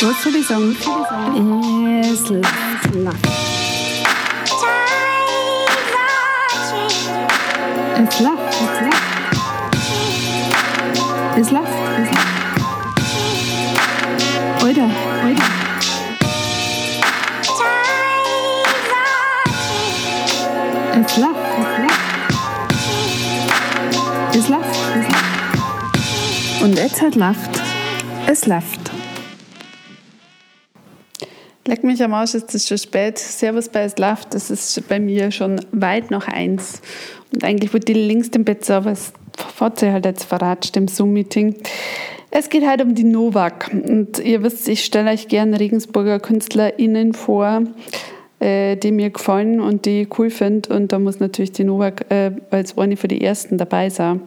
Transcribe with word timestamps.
Was 0.00 0.22
soll 0.22 0.34
ich 0.36 0.46
sagen? 0.46 0.76
Es 2.02 2.28
läuft. 2.28 3.24
Es 7.96 8.20
läuft. 8.20 8.54
Es 8.56 8.70
läuft. 8.80 9.04
Es 11.36 11.50
läuft. 11.50 11.72
Alter, 14.62 14.90
Alter. 15.22 15.44
Es 21.00 21.16
läuft. 21.16 21.38
Es 21.56 21.68
läuft. 21.78 21.98
Es 24.34 24.48
läuft. 24.48 24.78
Und 26.62 26.76
jetzt 26.76 27.02
hat 27.02 27.14
läuft. 27.14 27.60
Es 28.26 28.46
läuft. 28.46 28.83
Mich 31.84 32.02
am 32.02 32.14
Arsch, 32.14 32.34
ist 32.34 32.54
es 32.54 32.66
schon 32.66 32.78
spät. 32.78 33.18
Servus 33.18 33.68
bei 33.68 33.82
Es 33.82 33.98
läuft. 33.98 34.32
Das 34.32 34.50
ist 34.50 34.88
bei 34.88 34.98
mir 34.98 35.30
schon 35.30 35.60
weit 35.70 36.10
nach 36.10 36.26
eins. 36.28 36.80
Und 37.30 37.44
eigentlich 37.44 37.74
wurde 37.74 37.84
die 37.84 37.92
längst 37.92 38.34
im 38.36 38.44
Bett, 38.44 38.68
aber 38.70 38.92
es 38.92 39.12
hat 39.60 39.80
sich 39.80 39.90
halt 39.90 40.06
jetzt 40.06 40.24
verratscht 40.24 40.78
im 40.78 40.88
Zoom-Meeting. 40.88 41.56
Es 42.30 42.48
geht 42.48 42.66
halt 42.66 42.80
um 42.80 42.94
die 42.94 43.04
Novak. 43.04 43.70
Und 43.70 44.18
ihr 44.18 44.42
wisst, 44.42 44.66
ich 44.66 44.82
stelle 44.82 45.10
euch 45.10 45.28
gerne 45.28 45.60
Regensburger 45.60 46.20
KünstlerInnen 46.20 47.12
vor, 47.12 47.64
äh, 48.40 48.76
die 48.76 48.90
mir 48.90 49.10
gefallen 49.10 49.60
und 49.60 49.84
die 49.84 50.02
ich 50.02 50.18
cool 50.18 50.30
finde. 50.30 50.74
Und 50.74 50.90
da 50.90 50.98
muss 50.98 51.20
natürlich 51.20 51.52
die 51.52 51.64
Novak 51.64 52.10
äh, 52.10 52.30
als 52.50 52.78
eine 52.78 52.96
für 52.96 53.08
die 53.08 53.22
ersten 53.22 53.58
dabei 53.58 53.90
sein. 53.90 54.22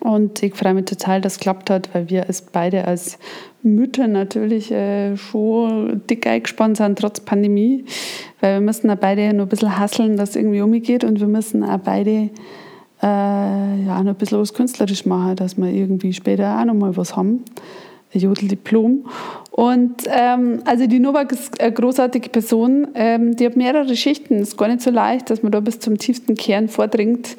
Und 0.00 0.42
ich 0.42 0.54
freue 0.54 0.74
mich 0.74 0.84
total, 0.86 1.20
dass 1.20 1.34
es 1.34 1.38
geklappt 1.38 1.70
hat, 1.70 1.88
weil 1.94 2.08
wir 2.08 2.26
es 2.28 2.42
beide 2.42 2.86
als 2.86 3.18
Mütter 3.62 4.06
natürlich 4.06 4.70
äh, 4.70 5.16
schon 5.16 6.02
dick 6.08 6.26
eingespannt 6.26 6.76
sind, 6.76 6.98
trotz 6.98 7.20
Pandemie. 7.20 7.84
Weil 8.40 8.54
wir 8.54 8.60
müssen 8.60 8.90
auch 8.90 8.96
beide 8.96 9.32
noch 9.34 9.44
ein 9.44 9.48
bisschen 9.48 9.78
hasseln, 9.78 10.16
dass 10.16 10.30
es 10.30 10.36
irgendwie 10.36 10.60
umgeht. 10.60 11.04
Und 11.04 11.20
wir 11.20 11.26
müssen 11.26 11.64
auch 11.64 11.78
beide 11.78 12.30
äh, 13.02 13.84
ja, 13.86 14.02
noch 14.02 14.12
ein 14.12 14.14
bisschen 14.14 14.40
was 14.40 14.54
künstlerisch 14.54 15.06
machen, 15.06 15.36
dass 15.36 15.56
wir 15.56 15.68
irgendwie 15.68 16.12
später 16.12 16.58
auch 16.60 16.64
noch 16.64 16.74
mal 16.74 16.96
was 16.96 17.16
haben. 17.16 17.44
Jodeldiplom. 18.12 19.06
Und 19.50 20.04
ähm, 20.06 20.60
also 20.64 20.86
die 20.86 20.98
Novak 20.98 21.32
ist 21.32 21.60
eine 21.60 21.72
großartige 21.72 22.28
Person. 22.28 22.88
Ähm, 22.94 23.36
die 23.36 23.46
hat 23.46 23.56
mehrere 23.56 23.96
Schichten. 23.96 24.40
Ist 24.40 24.58
gar 24.58 24.68
nicht 24.68 24.82
so 24.82 24.90
leicht, 24.90 25.30
dass 25.30 25.42
man 25.42 25.52
da 25.52 25.60
bis 25.60 25.80
zum 25.80 25.98
tiefsten 25.98 26.34
Kern 26.34 26.68
vordringt. 26.68 27.36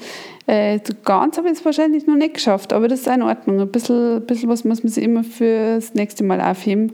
Äh, 0.48 0.80
ganz 1.04 1.38
habe 1.38 1.50
ich 1.50 1.60
es 1.60 1.66
wahrscheinlich 1.66 2.08
noch 2.08 2.16
nicht 2.16 2.36
geschafft, 2.36 2.72
aber 2.74 2.88
das 2.88 3.02
ist 3.02 3.08
in 3.08 3.22
Ordnung. 3.22 3.60
Ein 3.60 3.72
bisschen, 3.72 4.18
ein 4.18 4.26
bisschen 4.26 4.50
was 4.50 4.64
muss 4.64 4.84
man 4.84 4.92
sich 4.92 5.04
immer 5.04 5.24
für 5.24 5.76
das 5.76 5.94
nächste 5.94 6.24
Mal 6.24 6.42
aufheben. 6.42 6.94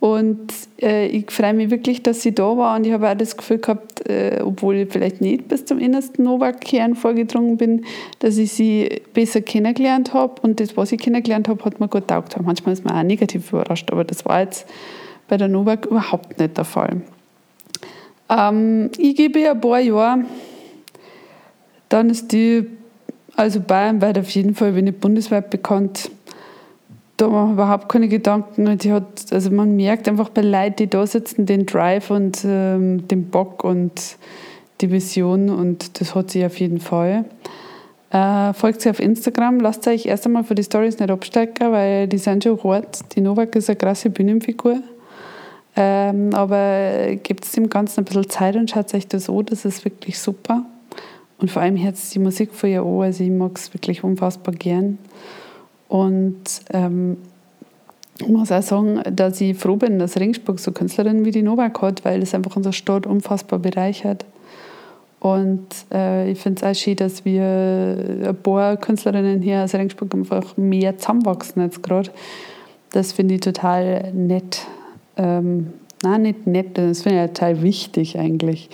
Und 0.00 0.52
äh, 0.80 1.06
ich 1.08 1.30
freue 1.30 1.54
mich 1.54 1.70
wirklich, 1.70 2.02
dass 2.02 2.22
sie 2.22 2.32
da 2.32 2.56
war 2.56 2.76
und 2.76 2.86
ich 2.86 2.92
habe 2.92 3.10
auch 3.10 3.16
das 3.16 3.36
Gefühl 3.36 3.58
gehabt, 3.58 4.08
äh, 4.08 4.40
obwohl 4.44 4.76
ich 4.76 4.92
vielleicht 4.92 5.20
nicht 5.20 5.48
bis 5.48 5.64
zum 5.64 5.80
innersten 5.80 6.24
Novak-Kern 6.24 6.94
vorgedrungen 6.94 7.56
bin, 7.56 7.84
dass 8.20 8.36
ich 8.36 8.52
sie 8.52 9.02
besser 9.12 9.40
kennengelernt 9.40 10.14
habe 10.14 10.40
und 10.42 10.60
das, 10.60 10.76
was 10.76 10.92
ich 10.92 11.00
kennengelernt 11.00 11.48
habe, 11.48 11.64
hat 11.64 11.80
mir 11.80 11.88
gut 11.88 12.06
taugt. 12.06 12.40
Manchmal 12.40 12.74
ist 12.74 12.84
man 12.84 12.96
auch 12.96 13.02
negativ 13.02 13.52
überrascht, 13.52 13.90
aber 13.90 14.04
das 14.04 14.24
war 14.24 14.40
jetzt 14.40 14.68
bei 15.26 15.36
der 15.36 15.48
Novak 15.48 15.86
überhaupt 15.86 16.38
nicht 16.38 16.56
der 16.56 16.64
Fall. 16.64 17.02
Ähm, 18.28 18.90
ich 18.98 19.16
gebe 19.16 19.40
ihr 19.40 19.52
ein 19.52 19.60
paar 19.60 19.80
Jahre, 19.80 20.24
dann 21.88 22.10
ist 22.10 22.30
die, 22.32 22.66
also 23.34 23.60
bayernweit 23.60 24.18
auf 24.18 24.30
jeden 24.30 24.54
Fall, 24.54 24.76
wenn 24.76 24.84
nicht 24.84 25.00
bundesweit 25.00 25.50
bekannt, 25.50 26.10
da 27.18 27.28
machen 27.28 27.48
wir 27.48 27.64
überhaupt 27.64 27.88
keine 27.88 28.08
Gedanken. 28.08 28.78
Die 28.78 28.92
hat, 28.92 29.26
also 29.32 29.50
man 29.50 29.76
merkt 29.76 30.08
einfach 30.08 30.30
bei 30.30 30.40
Leuten, 30.40 30.76
die 30.76 30.86
da 30.88 31.06
sitzen, 31.06 31.46
den 31.46 31.66
Drive 31.66 32.10
und 32.10 32.44
ähm, 32.44 33.06
den 33.08 33.28
Bock 33.28 33.64
und 33.64 34.16
die 34.80 34.90
Vision 34.90 35.50
und 35.50 36.00
das 36.00 36.14
hat 36.14 36.30
sie 36.30 36.46
auf 36.46 36.58
jeden 36.60 36.78
Fall. 36.80 37.24
Äh, 38.10 38.54
folgt 38.54 38.80
sie 38.80 38.90
auf 38.90 39.00
Instagram, 39.00 39.60
lasst 39.60 39.86
euch 39.88 40.06
erst 40.06 40.26
einmal 40.26 40.44
für 40.44 40.54
die 40.54 40.62
Stories 40.62 40.98
nicht 40.98 41.10
abstecken, 41.10 41.72
weil 41.72 42.06
die 42.06 42.18
sind 42.18 42.44
schon 42.44 42.62
hart. 42.62 43.00
Die 43.14 43.20
Novak 43.20 43.54
ist 43.56 43.68
eine 43.68 43.76
krasse 43.76 44.10
Bühnenfigur. 44.10 44.80
Ähm, 45.76 46.32
aber 46.34 47.16
gebt 47.22 47.54
dem 47.56 47.68
Ganzen 47.68 48.00
ein 48.00 48.04
bisschen 48.04 48.30
Zeit 48.30 48.56
und 48.56 48.70
schaut 48.70 48.94
euch 48.94 49.08
das 49.08 49.28
an, 49.28 49.44
das 49.46 49.64
ist 49.64 49.84
wirklich 49.84 50.18
super. 50.18 50.64
Und 51.38 51.50
vor 51.50 51.62
allem 51.62 51.76
hört 51.76 51.96
die 52.14 52.18
Musik 52.18 52.54
von 52.54 52.70
ihr 52.70 52.82
an, 52.82 53.02
also 53.02 53.24
ich 53.24 53.30
mag 53.30 53.56
es 53.56 53.72
wirklich 53.74 54.02
unfassbar 54.02 54.54
gern. 54.54 54.98
Und 55.88 56.44
ähm, 56.72 57.16
ich 58.20 58.28
muss 58.28 58.52
auch 58.52 58.62
sagen, 58.62 59.00
dass 59.12 59.40
ich 59.40 59.56
froh 59.56 59.76
bin, 59.76 59.98
dass 59.98 60.18
Ringsburg 60.18 60.58
so 60.58 60.72
Künstlerinnen 60.72 61.24
wie 61.24 61.30
die 61.30 61.42
Novak 61.42 61.80
hat, 61.82 62.04
weil 62.04 62.20
das 62.20 62.34
einfach 62.34 62.56
unsere 62.56 62.72
Stadt 62.72 63.06
unfassbar 63.06 63.58
bereichert. 63.58 64.24
Und 65.20 65.66
äh, 65.92 66.30
ich 66.30 66.38
finde 66.38 66.64
es 66.64 66.68
auch 66.68 66.80
schön, 66.80 66.96
dass 66.96 67.24
wir 67.24 67.44
ein 68.28 68.36
paar 68.42 68.76
Künstlerinnen 68.76 69.42
hier 69.42 69.64
aus 69.64 69.74
Ringsburg 69.74 70.14
einfach 70.14 70.56
mehr 70.56 70.96
zusammenwachsen 70.96 71.62
jetzt 71.62 71.82
gerade. 71.82 72.10
Das 72.90 73.12
finde 73.12 73.34
ich 73.34 73.40
total 73.40 74.12
nett. 74.12 74.66
Ähm, 75.16 75.72
nein, 76.02 76.22
nicht 76.22 76.46
nett, 76.46 76.78
das 76.78 77.02
finde 77.02 77.24
ich 77.24 77.30
total 77.32 77.62
wichtig 77.62 78.18
eigentlich, 78.18 78.70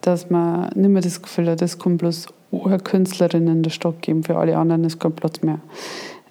dass 0.00 0.30
man 0.30 0.70
nicht 0.74 0.90
mehr 0.90 1.02
das 1.02 1.22
Gefühl 1.22 1.48
hat, 1.48 1.62
es 1.62 1.78
kommt 1.78 1.98
bloß 1.98 2.26
eine 2.52 2.78
Künstlerin 2.78 3.46
in 3.46 3.62
der 3.62 3.70
Stadt 3.70 4.02
geben, 4.02 4.24
für 4.24 4.36
alle 4.36 4.56
anderen 4.58 4.82
ist 4.84 4.98
kein 4.98 5.12
Platz 5.12 5.42
mehr. 5.42 5.60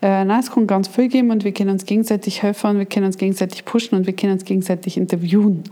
Äh, 0.02 0.24
nein, 0.24 0.40
es 0.40 0.52
kann 0.52 0.66
ganz 0.66 0.88
viel 0.88 1.10
geben 1.10 1.32
und 1.32 1.44
wir 1.44 1.52
können 1.52 1.72
uns 1.72 1.86
gegenseitig 1.86 2.42
helfen, 2.42 2.78
wir 2.78 2.86
können 2.86 3.08
uns 3.08 3.18
gegenseitig 3.18 3.66
pushen 3.66 3.98
und 3.98 4.06
wir 4.06 4.14
können 4.16 4.34
uns 4.34 4.46
gegenseitig 4.46 4.96
interviewen. 4.96 5.64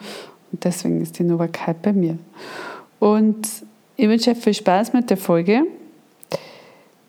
Und 0.51 0.63
deswegen 0.63 1.01
ist 1.01 1.17
die 1.19 1.23
Novakheit 1.23 1.81
bei 1.81 1.93
mir. 1.93 2.17
Und 2.99 3.47
ich 3.95 4.07
wünsche 4.07 4.31
euch 4.31 4.37
viel 4.37 4.53
Spaß 4.53 4.93
mit 4.93 5.09
der 5.09 5.17
Folge. 5.17 5.63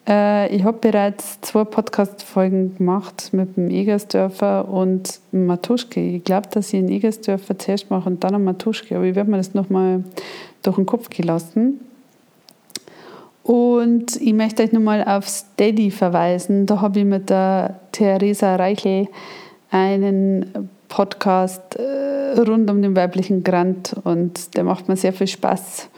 Äh, 0.08 0.54
ich 0.54 0.64
habe 0.64 0.78
bereits 0.78 1.40
zwei 1.40 1.64
Podcast-Folgen 1.64 2.76
gemacht 2.76 3.30
mit 3.32 3.56
dem 3.56 3.68
Egersdörfer 3.68 4.68
und 4.68 5.20
Matuschke. 5.32 6.00
Ich 6.00 6.24
glaube, 6.24 6.48
dass 6.50 6.72
ich 6.72 6.78
einen 6.78 6.88
Egersdörfer 6.88 7.58
zuerst 7.58 7.90
mache 7.90 8.08
und 8.08 8.24
dann 8.24 8.34
einen 8.34 8.44
Matuschke, 8.44 8.96
aber 8.96 9.04
ich 9.04 9.14
werde 9.14 9.30
mir 9.30 9.36
das 9.36 9.54
nochmal 9.54 10.04
durch 10.62 10.76
den 10.76 10.86
Kopf 10.86 11.10
gelassen. 11.10 11.80
Und 13.48 14.20
ich 14.20 14.34
möchte 14.34 14.62
euch 14.62 14.72
nochmal 14.72 15.02
auf 15.02 15.26
Steady 15.26 15.90
verweisen. 15.90 16.66
Da 16.66 16.82
habe 16.82 16.98
ich 16.98 17.06
mit 17.06 17.30
der 17.30 17.80
Theresa 17.92 18.56
Reichel 18.56 19.08
einen 19.70 20.68
Podcast 20.90 21.76
äh, 21.76 22.38
rund 22.38 22.70
um 22.70 22.82
den 22.82 22.94
weiblichen 22.94 23.44
Grant 23.44 23.96
und 24.04 24.54
der 24.54 24.64
macht 24.64 24.88
mir 24.88 24.96
sehr 24.96 25.14
viel 25.14 25.28
Spaß. 25.28 25.88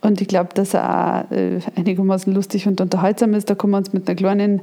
Und 0.00 0.20
ich 0.20 0.26
glaube, 0.26 0.48
dass 0.54 0.74
er 0.74 1.28
auch 1.28 1.32
äh, 1.32 1.60
einigermaßen 1.76 2.34
lustig 2.34 2.66
und 2.66 2.80
unterhaltsam 2.80 3.34
ist. 3.34 3.48
Da 3.48 3.54
können 3.54 3.72
wir 3.72 3.78
uns 3.78 3.92
mit 3.92 4.08
einer 4.08 4.16
kleinen 4.16 4.60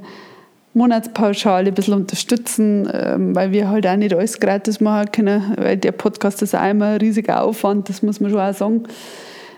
Monatspauschale 0.74 1.68
ein 1.68 1.74
bisschen 1.74 1.94
unterstützen, 1.94 2.86
ähm, 2.92 3.34
weil 3.34 3.50
wir 3.50 3.70
halt 3.70 3.86
auch 3.86 3.96
nicht 3.96 4.14
alles 4.14 4.38
gratis 4.40 4.78
machen 4.78 5.10
können, 5.10 5.54
weil 5.56 5.78
der 5.78 5.92
Podcast 5.92 6.42
ist 6.42 6.54
auch 6.54 6.68
immer 6.68 6.88
ein 6.88 6.98
riesiger 6.98 7.42
Aufwand, 7.42 7.88
das 7.88 8.02
muss 8.02 8.20
man 8.20 8.30
schon 8.30 8.40
auch 8.40 8.52
sagen. 8.52 8.84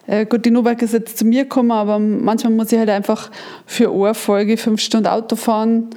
Äh, 0.06 0.26
gut, 0.26 0.44
die 0.44 0.50
Novak 0.50 0.82
ist 0.82 0.92
jetzt 0.92 1.18
zu 1.18 1.24
mir 1.24 1.44
gekommen, 1.44 1.72
aber 1.72 1.98
manchmal 1.98 2.52
muss 2.52 2.72
ich 2.72 2.78
halt 2.78 2.90
einfach 2.90 3.30
für 3.66 3.90
eine 3.90 4.14
Folge 4.14 4.56
fünf 4.56 4.80
Stunden 4.80 5.08
Auto 5.08 5.36
fahren 5.36 5.90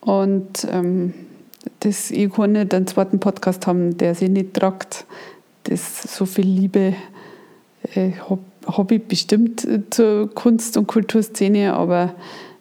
und 0.00 0.66
ähm, 0.70 1.14
das, 1.80 2.10
ich 2.10 2.32
kann 2.32 2.52
nicht 2.52 2.74
einen 2.74 2.86
zweiten 2.86 3.20
Podcast 3.20 3.66
haben, 3.66 3.96
der 3.96 4.14
sich 4.14 4.28
nicht 4.28 4.54
tragt. 4.54 5.06
Das 5.64 6.02
so 6.02 6.26
viel 6.26 6.46
Liebe 6.46 6.94
äh, 7.94 8.12
habe 8.28 8.40
hab 8.66 8.90
ich 8.90 9.02
bestimmt 9.02 9.66
zur 9.90 10.34
Kunst- 10.34 10.76
und 10.76 10.86
Kulturszene, 10.86 11.74
aber 11.74 12.14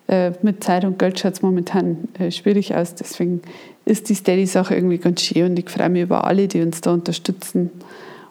äh, 0.07 0.31
mit 0.41 0.63
Zeit 0.63 0.85
und 0.85 0.99
Geld 0.99 1.19
schaut 1.19 1.33
es 1.33 1.41
momentan 1.41 2.09
äh, 2.19 2.29
schwierig 2.29 2.75
aus. 2.75 2.95
Deswegen 2.95 3.41
ist 3.85 4.09
die 4.09 4.15
Steady-Sache 4.15 4.75
irgendwie 4.75 4.97
ganz 4.97 5.21
schön 5.21 5.51
und 5.51 5.59
ich 5.59 5.69
freue 5.69 5.89
mich 5.89 6.03
über 6.03 6.25
alle, 6.25 6.47
die 6.47 6.61
uns 6.61 6.81
da 6.81 6.93
unterstützen 6.93 7.71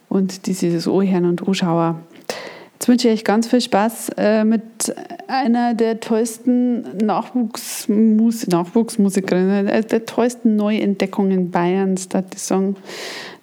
und 0.09 0.47
die 0.47 0.53
sich 0.53 0.73
das 0.73 0.87
anhören 0.87 1.27
und 1.27 1.47
anschauen. 1.47 1.97
Jetzt 2.83 2.89
wünsche 2.89 3.09
ich 3.11 3.15
euch 3.15 3.25
ganz 3.25 3.47
viel 3.47 3.61
Spaß 3.61 4.09
äh, 4.17 4.43
mit 4.43 4.61
einer 5.29 5.73
der 5.75 6.01
tollsten 6.01 6.97
Nachwuchsmus 6.97 8.49
Nachwuchsmusikerinnen, 8.49 9.69
äh, 9.69 9.85
der 9.85 10.05
tollsten 10.05 10.57
Neuentdeckungen 10.57 11.53
Bayerns, 11.53 12.09
da 12.09 12.23
die 12.23 12.39
Song 12.39 12.75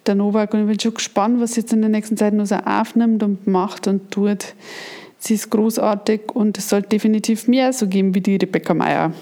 der 0.04 0.14
Novak. 0.14 0.52
Und 0.52 0.60
ich 0.60 0.66
bin 0.66 0.78
schon 0.78 0.92
gespannt, 0.92 1.40
was 1.40 1.54
sie 1.54 1.62
jetzt 1.62 1.72
in 1.72 1.80
der 1.80 1.88
nächsten 1.88 2.18
Zeit 2.18 2.34
noch 2.34 2.44
so 2.44 2.56
aufnimmt 2.56 3.22
und 3.22 3.46
macht 3.46 3.86
und 3.86 4.10
tut. 4.10 4.44
Sie 5.16 5.32
ist 5.32 5.48
großartig 5.48 6.32
und 6.34 6.58
es 6.58 6.68
sollte 6.68 6.90
definitiv 6.90 7.48
mehr 7.48 7.72
so 7.72 7.86
geben 7.86 8.14
wie 8.14 8.20
die 8.20 8.36
Rebecca 8.36 8.74
Meyer. 8.74 9.14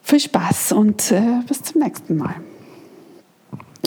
Viel 0.00 0.20
Spaß 0.20 0.70
und 0.74 1.10
äh, 1.10 1.40
bis 1.48 1.60
zum 1.62 1.82
nächsten 1.82 2.18
Mal. 2.18 2.36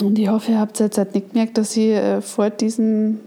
Und 0.02 0.18
ich 0.18 0.28
hoffe, 0.28 0.52
ihr 0.52 0.60
habt 0.60 0.78
jetzt 0.78 0.98
halt 0.98 1.14
nicht 1.14 1.32
gemerkt, 1.32 1.56
dass 1.56 1.74
ich 1.74 1.92
äh, 1.92 2.20
vor 2.20 2.50
diesem 2.50 3.20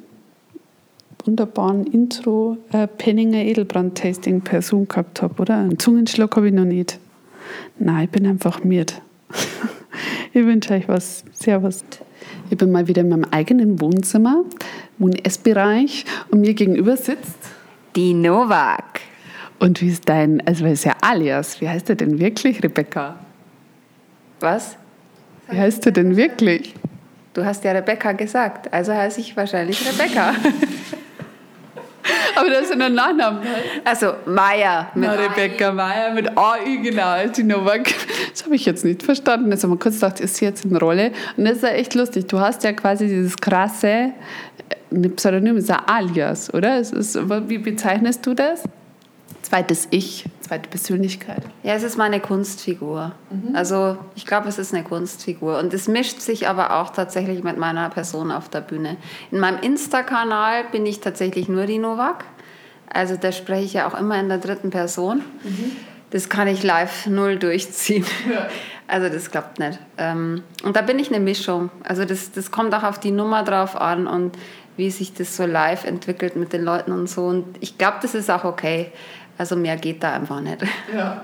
wunderbaren 1.25 1.85
Intro 1.85 2.57
äh, 2.71 2.87
Penninger 2.87 3.39
Edelbrand-Tasting 3.39 4.41
per 4.41 4.61
Zoom 4.61 4.87
gehabt 4.87 5.21
habe, 5.21 5.41
oder? 5.41 5.57
Einen 5.57 5.79
Zungenschlag 5.79 6.35
habe 6.35 6.47
ich 6.47 6.53
noch 6.53 6.65
nicht. 6.65 6.99
Nein, 7.77 8.05
ich 8.05 8.09
bin 8.09 8.25
einfach 8.27 8.63
miert. 8.63 9.01
Ich 10.31 10.45
wünsche 10.45 10.73
euch 10.75 10.87
was. 10.87 11.25
Servus. 11.33 11.83
Ich 12.49 12.57
bin 12.57 12.71
mal 12.71 12.87
wieder 12.87 13.01
in 13.01 13.09
meinem 13.09 13.25
eigenen 13.31 13.81
Wohnzimmer, 13.81 14.43
Wohn-Essbereich 14.99 16.05
und 16.29 16.41
mir 16.41 16.53
gegenüber 16.53 16.95
sitzt 16.97 17.37
die 17.95 18.13
Novak. 18.13 19.01
Und 19.59 19.81
wie 19.81 19.89
ist 19.89 20.07
dein, 20.07 20.45
also 20.47 20.65
ist 20.65 20.85
ja 20.85 20.95
alias, 21.01 21.59
wie 21.61 21.67
heißt 21.67 21.89
er 21.89 21.95
denn 21.95 22.19
wirklich, 22.19 22.63
Rebecca? 22.63 23.19
Was? 24.39 24.77
Wie 25.49 25.57
heißt 25.57 25.85
du 25.85 25.91
denn 25.91 26.15
wirklich? 26.15 26.75
Du 27.33 27.43
hast 27.43 27.63
ja 27.63 27.71
Rebecca 27.71 28.11
gesagt, 28.13 28.71
also 28.71 28.93
heiße 28.93 29.19
ich 29.19 29.35
wahrscheinlich 29.35 29.81
Rebecca. 29.85 30.33
Aber 32.35 32.49
das 32.49 32.69
ist 32.69 32.75
ja 32.75 32.85
ein 32.85 32.93
Nachname. 32.93 33.41
Also 33.83 34.13
Meier. 34.25 34.89
Mit 34.95 35.09
Na, 35.09 35.13
Rebecca 35.13 35.71
Meier 35.71 36.13
mit 36.13 36.37
AI, 36.37 36.77
genau, 36.81 37.27
die 37.27 37.43
Novak. 37.43 37.93
Das 38.31 38.45
habe 38.45 38.55
ich 38.55 38.65
jetzt 38.65 38.85
nicht 38.85 39.03
verstanden. 39.03 39.51
Jetzt 39.51 39.63
haben 39.63 39.71
wir 39.71 39.79
kurz 39.79 39.95
gedacht, 39.95 40.19
ist 40.19 40.35
sie 40.37 40.45
jetzt 40.45 40.65
in 40.65 40.75
Rolle? 40.75 41.11
Und 41.37 41.45
das 41.45 41.57
ist 41.57 41.63
ja 41.63 41.69
echt 41.69 41.95
lustig. 41.95 42.27
Du 42.27 42.39
hast 42.39 42.63
ja 42.63 42.73
quasi 42.73 43.07
dieses 43.07 43.35
krasse, 43.37 44.13
ein 44.91 45.15
Pseudonym 45.15 45.57
ist 45.57 45.69
ein 45.69 45.79
Alias, 45.85 46.53
oder? 46.53 46.79
Ist, 46.79 47.17
wie 47.49 47.57
bezeichnest 47.57 48.25
du 48.25 48.33
das? 48.33 48.63
Zweites 49.49 49.87
Ich, 49.89 50.25
zweite 50.41 50.69
Persönlichkeit. 50.69 51.41
Ja, 51.63 51.73
es 51.73 51.81
ist 51.81 51.97
meine 51.97 52.19
Kunstfigur. 52.19 53.13
Mhm. 53.31 53.55
Also 53.55 53.97
ich 54.13 54.27
glaube, 54.27 54.47
es 54.47 54.59
ist 54.59 54.75
eine 54.75 54.83
Kunstfigur. 54.83 55.57
Und 55.57 55.73
es 55.73 55.87
mischt 55.87 56.19
sich 56.19 56.47
aber 56.47 56.79
auch 56.79 56.91
tatsächlich 56.91 57.43
mit 57.43 57.57
meiner 57.57 57.89
Person 57.89 58.31
auf 58.31 58.47
der 58.47 58.61
Bühne. 58.61 58.97
In 59.31 59.39
meinem 59.39 59.59
Insta-Kanal 59.59 60.65
bin 60.71 60.85
ich 60.85 60.99
tatsächlich 60.99 61.49
nur 61.49 61.65
die 61.65 61.79
Novak. 61.79 62.25
Also 62.93 63.15
da 63.15 63.31
spreche 63.31 63.65
ich 63.65 63.73
ja 63.73 63.87
auch 63.87 63.99
immer 63.99 64.19
in 64.19 64.29
der 64.29 64.37
dritten 64.37 64.69
Person. 64.69 65.23
Mhm. 65.43 65.71
Das 66.11 66.29
kann 66.29 66.47
ich 66.47 66.61
live 66.61 67.07
null 67.07 67.37
durchziehen. 67.37 68.05
Ja. 68.31 68.47
Also 68.91 69.07
das 69.07 69.29
klappt 69.29 69.59
nicht. 69.59 69.77
Ähm, 69.99 70.41
und 70.63 70.75
da 70.75 70.81
bin 70.81 70.97
ich 70.97 71.09
eine 71.09 71.19
Mischung. 71.19 71.69
Also 71.83 72.05
das, 72.05 72.31
das 72.31 72.49
kommt 72.49 72.73
auch 72.73 72.81
auf 72.81 72.99
die 72.99 73.11
Nummer 73.11 73.43
drauf 73.43 73.79
an 73.79 74.07
und 74.07 74.35
wie 74.77 74.89
sich 74.89 75.13
das 75.13 75.35
so 75.35 75.45
live 75.45 75.83
entwickelt 75.83 76.35
mit 76.35 76.53
den 76.53 76.63
Leuten 76.63 76.91
und 76.93 77.07
so. 77.07 77.25
Und 77.25 77.45
ich 77.59 77.77
glaube, 77.77 77.97
das 78.01 78.15
ist 78.15 78.31
auch 78.31 78.45
okay. 78.45 78.91
Also 79.39 79.55
mehr 79.55 79.77
geht 79.77 80.03
da 80.03 80.13
einfach 80.13 80.41
nicht. 80.41 80.57
Ja. 80.93 81.23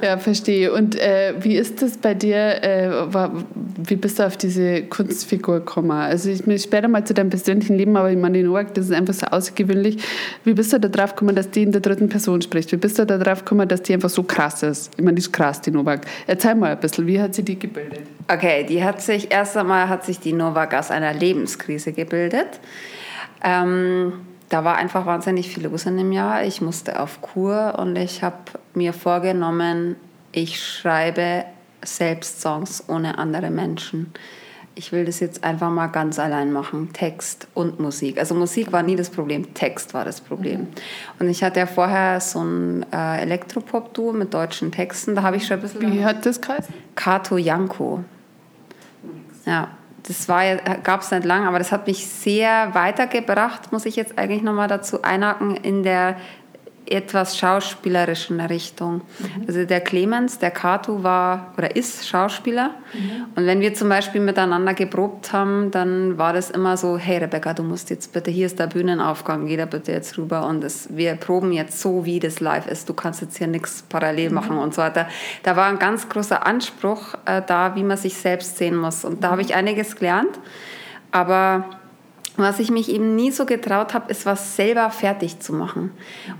Ja, 0.00 0.16
verstehe. 0.16 0.72
Und 0.72 0.94
äh, 0.94 1.34
wie 1.40 1.56
ist 1.56 1.82
das 1.82 1.98
bei 1.98 2.14
dir? 2.14 2.62
Äh, 2.62 3.12
war, 3.12 3.32
wie 3.54 3.96
bist 3.96 4.20
du 4.20 4.26
auf 4.26 4.36
diese 4.36 4.82
Kunstfigur 4.84 5.58
gekommen? 5.58 5.90
Also 5.90 6.30
ich 6.30 6.46
will 6.46 6.56
später 6.56 6.86
mal 6.86 7.04
zu 7.04 7.14
deinem 7.14 7.30
persönlichen 7.30 7.76
Leben, 7.76 7.96
aber 7.96 8.08
ich 8.08 8.16
meine, 8.16 8.40
Noak, 8.44 8.74
das 8.74 8.84
ist 8.84 8.92
einfach 8.92 9.14
so 9.14 9.26
außergewöhnlich. 9.26 9.96
Wie 10.44 10.54
bist 10.54 10.72
du 10.72 10.78
da 10.78 10.86
drauf 10.86 11.16
gekommen, 11.16 11.34
dass 11.34 11.50
die 11.50 11.64
in 11.64 11.72
der 11.72 11.80
dritten 11.80 12.08
Person 12.08 12.40
spricht? 12.42 12.70
Wie 12.70 12.76
bist 12.76 12.96
du 13.00 13.06
da 13.06 13.18
drauf 13.18 13.40
gekommen, 13.40 13.66
dass 13.66 13.82
die 13.82 13.92
einfach 13.92 14.08
so 14.08 14.22
krass 14.22 14.62
ist? 14.62 14.92
Ich 14.96 15.02
meine, 15.02 15.16
die 15.16 15.22
ist 15.22 15.32
krass, 15.32 15.60
die 15.60 15.72
Novak. 15.72 16.02
Erzähl 16.28 16.54
mal 16.54 16.70
ein 16.70 16.78
bisschen, 16.78 17.04
wie 17.08 17.20
hat 17.20 17.34
sie 17.34 17.42
die 17.42 17.58
gebildet? 17.58 18.02
Okay, 18.28 18.64
die 18.68 18.84
hat 18.84 19.02
sich, 19.02 19.32
erst 19.32 19.56
einmal 19.56 19.88
hat 19.88 20.04
sich 20.04 20.20
die 20.20 20.32
Novak 20.32 20.74
aus 20.74 20.92
einer 20.92 21.12
Lebenskrise 21.12 21.92
gebildet. 21.92 22.60
Ähm, 23.42 24.12
da 24.48 24.64
war 24.64 24.76
einfach 24.76 25.06
wahnsinnig 25.06 25.48
viel 25.48 25.64
los 25.64 25.86
in 25.86 25.96
dem 25.96 26.12
Jahr. 26.12 26.44
Ich 26.44 26.60
musste 26.60 27.00
auf 27.00 27.20
Kur 27.20 27.76
und 27.78 27.96
ich 27.96 28.22
habe 28.22 28.36
mir 28.74 28.92
vorgenommen, 28.92 29.96
ich 30.32 30.62
schreibe 30.62 31.44
selbst 31.84 32.40
Songs 32.40 32.84
ohne 32.88 33.18
andere 33.18 33.50
Menschen. 33.50 34.12
Ich 34.74 34.92
will 34.92 35.04
das 35.04 35.18
jetzt 35.18 35.42
einfach 35.42 35.70
mal 35.70 35.88
ganz 35.88 36.20
allein 36.20 36.52
machen, 36.52 36.92
Text 36.92 37.48
und 37.54 37.80
Musik. 37.80 38.16
Also 38.18 38.36
Musik 38.36 38.70
war 38.70 38.84
nie 38.84 38.94
das 38.94 39.10
Problem, 39.10 39.52
Text 39.52 39.92
war 39.92 40.04
das 40.04 40.20
Problem. 40.20 40.60
Mhm. 40.60 40.68
Und 41.18 41.28
ich 41.28 41.42
hatte 41.42 41.58
ja 41.58 41.66
vorher 41.66 42.20
so 42.20 42.40
ein 42.40 42.86
äh, 42.92 43.22
Elektropop-Duo 43.22 44.12
mit 44.12 44.32
deutschen 44.32 44.70
Texten, 44.70 45.16
da 45.16 45.22
habe 45.22 45.36
ich 45.36 45.46
schon 45.46 45.56
ein 45.56 45.62
bisschen... 45.62 45.92
Wie 45.92 46.04
hat 46.04 46.24
das 46.24 46.40
geheißen? 46.40 46.72
Kato 46.94 47.38
Janko. 47.38 48.04
Ja, 49.46 49.68
das 50.08 50.26
gab 50.82 51.02
es 51.02 51.10
nicht 51.10 51.24
lang, 51.24 51.46
aber 51.46 51.58
das 51.58 51.70
hat 51.70 51.86
mich 51.86 52.06
sehr 52.06 52.74
weitergebracht, 52.74 53.72
muss 53.72 53.86
ich 53.86 53.96
jetzt 53.96 54.18
eigentlich 54.18 54.42
nochmal 54.42 54.68
dazu 54.68 55.02
einhaken, 55.02 55.56
in 55.56 55.82
der 55.82 56.16
etwas 56.90 57.36
schauspielerischen 57.36 58.40
Richtung. 58.40 59.02
Mhm. 59.18 59.44
Also 59.46 59.64
der 59.64 59.80
Clemens, 59.80 60.38
der 60.38 60.50
Kato 60.50 61.02
war 61.02 61.52
oder 61.56 61.74
ist 61.76 62.06
Schauspieler. 62.08 62.70
Mhm. 62.92 63.26
Und 63.36 63.46
wenn 63.46 63.60
wir 63.60 63.74
zum 63.74 63.88
Beispiel 63.88 64.20
miteinander 64.20 64.74
geprobt 64.74 65.32
haben, 65.32 65.70
dann 65.70 66.18
war 66.18 66.32
das 66.32 66.50
immer 66.50 66.76
so, 66.76 66.98
hey 66.98 67.18
Rebecca, 67.18 67.54
du 67.54 67.62
musst 67.62 67.90
jetzt 67.90 68.12
bitte, 68.12 68.30
hier 68.30 68.46
ist 68.46 68.58
der 68.58 68.66
Bühnenaufgang, 68.66 69.46
geh 69.46 69.56
da 69.56 69.66
bitte 69.66 69.92
jetzt 69.92 70.18
rüber 70.18 70.46
und 70.46 70.62
das, 70.62 70.88
wir 70.96 71.14
proben 71.16 71.52
jetzt 71.52 71.80
so, 71.80 72.04
wie 72.04 72.20
das 72.20 72.40
live 72.40 72.66
ist. 72.66 72.88
Du 72.88 72.94
kannst 72.94 73.20
jetzt 73.20 73.38
hier 73.38 73.46
nichts 73.46 73.84
parallel 73.88 74.28
mhm. 74.28 74.34
machen 74.34 74.58
und 74.58 74.74
so 74.74 74.82
weiter. 74.82 75.08
Da 75.42 75.56
war 75.56 75.66
ein 75.66 75.78
ganz 75.78 76.08
großer 76.08 76.46
Anspruch 76.46 77.14
äh, 77.24 77.42
da, 77.46 77.74
wie 77.76 77.82
man 77.82 77.96
sich 77.96 78.14
selbst 78.14 78.56
sehen 78.58 78.76
muss. 78.76 79.04
Und 79.04 79.22
da 79.22 79.30
habe 79.30 79.42
ich 79.42 79.54
einiges 79.54 79.96
gelernt. 79.96 80.38
Aber 81.10 81.64
was 82.42 82.58
ich 82.60 82.70
mich 82.70 82.88
eben 82.90 83.16
nie 83.16 83.30
so 83.30 83.46
getraut 83.46 83.94
habe, 83.94 84.10
ist 84.10 84.26
was 84.26 84.56
selber 84.56 84.90
fertig 84.90 85.40
zu 85.40 85.52
machen. 85.52 85.90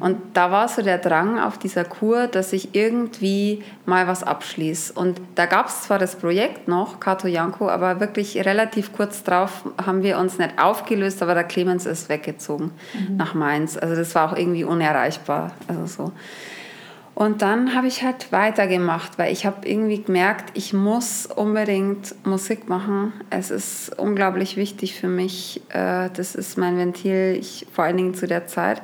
Und 0.00 0.16
da 0.34 0.50
war 0.50 0.68
so 0.68 0.82
der 0.82 0.98
Drang 0.98 1.38
auf 1.38 1.58
dieser 1.58 1.84
Kur, 1.84 2.26
dass 2.26 2.52
ich 2.52 2.74
irgendwie 2.74 3.64
mal 3.84 4.06
was 4.06 4.22
abschließe. 4.22 4.92
Und 4.92 5.20
da 5.34 5.46
gab 5.46 5.66
es 5.66 5.82
zwar 5.82 5.98
das 5.98 6.16
Projekt 6.16 6.68
noch, 6.68 7.00
Kato 7.00 7.26
Janko, 7.26 7.68
aber 7.68 8.00
wirklich 8.00 8.36
relativ 8.44 8.92
kurz 8.92 9.24
drauf 9.24 9.64
haben 9.84 10.02
wir 10.02 10.18
uns 10.18 10.38
nicht 10.38 10.58
aufgelöst, 10.58 11.22
aber 11.22 11.34
der 11.34 11.44
Clemens 11.44 11.86
ist 11.86 12.08
weggezogen 12.08 12.70
mhm. 12.94 13.16
nach 13.16 13.34
Mainz. 13.34 13.76
Also 13.76 13.96
das 13.96 14.14
war 14.14 14.30
auch 14.30 14.36
irgendwie 14.36 14.64
unerreichbar. 14.64 15.52
Also 15.66 15.86
so. 15.86 16.12
Und 17.18 17.42
dann 17.42 17.74
habe 17.74 17.88
ich 17.88 18.04
halt 18.04 18.30
weitergemacht, 18.30 19.18
weil 19.18 19.32
ich 19.32 19.44
habe 19.44 19.66
irgendwie 19.68 20.00
gemerkt, 20.00 20.52
ich 20.54 20.72
muss 20.72 21.26
unbedingt 21.26 22.14
Musik 22.24 22.68
machen. 22.68 23.12
Es 23.28 23.50
ist 23.50 23.98
unglaublich 23.98 24.56
wichtig 24.56 24.94
für 24.94 25.08
mich. 25.08 25.60
Äh, 25.70 26.10
das 26.14 26.36
ist 26.36 26.56
mein 26.58 26.78
Ventil, 26.78 27.36
ich, 27.36 27.66
vor 27.72 27.82
allen 27.82 27.96
Dingen 27.96 28.14
zu 28.14 28.28
der 28.28 28.46
Zeit. 28.46 28.82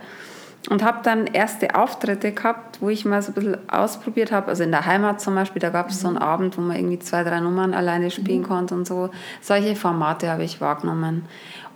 Und 0.69 0.82
habe 0.82 0.98
dann 1.04 1.28
erste 1.28 1.76
Auftritte 1.76 2.32
gehabt, 2.32 2.82
wo 2.82 2.88
ich 2.88 3.04
mal 3.04 3.22
so 3.22 3.31
ein 3.31 3.34
bisschen 3.34 3.70
ausprobiert 3.70 4.32
habe. 4.32 4.48
Also 4.48 4.64
in 4.64 4.72
der 4.72 4.84
Heimat 4.84 5.20
zum 5.20 5.36
Beispiel, 5.36 5.60
da 5.60 5.70
gab 5.70 5.90
es 5.90 6.00
so 6.00 6.08
einen 6.08 6.16
mhm. 6.16 6.22
Abend, 6.22 6.58
wo 6.58 6.60
man 6.60 6.76
irgendwie 6.76 6.98
zwei, 6.98 7.22
drei 7.22 7.38
Nummern 7.38 7.72
alleine 7.72 8.10
spielen 8.10 8.40
mhm. 8.40 8.46
konnte 8.48 8.75
und 8.75 8.84
so. 8.84 9.10
Solche 9.42 9.76
Formate 9.76 10.28
habe 10.28 10.42
ich 10.42 10.60
wahrgenommen. 10.60 11.26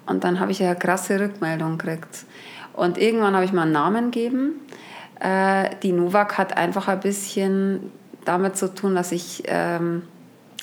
Und 0.06 0.24
dann 0.24 0.40
habe 0.40 0.50
ich 0.50 0.60
eine 0.60 0.74
krasse 0.74 1.20
Rückmeldung 1.20 1.78
gekriegt. 1.78 2.24
Und 2.72 2.98
irgendwann 2.98 3.34
habe 3.34 3.44
ich 3.44 3.52
mal 3.52 3.62
einen 3.62 3.72
Namen 3.72 4.10
gegeben. 4.10 4.60
Äh, 5.20 5.70
die 5.82 5.92
Novak 5.92 6.38
hat 6.38 6.56
einfach 6.56 6.88
ein 6.88 7.00
bisschen 7.00 7.90
damit 8.24 8.56
zu 8.56 8.72
tun, 8.72 8.94
dass 8.94 9.12
ich, 9.12 9.42
ähm, 9.46 10.02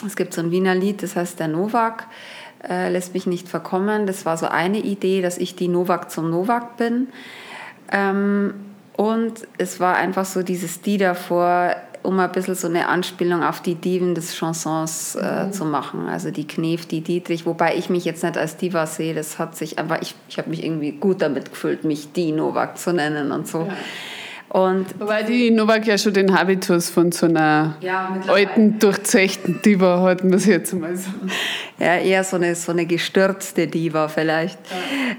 es 0.06 0.16
gibt 0.16 0.33
so 0.33 0.42
ein 0.42 0.52
Wiener 0.52 0.76
Lied, 0.76 1.04
das 1.04 1.16
heißt 1.16 1.40
der 1.40 1.47
Novak, 1.47 2.07
äh, 2.68 2.90
lässt 2.90 3.14
mich 3.14 3.28
nicht 3.28 3.47
verkommen. 3.47 4.07
Das 4.07 4.26
war 4.26 4.38
so 4.38 4.47
eine 4.47 4.80
Idee, 4.80 5.21
dass 5.21 5.38
ich 5.38 5.56
die 5.56 5.68
Novak 5.68 6.12
zum 6.12 6.30
Novak 6.30 6.78
bin. 6.78 7.07
Ähm, 7.92 8.54
und 8.97 9.33
es 9.57 9.80
war 9.80 9.95
einfach 9.95 10.26
so 10.26 10.42
dieses 10.42 10.81
Die 10.81 10.97
davor, 10.97 11.76
um 12.02 12.19
ein 12.19 12.31
bisschen 12.31 12.56
so 12.56 12.68
eine 12.68 12.88
Anspielung 12.88 13.44
auf 13.44 13.62
die 13.62 13.76
Diven 13.76 14.16
des 14.16 14.35
Chansons 14.35 15.16
äh, 15.16 15.45
mhm. 15.45 15.54
zu 15.54 15.66
machen. 15.66 16.07
Also 16.07 16.31
die 16.31 16.47
Knef, 16.47 16.85
die 16.85 17.02
Dietrich, 17.02 17.45
wobei 17.45 17.76
ich 17.76 17.90
mich 17.90 18.06
jetzt 18.06 18.24
nicht 18.24 18.38
als 18.38 18.57
Diva 18.57 18.85
sehe. 18.85 19.14
Das 19.14 19.38
hat 19.38 19.57
sich 19.57 19.80
einfach, 19.80 20.02
ich, 20.02 20.16
ich 20.30 20.38
habe 20.38 20.50
mich 20.50 20.64
irgendwie 20.64 20.94
gut 20.94 21.21
damit 21.21 21.52
gefühlt, 21.52 21.83
mich 21.83 22.14
die 22.14 22.31
Novak 22.31 22.78
zu 22.78 22.94
nennen 22.94 23.31
und 23.31 23.47
so. 23.47 23.64
Ja. 23.64 23.74
Und 24.56 24.85
Weil 25.00 25.26
die 25.26 25.52
Novak 25.52 25.85
ja 25.85 25.97
schon 25.97 26.14
den 26.14 26.33
Habitus 26.33 26.90
von 26.90 27.12
so 27.12 27.26
einer 27.26 27.76
ja, 27.81 28.18
alten, 28.28 28.80
durchzechten 28.80 29.62
Diva 29.62 30.02
hat, 30.02 30.24
muss 30.24 30.44
ich 30.44 30.47
jetzt 30.47 30.74
mal 30.74 30.95
sagen. 30.95 31.30
Ja, 31.78 31.97
eher 31.97 32.24
so 32.24 32.38
eine, 32.38 32.56
so 32.56 32.71
eine 32.71 32.85
gestürzte 32.85 33.68
Diva 33.68 34.07
vielleicht. 34.07 34.57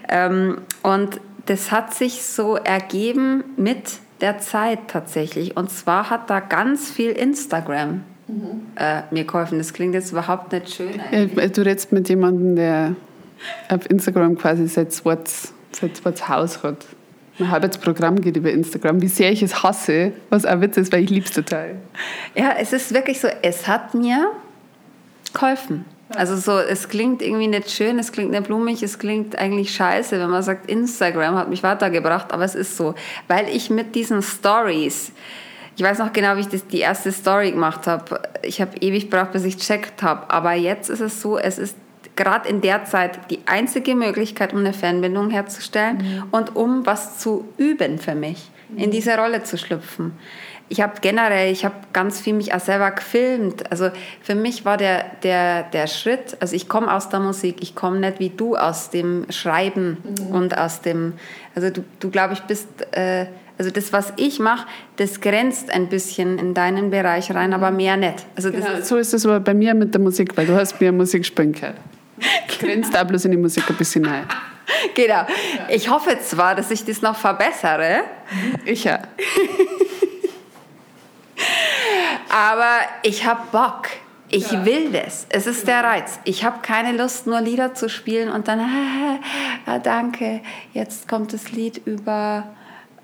Ja. 0.09 0.27
Ähm, 0.29 0.63
und 0.83 1.21
das 1.45 1.71
hat 1.71 1.93
sich 1.93 2.23
so 2.23 2.57
ergeben 2.57 3.45
mit 3.59 3.99
der 4.23 4.39
Zeit 4.39 4.79
tatsächlich. 4.89 5.55
Und 5.55 5.71
zwar 5.71 6.09
hat 6.09 6.31
da 6.31 6.41
ganz 6.41 6.91
viel 6.91 7.11
Instagram 7.11 8.05
mhm. 8.29 8.63
äh, 8.77 9.03
mir 9.11 9.25
geholfen. 9.25 9.59
Das 9.59 9.75
klingt 9.75 9.93
jetzt 9.93 10.13
überhaupt 10.13 10.51
nicht 10.51 10.75
schön. 10.75 10.99
Ja, 11.13 11.27
du 11.27 11.61
redest 11.61 11.93
mit 11.93 12.09
jemandem, 12.09 12.57
der 12.57 12.97
auf 13.69 13.91
Instagram 13.91 14.39
quasi 14.39 14.67
sein 14.67 14.89
zweites 14.89 15.53
Haus 16.27 16.63
hat. 16.63 16.87
Mein 17.39 17.51
halbes 17.51 17.77
Programm 17.79 18.21
geht 18.21 18.37
über 18.37 18.51
Instagram. 18.51 19.03
Wie 19.03 19.09
sehr 19.09 19.31
ich 19.31 19.43
es 19.43 19.63
hasse, 19.63 20.13
was 20.31 20.47
auch 20.47 20.61
Witz 20.61 20.77
ist, 20.79 20.93
weil 20.93 21.03
ich 21.03 21.25
es 21.25 21.31
total. 21.31 21.77
Ja, 22.35 22.55
es 22.59 22.73
ist 22.73 22.95
wirklich 22.95 23.21
so, 23.21 23.29
es 23.43 23.69
hat 23.69 23.95
mir 23.95 24.33
geholfen. 25.35 25.85
Also 26.15 26.37
so, 26.37 26.59
es 26.59 26.89
klingt 26.89 27.21
irgendwie 27.21 27.49
nicht 27.49 27.71
schön, 27.71 27.99
es 27.99 28.13
klingt 28.13 28.31
nicht 28.31 28.45
blumig, 28.45 28.83
es 28.83 28.99
klingt 28.99 29.37
eigentlich 29.37 29.75
scheiße, 29.75 30.21
wenn 30.21 30.31
man 30.31 30.43
sagt, 30.43 30.71
Instagram 30.71 31.35
hat 31.35 31.49
mich 31.49 31.63
weitergebracht, 31.65 32.33
aber 32.33 32.45
es 32.45 32.55
ist 32.55 32.77
so, 32.77 32.95
weil 33.27 33.49
ich 33.49 33.71
mit 33.71 33.97
diesen 33.97 34.23
Stories, 34.23 35.11
ich 35.77 35.83
weiß 35.83 35.99
noch 35.99 36.13
genau, 36.13 36.37
wie 36.37 36.41
ich 36.41 36.49
das, 36.49 36.67
die 36.67 36.79
erste 36.79 37.13
Story 37.13 37.51
gemacht 37.51 37.87
habe. 37.87 38.23
Ich 38.43 38.63
habe 38.63 38.79
ewig 38.79 39.11
gebraucht, 39.11 39.33
bis 39.33 39.45
ich 39.45 39.59
checkt 39.59 40.03
habe. 40.03 40.31
Aber 40.31 40.55
jetzt 40.55 40.89
ist 40.89 41.01
es 41.01 41.21
so, 41.21 41.37
es 41.37 41.59
ist 41.59 41.77
gerade 42.17 42.49
in 42.49 42.61
der 42.61 42.85
Zeit 42.85 43.19
die 43.31 43.41
einzige 43.47 43.95
Möglichkeit, 43.95 44.53
um 44.53 44.61
eine 44.61 44.73
Fanbindung 44.73 45.31
herzustellen 45.31 45.99
mhm. 45.99 46.25
und 46.31 46.57
um 46.57 46.87
was 46.87 47.19
zu 47.19 47.47
üben 47.59 47.99
für 47.99 48.15
mich, 48.15 48.51
mhm. 48.71 48.79
in 48.79 48.91
diese 48.91 49.17
Rolle 49.17 49.43
zu 49.43 49.57
schlüpfen. 49.59 50.13
ich 50.69 50.81
habe 50.81 50.95
generell, 51.01 51.53
ich 51.53 51.65
habe 51.65 51.77
ganz 51.93 52.21
viel 52.21 52.35
mich 52.35 52.53
auch 52.53 52.61
selber 52.61 52.91
gefilmt. 52.91 53.71
Also 53.71 53.91
für 54.21 54.35
mich 54.35 54.65
war 54.65 54.77
der, 54.77 55.05
der, 55.23 55.63
der 55.63 55.87
Schritt, 55.87 56.37
also 56.41 56.57
ich 56.57 56.69
komme 56.69 56.93
aus 56.93 57.09
der 57.09 57.21
Musik, 57.21 57.59
ich 57.61 57.75
komme 57.75 58.01
nicht 58.01 58.19
wie 58.19 58.31
du 58.31 58.57
aus 58.57 58.91
dem 58.91 59.27
Schreiben 59.31 59.99
mhm. 60.03 60.35
und 60.35 60.59
aus 60.59 60.81
dem, 60.81 61.15
also 61.55 61.71
du, 61.71 61.85
du 62.01 62.11
glaube 62.11 62.35
ich 62.35 62.43
bist, 62.43 62.69
äh, 62.93 63.27
also 63.59 63.71
das, 63.71 63.93
was 63.93 64.13
ich 64.17 64.39
mache, 64.39 64.67
das 64.97 65.21
grenzt 65.21 65.71
ein 65.71 65.89
bisschen 65.89 66.39
in 66.39 66.53
deinen 66.53 66.91
Bereich 66.91 67.33
rein, 67.33 67.55
aber 67.55 67.71
mehr 67.71 67.97
nicht. 67.97 68.27
Also 68.35 68.51
genau, 68.51 68.67
ist 68.73 68.89
so 68.89 68.97
ist 68.97 69.15
es 69.15 69.25
aber 69.25 69.41
bei 69.41 69.55
mir 69.55 69.75
mit 69.75 69.95
der 69.95 70.01
Musik, 70.01 70.37
weil 70.37 70.47
du 70.47 70.55
hast 70.57 70.81
mir 70.81 70.93
Musik 70.93 71.25
spielen 71.25 71.53
gehört. 71.53 71.77
Grenzt 72.59 72.97
auch 72.97 73.05
bloß 73.05 73.27
in 73.27 73.33
die 73.33 73.37
Musik 73.37 73.65
ein 73.69 73.77
bisschen 73.77 74.05
rein. 74.07 74.27
Genau. 74.95 75.27
Ich 75.69 75.89
hoffe 75.89 76.19
zwar, 76.21 76.55
dass 76.55 76.71
ich 76.71 76.85
das 76.85 77.03
noch 77.03 77.17
verbessere. 77.17 78.05
Ich 78.65 78.85
ja. 78.85 79.01
Aber 82.29 82.79
ich 83.03 83.25
habe 83.25 83.43
Bock. 83.53 83.89
Ich 84.29 84.51
ja. 84.51 84.65
will 84.65 84.91
das. 84.91 85.27
Es 85.29 85.47
ist 85.47 85.69
der 85.69 85.85
Reiz. 85.85 86.19
Ich 86.25 86.45
habe 86.45 86.59
keine 86.61 86.97
Lust, 86.97 87.27
nur 87.27 87.41
Lieder 87.41 87.75
zu 87.75 87.89
spielen 87.89 88.29
und 88.29 88.49
dann, 88.49 88.61
ah, 89.67 89.79
danke, 89.79 90.41
jetzt 90.73 91.09
kommt 91.09 91.33
das 91.33 91.53
Lied 91.53 91.81
über. 91.87 92.45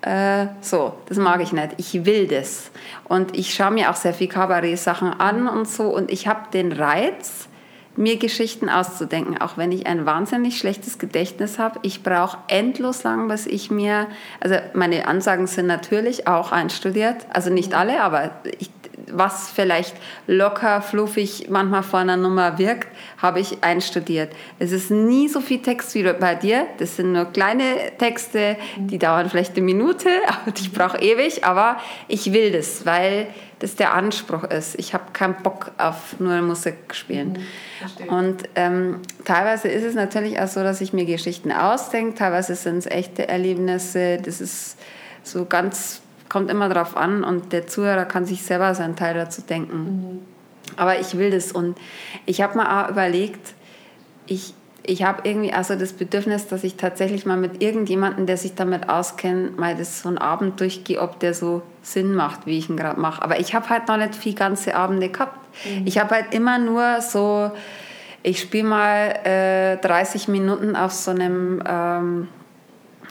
Äh, 0.01 0.47
so, 0.59 0.93
das 1.07 1.17
mag 1.17 1.41
ich 1.41 1.53
nicht. 1.53 1.69
Ich 1.77 2.05
will 2.05 2.27
das. 2.27 2.71
Und 3.05 3.37
ich 3.37 3.53
schaue 3.53 3.71
mir 3.71 3.89
auch 3.89 3.95
sehr 3.95 4.13
viel 4.13 4.27
Kabarett-Sachen 4.27 5.13
an 5.13 5.47
und 5.47 5.67
so. 5.67 5.85
Und 5.85 6.11
ich 6.11 6.27
habe 6.27 6.51
den 6.51 6.73
Reiz, 6.73 7.47
mir 7.95 8.17
Geschichten 8.17 8.69
auszudenken, 8.69 9.39
auch 9.39 9.57
wenn 9.57 9.71
ich 9.71 9.85
ein 9.87 10.05
wahnsinnig 10.05 10.57
schlechtes 10.57 10.97
Gedächtnis 10.97 11.59
habe. 11.59 11.79
Ich 11.83 12.03
brauche 12.03 12.37
endlos 12.47 13.03
lang, 13.03 13.27
bis 13.27 13.45
ich 13.45 13.69
mir, 13.69 14.07
also 14.39 14.55
meine 14.73 15.07
Ansagen 15.07 15.47
sind 15.47 15.67
natürlich 15.67 16.27
auch 16.27 16.51
einstudiert, 16.51 17.25
also 17.29 17.49
nicht 17.51 17.73
alle, 17.73 18.01
aber 18.01 18.31
ich 18.59 18.69
was 19.11 19.49
vielleicht 19.49 19.95
locker, 20.27 20.81
fluffig 20.81 21.47
manchmal 21.49 21.83
vor 21.83 21.99
einer 21.99 22.17
Nummer 22.17 22.57
wirkt, 22.57 22.87
habe 23.17 23.39
ich 23.39 23.63
einstudiert. 23.63 24.31
Es 24.59 24.71
ist 24.71 24.91
nie 24.91 25.27
so 25.27 25.41
viel 25.41 25.61
Text 25.61 25.95
wie 25.95 26.03
bei 26.03 26.35
dir. 26.35 26.67
Das 26.77 26.97
sind 26.97 27.11
nur 27.11 27.25
kleine 27.25 27.63
Texte, 27.97 28.57
die 28.77 28.99
dauern 28.99 29.29
vielleicht 29.29 29.55
eine 29.55 29.65
Minute, 29.65 30.09
aber 30.27 30.55
ich 30.57 30.71
brauche 30.71 30.97
ewig. 30.99 31.45
Aber 31.45 31.77
ich 32.07 32.33
will 32.33 32.51
das, 32.51 32.85
weil 32.85 33.27
das 33.59 33.75
der 33.75 33.93
Anspruch 33.93 34.43
ist. 34.43 34.75
Ich 34.77 34.93
habe 34.93 35.05
keinen 35.13 35.35
Bock 35.41 35.71
auf 35.77 36.19
nur 36.19 36.41
Musik 36.41 36.93
spielen. 36.93 37.39
Mhm, 37.99 38.09
und 38.09 38.43
ähm, 38.55 38.99
teilweise 39.25 39.69
ist 39.69 39.83
es 39.83 39.95
natürlich 39.95 40.39
auch 40.39 40.47
so, 40.47 40.63
dass 40.63 40.81
ich 40.81 40.93
mir 40.93 41.05
Geschichten 41.05 41.51
ausdenke. 41.51 42.15
Teilweise 42.15 42.55
sind 42.55 42.77
es 42.77 42.85
echte 42.85 43.27
Erlebnisse. 43.27 44.17
Das 44.23 44.41
ist 44.41 44.77
so 45.23 45.45
ganz 45.45 46.02
kommt 46.33 46.49
immer 46.49 46.67
darauf 46.67 46.97
an 46.97 47.23
und 47.23 47.53
der 47.53 47.67
Zuhörer 47.67 48.05
kann 48.05 48.25
sich 48.25 48.41
selber 48.41 48.73
seinen 48.73 48.95
Teil 48.95 49.13
dazu 49.13 49.43
denken. 49.43 49.77
Mhm. 49.77 50.19
Aber 50.75 50.99
ich 50.99 51.15
will 51.15 51.29
das 51.29 51.51
und 51.51 51.77
ich 52.25 52.41
habe 52.41 52.57
mir 52.57 52.85
auch 52.85 52.89
überlegt, 52.89 53.53
ich, 54.25 54.55
ich 54.81 55.03
habe 55.03 55.29
irgendwie 55.29 55.53
also 55.53 55.75
das 55.75 55.93
Bedürfnis, 55.93 56.47
dass 56.47 56.63
ich 56.63 56.75
tatsächlich 56.75 57.27
mal 57.27 57.37
mit 57.37 57.61
irgendjemandem, 57.61 58.25
der 58.25 58.37
sich 58.37 58.55
damit 58.55 58.89
auskennt, 58.89 59.59
mal 59.59 59.75
das 59.75 60.01
so 60.01 60.09
einen 60.09 60.17
Abend 60.17 60.59
durchgehe, 60.59 60.99
ob 60.99 61.19
der 61.19 61.35
so 61.35 61.61
Sinn 61.83 62.15
macht, 62.15 62.47
wie 62.47 62.57
ich 62.57 62.67
ihn 62.67 62.77
gerade 62.77 62.99
mache. 62.99 63.21
Aber 63.21 63.39
ich 63.39 63.53
habe 63.53 63.69
halt 63.69 63.87
noch 63.87 63.97
nicht 63.97 64.15
viel 64.15 64.33
ganze 64.33 64.73
Abende 64.73 65.09
gehabt. 65.09 65.37
Mhm. 65.65 65.85
Ich 65.85 65.99
habe 65.99 66.15
halt 66.15 66.33
immer 66.33 66.57
nur 66.57 66.99
so, 67.01 67.51
ich 68.23 68.41
spiele 68.41 68.67
mal 68.67 69.19
äh, 69.23 69.77
30 69.77 70.29
Minuten 70.29 70.75
auf 70.75 70.93
so 70.93 71.11
einem... 71.11 71.61
Ähm, 71.63 72.27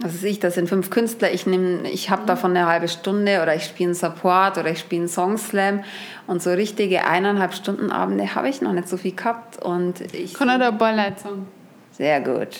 weiß 0.00 0.24
ich, 0.24 0.40
das 0.40 0.54
sind 0.54 0.68
fünf 0.68 0.90
Künstler, 0.90 1.32
ich, 1.32 1.46
ich 1.46 2.10
habe 2.10 2.26
davon 2.26 2.56
eine 2.56 2.66
halbe 2.66 2.88
Stunde 2.88 3.42
oder 3.42 3.54
ich 3.54 3.64
spiele 3.64 3.88
einen 3.88 3.94
Support 3.94 4.58
oder 4.58 4.70
ich 4.70 4.80
spiele 4.80 5.02
einen 5.02 5.08
Songslam 5.08 5.84
und 6.26 6.42
so 6.42 6.50
richtige 6.50 7.04
eineinhalb 7.04 7.54
Stunden 7.54 7.90
Abende 7.90 8.34
habe 8.34 8.48
ich 8.48 8.62
noch 8.62 8.72
nicht 8.72 8.88
so 8.88 8.96
viel 8.96 9.14
gehabt. 9.14 9.62
Und 9.62 10.00
ich, 10.14 10.34
Kann 10.34 10.48
er 10.48 10.58
da 10.58 10.70
Beileid 10.70 11.20
sagen? 11.20 11.46
Sehr 11.92 12.20
gut. 12.20 12.58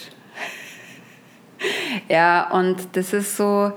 ja, 2.09 2.51
und 2.51 2.77
das 2.93 3.13
ist 3.13 3.37
so, 3.37 3.73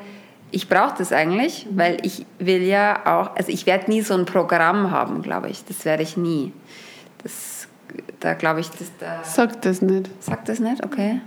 ich 0.52 0.70
brauche 0.70 0.96
das 0.98 1.12
eigentlich, 1.12 1.66
mhm. 1.66 1.78
weil 1.78 1.98
ich 2.04 2.26
will 2.40 2.62
ja 2.62 3.06
auch, 3.06 3.36
also 3.36 3.52
ich 3.52 3.66
werde 3.66 3.90
nie 3.90 4.02
so 4.02 4.14
ein 4.14 4.26
Programm 4.26 4.92
haben, 4.92 5.22
glaube 5.22 5.50
ich. 5.50 5.64
Das 5.66 5.86
werde 5.86 6.04
ich 6.04 6.18
nie. 6.18 6.52
Das, 7.24 7.68
da 8.20 8.34
glaube 8.34 8.60
ich, 8.60 8.70
das 8.70 8.92
da. 9.00 9.24
Sagt 9.24 9.66
das 9.66 9.82
nicht. 9.82 10.10
Sagt 10.20 10.50
das 10.50 10.60
nicht, 10.60 10.84
okay. 10.84 11.22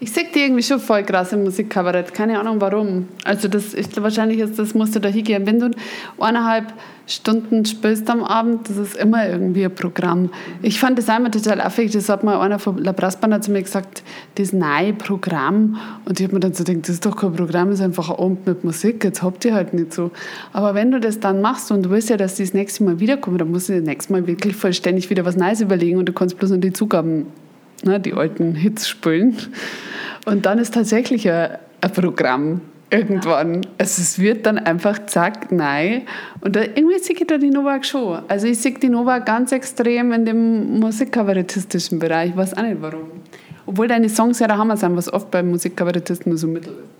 Ich 0.00 0.12
sehe 0.12 0.26
die 0.34 0.40
irgendwie 0.40 0.62
schon 0.62 0.80
voll 0.80 1.02
krass 1.04 1.32
im 1.32 1.44
Musikkabarett. 1.44 2.12
Keine 2.12 2.38
Ahnung 2.38 2.60
warum. 2.60 3.08
Also 3.24 3.48
das 3.48 3.74
ist 3.74 4.00
wahrscheinlich 4.02 4.40
ist, 4.40 4.58
das 4.58 4.74
musst 4.74 4.94
du 4.96 5.00
da 5.00 5.08
hingehen. 5.08 5.46
Wenn 5.46 5.60
du 5.60 5.70
eineinhalb 6.18 6.72
Stunden 7.06 7.64
spielst 7.64 8.08
am 8.10 8.24
Abend, 8.24 8.68
das 8.68 8.76
ist 8.76 8.96
immer 8.96 9.28
irgendwie 9.28 9.64
ein 9.64 9.74
Programm. 9.74 10.30
Ich 10.62 10.80
fand 10.80 10.98
das 10.98 11.08
einmal 11.08 11.30
total 11.30 11.60
affig. 11.60 11.92
Das 11.92 12.08
hat 12.08 12.24
mal 12.24 12.40
einer 12.40 12.58
von 12.58 12.78
La 12.78 12.92
Brassbahn 12.92 13.40
zu 13.42 13.50
mir 13.50 13.62
gesagt, 13.62 14.02
das 14.36 14.52
neue 14.52 14.94
Programm. 14.94 15.78
Und 16.06 16.18
ich 16.18 16.24
habe 16.24 16.34
mir 16.34 16.40
dann 16.40 16.54
so 16.54 16.64
gedacht, 16.64 16.88
das 16.88 16.94
ist 16.96 17.06
doch 17.06 17.16
kein 17.16 17.32
Programm, 17.32 17.70
das 17.70 17.78
ist 17.78 17.84
einfach 17.84 18.10
ein 18.10 18.16
Abend 18.16 18.46
mit 18.46 18.64
Musik. 18.64 19.04
Jetzt 19.04 19.22
habt 19.22 19.44
ihr 19.44 19.54
halt 19.54 19.74
nicht 19.74 19.92
so. 19.92 20.10
Aber 20.52 20.74
wenn 20.74 20.90
du 20.90 20.98
das 20.98 21.20
dann 21.20 21.40
machst 21.40 21.70
und 21.70 21.84
du 21.84 21.90
willst 21.90 22.10
ja, 22.10 22.16
dass 22.16 22.34
die 22.34 22.42
das 22.42 22.54
nächste 22.54 22.84
Mal 22.84 23.00
wiederkommen, 23.00 23.38
dann 23.38 23.50
musst 23.50 23.68
du 23.68 23.74
das 23.74 23.84
nächste 23.84 24.12
Mal 24.12 24.26
wirklich 24.26 24.56
vollständig 24.56 25.08
wieder 25.10 25.24
was 25.24 25.36
Neues 25.36 25.60
überlegen 25.60 25.98
und 25.98 26.06
du 26.06 26.12
kannst 26.12 26.38
bloß 26.38 26.50
noch 26.50 26.60
die 26.60 26.72
Zugaben, 26.72 27.26
ne, 27.82 28.00
die 28.00 28.14
alten 28.14 28.54
Hits 28.54 28.88
spielen. 28.88 29.36
Und 30.26 30.46
dann 30.46 30.58
ist 30.58 30.74
tatsächlich 30.74 31.28
ein, 31.30 31.58
ein 31.80 31.92
Programm 31.92 32.60
irgendwann. 32.90 33.66
Also 33.78 34.02
es 34.02 34.18
wird 34.18 34.46
dann 34.46 34.58
einfach 34.58 35.06
zack, 35.06 35.50
nein. 35.50 36.02
Und 36.40 36.56
da, 36.56 36.62
irgendwie 36.62 36.98
sehe 36.98 37.16
ich 37.16 37.26
da 37.26 37.38
die 37.38 37.50
Novak 37.50 37.84
schon. 37.84 38.22
Also 38.28 38.46
ich 38.46 38.58
sehe 38.58 38.72
die 38.72 38.88
Novak 38.88 39.26
ganz 39.26 39.52
extrem 39.52 40.12
in 40.12 40.24
dem 40.24 40.78
musikkabarettistischen 40.80 41.98
Bereich. 41.98 42.30
Ich 42.30 42.36
weiß 42.36 42.56
auch 42.56 42.62
nicht 42.62 42.80
warum. 42.80 43.10
Obwohl 43.66 43.88
deine 43.88 44.08
Songs 44.08 44.38
ja 44.38 44.46
der 44.46 44.58
Hammer 44.58 44.76
sind, 44.76 44.96
was 44.96 45.12
oft 45.12 45.30
bei 45.30 45.42
Musikkabarettisten 45.42 46.30
nur 46.30 46.38
so 46.38 46.46
mittel 46.46 46.72
ist. 46.72 46.94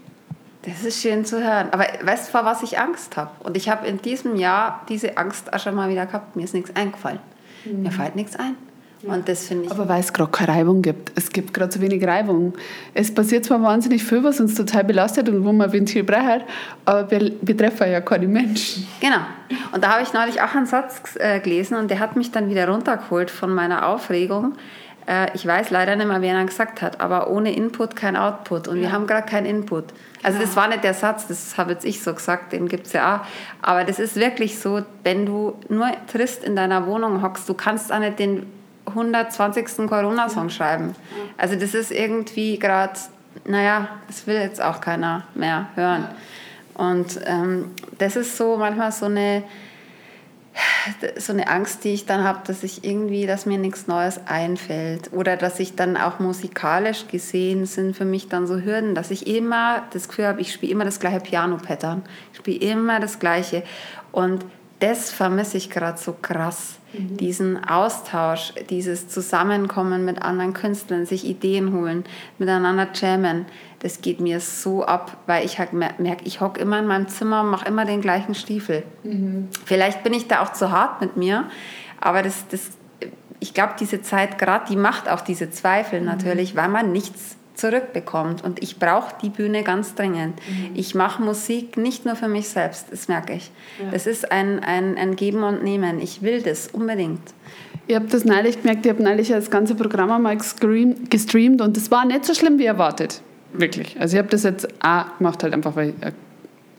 Das 0.67 0.83
ist 0.83 1.03
schön 1.03 1.27
zu 1.27 1.43
hören. 1.43 1.69
Aber 1.73 1.85
weißt 2.03 2.29
du, 2.29 2.33
vor 2.33 2.45
was 2.47 2.63
ich 2.63 2.79
Angst 2.79 3.17
habe? 3.17 3.31
Und 3.41 3.57
ich 3.57 3.69
habe 3.69 3.87
in 3.87 4.01
diesem 4.01 4.37
Jahr 4.37 4.83
diese 4.89 5.19
Angst 5.19 5.53
auch 5.53 5.59
schon 5.59 5.75
mal 5.75 5.91
wieder 5.91 6.07
gehabt. 6.07 6.37
Mir 6.37 6.45
ist 6.45 6.55
nichts 6.55 6.75
eingefallen. 6.75 7.19
Mhm. 7.67 7.83
Mir 7.83 7.91
fällt 7.91 8.17
nichts 8.17 8.37
ein. 8.37 8.57
Und 9.07 9.29
das 9.29 9.47
finde 9.47 9.67
ich. 9.67 9.71
Aber 9.71 9.89
weil 9.89 10.01
es 10.01 10.13
gerade 10.13 10.31
keine 10.31 10.49
Reibung 10.49 10.83
gibt. 10.83 11.13
Es 11.15 11.31
gibt 11.31 11.55
gerade 11.55 11.71
zu 11.71 11.81
wenig 11.81 12.05
Reibung. 12.07 12.55
Es 12.95 13.13
passiert 13.13 13.45
zwar 13.45 13.63
wahnsinnig 13.63 14.03
viel, 14.03 14.23
was 14.25 14.41
uns 14.41 14.55
total 14.55 14.85
belastet 14.85 15.29
und 15.29 15.45
wo 15.45 15.53
man 15.53 15.73
Ventil 15.73 16.05
braucht, 16.05 16.45
aber 16.85 17.11
wir, 17.11 17.57
treffen 17.57 17.91
ja 17.91 18.01
keine 18.01 18.27
Menschen. 18.27 18.87
Genau. 19.01 19.21
Und 19.73 19.85
da 19.85 19.93
habe 19.93 20.03
ich 20.03 20.13
neulich 20.13 20.41
auch 20.41 20.55
einen 20.55 20.67
Satz 20.67 21.17
äh, 21.19 21.41
gelesen 21.41 21.77
und 21.77 21.91
der 21.91 21.99
hat 21.99 22.17
mich 22.17 22.31
dann 22.31 22.49
wieder 22.51 22.69
runtergeholt 22.69 23.31
von 23.31 23.55
meiner 23.55 23.89
Aufregung. 23.89 24.55
Äh, 25.07 25.35
ich 25.35 25.47
weiß 25.47 25.71
leider 25.71 25.97
nicht 25.97 26.09
mehr, 26.09 26.23
wer 26.23 26.35
er 26.35 26.45
gesagt 26.45 26.83
hat, 26.83 27.01
aber 27.01 27.31
ohne 27.31 27.55
Input 27.55 27.97
kein 27.97 28.17
Output. 28.17 28.69
Und 28.69 28.77
ja. 28.77 28.83
wir 28.83 28.93
haben 28.93 29.07
gerade 29.07 29.27
keinen 29.27 29.47
Input. 29.47 29.85
Also 30.23 30.39
das 30.39 30.57
war 30.57 30.69
nicht 30.69 30.83
der 30.85 30.95
Satz, 30.95 31.27
das 31.27 31.59
habe 31.59 31.73
jetzt 31.73 31.85
ich 31.85 32.03
so 32.03 32.15
gesagt, 32.15 32.53
den 32.55 32.67
gibt 32.67 32.87
es 32.87 32.95
ja 32.95 33.17
auch. 33.17 33.27
Aber 33.61 33.85
das 33.85 33.99
ist 33.99 34.17
wirklich 34.17 34.59
so, 34.59 34.83
wenn 35.03 35.27
du 35.27 35.55
nur 35.69 35.89
trist 36.11 36.43
in 36.43 36.57
deiner 36.57 36.87
Wohnung 36.87 37.23
hockst, 37.23 37.47
du 37.49 37.53
kannst 37.53 37.93
auch 37.93 37.99
nicht 37.99 38.19
den 38.19 38.47
120. 38.87 39.89
Corona-Song 39.89 40.51
schreiben. 40.51 40.95
Also 41.37 41.57
das 41.57 41.75
ist 41.75 41.91
irgendwie 41.91 42.59
gerade, 42.59 42.93
naja, 43.45 43.89
das 44.07 44.27
will 44.27 44.37
jetzt 44.37 44.63
auch 44.63 44.81
keiner 44.81 45.25
mehr 45.35 45.69
hören. 45.75 46.09
Und 46.75 47.21
ähm, 47.27 47.71
das 47.99 48.17
ist 48.17 48.37
so 48.37 48.57
manchmal 48.57 48.93
so 48.93 49.07
eine, 49.07 49.45
so 51.17 51.33
eine 51.33 51.49
Angst, 51.49 51.85
die 51.85 51.95
ich 51.95 52.07
dann 52.07 52.25
habe, 52.25 52.41
dass 52.47 52.63
ich 52.63 52.85
irgendwie, 52.85 53.27
dass 53.27 53.47
mir 53.47 53.59
nichts 53.59 53.87
Neues 53.87 54.21
einfällt 54.27 55.13
oder 55.13 55.37
dass 55.37 55.61
ich 55.61 55.77
dann 55.77 55.97
auch 55.97 56.19
musikalisch 56.19 57.07
gesehen 57.09 57.67
sind 57.67 57.97
für 57.97 58.05
mich 58.05 58.29
dann 58.29 58.47
so 58.47 58.61
Hürden, 58.61 58.95
dass 58.95 59.11
ich 59.11 59.27
immer 59.27 59.85
das 59.93 60.09
Gefühl 60.09 60.27
habe, 60.27 60.41
ich 60.41 60.53
spiele 60.53 60.73
immer 60.73 60.85
das 60.85 61.01
gleiche 61.01 61.21
Piano-Pattern, 61.21 62.03
ich 62.33 62.39
spiele 62.39 62.73
immer 62.73 63.01
das 63.01 63.19
gleiche 63.19 63.63
und 64.13 64.45
das 64.81 65.11
vermisse 65.11 65.57
ich 65.57 65.71
gerade 65.71 65.99
so 65.99 66.15
krass. 66.21 66.79
Mhm. 66.93 67.17
Diesen 67.17 67.65
Austausch, 67.65 68.53
dieses 68.71 69.09
Zusammenkommen 69.09 70.05
mit 70.05 70.23
anderen 70.23 70.55
Künstlern, 70.55 71.07
sich 71.07 71.25
Ideen 71.25 71.73
holen, 71.73 72.05
miteinander 72.39 72.89
jammen, 72.95 73.47
das 73.81 74.01
geht 74.01 74.21
mir 74.21 74.41
so 74.41 74.85
ab, 74.85 75.17
weil 75.27 75.45
ich 75.45 75.59
halt 75.59 75.73
merke, 75.73 76.25
ich 76.25 76.41
hocke 76.41 76.61
immer 76.61 76.79
in 76.79 76.87
meinem 76.87 77.09
Zimmer 77.09 77.43
und 77.43 77.51
mache 77.51 77.67
immer 77.67 77.85
den 77.85 78.01
gleichen 78.01 78.35
Stiefel. 78.35 78.83
Mhm. 79.03 79.49
Vielleicht 79.65 80.03
bin 80.03 80.13
ich 80.13 80.27
da 80.27 80.43
auch 80.43 80.53
zu 80.53 80.71
hart 80.71 81.01
mit 81.01 81.17
mir, 81.17 81.45
aber 82.01 82.23
das, 82.23 82.49
das, 82.49 82.71
ich 83.41 83.53
glaube, 83.55 83.75
diese 83.79 84.01
Zeit 84.01 84.39
gerade, 84.39 84.67
die 84.71 84.77
macht 84.77 85.09
auch 85.09 85.21
diese 85.21 85.51
Zweifel 85.51 86.01
mhm. 86.01 86.07
natürlich, 86.07 86.57
weil 86.57 86.69
man 86.69 86.93
nichts 86.93 87.37
zurückbekommt. 87.55 88.43
Und 88.43 88.63
ich 88.63 88.79
brauche 88.79 89.15
die 89.23 89.31
Bühne 89.31 89.63
ganz 89.63 89.95
dringend. 89.95 90.41
Mhm. 90.49 90.71
Ich 90.75 90.95
mache 90.95 91.23
Musik 91.23 91.77
nicht 91.77 92.05
nur 92.05 92.17
für 92.17 92.29
mich 92.29 92.49
selbst, 92.49 92.87
das 92.91 93.09
merke 93.09 93.35
ich. 93.35 93.51
Ja. 93.83 93.91
Das 93.91 94.07
ist 94.07 94.31
ein, 94.31 94.61
ein, 94.61 94.97
ein 94.97 95.17
Geben 95.17 95.43
und 95.43 95.63
Nehmen. 95.63 96.01
Ich 96.01 96.23
will 96.23 96.43
das 96.43 96.69
unbedingt. 96.69 97.21
Ich 97.87 97.95
habe 97.95 98.07
das 98.07 98.25
neulich 98.25 98.61
gemerkt, 98.61 98.87
ich 98.87 98.93
habe 98.93 99.03
neulich 99.03 99.29
das 99.29 99.51
ganze 99.51 99.75
Programm 99.75 100.11
einmal 100.11 100.37
gestreamt 100.37 101.61
und 101.61 101.77
es 101.77 101.91
war 101.91 102.05
nicht 102.07 102.25
so 102.25 102.35
schlimm 102.35 102.59
wie 102.59 102.65
erwartet. 102.65 103.21
Wirklich. 103.53 104.01
Also 104.01 104.17
ich 104.17 104.19
habe 104.19 104.31
das 104.31 104.43
jetzt 104.43 104.67
auch 104.83 105.19
gemacht, 105.19 105.43
halt 105.43 105.53
einfach 105.53 105.77
weil 105.77 105.91
ich 105.91 105.95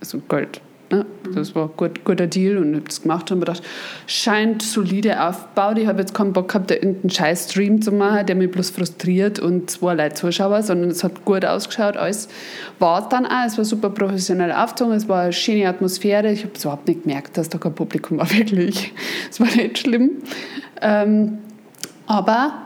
also 0.01 0.20
Geld 0.27 0.62
Ne? 0.92 1.06
Das 1.34 1.56
war 1.56 1.65
ein 1.65 1.77
gut, 1.77 2.04
guter 2.06 2.27
Deal 2.27 2.58
und 2.58 2.70
ich 2.70 2.75
habe 2.75 2.86
das 2.88 3.01
gemacht 3.01 3.32
und 3.32 3.38
habe 3.38 3.51
gedacht, 3.51 3.63
scheint 4.06 4.62
solide 4.62 5.24
aufgebaut. 5.24 5.77
Ich 5.80 5.88
habe 5.88 6.00
jetzt 6.00 6.13
keinen 6.13 6.34
Bock 6.34 6.50
gehabt, 6.50 6.70
da 6.70 6.75
irgendeinen 6.75 7.10
scheiß 7.10 7.50
Stream 7.50 7.82
zu 7.82 7.92
machen, 7.92 8.25
der 8.25 8.36
mich 8.36 8.51
bloß 8.51 8.70
frustriert 8.70 9.39
und 9.39 9.70
zwei 9.70 9.96
Leute 9.96 10.15
Zuschauer, 10.15 10.62
sondern 10.62 10.92
es 10.92 11.04
hat 11.04 11.25
gut 11.25 11.44
ausgeschaut. 11.44 11.98
Alles 11.98 12.30
war 12.77 13.10
dann 13.10 13.25
auch. 13.25 13.46
Es 13.48 13.58
war 13.58 13.65
super 13.65 13.89
professionell 13.89 14.51
aufgezogen, 14.51 14.94
es 14.94 15.10
war 15.10 15.24
eine 15.24 15.34
schöne 15.34 15.68
Atmosphäre. 15.68 16.32
Ich 16.32 16.44
habe 16.44 16.54
es 16.56 16.63
überhaupt 16.63 16.88
nicht 16.88 17.04
gemerkt, 17.04 17.38
dass 17.38 17.50
da 17.50 17.58
kein 17.58 17.74
Publikum 17.74 18.20
war, 18.20 18.32
wirklich. 18.38 18.94
Es 19.30 19.39
war 19.39 19.48
nicht 19.48 19.80
schlimm. 19.80 20.12
Ähm, 20.82 21.39
aber 22.06 22.62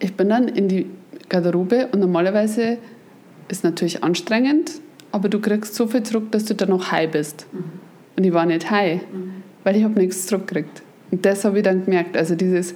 ich 0.00 0.14
bin 0.14 0.30
dann 0.30 0.48
in 0.48 0.68
die 0.68 0.86
Garderobe 1.28 1.88
und 1.92 2.00
normalerweise 2.00 2.78
ist 3.48 3.58
es 3.58 3.62
natürlich 3.62 4.02
anstrengend, 4.02 4.72
aber 5.18 5.28
du 5.28 5.40
kriegst 5.40 5.74
so 5.74 5.88
viel 5.88 6.04
zurück, 6.04 6.30
dass 6.30 6.44
du 6.44 6.54
dann 6.54 6.68
noch 6.68 6.92
high 6.92 7.10
bist. 7.10 7.46
Mhm. 7.52 7.64
Und 8.16 8.24
ich 8.24 8.32
war 8.32 8.46
nicht 8.46 8.70
high, 8.70 9.00
mhm. 9.12 9.42
weil 9.64 9.76
ich 9.76 9.82
habe 9.82 9.98
nichts 9.98 10.26
zurückgekriegt. 10.26 10.82
Und 11.10 11.24
das 11.24 11.44
habe 11.44 11.58
ich 11.58 11.64
dann 11.64 11.84
gemerkt. 11.84 12.16
Also 12.16 12.34
dieses 12.34 12.74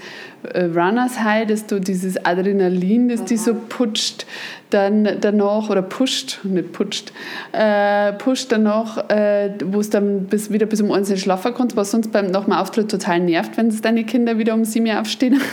äh, 0.54 0.64
Runners 0.64 1.22
High, 1.22 1.46
dass 1.46 1.66
du 1.66 1.80
dieses 1.80 2.24
Adrenalin, 2.24 3.10
das 3.10 3.24
die 3.24 3.36
so 3.36 3.54
putscht, 3.54 4.26
dann 4.70 5.18
danach, 5.20 5.68
oder 5.68 5.82
pusht, 5.82 6.40
nicht 6.44 6.72
putscht, 6.72 7.12
äh, 7.52 8.12
pusht 8.14 8.50
danach, 8.50 9.10
äh, 9.10 9.50
wo 9.66 9.80
es 9.80 9.90
dann 9.90 10.24
bis, 10.26 10.50
wieder 10.50 10.64
bis 10.64 10.80
um 10.80 10.90
eins 10.92 11.10
nicht 11.10 11.22
schlafen 11.22 11.52
kannst, 11.54 11.76
was 11.76 11.90
sonst 11.90 12.10
beim 12.10 12.32
dem 12.32 12.52
Auftritt 12.52 12.90
total 12.90 13.20
nervt, 13.20 13.56
wenn 13.58 13.68
es 13.68 13.82
deine 13.82 14.04
Kinder 14.04 14.38
wieder 14.38 14.54
um 14.54 14.64
sieben 14.64 14.90
aufstehen. 14.90 15.40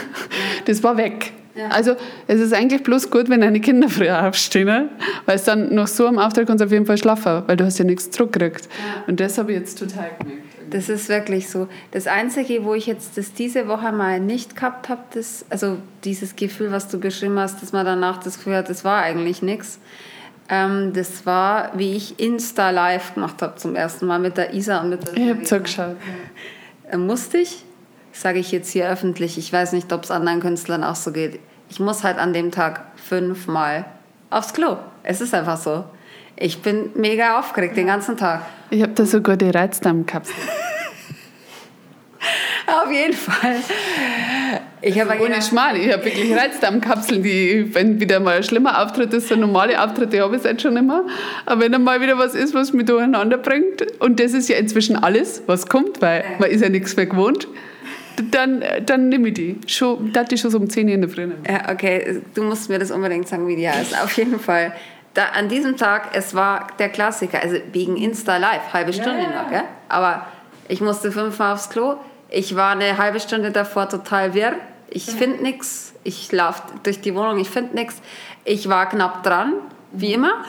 Das 0.65 0.83
war 0.83 0.97
weg. 0.97 1.33
Also 1.69 1.95
es 2.27 2.39
ist 2.39 2.53
eigentlich 2.53 2.83
bloß 2.83 3.09
gut, 3.09 3.29
wenn 3.29 3.41
deine 3.41 3.59
Kinder 3.59 3.89
früher 3.89 4.27
aufstehen, 4.27 4.67
ne? 4.67 4.89
weil 5.25 5.35
es 5.35 5.43
dann 5.43 5.73
noch 5.73 5.87
so 5.87 6.07
am 6.07 6.17
Auftrag 6.17 6.47
kannst 6.47 6.61
du 6.61 6.65
auf 6.65 6.71
jeden 6.71 6.85
Fall 6.85 6.97
schlafen, 6.97 7.43
weil 7.47 7.57
du 7.57 7.65
hast 7.65 7.79
ja 7.79 7.85
nichts 7.85 8.09
zurückgekriegt. 8.11 8.65
Ja. 8.65 9.03
Und 9.07 9.19
das 9.19 9.37
habe 9.37 9.51
ich 9.51 9.59
jetzt 9.59 9.77
total 9.77 10.09
gemerkt. 10.19 10.43
Das 10.69 10.87
ist 10.87 11.09
wirklich 11.09 11.49
so. 11.49 11.67
Das 11.91 12.07
Einzige, 12.07 12.63
wo 12.63 12.73
ich 12.73 12.85
jetzt 12.85 13.17
das 13.17 13.33
diese 13.33 13.67
Woche 13.67 13.91
mal 13.91 14.19
nicht 14.19 14.55
gehabt 14.55 14.89
habe, 14.89 15.01
das, 15.13 15.45
also 15.49 15.77
dieses 16.03 16.35
Gefühl, 16.35 16.71
was 16.71 16.87
du 16.87 16.99
beschrieben 16.99 17.39
hast, 17.39 17.61
dass 17.61 17.71
man 17.71 17.85
danach 17.85 18.19
das 18.19 18.37
Gefühl 18.37 18.55
hat, 18.55 18.69
das 18.69 18.85
war 18.85 19.01
eigentlich 19.01 19.41
nichts. 19.41 19.79
Ähm, 20.49 20.93
das 20.93 21.25
war, 21.25 21.77
wie 21.77 21.95
ich 21.95 22.19
Insta 22.19 22.69
Live 22.69 23.15
gemacht 23.15 23.41
habe 23.41 23.55
zum 23.55 23.75
ersten 23.75 24.05
Mal 24.05 24.19
mit 24.19 24.37
der 24.37 24.53
Isa 24.53 24.81
und 24.81 24.89
mit 24.89 25.07
der 25.07 25.17
Ich 25.17 25.29
habe 25.29 25.43
zugeschaut. 25.43 25.95
Ja. 26.85 26.93
Äh, 26.93 26.97
musste 26.97 27.37
ich, 27.37 27.63
sage 28.11 28.39
ich 28.39 28.51
jetzt 28.51 28.71
hier 28.71 28.89
öffentlich. 28.89 29.37
Ich 29.37 29.51
weiß 29.51 29.73
nicht, 29.73 29.91
ob 29.93 30.03
es 30.03 30.11
anderen 30.11 30.39
Künstlern 30.39 30.83
auch 30.83 30.95
so 30.95 31.11
geht 31.11 31.39
ich 31.69 31.79
muss 31.79 32.03
halt 32.03 32.17
an 32.17 32.33
dem 32.33 32.51
Tag 32.51 32.81
fünfmal 32.95 33.85
aufs 34.29 34.53
Klo. 34.53 34.77
Es 35.03 35.21
ist 35.21 35.33
einfach 35.33 35.57
so. 35.57 35.85
Ich 36.35 36.61
bin 36.61 36.91
mega 36.95 37.39
aufgeregt 37.39 37.77
den 37.77 37.87
ganzen 37.87 38.17
Tag. 38.17 38.41
Ich 38.69 38.81
habe 38.81 38.93
da 38.93 39.05
sogar 39.05 39.37
die 39.37 39.49
Reizdarmkapsel. 39.49 40.35
Auf 42.67 42.91
jeden 42.91 43.13
Fall. 43.13 43.55
Ich 44.81 44.99
habe 44.99 45.11
also 45.11 45.25
ohne 45.25 45.41
Schmarrn, 45.41 45.75
ich 45.75 45.91
habe 45.91 46.05
wirklich 46.05 46.33
Reizdarmkapseln, 46.33 47.23
die, 47.23 47.73
wenn 47.73 47.99
wieder 47.99 48.19
mal 48.19 48.37
ein 48.37 48.43
schlimmer 48.43 48.81
Auftritt 48.81 49.13
ist, 49.13 49.27
so 49.27 49.35
normale 49.35 49.81
Auftritte 49.83 50.21
habe 50.21 50.37
ich 50.37 50.43
jetzt 50.43 50.61
schon 50.61 50.77
immer. 50.77 51.05
Aber 51.45 51.61
wenn 51.61 51.71
dann 51.71 51.83
mal 51.83 51.99
wieder 51.99 52.17
was 52.17 52.35
ist, 52.35 52.53
was 52.53 52.71
mich 52.73 52.85
durcheinander 52.85 53.37
bringt, 53.37 53.85
und 53.99 54.19
das 54.19 54.33
ist 54.33 54.47
ja 54.49 54.57
inzwischen 54.57 54.95
alles, 54.95 55.43
was 55.47 55.67
kommt, 55.67 56.01
weil 56.01 56.23
man 56.39 56.49
ist 56.49 56.61
ja 56.61 56.69
nichts 56.69 56.95
mehr 56.95 57.07
gewohnt, 57.07 57.47
dann, 58.31 58.63
dann 58.85 59.09
nehme 59.09 59.29
ich 59.29 59.33
die. 59.33 59.59
Schon, 59.67 60.11
das 60.13 60.29
ist 60.31 60.41
schon 60.41 60.51
so 60.51 60.57
um 60.57 60.69
10 60.69 60.87
Uhr 60.87 60.93
in 60.93 61.01
der 61.01 61.09
Früh. 61.09 61.29
Ja, 61.47 61.71
okay, 61.71 62.21
du 62.33 62.43
musst 62.43 62.69
mir 62.69 62.79
das 62.79 62.91
unbedingt 62.91 63.27
sagen, 63.27 63.47
wie 63.47 63.55
die 63.55 63.69
heißt. 63.69 64.01
Auf 64.01 64.11
jeden 64.13 64.39
Fall. 64.39 64.73
Da, 65.13 65.25
an 65.35 65.49
diesem 65.49 65.75
Tag, 65.77 66.09
es 66.13 66.35
war 66.35 66.67
der 66.77 66.89
Klassiker, 66.89 67.41
also 67.41 67.57
wegen 67.71 67.97
Insta 67.97 68.37
Live, 68.37 68.73
halbe 68.73 68.93
Stunde 68.93 69.23
ja, 69.23 69.43
noch, 69.43 69.51
ja? 69.51 69.63
aber 69.87 70.27
ich 70.67 70.81
musste 70.81 71.11
fünfmal 71.11 71.53
aufs 71.53 71.69
Klo. 71.69 71.95
Ich 72.29 72.55
war 72.55 72.71
eine 72.71 72.97
halbe 72.97 73.19
Stunde 73.19 73.51
davor 73.51 73.89
total 73.89 74.33
wirr. 74.35 74.53
Ich 74.87 75.05
finde 75.05 75.41
nichts. 75.41 75.93
Ich 76.03 76.31
laufe 76.31 76.61
durch 76.83 77.01
die 77.01 77.15
Wohnung, 77.15 77.39
ich 77.39 77.49
finde 77.49 77.75
nichts. 77.75 78.01
Ich 78.45 78.69
war 78.69 78.87
knapp 78.87 79.23
dran, 79.23 79.53
wie 79.91 80.13
immer. 80.13 80.45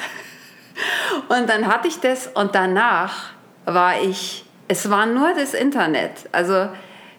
Und 1.28 1.48
dann 1.48 1.66
hatte 1.66 1.88
ich 1.88 2.00
das 2.00 2.26
und 2.26 2.54
danach 2.54 3.30
war 3.64 4.00
ich, 4.00 4.44
es 4.68 4.90
war 4.90 5.06
nur 5.06 5.34
das 5.34 5.54
Internet. 5.54 6.28
Also 6.32 6.68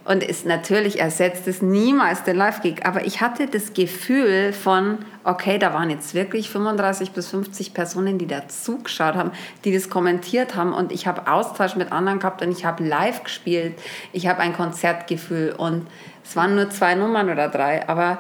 und 0.04 0.24
ist 0.24 0.46
natürlich 0.46 1.00
ersetzt 1.00 1.48
es 1.48 1.62
niemals 1.62 2.24
den 2.24 2.36
Live-Gig. 2.36 2.86
Aber 2.86 3.06
ich 3.06 3.22
hatte 3.22 3.46
das 3.46 3.74
Gefühl 3.74 4.52
von, 4.52 5.00
okay, 5.24 5.60
da 5.60 5.74
waren 5.74 5.92
jetzt 5.92 6.16
wirklich 6.16 6.50
35 6.50 7.12
bis 7.12 7.30
50 7.30 7.74
Personen, 7.74 8.18
die 8.18 8.26
da 8.26 8.48
zugeschaut 8.48 9.16
haben, 9.16 9.32
die 9.64 9.74
das 9.74 9.90
kommentiert 9.90 10.56
haben. 10.56 10.74
Und 10.74 10.92
ich 10.92 11.06
habe 11.06 11.32
Austausch 11.32 11.76
mit 11.76 11.92
anderen 11.92 12.20
gehabt 12.20 12.42
und 12.42 12.52
ich 12.52 12.66
habe 12.66 12.84
live 12.84 13.24
gespielt. 13.24 13.78
Ich 14.12 14.28
habe 14.28 14.40
ein 14.40 14.54
Konzertgefühl. 14.54 15.54
Und 15.56 15.88
es 16.24 16.36
waren 16.36 16.56
nur 16.56 16.70
zwei 16.72 16.96
Nummern 16.96 17.30
oder 17.30 17.48
drei. 17.48 17.88
Aber 17.88 18.18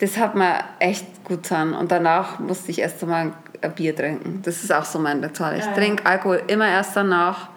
das 0.00 0.18
hat 0.18 0.34
mir 0.34 0.56
echt 0.80 1.06
gut 1.24 1.44
getan. 1.44 1.72
Und 1.72 1.90
danach 1.90 2.40
musste 2.40 2.70
ich 2.70 2.80
erst 2.80 3.02
einmal 3.02 3.32
ein 3.62 3.72
Bier 3.74 3.96
trinken. 3.96 4.42
Das 4.44 4.62
ist 4.62 4.72
auch 4.72 4.84
so 4.84 4.98
mein 4.98 5.24
Ritual. 5.24 5.56
Ich 5.56 5.66
trinke 5.66 6.04
Alkohol 6.04 6.42
immer 6.48 6.68
erst 6.68 6.94
danach 6.94 7.51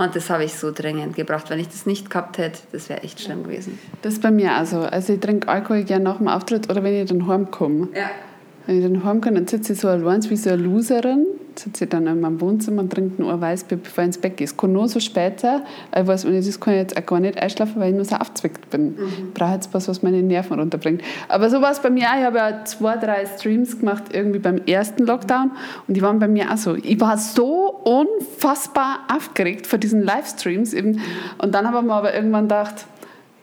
und 0.00 0.16
das 0.16 0.30
habe 0.30 0.44
ich 0.44 0.54
so 0.54 0.72
dringend 0.72 1.14
gebraucht. 1.14 1.50
Wenn 1.50 1.60
ich 1.60 1.68
das 1.68 1.84
nicht 1.84 2.08
gehabt 2.08 2.38
hätte, 2.38 2.58
das 2.72 2.88
wäre 2.88 3.02
echt 3.02 3.20
schlimm 3.20 3.42
gewesen. 3.42 3.78
Das 4.00 4.14
ist 4.14 4.22
bei 4.22 4.30
mir 4.30 4.54
also. 4.54 4.80
Also 4.80 5.12
ich 5.12 5.20
trinke 5.20 5.46
Alkohol 5.46 5.84
gerne 5.84 6.04
nach 6.04 6.16
dem 6.16 6.28
Auftritt 6.28 6.70
oder 6.70 6.82
wenn 6.82 6.94
ich 6.94 7.06
dann 7.06 7.26
heimkomme. 7.26 7.88
Ja. 7.94 8.10
Wenn 8.70 8.78
ich 8.78 8.84
dann 8.84 9.04
heimkomme, 9.04 9.34
dann 9.34 9.48
sitze 9.48 9.72
ich 9.72 9.80
so 9.80 9.88
allein 9.88 10.22
wie 10.30 10.36
so 10.36 10.48
eine 10.48 10.62
Loserin 10.62 11.26
sitze 11.56 11.84
ich 11.84 11.90
dann 11.90 12.06
in 12.06 12.20
meinem 12.20 12.40
Wohnzimmer 12.40 12.82
und 12.82 12.92
trinke 12.92 13.20
ein 13.28 13.40
Weißbier, 13.40 13.78
bevor 13.78 14.04
ich 14.04 14.06
ins 14.06 14.18
Bett 14.18 14.36
gehe. 14.36 14.44
Es 14.44 14.56
kann 14.56 14.72
nur 14.72 14.88
so 14.88 15.00
später, 15.00 15.64
ich 15.92 16.06
weiß, 16.06 16.24
ich 16.24 16.46
das 16.46 16.60
kann 16.60 16.74
ich 16.74 16.80
jetzt 16.80 16.96
auch 16.96 17.04
gar 17.04 17.18
nicht 17.18 17.36
einschlafen, 17.36 17.80
weil 17.80 17.90
ich 17.90 17.96
nur 17.96 18.04
so 18.04 18.14
aufgezwickt 18.14 18.70
bin. 18.70 18.92
Mhm. 18.92 19.08
Ich 19.08 19.34
brauche 19.34 19.54
jetzt 19.54 19.74
was, 19.74 19.88
was 19.88 20.04
meine 20.04 20.22
Nerven 20.22 20.60
runterbringt. 20.60 21.02
Aber 21.26 21.50
so 21.50 21.60
war 21.60 21.72
es 21.72 21.80
bei 21.80 21.90
mir 21.90 22.04
auch. 22.04 22.18
Ich 22.18 22.24
habe 22.24 22.38
ja 22.38 22.64
zwei, 22.64 22.96
drei 22.96 23.26
Streams 23.26 23.80
gemacht, 23.80 24.04
irgendwie 24.12 24.38
beim 24.38 24.58
ersten 24.66 25.04
Lockdown 25.04 25.50
und 25.88 25.96
die 25.96 26.02
waren 26.02 26.20
bei 26.20 26.28
mir 26.28 26.52
auch 26.52 26.56
so. 26.56 26.76
Ich 26.76 27.00
war 27.00 27.18
so 27.18 27.82
unfassbar 27.82 29.00
aufgeregt 29.12 29.66
vor 29.66 29.80
diesen 29.80 30.02
Livestreams 30.04 30.74
eben. 30.74 31.00
Und 31.38 31.56
dann 31.56 31.66
habe 31.66 31.78
ich 31.78 31.84
mir 31.84 31.94
aber 31.94 32.14
irgendwann 32.14 32.44
gedacht, 32.44 32.86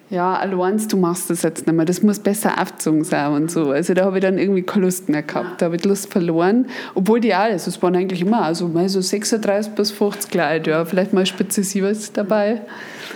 ja, 0.09 0.35
allein 0.35 0.77
du 0.87 0.95
machst 0.95 1.29
das 1.29 1.41
jetzt 1.41 1.67
nicht 1.67 1.75
mehr, 1.75 1.85
das 1.85 2.01
muss 2.01 2.19
besser 2.19 2.61
aufgezogen 2.61 3.03
sein 3.03 3.33
und 3.33 3.51
so. 3.51 3.71
Also 3.71 3.93
da 3.93 4.05
habe 4.05 4.17
ich 4.17 4.21
dann 4.21 4.37
irgendwie 4.37 4.63
keine 4.63 4.85
Lust 4.85 5.09
mehr 5.09 5.21
gehabt, 5.21 5.61
da 5.61 5.65
habe 5.65 5.75
ich 5.75 5.81
die 5.81 5.89
Lust 5.89 6.11
verloren. 6.11 6.67
Obwohl 6.95 7.19
die 7.19 7.33
alles, 7.33 7.67
es 7.67 7.81
waren 7.81 7.95
eigentlich 7.95 8.21
immer 8.21 8.41
also 8.43 8.69
mal 8.69 8.87
so 8.87 9.01
36 9.01 9.73
bis 9.73 9.91
50 9.91 10.33
Leute, 10.33 10.69
ja, 10.71 10.85
vielleicht 10.85 11.11
mal 11.11 11.25
7 11.25 11.97
dabei. 12.13 12.61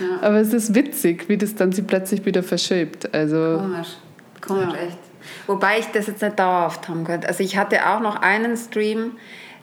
Ja. 0.00 0.26
Aber 0.26 0.36
es 0.36 0.52
ist 0.52 0.74
witzig, 0.74 1.28
wie 1.28 1.38
das 1.38 1.54
dann 1.54 1.72
sich 1.72 1.86
plötzlich 1.86 2.26
wieder 2.26 2.42
verschiebt. 2.42 3.12
Also, 3.14 3.58
Komisch, 3.58 3.96
komisch, 4.40 4.74
ja. 4.74 4.86
echt. 4.86 4.98
Wobei 5.46 5.78
ich 5.78 5.86
das 5.86 6.08
jetzt 6.08 6.20
nicht 6.20 6.38
dauerhaft 6.38 6.88
haben 6.88 7.04
könnte. 7.04 7.26
Also 7.28 7.42
ich 7.42 7.56
hatte 7.56 7.88
auch 7.88 8.00
noch 8.00 8.20
einen 8.20 8.56
Stream, 8.56 9.12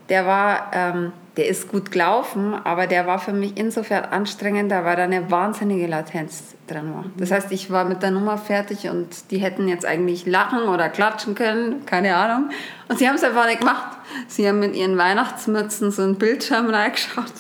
der 0.10 0.26
war... 0.26 0.72
Ähm, 0.74 1.12
der 1.39 1.47
ist 1.47 1.69
gut 1.69 1.89
gelaufen, 1.89 2.54
aber 2.54 2.86
der 2.86 3.08
war 3.08 3.17
für 3.17 3.32
mich 3.32 3.56
insofern 3.56 4.04
anstrengender, 4.04 4.84
weil 4.84 4.97
da 4.97 5.04
eine 5.04 5.32
wahnsinnige 5.32 5.88
Latenz 5.88 6.54
drin 6.67 6.93
war. 6.93 7.06
Das 7.15 7.32
heißt, 7.32 7.54
ich 7.54 7.71
war 7.71 7.86
mit 7.86 8.04
der 8.04 8.12
Nummer 8.12 8.38
fertig 8.38 8.89
und 8.89 9.32
die 9.32 9.38
hätten 9.38 9.69
jetzt 9.69 9.86
eigentlich 9.86 10.25
lachen 10.25 10.63
oder 10.63 10.89
klatschen 10.89 11.36
können, 11.36 11.86
keine 11.86 12.17
Ahnung. 12.17 12.49
Und 12.89 12.99
sie 12.99 13.08
haben 13.08 13.15
es 13.15 13.23
einfach 13.23 13.45
nicht 13.45 13.60
gemacht. 13.62 13.97
Sie 14.28 14.45
haben 14.49 14.60
mit 14.60 14.75
ihren 14.75 14.97
Weihnachtsmützen 14.97 15.91
so 15.91 16.02
einen 16.02 16.17
Bildschirm 16.17 16.69
reingeschaut 16.69 17.32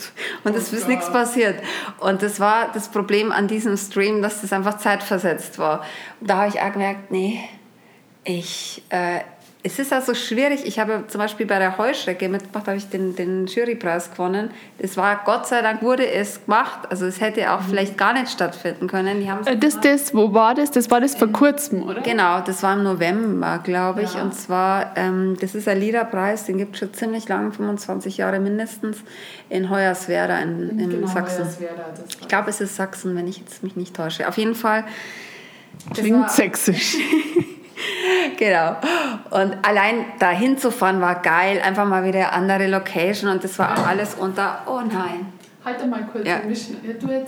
und 0.45 0.55
es 0.55 0.71
oh 0.71 0.77
ist 0.77 0.87
nichts 0.87 1.11
passiert. 1.11 1.61
Und 1.99 2.23
das 2.23 2.39
war 2.39 2.71
das 2.73 2.87
Problem 2.87 3.33
an 3.33 3.49
diesem 3.49 3.75
Stream, 3.75 4.21
dass 4.21 4.39
das 4.39 4.53
einfach 4.53 4.77
zeitversetzt 4.77 5.59
war. 5.59 5.83
Und 6.21 6.29
da 6.29 6.37
habe 6.37 6.47
ich 6.47 6.61
auch 6.61 6.71
gemerkt, 6.71 7.11
nee, 7.11 7.41
ich... 8.23 8.81
Äh, 8.91 9.19
es 9.61 9.77
ist 9.77 9.91
also 9.91 10.13
schwierig. 10.13 10.65
Ich 10.65 10.79
habe 10.79 11.03
zum 11.07 11.19
Beispiel 11.19 11.45
bei 11.45 11.59
der 11.59 11.77
Heuschrecke 11.77 12.29
mitgemacht, 12.29 12.67
habe 12.67 12.77
ich 12.77 12.87
den, 12.87 13.17
den 13.17 13.45
Jurypreis 13.45 14.09
gewonnen. 14.11 14.51
Das 14.77 14.95
war, 14.95 15.21
Gott 15.25 15.47
sei 15.47 15.61
Dank 15.61 15.81
wurde 15.81 16.09
es 16.09 16.45
gemacht. 16.45 16.89
Also 16.89 17.05
es 17.05 17.19
hätte 17.19 17.51
auch 17.51 17.59
mhm. 17.59 17.65
vielleicht 17.65 17.97
gar 17.97 18.13
nicht 18.13 18.29
stattfinden 18.29 18.87
können. 18.87 19.19
Die 19.19 19.49
äh, 19.49 19.57
das, 19.57 19.81
das, 19.81 20.15
wo 20.15 20.33
war 20.33 20.55
das? 20.55 20.71
Das 20.71 20.89
war 20.89 21.01
das 21.01 21.15
vor 21.15 21.27
kurzem, 21.27 21.83
oder? 21.83 21.99
Genau, 21.99 22.39
das 22.39 22.63
war 22.63 22.73
im 22.73 22.83
November, 22.83 23.59
glaube 23.61 24.03
ich. 24.03 24.13
Ja. 24.13 24.21
Und 24.21 24.33
zwar, 24.33 24.95
ähm, 24.95 25.35
das 25.41 25.55
ist 25.55 25.67
ein 25.67 25.81
Liederpreis, 25.81 26.45
den 26.45 26.57
gibt 26.57 26.75
es 26.75 26.79
schon 26.79 26.93
ziemlich 26.93 27.27
lange, 27.27 27.51
25 27.51 28.15
Jahre 28.15 28.39
mindestens, 28.39 28.99
in 29.49 29.69
Hoyerswerda 29.69 30.39
in, 30.39 30.79
in 30.79 30.89
genau, 30.89 31.07
Sachsen. 31.07 31.45
ich 32.21 32.27
glaube, 32.29 32.49
es 32.49 32.61
ist 32.61 32.77
Sachsen, 32.77 33.13
wenn 33.17 33.27
ich 33.27 33.39
jetzt 33.39 33.61
mich 33.61 33.75
nicht 33.75 33.93
täusche. 33.93 34.29
Auf 34.29 34.37
jeden 34.37 34.55
Fall. 34.55 34.85
Klingt 35.93 36.31
sächsisch. 36.31 36.95
genau. 38.37 38.75
Und 39.29 39.57
allein 39.61 40.05
dahin 40.19 40.57
zu 40.57 40.71
fahren 40.71 41.01
war 41.01 41.21
geil. 41.21 41.61
Einfach 41.63 41.85
mal 41.85 42.05
wieder 42.05 42.19
eine 42.19 42.33
andere 42.33 42.67
Location 42.67 43.29
und 43.29 43.43
das 43.43 43.59
war 43.59 43.77
auch 43.77 43.87
alles 43.87 44.15
unter. 44.15 44.61
Oh 44.65 44.79
nein. 44.81 45.33
Halte 45.65 45.87
mal 45.87 46.07
kurz 46.11 46.25
ja. 46.25 46.39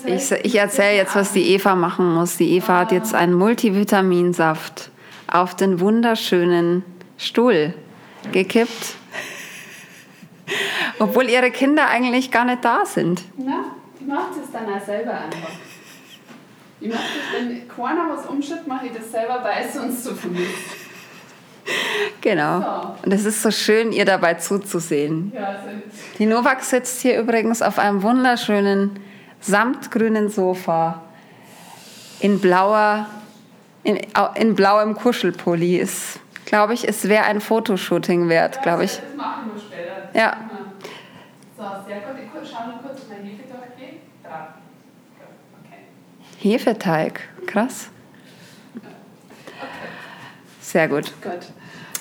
Ich, 0.05 0.31
ich 0.31 0.55
erzähle 0.55 0.95
jetzt, 0.95 1.15
was 1.15 1.33
die 1.33 1.53
Eva 1.53 1.75
machen 1.75 2.13
muss. 2.13 2.37
Die 2.37 2.55
Eva 2.55 2.77
ah. 2.77 2.79
hat 2.81 2.91
jetzt 2.91 3.13
einen 3.13 3.33
Multivitaminsaft 3.33 4.89
auf 5.27 5.55
den 5.55 5.79
wunderschönen 5.79 6.83
Stuhl 7.17 7.73
gekippt. 8.31 8.95
Obwohl 10.99 11.29
ihre 11.29 11.51
Kinder 11.51 11.87
eigentlich 11.87 12.31
gar 12.31 12.45
nicht 12.45 12.63
da 12.63 12.85
sind. 12.85 13.21
Na, 13.37 13.65
die 13.99 14.05
macht 14.05 14.31
es 14.43 14.51
dann 14.51 14.65
auch 14.65 14.83
selber 14.83 15.11
einfach. 15.11 15.51
Ich 16.81 16.89
mache 16.89 16.99
das, 16.99 17.41
wenn 17.47 17.67
keiner 17.67 18.09
was 18.09 18.25
umschüttet, 18.25 18.67
mache 18.67 18.87
ich 18.87 18.91
das 18.93 19.11
selber, 19.11 19.39
weil 19.43 19.65
es 19.65 19.73
sonst 19.75 20.03
so 20.03 20.13
vermisst. 20.15 20.51
Genau. 22.21 22.59
So. 22.59 22.95
Und 23.05 23.13
es 23.13 23.23
ist 23.25 23.41
so 23.41 23.51
schön, 23.51 23.91
ihr 23.91 24.03
dabei 24.05 24.33
zuzusehen. 24.33 25.31
Ja, 25.35 25.55
Die 26.17 26.25
Novak 26.25 26.63
sitzt 26.63 27.01
hier 27.01 27.19
übrigens 27.19 27.61
auf 27.61 27.77
einem 27.79 28.01
wunderschönen 28.01 28.99
samtgrünen 29.41 30.29
Sofa 30.29 31.01
in 32.19 32.39
blauer, 32.39 33.07
in, 33.83 33.99
in 34.35 34.55
blauem 34.55 34.95
Kuschelpulli. 34.95 35.77
Ist, 35.77 36.19
glaube 36.45 36.73
ich, 36.73 36.87
es 36.87 37.07
wäre 37.07 37.25
ein 37.25 37.41
Fotoshooting 37.41 38.27
wert, 38.27 38.61
glaube 38.63 38.85
ich. 38.85 38.95
Das 38.97 39.15
machen 39.15 39.51
wir 39.53 39.61
später. 39.61 40.09
Ja. 40.19 40.37
So, 41.57 41.63
sehr 41.87 41.97
gut. 41.99 42.15
Ich 42.23 42.31
ku- 42.31 42.39
schau 42.43 42.67
noch 42.71 42.81
kurz, 42.81 43.01
ob 43.01 43.09
mein 43.09 43.23
Hefe 43.23 43.43
durchgeht. 43.47 44.01
Da. 44.23 44.55
Okay. 45.63 45.83
Hefeteig, 46.41 47.21
krass. 47.45 47.89
Sehr 50.59 50.87
gut. 50.87 51.11
Gut. 51.21 51.33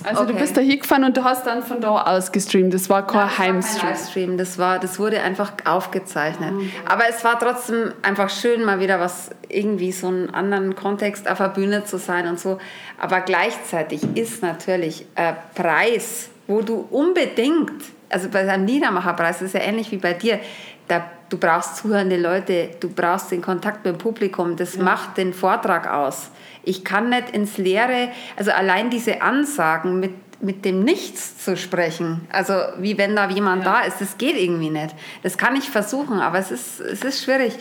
Also 0.03 0.24
du 0.24 0.31
Okay. 0.31 0.40
bist 0.40 0.57
da 0.57 0.62
hingefahren 0.62 1.05
und 1.05 1.14
du 1.14 1.24
hast 1.24 1.46
dann 1.46 1.62
von 1.62 1.83
da 1.83 1.90
aus 2.05 2.33
gestreamt. 2.33 2.72
Das 2.72 2.88
war 2.88 3.07
kein 3.07 3.37
Heimstream. 3.37 3.88
Livestream, 3.90 4.38
das, 4.38 4.57
war, 4.57 4.79
das 4.79 4.98
wurde 4.98 5.20
einfach 5.20 5.53
aufgezeichnet. 5.66 6.55
Ah, 6.87 6.92
Aber 6.94 7.05
es 7.11 7.22
war 7.22 7.38
trotzdem 7.38 7.92
einfach 8.00 8.31
schön, 8.31 8.64
mal 8.64 8.81
wieder 8.81 8.98
was, 8.98 9.31
irgendwie 9.50 9.92
so 9.92 10.09
einen 10.09 10.31
anderen 10.31 10.74
Kontext 10.74 11.29
auf 11.29 11.37
der 11.37 11.48
Bühne 11.48 11.85
zu 11.85 11.98
sein 11.98 12.26
und 12.29 12.40
so. 12.40 12.59
Aber 12.98 13.20
gleichzeitig 13.20 14.03
ist 14.14 14.42
natürlich 14.42 15.05
ein 15.16 15.37
Preis, 15.55 16.31
wo 16.46 16.62
du 16.62 16.87
unbedingt, 16.90 17.70
also 18.09 18.31
bei 18.31 18.48
einem 18.48 18.66
Liedermacherpreis, 18.66 19.40
das 19.40 19.48
ist 19.48 19.55
ja 19.55 19.61
ähnlich 19.61 19.90
wie 19.92 19.98
bei 19.98 20.14
dir, 20.14 20.40
da, 20.88 21.05
du 21.30 21.38
brauchst 21.38 21.76
zuhörende 21.76 22.16
Leute, 22.16 22.70
du 22.80 22.90
brauchst 22.90 23.30
den 23.30 23.40
Kontakt 23.40 23.84
mit 23.84 23.94
dem 23.94 23.98
Publikum, 23.98 24.56
das 24.56 24.76
macht 24.76 25.16
den 25.16 25.32
Vortrag 25.32 25.90
aus. 25.90 26.30
Ich 26.62 26.84
kann 26.84 27.08
nicht 27.08 27.30
ins 27.30 27.56
Leere, 27.56 28.10
also 28.36 28.50
allein 28.50 28.90
diese 28.90 29.22
Ansagen 29.22 29.98
mit, 29.98 30.12
mit 30.42 30.64
dem 30.64 30.84
Nichts 30.84 31.42
zu 31.42 31.56
sprechen, 31.56 32.26
also 32.30 32.54
wie 32.78 32.98
wenn 32.98 33.16
da 33.16 33.28
jemand 33.30 33.64
da 33.64 33.80
ist, 33.82 34.00
das 34.00 34.18
geht 34.18 34.36
irgendwie 34.36 34.70
nicht. 34.70 34.94
Das 35.22 35.38
kann 35.38 35.56
ich 35.56 35.70
versuchen, 35.70 36.20
aber 36.20 36.38
es 36.38 36.50
ist, 36.50 36.80
es 36.80 37.02
ist 37.02 37.24
schwierig. 37.24 37.54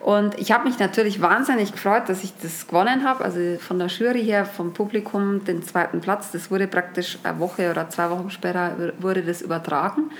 Und 0.00 0.38
ich 0.38 0.52
habe 0.52 0.68
mich 0.68 0.78
natürlich 0.78 1.22
wahnsinnig 1.22 1.72
gefreut, 1.72 2.10
dass 2.10 2.22
ich 2.24 2.34
das 2.42 2.66
gewonnen 2.66 3.08
habe. 3.08 3.24
Also 3.24 3.58
von 3.58 3.78
der 3.78 3.88
Jury 3.88 4.22
her, 4.22 4.44
vom 4.44 4.74
Publikum, 4.74 5.42
den 5.46 5.62
zweiten 5.62 6.02
Platz. 6.02 6.30
Das 6.30 6.50
wurde 6.50 6.66
praktisch 6.66 7.16
eine 7.22 7.38
Woche 7.38 7.70
oder 7.70 7.88
zwei 7.88 8.10
Wochen 8.10 8.28
später 8.28 8.92
wurde 8.98 9.22
das 9.22 9.40
übertragen. 9.40 10.10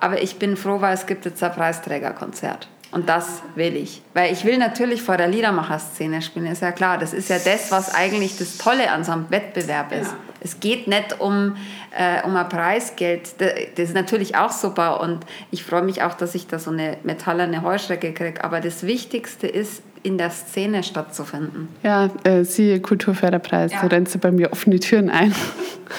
Aber 0.00 0.22
ich 0.22 0.38
bin 0.38 0.56
froh, 0.56 0.80
weil 0.80 0.94
es 0.94 1.06
gibt 1.06 1.24
jetzt 1.24 1.42
ein 1.42 1.52
Preisträgerkonzert. 1.52 2.68
Und 2.90 3.08
das 3.08 3.42
will 3.54 3.76
ich. 3.76 4.00
Weil 4.14 4.32
ich 4.32 4.46
will 4.46 4.56
natürlich 4.56 5.02
vor 5.02 5.18
der 5.18 5.28
Liedermacher-Szene 5.28 6.22
spielen, 6.22 6.46
ist 6.46 6.62
ja 6.62 6.72
klar. 6.72 6.96
Das 6.96 7.12
ist 7.12 7.28
ja 7.28 7.36
das, 7.38 7.70
was 7.70 7.94
eigentlich 7.94 8.38
das 8.38 8.56
Tolle 8.56 8.90
an 8.90 9.04
so 9.04 9.12
einem 9.12 9.26
Wettbewerb 9.28 9.92
ist. 9.92 10.10
Ja. 10.10 10.16
Es 10.40 10.60
geht 10.60 10.86
nicht 10.88 11.20
um, 11.20 11.56
äh, 11.90 12.22
um 12.24 12.34
ein 12.34 12.48
Preisgeld. 12.48 13.34
Das 13.40 13.88
ist 13.88 13.94
natürlich 13.94 14.36
auch 14.36 14.52
super 14.52 15.02
und 15.02 15.26
ich 15.50 15.64
freue 15.64 15.82
mich 15.82 16.02
auch, 16.02 16.14
dass 16.14 16.34
ich 16.34 16.46
da 16.46 16.58
so 16.58 16.70
eine 16.70 16.96
metallerne 17.02 17.62
Heuschrecke 17.62 18.14
kriege. 18.14 18.42
Aber 18.42 18.60
das 18.60 18.84
Wichtigste 18.84 19.46
ist, 19.46 19.82
in 20.02 20.16
der 20.16 20.30
Szene 20.30 20.84
stattzufinden. 20.84 21.68
Ja, 21.82 22.08
äh, 22.24 22.44
siehe 22.44 22.80
Kulturförderpreis, 22.80 23.72
Ja. 23.72 23.82
da 23.82 23.88
rennst 23.88 24.14
du 24.14 24.18
bei 24.18 24.30
mir 24.30 24.52
offene 24.52 24.78
Türen 24.78 25.10
ein. 25.10 25.34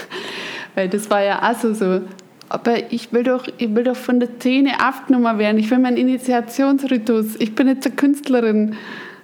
Weil 0.76 0.90
das 0.90 1.10
war 1.10 1.22
ja 1.22 1.52
auch 1.52 1.60
so, 1.60 1.74
so. 1.74 2.02
Aber 2.50 2.92
ich 2.92 3.14
will 3.14 3.24
doch, 3.24 3.48
ich 3.58 3.74
will 3.76 3.84
doch 3.84 3.96
von 3.96 4.20
der 4.20 4.30
Szene 4.38 4.72
aufgenommen 4.88 5.38
werden. 5.38 5.60
Ich 5.60 5.70
will 5.70 5.78
meinen 5.78 5.98
Initiationsritus. 5.98 7.36
Ich 7.38 7.54
bin 7.56 7.68
jetzt 7.68 7.86
eine 7.86 7.96
Künstlerin. 7.96 8.76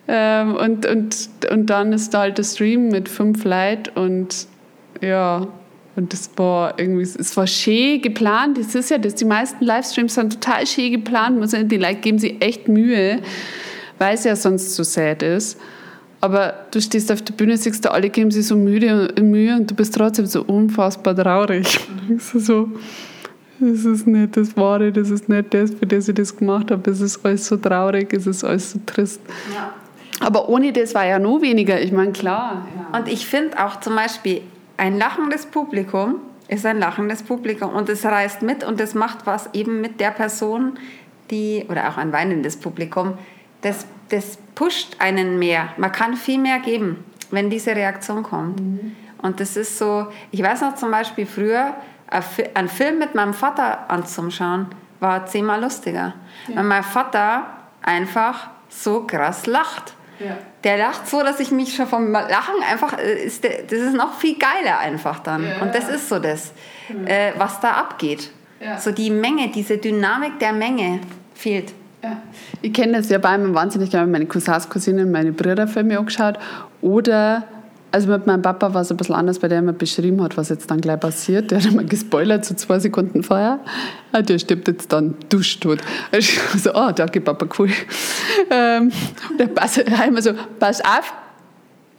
Ähm, 0.08 0.56
und, 0.56 0.86
und, 0.86 1.30
und 1.52 1.70
dann 1.70 1.92
ist 1.92 2.14
da 2.14 2.22
halt 2.22 2.38
der 2.38 2.44
Stream 2.44 2.90
mit 2.90 3.10
fünf 3.10 3.44
Leuten 3.44 3.90
und 3.98 4.48
ja, 5.02 5.48
und 5.96 6.12
das 6.12 6.30
war 6.36 6.78
irgendwie, 6.78 7.04
es 7.04 7.36
war 7.38 7.48
schön 7.48 8.02
geplant. 8.02 8.58
Das 8.58 8.76
ist 8.76 8.90
ja 8.92 8.98
das, 8.98 9.16
die 9.16 9.26
meisten 9.26 9.64
Livestreams 9.64 10.14
sind 10.14 10.34
total 10.34 10.68
schön 10.68 10.92
geplant. 10.92 11.72
Die 11.72 11.78
Leute 11.78 11.96
geben 11.96 12.20
sich 12.20 12.42
echt 12.42 12.68
Mühe, 12.68 13.22
weil 13.98 14.16
es 14.16 14.26
ja 14.26 14.36
sonst 14.36 14.76
so 14.76 14.84
sad 14.84 15.24
ist. 15.24 15.60
Aber 16.22 16.66
du 16.72 16.82
stehst 16.82 17.12
auf 17.12 17.22
der 17.22 17.34
Bühne, 17.34 17.56
siehst 17.56 17.86
du, 17.86 17.92
alle 17.92 18.10
geben 18.10 18.32
sich 18.32 18.48
so 18.48 18.56
müde, 18.56 19.14
Mühe 19.22 19.56
und 19.56 19.70
du 19.70 19.76
bist 19.76 19.96
trotzdem 19.96 20.26
so 20.26 20.44
unfassbar 20.44 21.16
traurig. 21.16 21.80
So, 22.18 22.70
das 23.60 23.86
ist 23.86 24.08
nicht 24.08 24.36
das 24.38 24.56
Wahre, 24.58 24.92
das 24.92 25.10
ist 25.10 25.30
nicht 25.30 25.54
das, 25.54 25.72
für 25.72 25.86
das 25.86 26.08
ich 26.08 26.16
das 26.16 26.36
gemacht 26.36 26.72
habe. 26.72 26.90
Es 26.90 27.02
ist 27.02 27.26
alles 27.26 27.48
so 27.48 27.58
traurig, 27.58 28.14
es 28.14 28.28
ist 28.28 28.44
alles 28.44 28.72
so 28.72 28.80
trist. 28.86 29.22
Aber 30.20 30.50
ohne 30.50 30.72
das 30.72 30.96
war 30.96 31.06
ja 31.06 31.20
noch 31.20 31.42
weniger. 31.42 31.82
Ich 31.82 31.92
meine, 31.92 32.12
klar. 32.12 32.68
Und 32.94 33.08
ich 33.08 33.26
finde 33.26 33.64
auch 33.64 33.80
zum 33.80 33.96
Beispiel, 33.96 34.42
ein 34.78 34.98
lachendes 34.98 35.46
Publikum 35.46 36.16
ist 36.48 36.66
ein 36.66 36.78
lachendes 36.78 37.24
Publikum 37.24 37.72
und 37.72 37.90
es 37.90 38.06
reißt 38.06 38.42
mit 38.42 38.64
und 38.64 38.80
es 38.80 38.94
macht 38.94 39.26
was 39.26 39.50
eben 39.54 39.82
mit 39.82 40.00
der 40.00 40.12
Person, 40.12 40.78
die, 41.32 41.66
oder 41.70 41.90
auch 41.90 41.98
ein 41.98 42.12
weinendes 42.12 42.58
Publikum, 42.58 43.18
das, 43.62 43.88
das 44.10 44.38
pusht 44.54 44.96
einen 45.00 45.40
mehr. 45.40 45.70
Man 45.78 45.92
kann 45.92 46.16
viel 46.16 46.40
mehr 46.40 46.60
geben, 46.60 47.04
wenn 47.32 47.50
diese 47.50 47.76
Reaktion 47.76 48.22
kommt. 48.22 48.62
Und 49.22 49.40
das 49.40 49.58
ist 49.58 49.80
so, 49.80 50.08
ich 50.32 50.44
weiß 50.44 50.62
noch 50.62 50.76
zum 50.76 50.92
Beispiel 50.92 51.26
früher, 51.26 51.74
ein 52.08 52.70
Film 52.70 53.00
mit 53.00 53.16
meinem 53.16 53.34
Vater 53.34 53.90
anzuschauen, 53.90 54.68
war 55.00 55.26
zehnmal 55.26 55.62
lustiger. 55.62 56.14
Weil 56.54 56.64
mein 56.64 56.84
Vater 56.84 57.46
einfach 57.82 58.50
so 58.70 59.06
krass 59.06 59.46
lacht. 59.46 59.94
Ja. 60.20 60.38
Der 60.64 60.78
lacht 60.78 61.08
so, 61.08 61.22
dass 61.22 61.40
ich 61.40 61.52
mich 61.52 61.76
schon 61.76 61.88
vom 61.88 62.12
Lachen 62.12 62.56
einfach, 62.70 62.98
äh, 62.98 63.26
ist 63.26 63.44
der, 63.44 63.64
das 63.64 63.80
ist 63.80 63.96
noch 63.96 64.18
viel 64.18 64.38
geiler 64.38 64.80
einfach 64.80 65.20
dann. 65.20 65.44
Ja. 65.44 65.62
Und 65.62 65.76
das 65.76 65.90
ist 65.90 66.08
so 66.08 66.20
das, 66.20 66.54
äh, 67.06 67.34
was 67.38 67.60
da 67.60 67.72
abgeht. 67.72 68.32
Ja. 68.62 68.78
So 68.78 68.92
die 68.92 69.10
Menge, 69.10 69.50
diese 69.50 69.78
Dynamik 69.78 70.40
der 70.40 70.54
Menge 70.54 71.02
fehlt. 71.34 71.74
Ja. 72.02 72.18
Ich 72.62 72.72
kenne 72.72 72.98
das 72.98 73.10
ja 73.10 73.18
bei 73.18 73.38
mir 73.38 73.54
wahnsinnig 73.54 73.92
gerne. 73.92 74.08
Meine 74.08 74.26
Cousins, 74.26 74.70
Cousinen, 74.70 75.12
meine 75.12 75.34
Brüder 75.34 75.68
Filme 75.68 75.98
angeschaut. 75.98 76.40
Oder, 76.82 77.44
also 77.96 78.10
mit 78.10 78.28
meinem 78.28 78.42
Papa 78.42 78.74
war 78.74 78.82
es 78.82 78.92
ein 78.92 78.98
bisschen 78.98 79.16
anders, 79.16 79.42
weil 79.42 79.48
der 79.48 79.60
immer 79.60 79.72
beschrieben 79.72 80.22
hat, 80.22 80.36
was 80.36 80.50
jetzt 80.50 80.70
dann 80.70 80.82
gleich 80.82 81.00
passiert. 81.00 81.50
Der 81.50 81.60
hat 81.60 81.66
immer 81.66 81.86
gespoilert, 81.86 82.44
so 82.44 82.54
zwei 82.54 82.78
Sekunden 82.78 83.24
vorher. 83.24 83.62
Ah, 84.12 84.22
der 84.22 84.38
stirbt 84.38 84.68
jetzt 84.68 84.92
dann 84.92 85.16
duschtot. 85.30 85.80
Ich 86.12 86.38
so, 86.58 86.74
oh, 86.74 86.92
danke 86.92 87.22
Papa, 87.22 87.48
cool. 87.58 87.70
Ähm, 88.50 88.92
und 89.30 89.40
der 89.40 89.48
pass, 89.48 89.78
er 89.78 90.08
immer 90.08 90.22
so, 90.22 90.34
pass 90.60 90.82
auf, 90.82 91.14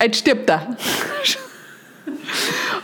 jetzt 0.03 0.19
stirbt 0.19 0.51
er. 0.51 0.77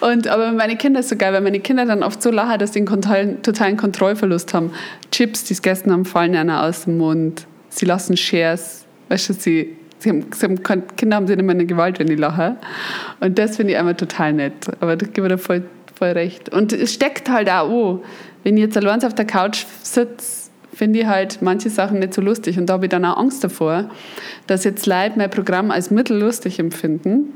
Und, 0.01 0.27
aber 0.27 0.53
meine 0.53 0.79
Kinder 0.79 1.01
ist 1.01 1.11
so 1.11 1.17
geil, 1.17 1.35
weil 1.35 1.43
meine 1.43 1.61
Kinder 1.61 1.85
dann 1.85 2.03
oft 2.03 2.23
so 2.23 2.31
lachen, 2.31 2.59
dass 2.61 2.73
sie 2.73 2.79
einen 2.79 2.87
totalen, 2.87 3.43
totalen 3.43 3.77
Kontrollverlust 3.77 4.55
haben. 4.55 4.73
Chips, 5.11 5.45
die 5.45 5.53
sie 5.53 5.61
gegessen 5.61 5.93
haben, 5.93 6.07
fallen 6.07 6.35
einer 6.35 6.65
aus 6.65 6.85
dem 6.85 6.97
Mund. 6.97 7.47
Sie 7.69 7.85
lassen 7.85 8.17
Shares. 8.17 8.87
Weißt 9.11 9.29
du, 9.29 9.35
sie, 9.35 9.77
sie 10.03 10.11
haben, 10.11 10.27
sie 10.33 10.47
haben, 10.47 10.87
Kinder 10.97 11.17
haben 11.17 11.27
sie 11.27 11.37
nicht 11.37 11.45
mehr 11.45 11.55
eine 11.55 11.67
Gewalt, 11.67 11.99
wenn 11.99 12.07
die 12.07 12.17
lachen. 12.17 12.57
Und 13.21 13.39
das 13.39 13.57
finde 13.57 13.73
ich 13.73 13.79
einfach 13.79 13.97
total 13.97 14.33
nett. 14.33 14.55
Aber 14.81 14.97
da 14.97 15.07
gebe 15.07 15.27
ich 15.27 15.33
dir 15.33 15.39
voll, 15.39 15.63
voll 15.95 16.11
recht. 16.11 16.49
Und 16.49 16.73
es 16.73 16.93
steckt 16.93 17.31
halt 17.31 17.49
auch 17.49 17.95
an. 17.95 18.01
Wenn 18.45 18.57
ich 18.57 18.65
jetzt 18.65 18.77
allein 18.77 19.03
auf 19.05 19.15
der 19.15 19.25
Couch 19.25 19.65
sitze, 19.83 20.51
finde 20.73 21.01
ich 21.01 21.07
halt 21.07 21.43
manche 21.43 21.71
Sachen 21.71 22.01
nicht 22.01 22.15
so 22.15 22.21
lustig. 22.21 22.59
Und 22.59 22.67
da 22.67 22.75
habe 22.75 22.87
ich 22.87 22.91
dann 22.91 23.05
auch 23.05 23.17
Angst 23.17 23.45
davor, 23.45 23.91
dass 24.47 24.65
jetzt 24.65 24.87
Leute 24.87 25.13
mein 25.17 25.31
Programm 25.31 25.71
als 25.71 25.91
mittellustig 25.91 26.59
empfinden, 26.59 27.33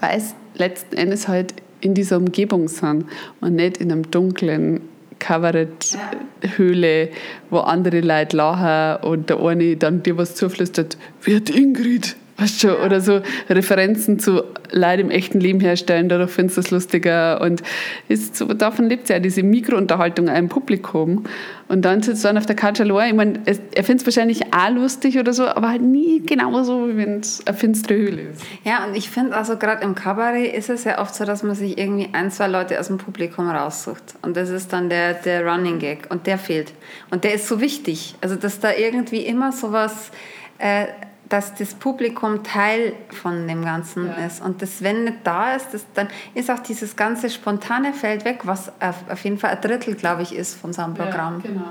weil 0.00 0.18
es 0.18 0.34
letzten 0.54 0.96
Endes 0.96 1.26
halt 1.26 1.54
in 1.80 1.94
dieser 1.94 2.16
Umgebung 2.16 2.68
sind 2.68 3.06
und 3.40 3.54
nicht 3.54 3.78
in 3.78 3.92
einem 3.92 4.10
dunklen 4.10 4.80
Kabarett-Höhle, 5.18 7.10
wo 7.50 7.58
andere 7.58 8.00
Leute 8.00 8.36
lachen 8.36 9.04
und 9.08 9.30
der 9.30 9.40
eine 9.40 9.76
dann 9.76 10.02
dir 10.02 10.16
was 10.18 10.34
zuflüstert, 10.34 10.96
wird 11.22 11.50
Ingrid, 11.50 12.16
weißt 12.38 12.64
du, 12.64 12.78
oder 12.84 13.00
so 13.00 13.20
Referenzen 13.48 14.18
zu 14.18 14.42
Leuten 14.72 15.02
im 15.02 15.10
echten 15.10 15.40
Leben 15.40 15.60
herstellen, 15.60 16.08
dadurch 16.08 16.30
findest 16.30 16.56
du 16.56 16.60
es 16.60 16.70
lustiger 16.70 17.40
und 17.40 17.62
ist 18.08 18.36
so, 18.36 18.46
davon 18.46 18.88
lebt 18.88 19.04
es 19.04 19.08
ja, 19.10 19.18
diese 19.18 19.42
Mikrounterhaltung 19.42 20.28
einem 20.28 20.48
Publikum 20.48 21.24
und 21.68 21.84
dann 21.84 22.02
sitzt 22.02 22.24
du 22.24 22.28
dann 22.28 22.38
auf 22.38 22.46
der 22.46 22.56
Couch 22.56 22.80
ich 22.80 23.14
meine, 23.14 23.40
er 23.46 23.84
findet 23.84 24.00
es 24.00 24.06
wahrscheinlich 24.06 24.52
auch 24.54 24.70
lustig 24.70 25.18
oder 25.18 25.32
so, 25.32 25.46
aber 25.46 25.70
halt 25.70 25.82
nie 25.82 26.20
genauso, 26.24 26.88
wie 26.88 26.96
wenn 26.96 27.20
es 27.20 27.42
eine 27.46 27.56
finstere 27.56 27.98
Höhle 27.98 28.22
ist. 28.22 28.42
Ja, 28.64 28.84
und 28.84 28.96
ich 28.96 29.10
finde 29.10 29.34
also 29.36 29.56
gerade 29.56 29.82
im 29.82 29.94
Kabarett 29.94 30.54
ist 30.54 30.70
es 30.70 30.84
ja 30.84 31.00
oft 31.00 31.14
so, 31.14 31.24
dass 31.24 31.42
man 31.42 31.54
sich 31.54 31.78
irgendwie 31.78 32.08
ein, 32.12 32.30
zwei 32.30 32.48
Leute 32.48 32.78
aus 32.78 32.88
dem 32.88 32.98
Publikum 32.98 33.48
raussucht. 33.48 34.14
Und 34.22 34.36
das 34.36 34.50
ist 34.50 34.72
dann 34.72 34.88
der, 34.88 35.14
der 35.14 35.44
Running 35.46 35.78
Gag. 35.78 36.06
Und 36.10 36.26
der 36.26 36.38
fehlt. 36.38 36.72
Und 37.10 37.24
der 37.24 37.34
ist 37.34 37.48
so 37.48 37.60
wichtig. 37.60 38.14
Also, 38.20 38.36
dass 38.36 38.60
da 38.60 38.72
irgendwie 38.72 39.20
immer 39.20 39.52
sowas, 39.52 40.10
äh, 40.58 40.86
dass 41.28 41.54
das 41.54 41.74
Publikum 41.74 42.44
Teil 42.44 42.92
von 43.10 43.48
dem 43.48 43.64
Ganzen 43.64 44.06
ja. 44.06 44.26
ist. 44.26 44.42
Und 44.42 44.62
das, 44.62 44.82
wenn 44.82 45.04
nicht 45.04 45.18
da 45.24 45.54
ist, 45.54 45.68
das, 45.72 45.84
dann 45.94 46.08
ist 46.34 46.50
auch 46.50 46.60
dieses 46.60 46.96
ganze 46.96 47.30
spontane 47.30 47.92
Feld 47.92 48.24
weg, 48.24 48.40
was 48.44 48.68
auf, 48.80 49.04
auf 49.10 49.24
jeden 49.24 49.38
Fall 49.38 49.50
ein 49.50 49.60
Drittel, 49.60 49.94
glaube 49.94 50.22
ich, 50.22 50.34
ist 50.34 50.54
von 50.54 50.72
so 50.72 50.82
einem 50.82 50.94
Programm. 50.94 51.40
Ja, 51.42 51.50
genau. 51.50 51.64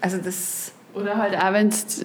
Also 0.00 0.18
das... 0.18 0.72
Oder 0.94 1.16
halt 1.16 1.36
auch, 1.36 1.52
wenn 1.52 1.68
es, 1.68 2.04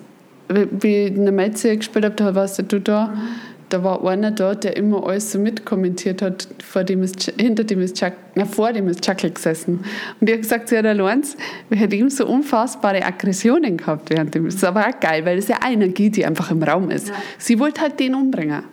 wie 0.50 1.08
in 1.08 1.26
der 1.26 1.34
Metze 1.34 1.76
gespielt 1.76 2.20
da 2.20 2.34
warst 2.34 2.60
du 2.72 2.80
da, 2.80 3.08
mhm 3.08 3.30
da 3.70 3.84
war 3.84 4.06
einer 4.06 4.32
da, 4.32 4.56
der 4.56 4.78
immer 4.78 5.06
alles 5.06 5.32
so 5.32 5.40
mitkommentiert 5.40 6.22
hat, 6.22 6.48
vor 6.64 6.84
dem 6.84 7.04
ist, 7.04 7.32
hinter 7.40 7.64
dem 7.64 7.82
ist 7.82 7.98
Chuck, 7.98 8.14
na, 8.36 8.46
vor 8.46 8.72
dem 8.72 8.88
ist 8.88 9.04
Chuckle 9.04 9.32
gesessen. 9.32 9.84
Und 10.20 10.28
ich 10.28 10.32
habe 10.32 10.42
gesagt, 10.42 10.70
sie 10.70 10.78
hat 10.78 10.86
allein, 10.86 11.24
wir 11.70 11.78
hätten 11.78 11.96
ihm 11.96 12.10
so 12.10 12.26
unfassbare 12.28 13.04
Aggressionen 13.04 13.78
gehabt 13.78 14.10
während 14.10 14.34
dem. 14.36 14.46
Das 14.46 14.56
ist 14.56 14.64
aber 14.64 14.88
auch 14.88 15.00
geil, 15.00 15.26
weil 15.26 15.36
das 15.38 15.48
ja 15.48 15.58
eine 15.62 15.86
Energie, 15.86 16.10
die 16.10 16.26
einfach 16.26 16.52
im 16.52 16.64
Raum 16.64 16.90
ist. 16.90 17.10
Ja. 17.10 17.16
Sie 17.38 17.60
wollte 17.60 17.82
halt 17.82 18.00
den 18.00 18.16
umbringen. 18.16 18.64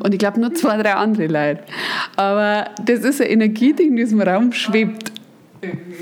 Und 0.00 0.14
ich 0.14 0.18
glaube 0.18 0.40
nur 0.40 0.54
zwei, 0.54 0.80
drei 0.80 0.94
andere 0.94 1.26
Leute. 1.26 1.64
Aber 2.16 2.70
das 2.84 3.00
ist 3.00 3.20
eine 3.20 3.30
Energie, 3.30 3.72
die 3.72 3.84
in 3.84 3.96
diesem 3.96 4.20
Raum 4.20 4.52
schwebt. 4.52 5.12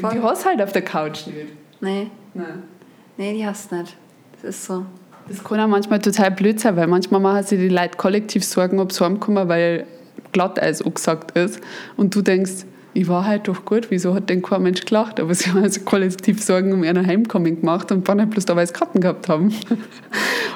Voll. 0.01 0.11
Die 0.15 0.21
hast 0.21 0.45
halt 0.45 0.61
auf 0.61 0.73
der 0.73 0.83
Couch 0.83 1.27
nicht. 1.27 1.49
Nee. 1.81 2.09
Nein. 2.35 2.63
Nee, 3.17 3.35
die 3.35 3.47
hast 3.47 3.71
du 3.71 3.77
nicht. 3.77 3.97
Das 4.41 4.51
ist 4.51 4.65
so. 4.65 4.87
Das 5.33 5.43
kann 5.43 5.59
auch 5.61 5.67
manchmal 5.67 5.99
total 5.99 6.31
blöd 6.31 6.61
sein, 6.61 6.77
weil 6.77 6.87
manchmal 6.87 7.21
machen 7.21 7.43
sich 7.43 7.59
die 7.59 7.71
Leute 7.71 7.97
kollektiv 7.97 8.45
Sorgen, 8.45 8.79
ob 8.81 8.93
sie 8.93 9.03
heimkommen, 9.03 9.49
weil 9.49 9.87
Glatteis 10.33 10.83
angesagt 10.83 11.37
ist. 11.39 11.59
Und 11.97 12.15
du 12.15 12.21
denkst, 12.21 12.67
ich 12.93 13.09
war 13.09 13.27
halt 13.27 13.49
doch 13.49 13.65
gut, 13.65 13.87
wieso 13.89 14.15
hat 14.15 14.29
denn 14.29 14.43
kein 14.43 14.63
Mensch 14.63 14.85
gelacht? 14.85 15.19
Aber 15.21 15.35
sie 15.35 15.51
haben 15.51 15.63
also 15.63 15.81
kollektiv 15.81 16.43
Sorgen 16.43 16.75
um 16.75 16.85
ihren 16.85 17.07
Heimkommen 17.07 17.61
gemacht 17.61 17.91
und 17.93 18.07
waren 18.09 18.21
halt 18.21 18.29
bloß 18.29 18.45
da, 18.45 18.55
weil 18.57 18.67
sie 18.67 18.75
Karten 18.75 19.01
gehabt 19.01 19.29
haben. 19.29 19.55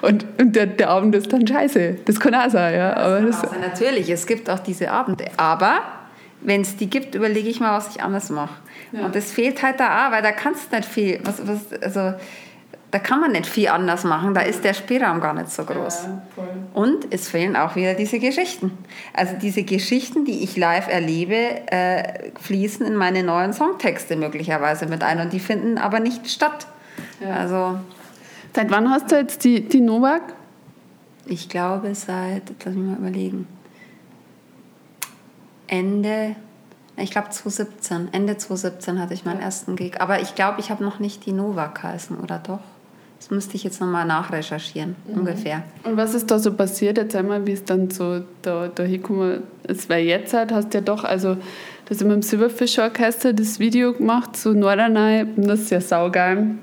Und, 0.02 0.26
und 0.38 0.54
der, 0.54 0.66
der, 0.66 0.90
Abend 0.90 1.14
ist 1.14 1.32
dann 1.32 1.46
scheiße. 1.46 1.96
Das 2.04 2.20
kann 2.20 2.34
auch 2.34 2.50
sein, 2.50 2.74
ja. 2.74 2.94
Aber 2.94 3.22
das 3.22 3.42
also 3.42 3.56
natürlich, 3.58 4.10
es 4.10 4.26
gibt 4.26 4.48
auch 4.50 4.58
diese 4.58 4.90
Abende. 4.90 5.24
Aber 5.38 5.78
wenn 6.42 6.60
es 6.60 6.76
die 6.76 6.88
gibt, 6.90 7.14
überlege 7.14 7.48
ich 7.48 7.60
mal, 7.60 7.78
was 7.78 7.96
ich 7.96 8.02
anders 8.02 8.28
mache. 8.28 8.54
Ja. 8.92 9.06
Und 9.06 9.16
das 9.16 9.32
fehlt 9.32 9.62
halt 9.62 9.80
da 9.80 10.06
auch, 10.06 10.12
weil 10.12 10.22
da 10.22 10.32
kannst 10.32 10.70
du 10.70 10.76
nicht 10.76 10.86
viel. 10.86 11.18
Was, 11.24 11.40
was, 11.48 11.72
also, 11.82 12.14
da 12.90 12.98
kann 12.98 13.20
man 13.20 13.32
nicht 13.32 13.46
viel 13.46 13.68
anders 13.68 14.04
machen, 14.04 14.32
da 14.32 14.42
ist 14.42 14.64
der 14.64 14.72
Spielraum 14.72 15.20
gar 15.20 15.34
nicht 15.34 15.50
so 15.50 15.64
groß. 15.64 16.04
Ja, 16.04 16.44
und 16.72 17.12
es 17.12 17.28
fehlen 17.28 17.56
auch 17.56 17.74
wieder 17.76 17.94
diese 17.94 18.18
Geschichten. 18.18 18.72
Also 19.12 19.34
diese 19.40 19.64
Geschichten, 19.64 20.24
die 20.24 20.44
ich 20.44 20.56
live 20.56 20.88
erlebe, 20.88 21.34
äh, 21.70 22.30
fließen 22.40 22.86
in 22.86 22.94
meine 22.94 23.22
neuen 23.22 23.52
Songtexte 23.52 24.16
möglicherweise 24.16 24.86
mit 24.86 25.02
ein 25.02 25.20
und 25.20 25.32
die 25.32 25.40
finden 25.40 25.78
aber 25.78 26.00
nicht 26.00 26.30
statt. 26.30 26.66
Ja. 27.20 27.34
Also, 27.34 27.78
seit 28.54 28.70
wann 28.70 28.90
hast 28.90 29.10
du 29.10 29.16
jetzt 29.16 29.44
die, 29.44 29.68
die 29.68 29.80
Novak? 29.80 30.22
Ich 31.26 31.48
glaube 31.48 31.94
seit, 31.94 32.42
lass 32.64 32.74
mich 32.74 32.86
mal 32.86 32.98
überlegen, 32.98 33.48
Ende 35.66 36.36
ich 36.98 37.10
glaube 37.10 37.28
2017, 37.28 38.08
Ende 38.12 38.38
2017 38.38 38.98
hatte 38.98 39.12
ich 39.12 39.24
meinen 39.24 39.40
ersten 39.40 39.76
Gig. 39.76 40.00
Aber 40.00 40.20
ich 40.20 40.34
glaube, 40.34 40.60
ich 40.60 40.70
habe 40.70 40.82
noch 40.82 40.98
nicht 40.98 41.26
die 41.26 41.32
Nova 41.32 41.66
geheißen, 41.66 42.18
oder 42.18 42.38
doch? 42.38 42.60
Das 43.18 43.30
müsste 43.30 43.56
ich 43.56 43.64
jetzt 43.64 43.80
nochmal 43.80 44.06
nachrecherchieren, 44.06 44.94
mhm. 45.06 45.20
ungefähr. 45.20 45.62
Und 45.84 45.96
was 45.96 46.14
ist 46.14 46.30
da 46.30 46.38
so 46.38 46.52
passiert? 46.52 46.98
Erzähl 46.98 47.22
mal, 47.22 47.46
wie 47.46 47.52
es 47.52 47.64
dann 47.64 47.90
so 47.90 48.20
da, 48.42 48.68
da 48.68 48.82
hingekommen 48.82 49.42
ist. 49.66 49.88
Weil 49.88 50.04
jetzt 50.04 50.34
halt 50.34 50.52
hast 50.52 50.74
du 50.74 50.78
ja 50.78 50.84
doch, 50.84 51.04
also 51.04 51.36
das 51.88 52.02
mit 52.02 52.12
dem 52.12 52.22
Silberfisch-Orchester 52.22 53.32
das 53.32 53.58
Video 53.58 53.92
gemacht 53.92 54.36
zu 54.36 54.52
Norderney. 54.52 55.26
Das 55.36 55.60
ist 55.60 55.70
ja 55.70 55.80
saugeil. 55.80 56.56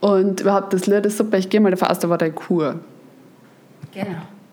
Und 0.00 0.40
überhaupt 0.40 0.72
das 0.72 0.86
Lied 0.86 1.06
ist 1.06 1.18
super. 1.18 1.38
Ich 1.38 1.48
gehe 1.48 1.60
mal 1.60 1.70
davon 1.70 1.88
aus, 1.88 1.98
da 1.98 2.08
war 2.08 2.18
deine 2.18 2.32
Kur. 2.32 2.80
Genau. 3.92 4.06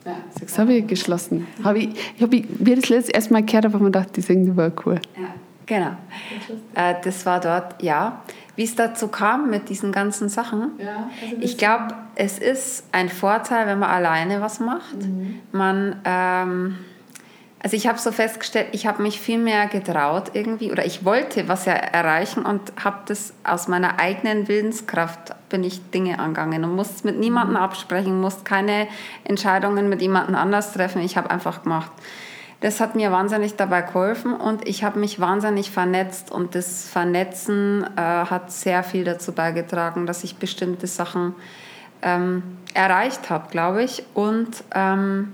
Ja, 0.06 0.18
das 0.40 0.60
habe 0.60 0.74
ich 0.74 0.88
geschlossen. 0.88 1.48
Hab 1.64 1.76
ich 1.76 1.90
ich 2.16 2.22
habe 2.22 2.44
mir 2.60 2.76
das 2.76 2.90
letzte 2.90 3.14
Erst 3.14 3.32
Mal 3.32 3.44
gehört, 3.44 3.66
aber 3.66 3.80
man 3.80 3.92
dachte, 3.92 4.14
die 4.14 4.22
singen 4.22 4.46
die 4.46 4.56
war 4.56 4.72
cool. 4.86 5.00
Ja, 5.18 5.34
genau. 5.66 5.92
Äh, 6.74 6.96
das 7.04 7.26
war 7.26 7.40
dort, 7.40 7.82
ja. 7.82 8.22
Wie 8.56 8.64
es 8.64 8.76
dazu 8.76 9.10
kam 9.10 9.50
mit 9.50 9.70
diesen 9.70 9.92
ganzen 9.92 10.30
Sachen. 10.30 10.72
Ja, 10.78 11.10
also 11.22 11.36
ich 11.42 11.58
glaube, 11.58 11.88
es 12.16 12.40
ist 12.40 12.86
ein 12.92 13.10
Vorteil, 13.10 13.68
wenn 13.68 13.80
man 13.80 13.90
alleine 13.90 14.40
was 14.42 14.60
macht. 14.60 14.96
Mhm. 14.96 15.42
Man, 15.52 16.00
ähm, 16.06 16.78
also 17.62 17.76
ich 17.76 17.88
habe 17.88 17.98
so 17.98 18.12
festgestellt, 18.12 18.68
ich 18.72 18.88
habe 18.88 19.02
mich 19.02 19.20
viel 19.20 19.40
mehr 19.40 19.68
getraut 19.68 20.32
irgendwie 20.34 20.72
oder 20.72 20.86
ich 20.86 21.04
wollte 21.04 21.48
was 21.50 21.66
ja 21.66 21.74
erreichen 21.74 22.46
und 22.46 22.62
habe 22.82 23.00
das 23.08 23.34
aus 23.44 23.68
meiner 23.68 24.00
eigenen 24.00 24.48
Willenskraft 24.48 25.36
bin 25.50 25.64
ich 25.64 25.90
Dinge 25.90 26.20
angegangen 26.20 26.64
und 26.64 26.76
musste 26.76 27.08
mit 27.08 27.20
niemandem 27.20 27.56
mhm. 27.56 27.64
absprechen, 27.64 28.22
musste 28.22 28.44
keine 28.44 28.88
Entscheidungen 29.24 29.90
mit 29.90 30.02
jemandem 30.02 30.36
anders 30.36 30.74
treffen. 30.74 31.02
Ich 31.02 31.18
habe 31.18 31.30
einfach 31.30 31.64
gemacht. 31.64 31.92
Das 32.66 32.82
hat 32.82 32.96
mir 32.96 33.12
wahnsinnig 33.12 33.58
dabei 33.58 33.84
geholfen 33.84 34.34
und 34.34 34.68
ich 34.68 34.84
habe 34.84 34.98
mich 34.98 35.20
wahnsinnig 35.20 35.70
vernetzt 35.70 36.32
und 36.32 36.56
das 36.56 36.90
Vernetzen 36.90 37.86
äh, 37.96 38.02
hat 38.02 38.52
sehr 38.52 38.82
viel 38.82 39.04
dazu 39.04 39.34
beigetragen, 39.34 40.08
dass 40.08 40.24
ich 40.24 40.38
bestimmte 40.38 40.88
Sachen 40.88 41.36
ähm, 42.02 42.42
erreicht 42.74 43.30
habe, 43.30 43.52
glaube 43.52 43.84
ich. 43.84 44.04
Und 44.16 44.64
ähm, 44.74 45.34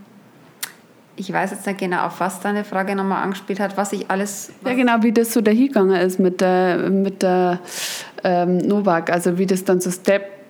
ich 1.15 1.32
weiß 1.32 1.52
jetzt 1.52 1.65
nicht 1.65 1.80
genau, 1.80 2.06
auf 2.08 2.20
was 2.20 2.41
deine 2.41 2.65
Frage 2.65 2.98
nochmal 2.98 3.24
angespielt 3.24 3.62
hat, 3.62 3.78
was 3.78 3.94
ich 3.94 4.12
alles. 4.12 4.52
Ja, 4.65 4.74
genau, 4.74 4.96
wie 5.00 5.13
das 5.13 5.32
so 5.32 5.39
dahingegangen 5.39 5.96
ist 6.02 6.20
mit 6.20 6.41
der, 6.41 6.89
mit 6.89 7.22
der 7.22 7.62
ähm, 8.26 8.58
Novak, 8.58 9.10
also 9.10 9.38
wie 9.38 9.46
das 9.46 9.63
dann 9.63 9.80
so 9.80 9.89
Step 9.89 10.40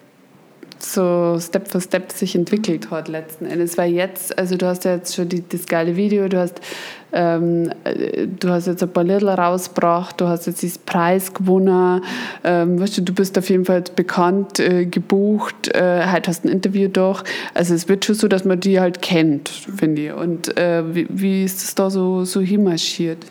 so 0.84 1.38
Step 1.40 1.68
für 1.68 1.82
Step 1.82 2.12
sich 2.12 2.36
entwickelt 2.36 2.92
hat 2.92 3.08
letzten 3.08 3.46
Endes. 3.46 3.78
Weil 3.78 3.92
jetzt, 3.92 4.38
also 4.38 4.58
du 4.58 4.66
hast 4.66 4.86
ja 4.86 4.96
jetzt 4.96 5.16
schon 5.16 5.30
die, 5.30 5.48
das 5.48 5.66
geile 5.66 5.96
Video, 5.96 6.28
du 6.28 6.40
hast, 6.40 6.62
ähm, 7.14 7.72
du 8.40 8.50
hast 8.50 8.68
jetzt 8.68 8.84
ein 8.84 8.92
paar 8.92 9.04
Lieder 9.04 9.36
rausgebracht, 9.36 10.20
du 10.20 10.28
hast 10.28 10.48
jetzt 10.48 10.62
diesen 10.62 10.84
Preis 10.86 11.34
gewonnen, 11.34 12.04
ähm, 12.44 12.80
weißt 12.80 12.98
du, 12.98 13.02
du 13.02 13.14
bist 13.14 13.38
auf 13.38 13.50
jeden 13.50 13.66
Fall 13.66 13.84
bekannt, 13.96 14.60
äh, 14.60 14.86
gebucht, 14.86 15.70
äh, 15.76 16.08
heute 16.12 16.30
hast 16.30 16.44
du 16.44 16.50
ein 16.50 16.52
Interview 16.52 16.88
doch. 16.88 17.24
Also 17.54 17.74
es 17.74 17.88
wird 17.88 18.06
schon 18.06 18.16
so, 18.16 18.28
dass 18.28 18.46
man 18.46 18.60
die 18.60 18.80
halt 18.80 19.02
kennt, 19.02 19.50
finde 19.50 20.02
ich. 20.02 20.14
Und 20.14 20.58
äh, 20.58 20.84
wie, 20.96 21.08
wie 21.10 21.44
ist 21.44 21.64
es 21.64 21.76
da 21.76 21.90
so, 21.90 22.26
so 22.26 22.42
hinmarschiert? 22.42 23.26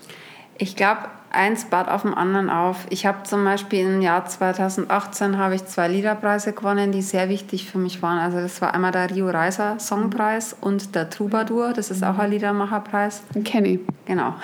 Ich 0.59 0.77
glaube, 0.77 1.01
eins 1.31 1.65
baut 1.67 1.89
auf 1.89 2.03
dem 2.03 2.15
anderen 2.15 2.51
auf. 2.51 2.87
Ich 2.91 3.07
habe 3.07 3.23
zum 3.23 3.45
Beispiel 3.45 3.87
im 3.87 4.03
Jahr 4.03 4.27
2018 4.27 5.39
habe 5.39 5.55
ich 5.55 5.65
zwei 5.67 5.89
Liederpreise 5.89 6.53
gewonnen, 6.53 6.93
die 6.93 7.03
sehr 7.03 7.29
wichtig 7.29 7.71
für 7.71 7.79
mich 7.79 8.03
waren. 8.03 8.19
Also 8.19 8.41
das 8.41 8.61
war 8.61 8.75
einmal 8.75 8.93
der 8.93 9.11
Rio 9.11 9.29
Reiser 9.31 9.79
Songpreis 9.79 10.57
und 10.61 10.95
der 10.95 11.09
Troubadour, 11.11 11.73
das 11.73 11.91
ist 11.91 12.03
auch 12.03 12.19
ein 12.19 12.31
Liedermacherpreis. 12.31 13.23
Kenny. 13.45 13.81
Genau. 14.07 14.35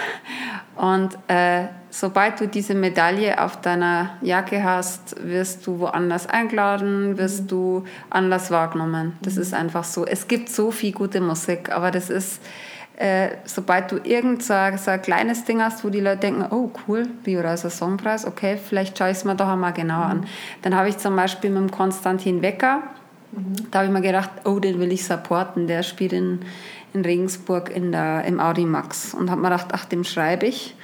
Und 0.76 1.18
äh, 1.28 1.64
sobald 1.90 2.40
du 2.40 2.46
diese 2.46 2.74
Medaille 2.74 3.42
auf 3.42 3.60
deiner 3.60 4.10
Jacke 4.20 4.62
hast, 4.62 5.16
wirst 5.26 5.66
du 5.66 5.80
woanders 5.80 6.28
eingeladen, 6.28 7.16
wirst 7.16 7.50
du 7.50 7.84
anders 8.10 8.50
wahrgenommen. 8.50 9.16
Das 9.22 9.38
ist 9.38 9.54
einfach 9.54 9.84
so. 9.84 10.04
Es 10.04 10.28
gibt 10.28 10.50
so 10.50 10.70
viel 10.70 10.92
gute 10.92 11.20
Musik, 11.20 11.70
aber 11.70 11.90
das 11.90 12.10
ist 12.10 12.42
äh, 12.96 13.28
sobald 13.44 13.92
du 13.92 13.98
irgend 14.02 14.42
so, 14.42 14.54
so, 14.76 14.90
ein 14.90 15.02
kleines 15.02 15.44
Ding 15.44 15.62
hast, 15.62 15.84
wo 15.84 15.90
die 15.90 16.00
Leute 16.00 16.20
denken, 16.20 16.46
oh 16.50 16.70
cool, 16.86 17.06
Bioraiser 17.24 17.68
Songpreis, 17.68 18.26
okay, 18.26 18.56
vielleicht 18.56 18.96
schaue 18.96 19.10
ich 19.10 19.18
es 19.18 19.24
mir 19.24 19.34
doch 19.34 19.48
einmal 19.48 19.74
genauer 19.74 20.06
mhm. 20.06 20.10
an. 20.10 20.26
Dann 20.62 20.74
habe 20.74 20.88
ich 20.88 20.96
zum 20.96 21.14
Beispiel 21.14 21.50
mit 21.50 21.60
dem 21.60 21.70
Konstantin 21.70 22.40
Wecker, 22.40 22.82
mhm. 23.32 23.70
da 23.70 23.80
habe 23.80 23.88
ich 23.88 23.92
mir 23.92 24.00
gedacht, 24.00 24.30
oh, 24.44 24.58
den 24.60 24.80
will 24.80 24.92
ich 24.92 25.04
supporten, 25.04 25.66
der 25.66 25.82
spielt 25.82 26.14
in, 26.14 26.40
in 26.94 27.02
Regensburg 27.02 27.70
in 27.74 27.92
der, 27.92 28.24
im 28.24 28.40
Audi 28.40 28.64
Max 28.64 29.12
und 29.12 29.30
habe 29.30 29.42
mir 29.42 29.50
gedacht, 29.50 29.68
ach, 29.72 29.84
dem 29.84 30.02
schreibe 30.02 30.46
ich. 30.46 30.74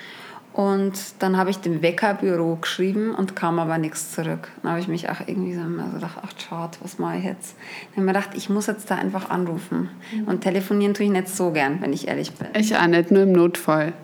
Und 0.53 0.93
dann 1.21 1.38
habe 1.38 1.49
ich 1.49 1.59
dem 1.59 1.81
Weckerbüro 1.81 2.57
geschrieben 2.57 3.15
und 3.15 3.35
kam 3.35 3.59
aber 3.59 3.79
nichts 3.79 4.12
zurück. 4.12 4.51
Dann 4.62 4.73
habe 4.73 4.81
ich 4.81 4.88
mich 4.88 5.09
auch 5.09 5.21
irgendwie 5.27 5.55
so 5.55 5.62
gedacht, 5.62 6.19
ach 6.23 6.33
schade, 6.38 6.77
was 6.83 6.99
mache 6.99 7.19
ich 7.19 7.25
jetzt? 7.25 7.57
Dann 7.57 7.61
habe 7.65 7.91
ich 7.93 7.97
mir 8.01 8.07
gedacht, 8.07 8.31
ich 8.35 8.51
muss 8.51 8.67
jetzt 8.67 8.91
da 8.91 8.97
einfach 8.97 9.31
anrufen. 9.31 9.88
Mhm. 10.15 10.25
Und 10.29 10.41
telefonieren 10.43 10.93
tue 10.93 11.07
ich 11.07 11.12
nicht 11.12 11.29
so 11.29 11.53
gern, 11.53 11.81
wenn 11.81 11.95
ich 11.95 12.07
ehrlich 12.07 12.33
bin. 12.35 12.49
Ich 12.55 12.77
auch 12.77 12.87
nicht, 12.87 13.11
nur 13.11 13.23
im 13.23 13.33
Notfall. 13.33 13.95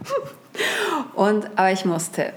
und, 1.15 1.51
aber 1.57 1.71
ich 1.71 1.85
musste. 1.85 2.33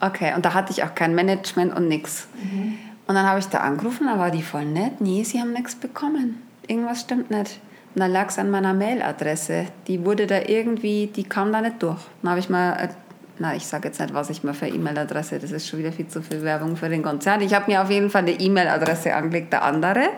Okay, 0.00 0.32
und 0.34 0.46
da 0.46 0.54
hatte 0.54 0.72
ich 0.72 0.82
auch 0.82 0.94
kein 0.94 1.14
Management 1.14 1.76
und 1.76 1.86
nichts. 1.86 2.28
Mhm. 2.42 2.78
Und 3.06 3.14
dann 3.14 3.26
habe 3.26 3.40
ich 3.40 3.46
da 3.46 3.58
angerufen, 3.58 4.06
da 4.06 4.18
war 4.18 4.30
die 4.30 4.42
voll 4.42 4.64
nett. 4.64 5.00
Nee, 5.00 5.22
sie 5.24 5.38
haben 5.38 5.52
nichts 5.52 5.74
bekommen. 5.74 6.40
Irgendwas 6.66 7.02
stimmt 7.02 7.30
nicht. 7.30 7.60
Und 7.94 8.00
dann 8.00 8.12
lag 8.12 8.28
es 8.28 8.38
an 8.38 8.50
meiner 8.50 8.72
Mailadresse. 8.72 9.66
Die 9.88 10.04
wurde 10.06 10.26
da 10.26 10.42
irgendwie, 10.46 11.08
die 11.08 11.24
kam 11.24 11.52
da 11.52 11.60
nicht 11.60 11.82
durch. 11.82 12.00
Dann 12.22 12.30
habe 12.30 12.40
ich 12.40 12.48
mal 12.48 12.88
na, 13.40 13.56
ich 13.56 13.66
sage 13.66 13.88
jetzt 13.88 13.98
nicht, 13.98 14.12
was 14.12 14.28
ich 14.28 14.44
mir 14.44 14.52
für 14.52 14.68
E-Mail-Adresse, 14.68 15.38
das 15.38 15.50
ist 15.50 15.66
schon 15.66 15.78
wieder 15.78 15.92
viel 15.92 16.06
zu 16.06 16.22
viel 16.22 16.42
Werbung 16.42 16.76
für 16.76 16.90
den 16.90 17.02
Konzern. 17.02 17.40
Ich 17.40 17.54
habe 17.54 17.70
mir 17.70 17.82
auf 17.82 17.90
jeden 17.90 18.10
Fall 18.10 18.22
eine 18.22 18.32
E-Mail-Adresse 18.32 19.14
angelegt, 19.14 19.52
der 19.52 19.64
andere. 19.64 20.10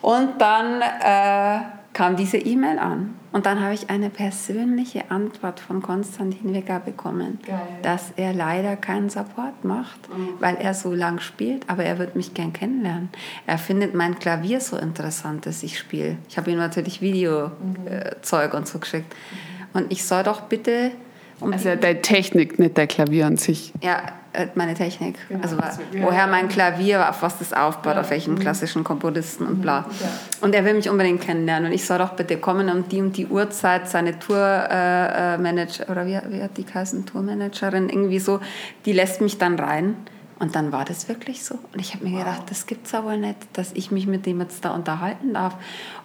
Und 0.00 0.40
dann 0.40 0.80
äh, 0.80 1.64
kam 1.92 2.16
diese 2.16 2.38
E-Mail 2.38 2.78
an. 2.78 3.16
Und 3.32 3.46
dann 3.46 3.60
habe 3.60 3.74
ich 3.74 3.90
eine 3.90 4.10
persönliche 4.10 5.10
Antwort 5.10 5.58
von 5.58 5.82
Konstantin 5.82 6.54
Wecker 6.54 6.78
bekommen, 6.78 7.40
Geil. 7.44 7.58
dass 7.82 8.12
er 8.14 8.32
leider 8.32 8.76
keinen 8.76 9.10
Support 9.10 9.64
macht, 9.64 10.08
mhm. 10.08 10.34
weil 10.38 10.54
er 10.54 10.74
so 10.74 10.94
lang 10.94 11.18
spielt, 11.18 11.68
aber 11.68 11.82
er 11.82 11.98
wird 11.98 12.14
mich 12.14 12.34
gern 12.34 12.52
kennenlernen. 12.52 13.08
Er 13.46 13.58
findet 13.58 13.94
mein 13.94 14.20
Klavier 14.20 14.60
so 14.60 14.76
interessant, 14.76 15.46
dass 15.46 15.64
ich 15.64 15.76
spiele. 15.76 16.18
Ich 16.28 16.38
habe 16.38 16.52
ihm 16.52 16.58
natürlich 16.58 17.00
Videozeug 17.00 17.52
mhm. 17.82 17.88
äh, 17.88 18.56
und 18.56 18.68
so 18.68 18.78
geschickt. 18.78 19.12
Mhm. 19.12 19.80
Und 19.80 19.90
ich 19.90 20.04
soll 20.04 20.22
doch 20.22 20.42
bitte 20.42 20.92
um 21.40 21.52
also 21.52 21.74
deine 21.76 22.00
Technik, 22.00 22.58
nicht 22.58 22.78
dein 22.78 22.88
Klavier 22.88 23.26
an 23.26 23.36
sich. 23.36 23.72
Ja, 23.82 24.02
äh, 24.34 24.48
meine 24.54 24.74
Technik. 24.74 25.16
Genau. 25.28 25.42
Also, 25.42 25.56
also 25.58 25.80
woher 26.00 26.26
mein 26.26 26.48
Klavier, 26.48 27.08
auf 27.08 27.22
was 27.22 27.38
das 27.38 27.52
aufbaut, 27.52 27.94
ja. 27.94 28.00
auf 28.00 28.10
welchen 28.10 28.34
mhm. 28.34 28.40
klassischen 28.40 28.84
Komponisten 28.84 29.46
und 29.46 29.62
bla. 29.62 29.86
Ja. 30.00 30.08
Und 30.40 30.54
er 30.54 30.64
will 30.64 30.74
mich 30.74 30.88
unbedingt 30.90 31.20
kennenlernen. 31.20 31.68
Und 31.68 31.72
ich 31.72 31.84
soll 31.86 31.98
doch 31.98 32.14
bitte 32.14 32.36
kommen 32.36 32.68
um 32.68 32.88
die 32.88 33.00
und 33.00 33.16
die 33.16 33.26
Uhrzeit 33.26 33.88
seine 33.88 34.18
Tourmanager, 34.18 35.84
äh, 35.84 35.86
äh 35.86 35.90
oder 35.90 36.06
wie, 36.06 36.18
wie 36.32 36.42
hat 36.42 36.56
die 36.56 36.64
geheißen, 36.64 37.06
Tourmanagerin, 37.06 37.88
irgendwie 37.88 38.18
so, 38.18 38.40
die 38.84 38.92
lässt 38.92 39.20
mich 39.20 39.38
dann 39.38 39.58
rein. 39.58 39.96
Und 40.40 40.56
dann 40.56 40.72
war 40.72 40.84
das 40.84 41.08
wirklich 41.08 41.44
so. 41.44 41.54
Und 41.72 41.80
ich 41.80 41.94
habe 41.94 42.04
mir 42.04 42.12
wow. 42.12 42.24
gedacht, 42.24 42.42
das 42.50 42.66
gibt 42.66 42.88
es 42.88 42.94
aber 42.94 43.16
nicht, 43.16 43.36
dass 43.52 43.72
ich 43.72 43.92
mich 43.92 44.06
mit 44.06 44.26
dem 44.26 44.40
jetzt 44.40 44.64
da 44.64 44.74
unterhalten 44.74 45.34
darf. 45.34 45.56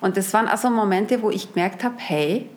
Und 0.01 0.17
das 0.17 0.31
waren 0.33 0.47
also 0.47 0.69
Momente, 0.69 1.23
wo 1.23 1.31
ich 1.31 1.53
gemerkt 1.53 1.83
habe, 1.83 1.95
hey, 1.97 2.47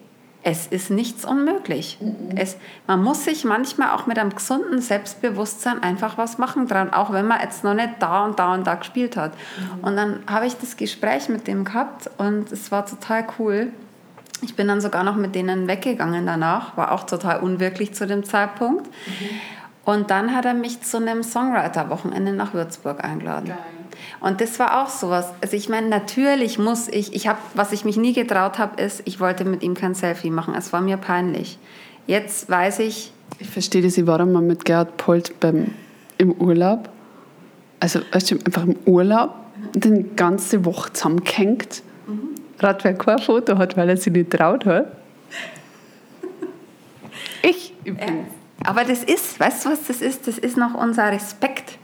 es 0.44 0.66
ist 0.66 0.90
nichts 0.90 1.24
unmöglich. 1.24 1.98
Mhm. 2.00 2.36
Es, 2.36 2.56
man 2.86 3.02
muss 3.02 3.24
sich 3.24 3.44
manchmal 3.44 3.90
auch 3.90 4.06
mit 4.06 4.18
einem 4.18 4.34
gesunden 4.34 4.80
Selbstbewusstsein 4.80 5.82
einfach 5.82 6.18
was 6.18 6.38
machen 6.38 6.66
dran, 6.66 6.92
auch 6.92 7.12
wenn 7.12 7.26
man 7.26 7.40
jetzt 7.40 7.62
noch 7.64 7.74
nicht 7.74 7.94
da 8.00 8.24
und 8.24 8.38
da 8.38 8.52
und 8.54 8.66
da 8.66 8.74
gespielt 8.74 9.16
hat. 9.16 9.32
Mhm. 9.32 9.84
Und 9.84 9.96
dann 9.96 10.20
habe 10.26 10.46
ich 10.46 10.56
das 10.56 10.76
Gespräch 10.76 11.28
mit 11.28 11.46
dem 11.46 11.64
gehabt 11.64 12.10
und 12.18 12.50
es 12.50 12.72
war 12.72 12.84
total 12.86 13.24
cool. 13.38 13.72
Ich 14.42 14.56
bin 14.56 14.66
dann 14.66 14.80
sogar 14.80 15.04
noch 15.04 15.14
mit 15.14 15.36
denen 15.36 15.68
weggegangen 15.68 16.26
danach, 16.26 16.76
war 16.76 16.90
auch 16.90 17.04
total 17.04 17.40
unwirklich 17.40 17.94
zu 17.94 18.06
dem 18.06 18.24
Zeitpunkt. 18.24 18.86
Mhm. 18.86 19.28
Und 19.84 20.10
dann 20.10 20.34
hat 20.34 20.44
er 20.44 20.54
mich 20.54 20.82
zu 20.82 20.96
einem 20.96 21.22
Songwriter-Wochenende 21.22 22.32
nach 22.32 22.54
Würzburg 22.54 23.02
eingeladen. 23.04 23.48
Geil. 23.48 23.81
Und 24.22 24.40
das 24.40 24.60
war 24.60 24.82
auch 24.82 24.88
sowas. 24.88 25.32
Also 25.40 25.56
ich 25.56 25.68
meine, 25.68 25.88
natürlich 25.88 26.56
muss 26.56 26.86
ich, 26.86 27.12
ich 27.12 27.26
habe, 27.26 27.40
was 27.54 27.72
ich 27.72 27.84
mich 27.84 27.96
nie 27.96 28.12
getraut 28.12 28.56
habe, 28.58 28.80
ist, 28.80 29.02
ich 29.04 29.18
wollte 29.18 29.44
mit 29.44 29.64
ihm 29.64 29.74
kein 29.74 29.96
Selfie 29.96 30.30
machen. 30.30 30.54
Es 30.56 30.72
war 30.72 30.80
mir 30.80 30.96
peinlich. 30.96 31.58
Jetzt 32.06 32.48
weiß 32.48 32.78
ich. 32.78 33.12
Ich 33.40 33.50
verstehe 33.50 33.82
das, 33.82 33.98
ich 33.98 34.06
war 34.06 34.24
mal 34.24 34.40
mit 34.40 34.64
Gerhard 34.64 34.96
Polt 34.96 35.40
beim, 35.40 35.72
im 36.18 36.32
Urlaub. 36.34 36.88
Also 37.80 38.00
weißt 38.12 38.30
du, 38.30 38.34
einfach 38.44 38.62
im 38.62 38.76
Urlaub 38.86 39.34
und 39.74 39.84
dann 39.84 39.94
die 39.96 40.16
ganze 40.16 40.64
Woche 40.64 40.92
zusammengehängt. 40.92 41.82
Mhm. 42.06 42.28
Rat, 42.60 42.84
wer 42.84 42.94
kein 42.94 43.18
Foto 43.18 43.58
hat, 43.58 43.76
weil 43.76 43.88
er 43.88 43.96
sich 43.96 44.12
nicht 44.12 44.30
traut 44.30 44.64
hat. 44.64 44.86
Ich. 47.42 47.74
ich 47.82 47.94
aber 48.64 48.84
das 48.84 49.02
ist, 49.02 49.40
weißt 49.40 49.64
du, 49.64 49.70
was 49.70 49.88
das 49.88 50.00
ist? 50.00 50.28
Das 50.28 50.38
ist 50.38 50.56
noch 50.56 50.74
unser 50.74 51.10
Respekt 51.10 51.78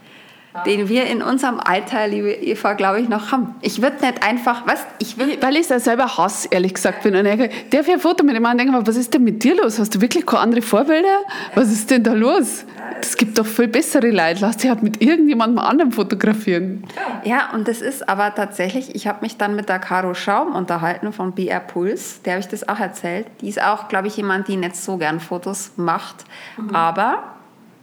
den 0.65 0.89
wir 0.89 1.05
in 1.05 1.21
unserem 1.21 1.59
Alter, 1.59 2.07
liebe 2.07 2.31
Eva, 2.31 2.73
glaube 2.73 2.99
ich, 2.99 3.07
noch 3.07 3.31
haben. 3.31 3.55
Ich 3.61 3.81
würde 3.81 4.03
nicht 4.03 4.23
einfach, 4.23 4.63
was? 4.65 4.83
Ich 4.97 5.17
will 5.17 5.37
Weil 5.41 5.55
ich 5.57 5.67
da 5.67 5.79
selber 5.79 6.17
Hass, 6.17 6.45
ehrlich 6.45 6.73
gesagt, 6.73 7.03
bin. 7.03 7.15
Und 7.15 7.25
ich 7.25 7.69
darf 7.69 7.87
ich 7.87 7.93
ein 7.93 7.99
Foto 7.99 8.23
mit 8.23 8.35
dem 8.35 8.43
Mann 8.43 8.57
denken, 8.57 8.75
was 8.85 8.95
ist 8.95 9.13
denn 9.13 9.23
mit 9.23 9.43
dir 9.43 9.55
los? 9.55 9.77
Hast 9.77 9.95
du 9.95 10.01
wirklich 10.01 10.25
keine 10.25 10.41
andere 10.41 10.61
Vorbilder? 10.61 11.19
Was 11.53 11.71
ist 11.71 11.91
denn 11.91 12.03
da 12.03 12.13
los? 12.13 12.65
Es 12.99 13.15
gibt 13.15 13.37
doch 13.37 13.45
viel 13.45 13.67
bessere 13.67 14.09
Leute. 14.09 14.39
Lass 14.41 14.57
dich 14.57 14.69
halt 14.69 14.81
mit 14.81 15.01
irgendjemandem 15.01 15.59
anderem 15.59 15.91
fotografieren. 15.91 16.83
Ja, 17.23 17.51
und 17.53 17.67
das 17.67 17.81
ist 17.81 18.09
aber 18.09 18.33
tatsächlich, 18.33 18.95
ich 18.95 19.07
habe 19.07 19.19
mich 19.21 19.37
dann 19.37 19.55
mit 19.55 19.69
der 19.69 19.79
Caro 19.79 20.13
Schaum 20.15 20.55
unterhalten 20.55 21.13
von 21.13 21.33
BR 21.33 21.59
Puls, 21.59 22.21
der 22.23 22.33
habe 22.33 22.41
ich 22.41 22.47
das 22.47 22.67
auch 22.67 22.79
erzählt. 22.79 23.27
Die 23.41 23.49
ist 23.49 23.61
auch, 23.61 23.87
glaube 23.87 24.07
ich, 24.07 24.17
jemand, 24.17 24.47
die 24.47 24.57
nicht 24.57 24.75
so 24.75 24.97
gern 24.97 25.19
Fotos 25.19 25.73
macht. 25.77 26.25
Mhm. 26.57 26.75
Aber 26.75 27.23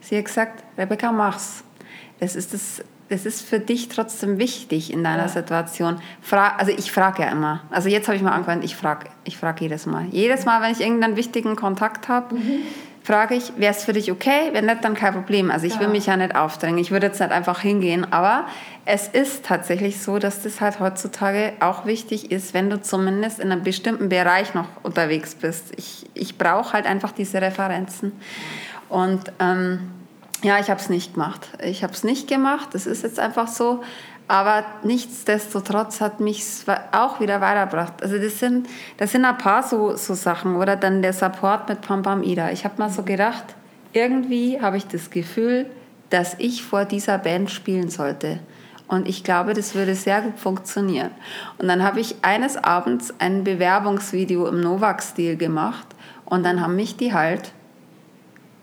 sie 0.01 0.19
hat 0.19 0.25
gesagt, 0.25 0.65
Rebecca, 0.77 1.13
mach's 1.13 1.63
das 2.21 2.37
ist, 2.37 2.55
das, 2.55 2.83
das 3.09 3.27
ist 3.27 3.43
für 3.43 3.61
dich 3.61 3.89
trotzdem 3.89 4.39
wichtig 4.39 4.93
in 4.93 5.05
deiner 5.05 5.25
ja. 5.25 5.29
Situation. 5.29 6.01
Fra 6.21 6.57
also 6.57 6.73
ich 6.73 6.91
frage 6.91 7.23
ja 7.23 7.31
immer. 7.31 7.61
Also 7.71 7.89
jetzt 7.89 8.09
habe 8.09 8.17
ich 8.17 8.23
mal 8.23 8.33
angewandt, 8.33 8.65
ich 8.65 8.77
frage 8.77 9.09
ich 9.25 9.37
frag 9.37 9.61
jedes 9.61 9.87
Mal. 9.87 10.07
Jedes 10.11 10.45
Mal, 10.45 10.63
wenn 10.63 10.73
ich 10.73 10.81
irgendeinen 10.81 11.17
wichtigen 11.17 11.57
Kontakt 11.57 12.09
habe, 12.09 12.35
mhm. 12.35 12.63
frage 13.03 13.35
ich, 13.35 13.53
wäre 13.59 13.73
es 13.73 13.85
für 13.85 13.93
dich 13.93 14.11
okay? 14.11 14.51
Wenn 14.53 14.67
nicht, 14.67 14.83
dann 14.83 14.95
kein 14.95 15.13
Problem. 15.13 15.51
Also 15.51 15.67
ich 15.67 15.75
ja. 15.75 15.81
will 15.81 15.89
mich 15.89 16.07
ja 16.07 16.17
nicht 16.17 16.35
aufdrängen. 16.35 16.79
Ich 16.79 16.91
würde 16.91 17.09
jetzt 17.09 17.21
nicht 17.21 17.33
einfach 17.33 17.61
hingehen. 17.61 18.11
Aber 18.13 18.47
es 18.87 19.09
ist 19.09 19.45
tatsächlich 19.45 20.01
so, 20.01 20.19
dass 20.19 20.43
das 20.43 20.61
halt 20.61 20.81
heutzutage 20.81 21.53
auch 21.61 21.85
wichtig 21.85 22.33
ist, 22.33 22.55
wenn 22.55 22.71
du 22.71 22.81
zumindest 22.81 23.41
in 23.41 23.53
einem 23.53 23.63
bestimmten 23.63 24.09
Bereich 24.09 24.55
noch 24.55 24.69
unterwegs 24.83 25.35
bist. 25.35 25.75
Ich, 25.77 26.07
ich 26.15 26.39
brauche 26.39 26.73
halt 26.73 26.87
einfach 26.87 27.13
diese 27.13 27.43
Referenzen. 27.43 28.13
Und... 28.89 29.33
Ähm, 29.39 29.91
ja, 30.47 30.61
ich 30.61 30.71
habe 30.71 30.81
es 30.81 30.89
nicht 30.89 31.15
gemacht. 31.15 31.49
Ich 31.61 31.83
habe 31.83 31.93
es 31.93 32.05
nicht 32.05 32.29
gemacht, 32.29 32.69
das 32.73 32.87
ist 32.87 33.03
jetzt 33.03 33.19
einfach 33.19 33.49
so. 33.49 33.83
Aber 34.29 34.65
nichtsdestotrotz 34.85 36.01
hat 36.01 36.21
mich 36.21 36.45
auch 36.93 37.19
wieder 37.19 37.41
weitergebracht. 37.41 38.01
Also 38.01 38.17
das 38.19 38.39
sind, 38.39 38.69
das 38.97 39.11
sind 39.11 39.25
ein 39.25 39.39
paar 39.39 39.65
so, 39.65 39.97
so 39.97 40.15
Sachen. 40.15 40.55
Oder 40.55 40.77
dann 40.77 41.03
der 41.03 41.13
Support 41.13 41.69
mit 41.69 41.81
Pam 41.81 42.03
Pam 42.03 42.23
Ida. 42.23 42.53
Ich 42.53 42.65
habe 42.65 42.79
mal 42.79 42.91
so 42.91 43.03
gedacht, 43.03 43.57
irgendwie 43.93 44.61
habe 44.61 44.77
ich 44.77 44.87
das 44.87 45.11
Gefühl, 45.11 45.67
dass 46.11 46.37
ich 46.39 46.63
vor 46.63 46.85
dieser 46.85 47.19
Band 47.19 47.51
spielen 47.51 47.91
sollte. 47.91 48.39
Und 48.87 49.09
ich 49.09 49.25
glaube, 49.25 49.53
das 49.53 49.75
würde 49.75 49.97
sehr 49.97 50.21
gut 50.21 50.39
funktionieren. 50.39 51.11
Und 51.59 51.67
dann 51.67 51.83
habe 51.83 51.99
ich 51.99 52.15
eines 52.23 52.57
Abends 52.57 53.13
ein 53.19 53.43
Bewerbungsvideo 53.43 54.47
im 54.47 54.61
Novak-Stil 54.61 55.37
gemacht. 55.37 55.89
Und 56.25 56.45
dann 56.45 56.61
haben 56.61 56.77
mich 56.77 56.97
die 56.97 57.13
halt 57.13 57.53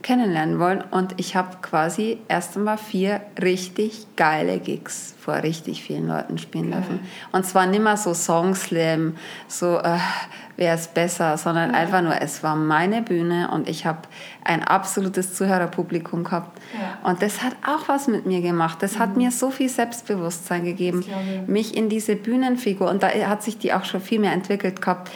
kennenlernen 0.03 0.59
wollen. 0.59 0.83
Und 0.91 1.15
ich 1.17 1.35
habe 1.35 1.57
quasi 1.61 2.19
erst 2.27 2.55
einmal 2.55 2.77
vier 2.77 3.21
richtig 3.41 4.05
geile 4.15 4.59
Gigs 4.59 5.15
vor 5.19 5.35
richtig 5.35 5.83
vielen 5.83 6.07
Leuten 6.07 6.37
spielen 6.37 6.71
dürfen. 6.71 6.99
Und 7.31 7.45
zwar 7.45 7.65
nicht 7.65 7.81
mehr 7.81 7.97
so 7.97 8.13
Songslam, 8.13 9.15
so 9.47 9.79
äh, 9.79 9.97
wäre 10.57 10.75
es 10.75 10.87
besser, 10.89 11.37
sondern 11.37 11.71
ja. 11.71 11.77
einfach 11.77 12.01
nur, 12.01 12.21
es 12.21 12.43
war 12.43 12.55
meine 12.55 13.01
Bühne 13.01 13.49
und 13.51 13.69
ich 13.69 13.85
habe 13.85 13.99
ein 14.43 14.63
absolutes 14.63 15.33
Zuhörerpublikum 15.33 16.25
gehabt. 16.25 16.59
Ja. 16.73 17.09
Und 17.09 17.21
das 17.21 17.41
hat 17.41 17.55
auch 17.65 17.87
was 17.87 18.07
mit 18.07 18.25
mir 18.25 18.41
gemacht. 18.41 18.79
Das 18.81 18.95
mhm. 18.95 18.99
hat 18.99 19.17
mir 19.17 19.31
so 19.31 19.49
viel 19.49 19.69
Selbstbewusstsein 19.69 20.65
gegeben, 20.65 21.05
mich 21.47 21.75
in 21.75 21.89
diese 21.89 22.15
Bühnenfigur, 22.15 22.89
und 22.89 23.01
da 23.01 23.09
hat 23.09 23.43
sich 23.43 23.57
die 23.57 23.73
auch 23.73 23.85
schon 23.85 24.01
viel 24.01 24.19
mehr 24.19 24.33
entwickelt 24.33 24.81
gehabt, 24.81 25.09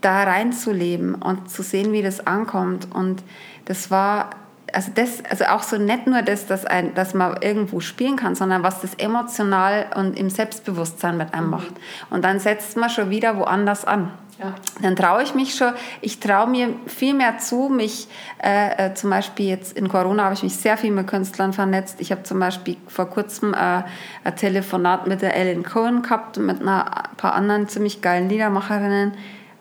da 0.00 0.22
reinzuleben 0.22 1.14
und 1.16 1.50
zu 1.50 1.62
sehen, 1.62 1.92
wie 1.92 2.02
das 2.02 2.26
ankommt. 2.26 2.88
Und 2.94 3.22
das 3.68 3.90
war 3.90 4.30
also 4.72 4.90
das, 4.94 5.22
also 5.28 5.44
auch 5.46 5.62
so 5.62 5.78
nicht 5.78 6.06
nur 6.06 6.22
das, 6.22 6.46
dass, 6.46 6.66
ein, 6.66 6.94
dass 6.94 7.14
man 7.14 7.40
irgendwo 7.40 7.80
spielen 7.80 8.16
kann, 8.16 8.34
sondern 8.34 8.62
was 8.62 8.80
das 8.80 8.94
emotional 8.94 9.86
und 9.94 10.18
im 10.18 10.30
Selbstbewusstsein 10.30 11.16
mit 11.16 11.32
einem 11.34 11.46
mhm. 11.46 11.50
macht. 11.52 11.72
Und 12.10 12.24
dann 12.24 12.38
setzt 12.38 12.76
man 12.76 12.90
schon 12.90 13.10
wieder 13.10 13.36
woanders 13.38 13.84
an. 13.84 14.10
Ja. 14.38 14.54
Dann 14.82 14.94
traue 14.94 15.24
ich 15.24 15.34
mich 15.34 15.56
schon, 15.56 15.72
ich 16.00 16.20
traue 16.20 16.48
mir 16.48 16.68
viel 16.86 17.12
mehr 17.12 17.38
zu, 17.38 17.68
mich 17.68 18.06
äh, 18.40 18.86
äh, 18.86 18.94
zum 18.94 19.10
Beispiel 19.10 19.46
jetzt 19.46 19.76
in 19.76 19.88
Corona 19.88 20.24
habe 20.24 20.34
ich 20.34 20.44
mich 20.44 20.54
sehr 20.54 20.76
viel 20.76 20.92
mit 20.92 21.08
Künstlern 21.08 21.52
vernetzt. 21.52 22.00
Ich 22.00 22.12
habe 22.12 22.22
zum 22.22 22.38
Beispiel 22.38 22.76
vor 22.86 23.06
kurzem 23.06 23.52
äh, 23.52 23.82
ein 24.22 24.36
Telefonat 24.36 25.08
mit 25.08 25.22
der 25.22 25.34
Ellen 25.34 25.64
Cohen 25.64 26.02
gehabt 26.02 26.38
und 26.38 26.46
mit 26.46 26.60
einer, 26.60 27.08
ein 27.08 27.16
paar 27.16 27.34
anderen 27.34 27.68
ziemlich 27.68 28.00
geilen 28.00 28.28
Liedermacherinnen 28.28 29.12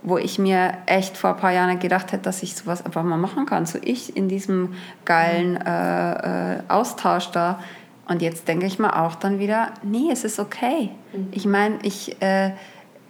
wo 0.03 0.17
ich 0.17 0.39
mir 0.39 0.73
echt 0.85 1.17
vor 1.17 1.31
ein 1.31 1.37
paar 1.37 1.51
Jahren 1.51 1.79
gedacht 1.79 2.11
hätte, 2.11 2.23
dass 2.23 2.43
ich 2.43 2.55
sowas 2.55 2.85
einfach 2.85 3.03
mal 3.03 3.17
machen 3.17 3.45
kann. 3.45 3.65
So 3.65 3.79
ich 3.81 4.15
in 4.15 4.29
diesem 4.29 4.73
geilen 5.05 5.57
äh, 5.57 6.55
äh, 6.55 6.59
Austausch 6.67 7.31
da. 7.31 7.59
Und 8.07 8.21
jetzt 8.21 8.47
denke 8.47 8.65
ich 8.65 8.79
mir 8.79 9.01
auch 9.01 9.15
dann 9.15 9.39
wieder, 9.39 9.71
nee, 9.83 10.09
es 10.11 10.23
ist 10.23 10.39
okay. 10.39 10.91
Mhm. 11.13 11.27
Ich 11.31 11.45
meine, 11.45 11.79
ich, 11.83 12.21
äh, 12.21 12.51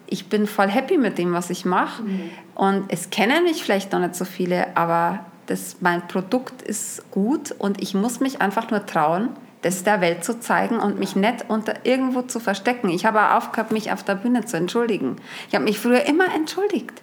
ich 0.07 0.27
bin 0.27 0.47
voll 0.47 0.69
happy 0.69 0.97
mit 0.97 1.17
dem, 1.17 1.33
was 1.33 1.49
ich 1.49 1.65
mache. 1.65 2.03
Mhm. 2.03 2.29
Und 2.55 2.85
es 2.87 3.09
kennen 3.09 3.43
mich 3.43 3.63
vielleicht 3.63 3.91
noch 3.91 3.99
nicht 3.99 4.15
so 4.15 4.25
viele, 4.25 4.75
aber 4.75 5.19
das, 5.45 5.77
mein 5.81 6.07
Produkt 6.07 6.61
ist 6.61 7.09
gut 7.11 7.51
und 7.51 7.81
ich 7.81 7.93
muss 7.93 8.19
mich 8.19 8.41
einfach 8.41 8.71
nur 8.71 8.85
trauen, 8.85 9.29
das 9.61 9.83
der 9.83 10.01
Welt 10.01 10.23
zu 10.23 10.39
zeigen 10.39 10.79
und 10.79 10.99
mich 10.99 11.15
nicht 11.15 11.45
unter 11.49 11.85
irgendwo 11.85 12.21
zu 12.21 12.39
verstecken. 12.39 12.89
Ich 12.89 13.05
habe 13.05 13.21
auch 13.21 13.37
aufgehört, 13.37 13.71
mich 13.71 13.91
auf 13.91 14.03
der 14.03 14.15
Bühne 14.15 14.45
zu 14.45 14.57
entschuldigen. 14.57 15.17
Ich 15.49 15.55
habe 15.55 15.63
mich 15.63 15.79
früher 15.79 16.05
immer 16.05 16.33
entschuldigt. 16.35 17.01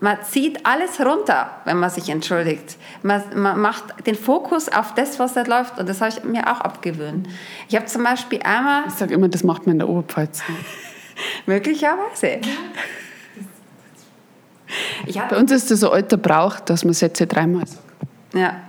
Man 0.00 0.18
zieht 0.22 0.64
alles 0.64 1.00
runter, 1.00 1.50
wenn 1.64 1.78
man 1.78 1.90
sich 1.90 2.08
entschuldigt. 2.08 2.76
Man, 3.02 3.22
man 3.34 3.60
macht 3.60 4.06
den 4.06 4.14
Fokus 4.14 4.68
auf 4.68 4.94
das, 4.94 5.18
was 5.18 5.34
da 5.34 5.42
läuft. 5.42 5.78
Und 5.78 5.88
das 5.88 6.00
habe 6.00 6.10
ich 6.10 6.22
mir 6.24 6.46
auch 6.46 6.60
abgewöhnt. 6.60 7.28
Ich 7.68 7.74
habe 7.74 7.86
zum 7.86 8.04
Beispiel 8.04 8.40
einmal... 8.42 8.84
Ich 8.86 8.94
sage 8.94 9.14
immer, 9.14 9.28
das 9.28 9.42
macht 9.42 9.66
man 9.66 9.74
in 9.74 9.78
der 9.80 9.88
Oberpfalz. 9.88 10.42
Möglicherweise. 11.46 12.40
Bei 15.30 15.36
uns 15.36 15.50
ist 15.50 15.70
das 15.70 15.80
so 15.80 15.90
alter 15.90 16.16
Brauch, 16.16 16.60
dass 16.60 16.84
man 16.84 16.94
Sätze 16.94 17.26
dreimal 17.26 17.66
sagt. 17.66 17.82
Ja. 18.34 18.67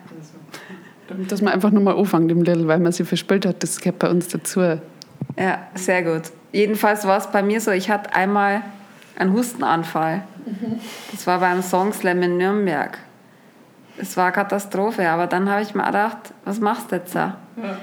Dass 1.27 1.41
man 1.41 1.53
einfach 1.53 1.71
nur 1.71 1.83
mal 1.83 1.97
anfängt 1.97 2.31
im 2.31 2.43
Little, 2.43 2.67
weil 2.67 2.79
man 2.79 2.91
sie 2.91 3.03
verspielt 3.03 3.45
hat, 3.45 3.63
das 3.63 3.79
gehört 3.79 3.99
bei 3.99 4.09
uns 4.09 4.27
dazu. 4.27 4.61
Ja, 4.61 5.59
sehr 5.75 6.03
gut. 6.03 6.31
Jedenfalls 6.51 7.05
war 7.05 7.17
es 7.17 7.27
bei 7.27 7.41
mir 7.43 7.61
so, 7.61 7.71
ich 7.71 7.89
hatte 7.89 8.13
einmal 8.13 8.61
einen 9.15 9.33
Hustenanfall. 9.33 10.23
Das 11.11 11.27
war 11.27 11.39
beim 11.39 11.61
Songslam 11.61 12.21
in 12.23 12.37
Nürnberg. 12.37 12.97
Es 13.97 14.15
war 14.15 14.31
Katastrophe, 14.31 15.09
aber 15.09 15.27
dann 15.27 15.49
habe 15.49 15.61
ich 15.61 15.75
mir 15.75 15.83
gedacht, 15.83 16.33
was 16.45 16.59
machst 16.59 16.91
du 16.91 16.95
jetzt 16.95 17.13
da? 17.15 17.37
Ja. 17.57 17.77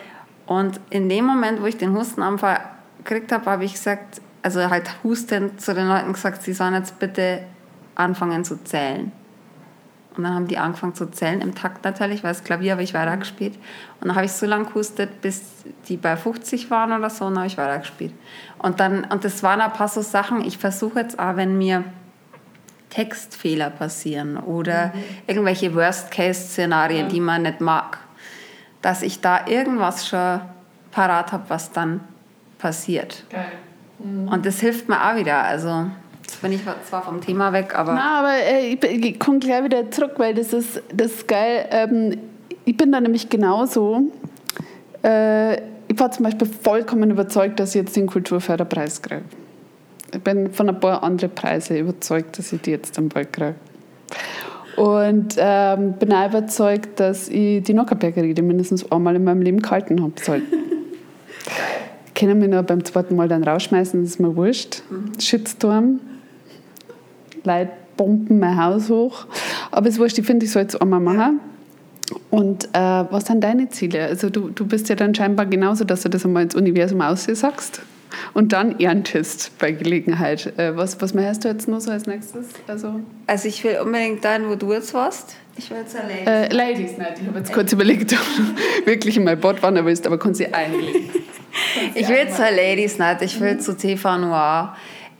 Und 0.47 0.81
in 0.91 1.09
dem 1.09 1.27
Moment, 1.27 1.61
wo 1.61 1.66
ich 1.66 1.77
den 1.77 1.95
Hustenanfall 1.95 2.61
gekriegt 2.99 3.33
habe, 3.33 3.51
habe 3.51 3.64
ich 3.64 3.74
gesagt, 3.74 4.20
also 4.43 4.70
halt 4.70 4.89
hustend 5.05 5.61
zu 5.61 5.74
den 5.74 5.89
Leuten 5.89 6.12
gesagt, 6.12 6.43
sie 6.43 6.53
sollen 6.53 6.74
jetzt 6.74 6.99
bitte 6.99 7.41
anfangen 7.95 8.45
zu 8.45 8.62
zählen. 8.64 9.12
Und 10.16 10.24
dann 10.24 10.34
haben 10.34 10.48
die 10.48 10.58
angefangen 10.58 10.94
zu 10.94 11.10
zählen, 11.10 11.40
im 11.40 11.54
Takt 11.54 11.84
natürlich, 11.84 12.24
weil 12.24 12.32
das 12.32 12.44
Klavier 12.44 12.72
habe 12.72 12.82
ich 12.82 12.94
weitergespielt. 12.94 13.54
Und 14.00 14.08
dann 14.08 14.16
habe 14.16 14.26
ich 14.26 14.32
so 14.32 14.46
lange 14.46 14.64
gehustet, 14.64 15.20
bis 15.20 15.42
die 15.88 15.96
bei 15.96 16.16
50 16.16 16.70
waren 16.70 16.92
oder 16.92 17.10
so, 17.10 17.26
und 17.26 17.34
dann 17.34 17.40
habe 17.40 17.48
ich 17.48 17.58
weitergespielt. 17.58 18.12
Und, 18.58 18.80
dann, 18.80 19.04
und 19.04 19.24
das 19.24 19.42
waren 19.42 19.60
ein 19.60 19.72
paar 19.72 19.88
so 19.88 20.00
Sachen, 20.00 20.44
ich 20.44 20.58
versuche 20.58 21.00
jetzt 21.00 21.18
auch, 21.18 21.36
wenn 21.36 21.58
mir 21.58 21.84
Textfehler 22.90 23.70
passieren 23.70 24.38
oder 24.38 24.86
mhm. 24.86 25.04
irgendwelche 25.26 25.74
Worst-Case-Szenarien, 25.74 27.06
ja. 27.06 27.08
die 27.08 27.20
man 27.20 27.42
nicht 27.42 27.60
mag, 27.60 27.98
dass 28.80 29.02
ich 29.02 29.20
da 29.20 29.46
irgendwas 29.46 30.08
schon 30.08 30.40
parat 30.92 31.32
habe, 31.32 31.44
was 31.48 31.72
dann 31.72 32.00
passiert. 32.58 33.24
Geil. 33.28 33.46
Mhm. 33.98 34.28
Und 34.28 34.46
das 34.46 34.60
hilft 34.60 34.88
mir 34.88 34.96
auch 34.96 35.16
wieder. 35.16 35.42
Also 35.42 35.90
Jetzt 36.27 36.43
bin 36.43 36.53
ich 36.53 36.61
zwar 36.89 37.03
vom 37.05 37.20
Thema 37.20 37.53
weg, 37.53 37.79
aber. 37.79 37.95
Na, 37.95 38.18
aber 38.18 38.35
äh, 38.35 38.72
ich, 38.72 38.83
ich 38.83 39.18
komme 39.20 39.39
gleich 39.39 39.62
wieder 39.62 39.89
zurück, 39.93 40.14
weil 40.16 40.35
das 40.35 40.53
ist, 40.53 40.83
das 40.93 41.12
ist 41.12 41.29
geil. 41.29 41.66
Ähm, 41.70 42.18
ich 42.64 42.77
bin 42.77 42.91
da 42.91 43.01
nämlich 43.01 43.29
genauso. 43.29 44.11
Äh, 45.05 45.57
ich 45.87 46.01
war 46.01 46.11
zum 46.11 46.24
Beispiel 46.24 46.49
vollkommen 46.49 47.12
überzeugt, 47.12 47.61
dass 47.61 47.77
ich 47.77 47.83
jetzt 47.83 47.95
den 47.95 48.09
Kulturförderpreis 48.09 49.03
kriege. 49.03 49.22
Ich 50.12 50.20
bin 50.20 50.53
von 50.53 50.68
ein 50.68 50.81
paar 50.81 51.05
anderen 51.05 51.33
Preisen 51.33 51.77
überzeugt, 51.77 52.39
dass 52.39 52.53
ich 52.53 52.61
die 52.61 52.72
jetzt 52.72 52.99
dann 52.99 53.09
bald 53.09 53.33
kriege. 53.33 53.55
Und 54.77 55.37
ähm, 55.39 55.93
bin 55.93 56.12
auch 56.12 56.29
überzeugt, 56.29 56.99
dass 56.99 57.29
ich 57.29 57.62
die 57.62 57.72
Nockerbergeride 57.72 58.43
mindestens 58.43 58.91
einmal 58.91 59.14
in 59.14 59.22
meinem 59.22 59.43
Leben 59.43 59.62
gehalten 59.62 60.03
habe 60.03 60.14
sollen. 60.20 60.43
Können 62.16 62.41
wir 62.41 62.49
noch 62.49 62.64
beim 62.64 62.85
zweiten 62.85 63.14
Mal 63.14 63.29
dann 63.29 63.45
rausschmeißen, 63.45 64.03
das 64.03 64.11
ist 64.11 64.20
mir 64.20 64.35
wurscht. 64.35 64.83
Mhm. 64.91 65.20
Shitstorm. 65.20 66.01
Leute 67.47 67.70
bomben 67.97 68.38
mein 68.38 68.62
Haus 68.62 68.90
hoch. 68.90 69.26
Aber 69.70 69.86
es 69.88 69.94
ist 69.94 70.01
wurscht, 70.01 70.18
ich 70.18 70.26
finde, 70.26 70.44
ich 70.44 70.53
soll 70.53 70.64
es 70.64 70.76
einmal 70.76 71.01
machen. 71.01 71.40
Und 72.30 72.66
äh, 72.72 72.78
was 72.78 73.26
sind 73.26 73.42
deine 73.42 73.68
Ziele? 73.68 74.05
Also 74.05 74.30
du, 74.30 74.51
du 74.51 74.66
bist 74.66 74.88
ja 74.88 74.94
dann 74.94 75.14
scheinbar 75.14 75.47
genauso, 75.47 75.84
dass 75.84 76.03
du 76.03 76.09
das 76.09 76.24
einmal 76.24 76.44
ins 76.44 76.55
Universum 76.55 77.01
aussagst 77.01 77.80
und 78.34 78.53
dann 78.53 78.78
erntest 78.78 79.59
bei 79.59 79.72
Gelegenheit. 79.72 80.59
Äh, 80.59 80.76
was, 80.76 81.01
was 81.01 81.14
meinst 81.14 81.44
du 81.44 81.49
jetzt 81.49 81.68
noch 81.68 81.80
so 81.80 81.90
als 81.90 82.07
nächstes? 82.07 82.49
Also, 82.66 83.01
also 83.26 83.49
ich 83.49 83.62
will 83.64 83.78
unbedingt 83.82 84.24
dahin, 84.24 84.49
wo 84.49 84.55
du 84.55 84.72
jetzt 84.72 84.94
warst. 84.94 85.36
Ich 85.57 85.70
will 85.70 85.78
jetzt 85.78 85.94
Ladies. 85.94 86.26
Äh, 86.26 86.55
Ladies 86.55 86.99
Night. 86.99 87.18
Ich 87.20 87.26
habe 87.26 87.38
jetzt 87.38 87.53
kurz 87.53 87.72
überlegt, 87.72 88.12
ob 88.12 88.18
du 88.36 88.86
wirklich 88.90 89.16
in 89.16 89.24
mein 89.24 89.40
Bord 89.40 89.62
wandern 89.62 89.86
willst, 89.86 90.07
aber 90.07 90.18
kannst 90.18 90.40
du 90.40 90.53
einlegen. 90.53 91.11
ich 91.94 92.09
will 92.09 92.28
zur 92.28 92.51
Ladies 92.51 92.99
Night, 92.99 93.22
ich 93.22 93.40
will 93.40 93.55
mhm. 93.55 93.61
zu 93.61 93.76
TV 93.76 94.18
Noir. 94.18 94.76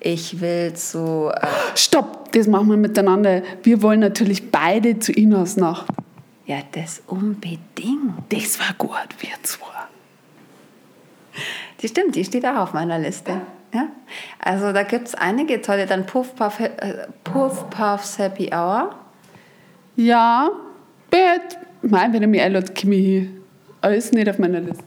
Ich 0.07 0.41
will 0.41 0.73
zu. 0.75 1.33
Äh 1.35 1.49
Stopp, 1.75 2.31
das 2.31 2.47
machen 2.47 2.69
wir 2.71 2.77
miteinander. 2.77 3.43
Wir 3.65 3.83
wollen 3.83 3.99
natürlich 3.99 4.53
beide 4.53 5.01
zu 5.01 5.11
Inas 5.11 5.57
nach. 5.57 5.85
Ja, 6.47 6.59
das 6.71 7.03
unbedingt. 7.09 8.15
Das 8.29 8.61
war 8.61 8.73
gut, 8.79 9.09
wir 9.19 9.31
zwei. 9.43 9.67
Die 11.81 11.89
stimmt, 11.89 12.15
die 12.15 12.25
steht 12.25 12.47
auch 12.47 12.55
auf 12.55 12.73
meiner 12.73 13.01
Liste. 13.01 13.41
Ja? 13.75 13.89
Also 14.39 14.73
da 14.73 14.85
gibt 14.85 15.09
es 15.09 15.17
einige 15.17 15.61
tolle, 15.61 15.87
dann 15.87 16.07
Puff, 16.07 16.37
Puff, 16.37 16.61
äh, 16.61 17.09
Puff 17.25 17.69
Puffs 17.71 18.17
Happy 18.21 18.51
Hour. 18.53 18.95
Ja, 19.97 20.51
bet. 21.11 21.59
Mein, 21.83 22.13
wenn 22.13 22.23
er 22.23 22.29
mich 22.29 22.41
einlädt, 22.41 22.81
komme 22.81 22.95
ich 22.95 23.07
hin. 23.07 23.41
Alles 23.81 24.13
nicht 24.13 24.31
auf 24.31 24.39
meiner 24.39 24.61
Liste. 24.61 24.85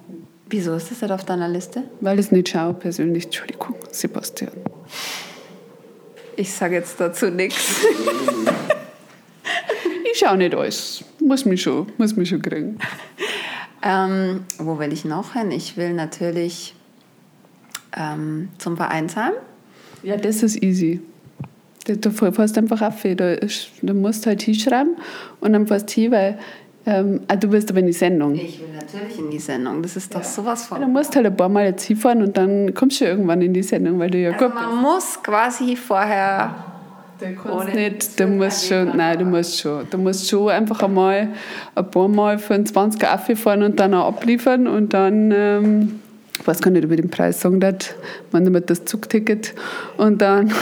Wieso 0.50 0.76
ist 0.76 0.92
das 0.92 1.02
nicht 1.02 1.12
auf 1.12 1.26
deiner 1.26 1.50
Liste? 1.50 1.84
Weil 2.00 2.20
ich 2.20 2.28
es 2.28 2.32
nicht 2.32 2.48
schaue, 2.48 2.74
persönlich. 2.74 3.26
Entschuldigung, 3.26 3.76
Sebastian. 3.92 4.52
Ich 6.36 6.54
sage 6.54 6.76
jetzt 6.76 7.00
dazu 7.00 7.30
nichts. 7.30 7.86
ich 10.12 10.20
schaue 10.20 10.38
nicht 10.38 10.56
alles. 10.56 11.04
Muss 11.20 11.46
mich 11.46 11.62
schon, 11.62 11.92
muss 11.98 12.16
mich 12.16 12.30
schon 12.30 12.42
kriegen. 12.42 12.80
Ähm, 13.82 14.46
wo 14.58 14.80
will 14.80 14.92
ich 14.94 15.06
noch 15.06 15.34
hin? 15.34 15.52
Ich 15.52 15.78
will 15.78 15.94
natürlich 15.94 16.76
ähm, 17.98 18.50
zum 18.58 18.78
Vereinsheim. 18.78 19.34
Ja, 20.04 20.18
das 20.18 20.44
ist 20.44 20.62
easy. 20.64 21.02
Du 21.86 22.12
fährst 22.12 22.58
einfach. 22.58 22.94
Du, 23.04 23.50
du 23.82 23.94
musst 23.94 24.28
halt 24.28 24.42
hinschreiben 24.42 24.98
und 25.40 25.54
dann 25.54 25.66
fährst 25.66 25.90
du 25.90 26.02
hin, 26.02 26.12
weil 26.12 26.40
ähm, 26.86 27.22
ah, 27.28 27.36
du 27.36 27.52
willst 27.52 27.70
aber 27.70 27.80
in 27.80 27.88
die 27.88 27.94
Sendung. 27.94 28.36
Ich 28.36 28.60
will 28.60 28.70
natürlich 28.74 29.20
in 29.20 29.30
die 29.30 29.40
Sendung. 29.40 29.82
Das 29.82 29.96
ist 29.96 30.14
doch 30.14 30.22
ja. 30.22 30.26
sowas 30.26 30.66
von. 30.66 30.80
Ja, 30.80 30.88
du 30.88 30.92
musst 30.92 31.16
halt 31.16 31.26
ein 31.26 31.36
paar 31.36 31.50
Mal 31.50 31.66
jetzt 31.66 31.84
hinfahren 31.84 32.22
und 32.22 32.38
dann 32.38 32.74
kommst 32.74 33.02
du 33.02 33.06
irgendwann 33.06 33.42
in 33.42 33.54
die 33.54 33.64
Sendung, 33.64 34.00
weil 34.00 34.10
du 34.10 34.18
ja 34.18 34.32
also 34.32 34.46
gut 34.46 34.56
Man 34.56 34.82
muss 34.82 35.22
quasi 35.22 35.76
vorher. 35.76 36.56
Du 37.20 37.36
kannst 37.36 37.76
nicht, 37.76 38.20
du 38.20 38.28
musst 38.28 38.68
schon, 38.68 38.96
nein, 38.96 39.20
du 39.20 39.26
musst 39.26 39.60
schon. 39.60 39.86
Du 39.90 39.98
musst 39.98 40.30
schon 40.30 40.50
einfach 40.50 40.82
einmal 40.82 41.28
ein 41.76 41.92
paar 41.92 42.08
Mal 42.08 42.40
für 42.40 42.54
einen 42.54 42.64
20er 42.64 43.08
Affe 43.08 43.36
fahren 43.36 43.62
und 43.62 43.78
dann 43.78 43.94
auch 43.94 44.08
abliefern 44.08 44.68
und 44.68 44.94
dann, 44.94 45.32
ähm, 45.36 46.00
ich 46.40 46.48
weiß 46.48 46.62
gar 46.62 46.72
nicht, 46.72 46.86
ob 46.86 46.92
ich 46.92 47.02
den 47.02 47.10
Preis 47.10 47.42
sagen 47.42 47.60
darf, 47.60 47.94
man 48.32 48.44
nimmt 48.44 48.70
das 48.70 48.86
Zugticket 48.86 49.54
und 49.98 50.22
dann 50.22 50.54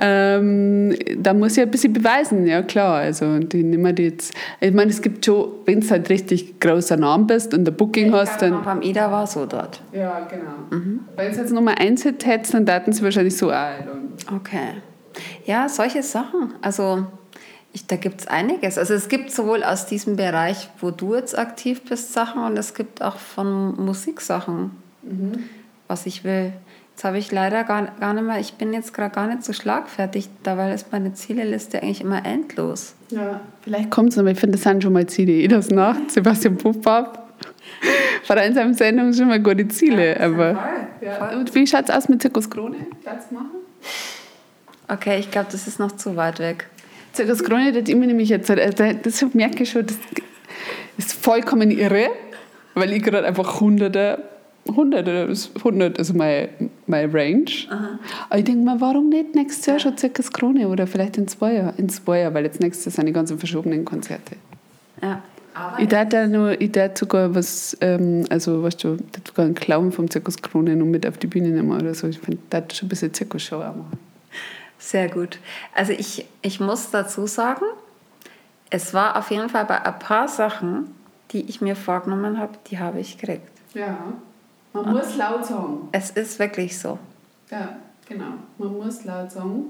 ähm, 0.00 0.94
da 1.16 1.34
muss 1.34 1.56
ich 1.56 1.62
ein 1.62 1.70
bisschen 1.70 1.92
beweisen, 1.92 2.46
ja 2.46 2.62
klar. 2.62 2.96
Also 2.96 3.38
die 3.38 3.62
nehmen 3.62 3.94
die 3.94 4.04
jetzt. 4.04 4.32
Ich 4.60 4.72
meine, 4.72 4.90
es 4.90 5.02
gibt 5.02 5.24
schon, 5.24 5.50
wenn 5.66 5.80
du 5.80 5.90
halt 5.90 6.08
richtig 6.08 6.60
großer 6.60 6.96
Name 6.96 7.24
bist 7.24 7.52
und 7.54 7.66
ein 7.66 7.74
Booking 7.74 8.08
ich 8.08 8.12
hast, 8.12 8.40
dann. 8.42 8.62
Beim 8.62 8.82
Ida 8.82 9.10
war 9.10 9.26
so 9.26 9.46
dort. 9.46 9.80
Ja, 9.92 10.28
genau. 10.30 10.78
Mhm. 10.78 11.00
Wenn 11.16 11.30
es 11.30 11.36
jetzt 11.36 11.52
Nummer 11.52 11.78
eins 11.78 12.04
hättest, 12.04 12.54
dann 12.54 12.64
daten 12.64 12.92
sie 12.92 13.02
wahrscheinlich 13.02 13.36
so 13.36 13.50
auch. 13.50 13.70
Okay. 14.36 14.74
Ja, 15.46 15.68
solche 15.68 16.02
Sachen. 16.02 16.54
Also 16.62 17.06
ich, 17.72 17.86
da 17.86 17.96
gibt 17.96 18.20
es 18.20 18.26
einiges. 18.26 18.78
Also 18.78 18.94
es 18.94 19.08
gibt 19.08 19.32
sowohl 19.32 19.64
aus 19.64 19.86
diesem 19.86 20.16
Bereich, 20.16 20.68
wo 20.80 20.90
du 20.90 21.14
jetzt 21.14 21.36
aktiv 21.36 21.82
bist, 21.82 22.12
Sachen 22.12 22.42
und 22.42 22.56
es 22.56 22.74
gibt 22.74 23.02
auch 23.02 23.16
von 23.16 23.84
Musiksachen, 23.84 24.70
mhm. 25.02 25.44
was 25.86 26.06
ich 26.06 26.24
will. 26.24 26.52
Jetzt 26.98 27.04
habe 27.04 27.18
ich 27.18 27.30
leider 27.30 27.62
gar, 27.62 27.92
gar 28.00 28.12
nicht 28.12 28.24
mehr, 28.24 28.40
ich 28.40 28.54
bin 28.54 28.72
jetzt 28.72 28.92
gerade 28.92 29.14
gar 29.14 29.28
nicht 29.28 29.44
so 29.44 29.52
schlagfertig, 29.52 30.28
dabei 30.42 30.74
ist 30.74 30.90
meine 30.90 31.14
Zieleliste 31.14 31.80
eigentlich 31.80 32.00
immer 32.00 32.26
endlos. 32.26 32.96
Ja, 33.10 33.40
vielleicht 33.62 33.88
kommt 33.92 34.10
es, 34.10 34.18
aber 34.18 34.32
ich 34.32 34.40
finde, 34.40 34.56
das 34.58 34.64
sind 34.64 34.82
schon 34.82 34.94
mal 34.94 35.06
Ziele. 35.06 35.30
Jedes 35.30 35.70
Nacht, 35.70 36.10
Sebastian 36.10 36.56
Puppab. 36.56 37.28
Vereinsheim 38.24 38.74
Sendung 38.74 39.12
schon 39.12 39.28
mal 39.28 39.38
gute 39.40 39.68
Ziele. 39.68 40.18
Ja, 40.18 40.26
aber 40.26 40.58
ja. 41.00 41.38
Und 41.38 41.54
wie 41.54 41.68
schaut 41.68 41.84
es 41.84 41.90
aus 41.90 42.08
mit 42.08 42.20
Zirkus 42.20 42.50
Krone? 42.50 42.78
Platz 43.04 43.30
machen? 43.30 43.50
Okay, 44.88 45.20
ich 45.20 45.30
glaube, 45.30 45.46
das 45.52 45.68
ist 45.68 45.78
noch 45.78 45.92
zu 45.92 46.16
weit 46.16 46.40
weg. 46.40 46.66
Zirkus 47.12 47.44
Krone, 47.44 47.70
das 47.72 47.88
immer 47.88 48.06
nämlich 48.06 48.28
jetzt, 48.28 48.50
äh, 48.50 48.96
das 49.00 49.24
merke 49.34 49.62
ich 49.62 49.70
schon, 49.70 49.86
das 49.86 49.96
ist 50.96 51.12
vollkommen 51.12 51.70
irre, 51.70 52.08
weil 52.74 52.92
ich 52.92 53.04
gerade 53.04 53.24
einfach 53.24 53.60
hunderte 53.60 54.20
100, 54.68 55.08
100 55.56 55.98
ist 55.98 56.14
meine, 56.14 56.48
meine 56.86 57.12
Range. 57.12 57.50
Aha. 57.70 57.98
Aber 58.28 58.38
ich 58.38 58.44
denke 58.44 58.64
mir, 58.64 58.80
warum 58.80 59.08
nicht 59.08 59.34
nächstes 59.34 59.66
Jahr 59.66 59.78
schon 59.78 59.96
circa 59.96 60.18
das 60.18 60.32
Krone 60.32 60.68
oder 60.68 60.86
vielleicht 60.86 61.16
in 61.16 61.26
zwei 61.28 61.54
Jahren? 61.54 61.76
In 61.76 61.88
zwei 61.88 62.20
Jahren, 62.20 62.34
weil 62.34 62.44
jetzt 62.44 62.60
nächstes 62.60 62.84
Jahr 62.84 62.92
sind 62.92 63.06
die 63.06 63.12
ganzen 63.12 63.38
verschobenen 63.38 63.84
Konzerte. 63.84 64.36
Ja. 65.02 65.22
Aber 65.54 65.80
ich 65.80 65.88
dachte 65.88 66.28
nur, 66.28 66.60
ich 66.60 66.70
dachte 66.70 66.98
sogar 67.00 67.34
was, 67.34 67.76
ähm, 67.80 68.24
also 68.30 68.62
weißt 68.62 68.84
du, 68.84 68.96
sogar 69.26 69.46
einen 69.46 69.54
Clown 69.54 69.90
vom 69.90 70.08
Zirkus 70.08 70.36
Krone 70.36 70.76
noch 70.76 70.86
mit 70.86 71.06
auf 71.06 71.18
die 71.18 71.26
Bühne 71.26 71.48
nehmen 71.48 71.72
oder 71.72 71.94
so. 71.94 72.06
Ich 72.06 72.20
finde, 72.20 72.40
das 72.50 72.76
schon 72.76 72.86
ein 72.86 72.90
bisschen 72.90 73.12
Zirkusshow 73.12 73.58
machen. 73.58 73.98
Sehr 74.78 75.08
gut. 75.08 75.38
Also 75.74 75.92
ich, 75.92 76.26
ich 76.42 76.60
muss 76.60 76.90
dazu 76.90 77.26
sagen, 77.26 77.64
es 78.70 78.94
war 78.94 79.16
auf 79.16 79.30
jeden 79.30 79.48
Fall 79.48 79.64
bei 79.64 79.84
ein 79.84 79.98
paar 79.98 80.28
Sachen, 80.28 80.94
die 81.32 81.48
ich 81.48 81.60
mir 81.60 81.74
vorgenommen 81.74 82.38
habe, 82.38 82.52
die 82.70 82.78
habe 82.78 83.00
ich 83.00 83.18
gekriegt. 83.18 83.50
Ja. 83.74 83.98
Man 84.72 84.84
und 84.84 84.92
muss 84.92 85.16
laut 85.16 85.46
sagen. 85.46 85.88
Es 85.92 86.10
ist 86.10 86.38
wirklich 86.38 86.78
so. 86.78 86.98
Ja, 87.50 87.76
genau. 88.08 88.34
Man 88.58 88.76
muss 88.76 89.04
laut 89.04 89.30
sagen. 89.30 89.64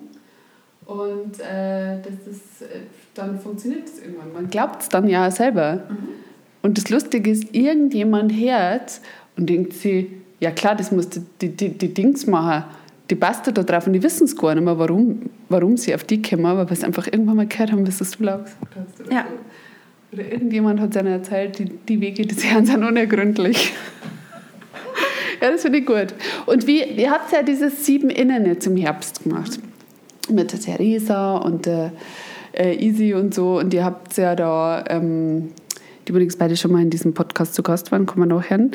Und 0.86 1.38
äh, 1.40 2.00
das 2.00 2.26
ist, 2.26 2.62
äh, 2.62 2.80
dann 3.14 3.38
funktioniert 3.38 3.86
es 3.86 4.00
irgendwann. 4.00 4.32
Man 4.32 4.50
glaubt 4.50 4.82
es 4.82 4.88
dann 4.88 5.06
ja 5.08 5.30
selber. 5.30 5.82
Mhm. 5.88 6.08
Und 6.62 6.78
das 6.78 6.88
Lustige 6.88 7.30
ist, 7.30 7.54
irgendjemand 7.54 8.32
hört 8.32 9.00
und 9.36 9.48
denkt 9.48 9.74
sich, 9.74 10.06
ja 10.40 10.50
klar, 10.50 10.74
das 10.74 10.90
muss 10.90 11.08
die, 11.08 11.20
die, 11.40 11.48
die, 11.50 11.68
die 11.70 11.94
Dings 11.94 12.26
machen. 12.26 12.64
Die 13.10 13.14
basteln 13.14 13.54
da 13.54 13.62
drauf 13.62 13.86
und 13.86 13.94
die 13.94 14.02
wissen 14.02 14.24
es 14.24 14.36
gar 14.36 14.54
nicht 14.54 14.64
mehr, 14.64 14.78
warum, 14.78 15.30
warum 15.48 15.76
sie 15.76 15.94
auf 15.94 16.04
die 16.04 16.20
kommen, 16.20 16.44
aber 16.46 16.68
weil 16.68 16.76
sie 16.76 16.84
einfach 16.84 17.06
irgendwann 17.06 17.36
mal 17.36 17.46
gehört 17.46 17.72
haben, 17.72 17.86
was 17.86 17.98
du 17.98 18.24
laut 18.24 18.44
gesagt 18.44 18.76
hast. 18.76 19.00
Oder, 19.00 19.12
ja. 19.12 19.26
so. 20.10 20.16
oder 20.16 20.30
irgendjemand 20.30 20.80
hat 20.80 20.92
seiner 20.92 21.10
erzählt, 21.10 21.58
die, 21.58 21.64
die 21.64 22.00
Wege 22.00 22.26
des 22.26 22.44
Herrn 22.44 22.66
sind 22.66 22.84
unergründlich. 22.84 23.72
Ja, 25.40 25.50
das 25.50 25.62
finde 25.62 25.78
ich 25.78 25.86
gut. 25.86 26.14
Und 26.46 26.66
wie, 26.66 26.82
ihr 26.82 27.10
habt 27.10 27.32
ja 27.32 27.42
dieses 27.42 27.84
sieben 27.86 28.10
Innerne 28.10 28.58
zum 28.58 28.76
Herbst 28.76 29.22
gemacht. 29.22 29.58
mit 30.30 30.52
der 30.52 30.60
Theresa 30.60 31.36
und 31.36 31.66
der 31.66 31.92
äh, 32.52 32.74
Easy 32.74 33.14
und 33.14 33.34
so. 33.34 33.58
Und 33.58 33.72
ihr 33.72 33.84
habt 33.84 34.16
ja 34.16 34.34
da, 34.34 34.84
ähm, 34.88 35.50
die 36.06 36.10
übrigens 36.10 36.36
beide 36.36 36.56
schon 36.56 36.72
mal 36.72 36.82
in 36.82 36.90
diesem 36.90 37.14
Podcast 37.14 37.54
zu 37.54 37.62
Gast 37.62 37.92
waren, 37.92 38.06
kommen 38.06 38.28
wir 38.28 38.34
noch 38.34 38.50
hören. 38.50 38.72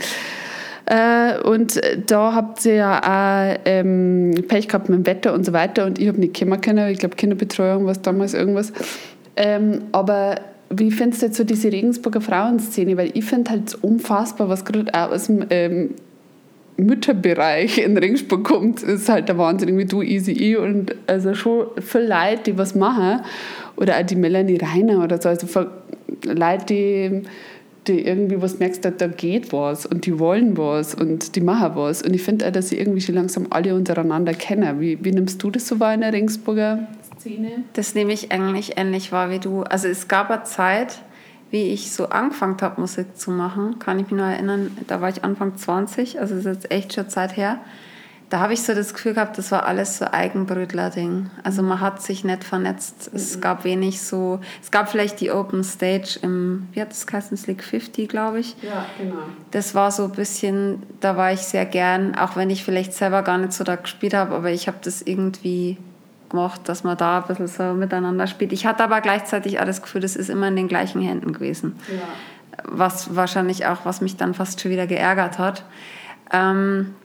Äh, 0.86 1.40
und 1.40 1.80
da 2.08 2.34
habt 2.34 2.66
ihr 2.66 2.76
ja 2.76 3.00
auch 3.00 3.60
ähm, 3.66 4.34
Pech 4.48 4.68
gehabt 4.68 4.90
mit 4.90 5.00
dem 5.00 5.06
Wetter 5.06 5.34
und 5.34 5.46
so 5.46 5.54
weiter. 5.54 5.86
Und 5.86 6.00
ich 6.00 6.08
habe 6.08 6.20
nicht 6.20 6.38
kommen 6.38 6.60
können. 6.60 6.90
Ich 6.90 7.00
glaube, 7.00 7.16
Kinderbetreuung 7.16 7.86
war 7.86 7.94
damals 7.94 8.34
irgendwas. 8.34 8.74
Ähm, 9.36 9.84
aber 9.92 10.36
wie 10.70 10.92
findest 10.92 11.22
du 11.22 11.28
jetzt 11.28 11.38
so 11.38 11.44
diese 11.44 11.72
Regensburger 11.72 12.22
Frauenszene? 12.22 12.98
Weil 12.98 13.12
ich 13.14 13.26
finde 13.26 13.52
halt 13.52 13.76
unfassbar, 13.82 14.50
was 14.50 14.66
gerade 14.66 14.94
aus 14.94 15.28
dem 15.28 15.46
ähm, 15.50 15.92
Mütterbereich 16.78 17.78
in 17.78 17.98
Regensburg 17.98 18.44
kommt, 18.44 18.82
ist 18.82 19.10
halt 19.10 19.30
der 19.30 19.38
Wahnsinn, 19.38 19.78
wie 19.78 19.86
du, 19.86 20.02
Easy 20.02 20.32
E 20.32 20.56
und 20.56 20.96
also 21.08 21.34
schon 21.34 21.68
viele 21.80 22.08
Leute, 22.08 22.44
die 22.48 22.58
was 22.58 22.76
machen. 22.76 23.22
Oder 23.76 23.98
auch 23.98 24.04
die 24.04 24.16
Melanie 24.16 24.58
Reiner 24.58 25.04
oder 25.04 25.22
so. 25.22 25.30
Also 25.30 25.48
Leute, 26.26 26.66
die, 26.70 27.22
die 27.88 28.06
irgendwie 28.06 28.42
was 28.42 28.60
merkst, 28.60 28.86
da 28.98 29.08
geht 29.08 29.52
was 29.52 29.86
und 29.86 30.06
die 30.06 30.18
wollen 30.20 30.58
was 30.58 30.96
und 30.96 31.36
die 31.36 31.42
machen 31.42 31.72
was. 31.76 32.02
Und 32.02 32.14
ich 32.14 32.24
finde 32.24 32.48
auch, 32.48 32.52
dass 32.52 32.70
sie 32.70 32.78
irgendwie 32.78 33.02
schon 33.02 33.16
langsam 33.16 33.48
alle 33.50 33.76
untereinander 33.76 34.34
kennen. 34.34 34.80
Wie, 34.80 35.04
wie 35.04 35.12
nimmst 35.12 35.42
du 35.44 35.52
das 35.52 35.68
so 35.68 35.80
wahr 35.80 35.94
in 35.94 36.02
der 36.02 36.14
Regensburger 36.14 36.88
Szene? 37.24 37.64
Das 37.74 37.96
nehme 37.96 38.14
ich 38.14 38.32
eigentlich 38.32 38.78
ähnlich 38.78 39.12
wahr 39.12 39.30
wie 39.30 39.40
du. 39.40 39.64
Also 39.64 39.88
es 39.88 40.08
gab 40.08 40.30
eine 40.30 40.44
Zeit, 40.44 41.00
wie 41.54 41.72
ich 41.72 41.92
so 41.92 42.10
angefangen 42.10 42.58
habe, 42.62 42.82
Musik 42.82 43.16
zu 43.16 43.30
machen, 43.30 43.78
kann 43.78 44.00
ich 44.00 44.10
mich 44.10 44.20
noch 44.20 44.28
erinnern, 44.28 44.76
da 44.88 45.02
war 45.02 45.10
ich 45.10 45.24
Anfang 45.24 45.56
20, 45.56 46.20
also 46.20 46.34
ist 46.34 46.46
jetzt 46.46 46.72
echt 46.72 46.94
schon 46.94 47.10
Zeit 47.10 47.38
her. 47.38 47.60
Da 48.32 48.40
habe 48.40 48.54
ich 48.54 48.64
so 48.64 48.74
das 48.74 48.96
Gefühl 48.96 49.14
gehabt, 49.14 49.38
das 49.38 49.52
war 49.52 49.68
alles 49.68 50.00
so 50.00 50.06
Eigenbrötler-Ding. 50.06 51.30
Also 51.44 51.62
man 51.62 51.80
hat 51.80 52.02
sich 52.02 52.24
nicht 52.24 52.44
vernetzt. 52.44 53.12
Es 53.14 53.38
mhm. 53.38 53.42
gab 53.42 53.66
wenig 53.66 54.02
so, 54.02 54.40
es 54.64 54.72
gab 54.72 54.90
vielleicht 54.90 55.22
die 55.22 55.30
Open 55.30 55.64
Stage 55.64 56.18
im, 56.24 56.68
wie 56.72 56.82
hat 56.82 56.90
das 56.90 57.06
geheißen, 57.06 57.38
Slick 57.38 57.64
50, 57.64 58.10
glaube 58.10 58.40
ich. 58.40 58.56
Ja, 58.64 58.88
genau. 58.98 59.22
Das 59.52 59.76
war 59.76 59.92
so 59.92 60.06
ein 60.06 60.12
bisschen, 60.14 60.82
da 61.02 61.18
war 61.18 61.34
ich 61.34 61.42
sehr 61.42 61.68
gern, 61.68 62.16
auch 62.16 62.36
wenn 62.36 62.50
ich 62.50 62.64
vielleicht 62.64 62.94
selber 62.94 63.22
gar 63.22 63.38
nicht 63.38 63.54
so 63.54 63.64
da 63.64 63.76
gespielt 63.76 64.16
habe, 64.16 64.34
aber 64.34 64.50
ich 64.50 64.66
habe 64.68 64.78
das 64.82 65.04
irgendwie 65.04 65.78
gemacht, 66.34 66.62
dass 66.66 66.84
man 66.84 66.98
da 66.98 67.20
ein 67.20 67.28
bisschen 67.28 67.48
so 67.48 67.76
miteinander 67.76 68.26
spielt. 68.26 68.52
Ich 68.52 68.66
hatte 68.66 68.84
aber 68.84 69.02
gleichzeitig 69.02 69.60
auch 69.60 69.66
das 69.66 69.82
Gefühl, 69.82 70.02
das 70.02 70.16
ist 70.16 70.30
immer 70.30 70.48
in 70.48 70.56
den 70.56 70.68
gleichen 70.68 71.02
Händen 71.02 71.32
gewesen. 71.32 71.76
Ja. 71.88 72.02
Was 72.66 73.16
wahrscheinlich 73.16 73.68
auch, 73.68 73.86
was 73.86 74.02
mich 74.02 74.18
dann 74.18 74.34
fast 74.34 74.60
schon 74.60 74.72
wieder 74.72 74.88
geärgert 74.88 75.38
hat. 75.38 75.64
Ähm, 76.32 76.96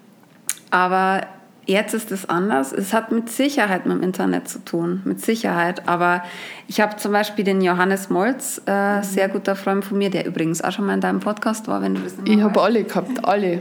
aber 0.70 1.26
jetzt 1.66 1.92
ist 1.92 2.10
es 2.10 2.28
anders. 2.28 2.72
Es 2.72 2.94
hat 2.94 3.12
mit 3.12 3.28
Sicherheit 3.28 3.84
mit 3.84 3.98
dem 3.98 4.02
Internet 4.02 4.48
zu 4.48 4.64
tun, 4.64 5.02
mit 5.04 5.20
Sicherheit. 5.20 5.86
Aber 5.88 6.22
ich 6.66 6.80
habe 6.80 6.96
zum 6.96 7.12
Beispiel 7.12 7.44
den 7.44 7.60
Johannes 7.60 8.08
Molz, 8.08 8.62
äh, 8.66 8.96
mhm. 8.96 9.02
sehr 9.02 9.28
guter 9.28 9.56
Freund 9.56 9.84
von 9.84 9.98
mir, 9.98 10.08
der 10.08 10.24
übrigens 10.26 10.62
auch 10.62 10.72
schon 10.72 10.86
mal 10.86 10.94
in 10.94 11.02
deinem 11.02 11.20
Podcast 11.20 11.68
war, 11.68 11.82
wenn 11.82 11.94
du 11.94 12.00
das 12.00 12.16
nicht 12.16 12.34
Ich 12.34 12.42
habe 12.42 12.60
alle 12.60 12.82
gehabt, 12.84 13.24
alle. 13.24 13.60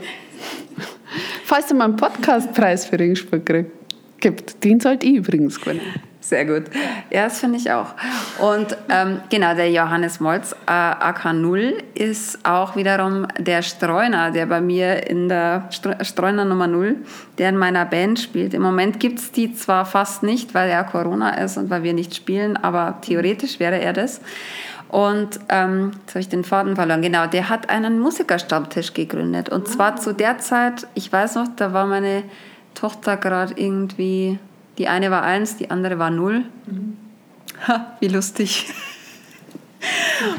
Falls 1.44 1.68
du 1.68 1.76
mal 1.76 1.86
einen 1.86 1.98
Podcastpreis 1.98 2.86
für 2.86 2.98
Regensburg 2.98 3.46
kriegst 3.46 3.77
gibt. 4.20 4.64
Den 4.64 4.80
sollte 4.80 5.06
ich 5.06 5.16
übrigens 5.16 5.60
gewinnen. 5.60 5.82
Sehr 6.28 6.44
gut. 6.44 6.64
Ja, 7.10 7.24
das 7.24 7.40
finde 7.40 7.58
ich 7.58 7.72
auch. 7.72 7.94
Und 8.40 8.76
ähm, 8.90 9.22
genau, 9.30 9.56
der 9.56 9.72
Johannes 9.72 10.20
Molz, 10.20 10.54
äh, 10.68 10.72
AK0, 10.72 11.76
ist 11.94 12.46
auch 12.46 12.76
wiederum 12.76 13.28
der 13.40 13.62
Streuner, 13.62 14.32
der 14.32 14.46
bei 14.46 14.60
mir 14.60 15.10
in 15.10 15.30
der 15.30 15.70
Streuner 16.02 16.44
Nummer 16.44 16.68
0, 16.68 16.98
der 17.38 17.48
in 17.48 17.58
meiner 17.58 17.86
Band 17.86 18.20
spielt. 18.20 18.54
Im 18.54 18.62
Moment 18.62 19.00
gibt 19.00 19.20
es 19.20 19.32
die 19.32 19.54
zwar 19.54 19.86
fast 19.86 20.22
nicht, 20.22 20.54
weil 20.54 20.70
er 20.70 20.84
Corona 20.84 21.30
ist 21.42 21.56
und 21.56 21.70
weil 21.70 21.84
wir 21.84 21.94
nicht 21.94 22.14
spielen, 22.14 22.58
aber 22.58 22.98
theoretisch 23.00 23.62
wäre 23.62 23.80
er 23.80 23.94
das. 23.94 24.20
Und 24.90 25.40
ähm, 25.48 25.92
jetzt 26.02 26.10
habe 26.10 26.20
ich 26.20 26.30
den 26.30 26.44
Faden 26.44 26.76
verloren. 26.76 27.02
Genau, 27.02 27.28
der 27.28 27.48
hat 27.48 27.70
einen 27.70 28.02
Musikerstammtisch 28.02 28.94
gegründet. 28.94 29.48
Und 29.48 29.70
zwar 29.70 29.96
zu 29.96 30.14
der 30.14 30.40
Zeit, 30.40 30.88
ich 30.94 31.10
weiß 31.10 31.36
noch, 31.36 31.48
da 31.56 31.72
war 31.72 31.86
meine 31.86 32.24
Tochter 32.78 33.18
gerade 33.18 33.54
irgendwie, 33.56 34.40
die 34.78 34.88
eine 34.88 35.10
war 35.10 35.24
eins, 35.24 35.58
die 35.58 35.72
andere 35.72 35.98
war 35.98 36.12
null. 36.12 36.46
Mhm. 36.68 36.98
Ha, 37.68 37.98
wie 38.00 38.08
lustig. 38.08 38.72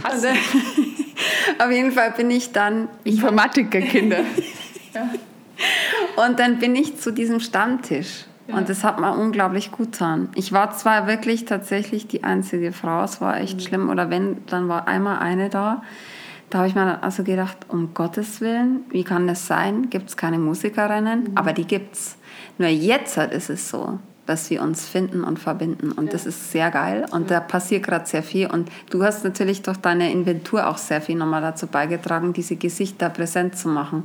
Also, 0.03 0.29
auf 1.59 1.71
jeden 1.71 1.93
Fall 1.93 2.13
bin 2.13 2.31
ich 2.31 2.53
dann. 2.53 2.89
Informatiker-Kinder. 3.05 4.19
ja. 4.95 5.09
Und 6.25 6.39
dann 6.39 6.59
bin 6.59 6.77
ich 6.77 6.99
zu 6.99 7.13
diesem 7.13 7.41
Stammtisch. 7.41 8.27
Ja. 8.47 8.57
Und 8.57 8.69
das 8.69 8.85
hat 8.85 9.01
mir 9.01 9.13
unglaublich 9.13 9.73
gut 9.73 9.93
getan. 9.93 10.29
Ich 10.35 10.53
war 10.53 10.71
zwar 10.77 11.07
wirklich 11.07 11.45
tatsächlich 11.45 12.07
die 12.07 12.25
einzige 12.25 12.73
Frau, 12.73 13.03
es 13.03 13.21
war 13.21 13.39
echt 13.41 13.57
mhm. 13.57 13.61
schlimm. 13.61 13.91
Oder 13.91 14.11
wenn, 14.11 14.45
dann 14.47 14.69
war 14.69 14.87
einmal 14.87 15.19
eine 15.19 15.49
da. 15.49 15.83
Da 16.51 16.59
habe 16.59 16.69
ich 16.69 16.75
mir 16.75 16.87
dann 16.87 17.01
also 17.03 17.25
gedacht, 17.25 17.59
um 17.69 17.93
Gottes 17.93 18.41
Willen, 18.41 18.85
wie 18.91 19.05
kann 19.05 19.27
das 19.27 19.47
sein? 19.47 19.91
Gibt 19.91 20.09
es 20.09 20.17
keine 20.17 20.39
Musikerinnen? 20.39 21.25
Mhm. 21.25 21.37
Aber 21.37 21.53
die 21.53 21.67
gibt's. 21.67 22.18
Nur 22.59 22.69
jetzt 22.69 23.17
halt 23.17 23.33
ist 23.33 23.51
es 23.51 23.69
so, 23.69 23.99
dass 24.27 24.51
wir 24.51 24.61
uns 24.61 24.87
finden 24.87 25.25
und 25.25 25.39
verbinden. 25.39 25.93
Und 25.93 26.07
ja. 26.07 26.13
das 26.13 26.27
ist 26.27 26.53
sehr 26.53 26.71
geil. 26.71 27.07
Und 27.11 27.31
ja. 27.31 27.39
da 27.39 27.41
passiert 27.41 27.85
gerade 27.85 28.07
sehr 28.07 28.23
viel. 28.23 28.47
Und 28.47 28.69
du 28.91 29.03
hast 29.03 29.25
natürlich 29.25 29.63
durch 29.63 29.79
deine 29.79 30.13
Inventur 30.13 30.67
auch 30.67 30.77
sehr 30.77 31.01
viel 31.01 31.17
nochmal 31.17 31.41
dazu 31.41 31.67
beigetragen, 31.67 32.33
diese 32.33 32.57
Gesichter 32.57 33.09
präsent 33.09 33.57
zu 33.57 33.69
machen. 33.69 34.05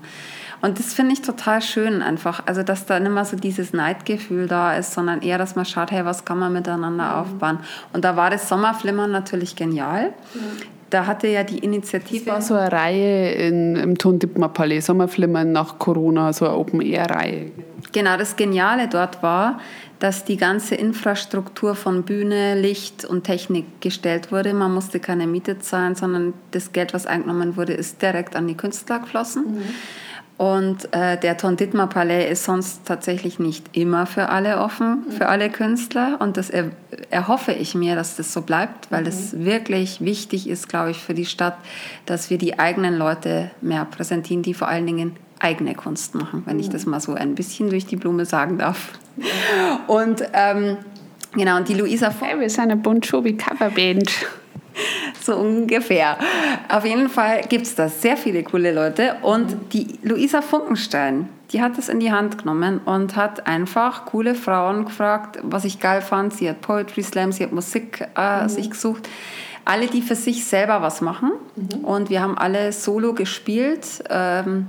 Und 0.61 0.79
das 0.79 0.93
finde 0.93 1.11
ich 1.11 1.21
total 1.21 1.61
schön 1.61 2.01
einfach. 2.01 2.43
Also, 2.45 2.63
dass 2.63 2.85
da 2.85 2.97
nicht 2.99 3.11
mehr 3.11 3.25
so 3.25 3.35
dieses 3.35 3.73
Neidgefühl 3.73 4.47
da 4.47 4.77
ist, 4.77 4.93
sondern 4.93 5.21
eher, 5.21 5.37
dass 5.37 5.57
man 5.57 5.65
schaut, 5.65 5.91
hey, 5.91 6.05
was 6.05 6.23
kann 6.23 6.39
man 6.39 6.53
miteinander 6.53 7.09
mhm. 7.09 7.15
aufbauen. 7.15 7.59
Und 7.91 8.05
da 8.05 8.15
war 8.15 8.29
das 8.29 8.47
Sommerflimmern 8.47 9.11
natürlich 9.11 9.55
genial. 9.55 10.13
Mhm 10.33 10.73
da 10.93 11.07
hatte 11.07 11.27
ja 11.27 11.43
die 11.43 11.57
Initiative. 11.57 12.25
Das 12.25 12.33
war 12.33 12.41
so 12.41 12.53
eine 12.53 12.71
Reihe 12.71 13.31
in, 13.31 13.75
im 13.75 13.97
Tondippmer 13.97 14.49
Palais, 14.49 14.81
Sommerflimmern 14.81 15.51
nach 15.51 15.79
Corona, 15.79 16.31
so 16.33 16.45
eine 16.45 16.55
Open-Air-Reihe. 16.55 17.51
Genau, 17.93 18.17
das 18.17 18.35
Geniale 18.35 18.87
dort 18.89 19.23
war, 19.23 19.59
dass 19.99 20.25
die 20.25 20.35
ganze 20.35 20.75
Infrastruktur 20.75 21.75
von 21.75 22.03
Bühne, 22.03 22.59
Licht 22.59 23.05
und 23.05 23.23
Technik 23.23 23.79
gestellt 23.79 24.33
wurde. 24.33 24.53
Man 24.53 24.73
musste 24.73 24.99
keine 24.99 25.27
Miete 25.27 25.59
zahlen, 25.59 25.95
sondern 25.95 26.33
das 26.51 26.73
Geld, 26.73 26.93
was 26.93 27.05
eingenommen 27.05 27.55
wurde, 27.55 27.73
ist 27.73 28.01
direkt 28.01 28.35
an 28.35 28.47
die 28.47 28.57
Künstler 28.57 28.99
geflossen. 28.99 29.55
Mhm. 29.55 29.63
Und 30.35 30.93
äh, 30.93 31.17
der 31.17 31.37
Ton 31.37 31.57
Dittmar 31.57 31.87
Palais 31.87 32.29
ist 32.29 32.43
sonst 32.43 32.85
tatsächlich 32.85 33.37
nicht 33.37 33.77
immer 33.77 34.07
für 34.07 34.29
alle 34.29 34.59
offen, 34.59 35.05
für 35.09 35.27
alle 35.27 35.49
Künstler. 35.49 36.17
Und 36.19 36.37
das 36.37 36.49
er, 36.49 36.71
erhoffe 37.11 37.53
ich 37.53 37.75
mir, 37.75 37.95
dass 37.95 38.15
das 38.17 38.33
so 38.33 38.41
bleibt, 38.41 38.91
weil 38.91 39.07
es 39.07 39.31
mhm. 39.31 39.45
wirklich 39.45 40.01
wichtig 40.01 40.49
ist, 40.49 40.67
glaube 40.67 40.91
ich, 40.91 40.97
für 40.97 41.13
die 41.13 41.25
Stadt, 41.25 41.57
dass 42.07 42.31
wir 42.31 42.39
die 42.39 42.57
eigenen 42.57 42.97
Leute 42.97 43.51
mehr 43.61 43.85
präsentieren, 43.85 44.41
die 44.41 44.55
vor 44.55 44.67
allen 44.67 44.87
Dingen 44.87 45.15
eigene 45.39 45.75
Kunst 45.75 46.15
machen, 46.15 46.43
wenn 46.45 46.59
ich 46.59 46.69
das 46.69 46.85
mal 46.85 46.99
so 46.99 47.13
ein 47.13 47.35
bisschen 47.35 47.69
durch 47.69 47.85
die 47.85 47.95
Blume 47.95 48.25
sagen 48.25 48.57
darf. 48.57 48.93
Und 49.87 50.23
ähm, 50.33 50.77
genau, 51.33 51.57
und 51.57 51.67
die 51.67 51.73
Luisa... 51.73 52.13
Hey, 52.19 52.39
wir 52.39 52.49
sind 52.49 52.63
eine 52.63 52.77
Bon 52.77 52.99
Jovi 52.99 53.35
Coverband. 53.35 54.09
so 55.21 55.35
ungefähr. 55.35 56.17
Auf 56.69 56.85
jeden 56.85 57.09
Fall 57.09 57.41
gibt 57.47 57.65
es 57.65 57.75
da 57.75 57.89
sehr 57.89 58.17
viele 58.17 58.43
coole 58.43 58.73
Leute. 58.73 59.15
Und 59.21 59.73
die 59.73 59.99
Luisa 60.03 60.41
Funkenstein, 60.41 61.29
die 61.51 61.61
hat 61.61 61.77
das 61.77 61.89
in 61.89 61.99
die 61.99 62.11
Hand 62.11 62.39
genommen 62.39 62.79
und 62.85 63.15
hat 63.15 63.47
einfach 63.47 64.05
coole 64.05 64.35
Frauen 64.35 64.85
gefragt, 64.85 65.39
was 65.43 65.65
ich 65.65 65.79
geil 65.79 66.01
fand. 66.01 66.33
Sie 66.33 66.49
hat 66.49 66.61
Poetry 66.61 67.03
Slam, 67.03 67.31
sie 67.31 67.43
hat 67.43 67.51
Musik 67.51 68.07
äh, 68.17 68.43
mhm. 68.43 68.49
sich 68.49 68.69
gesucht. 68.69 69.07
Alle, 69.65 69.87
die 69.87 70.01
für 70.01 70.15
sich 70.15 70.45
selber 70.45 70.81
was 70.81 71.01
machen. 71.01 71.31
Mhm. 71.55 71.85
Und 71.85 72.09
wir 72.09 72.21
haben 72.21 72.37
alle 72.37 72.73
solo 72.73 73.13
gespielt. 73.13 74.03
Ähm, 74.09 74.67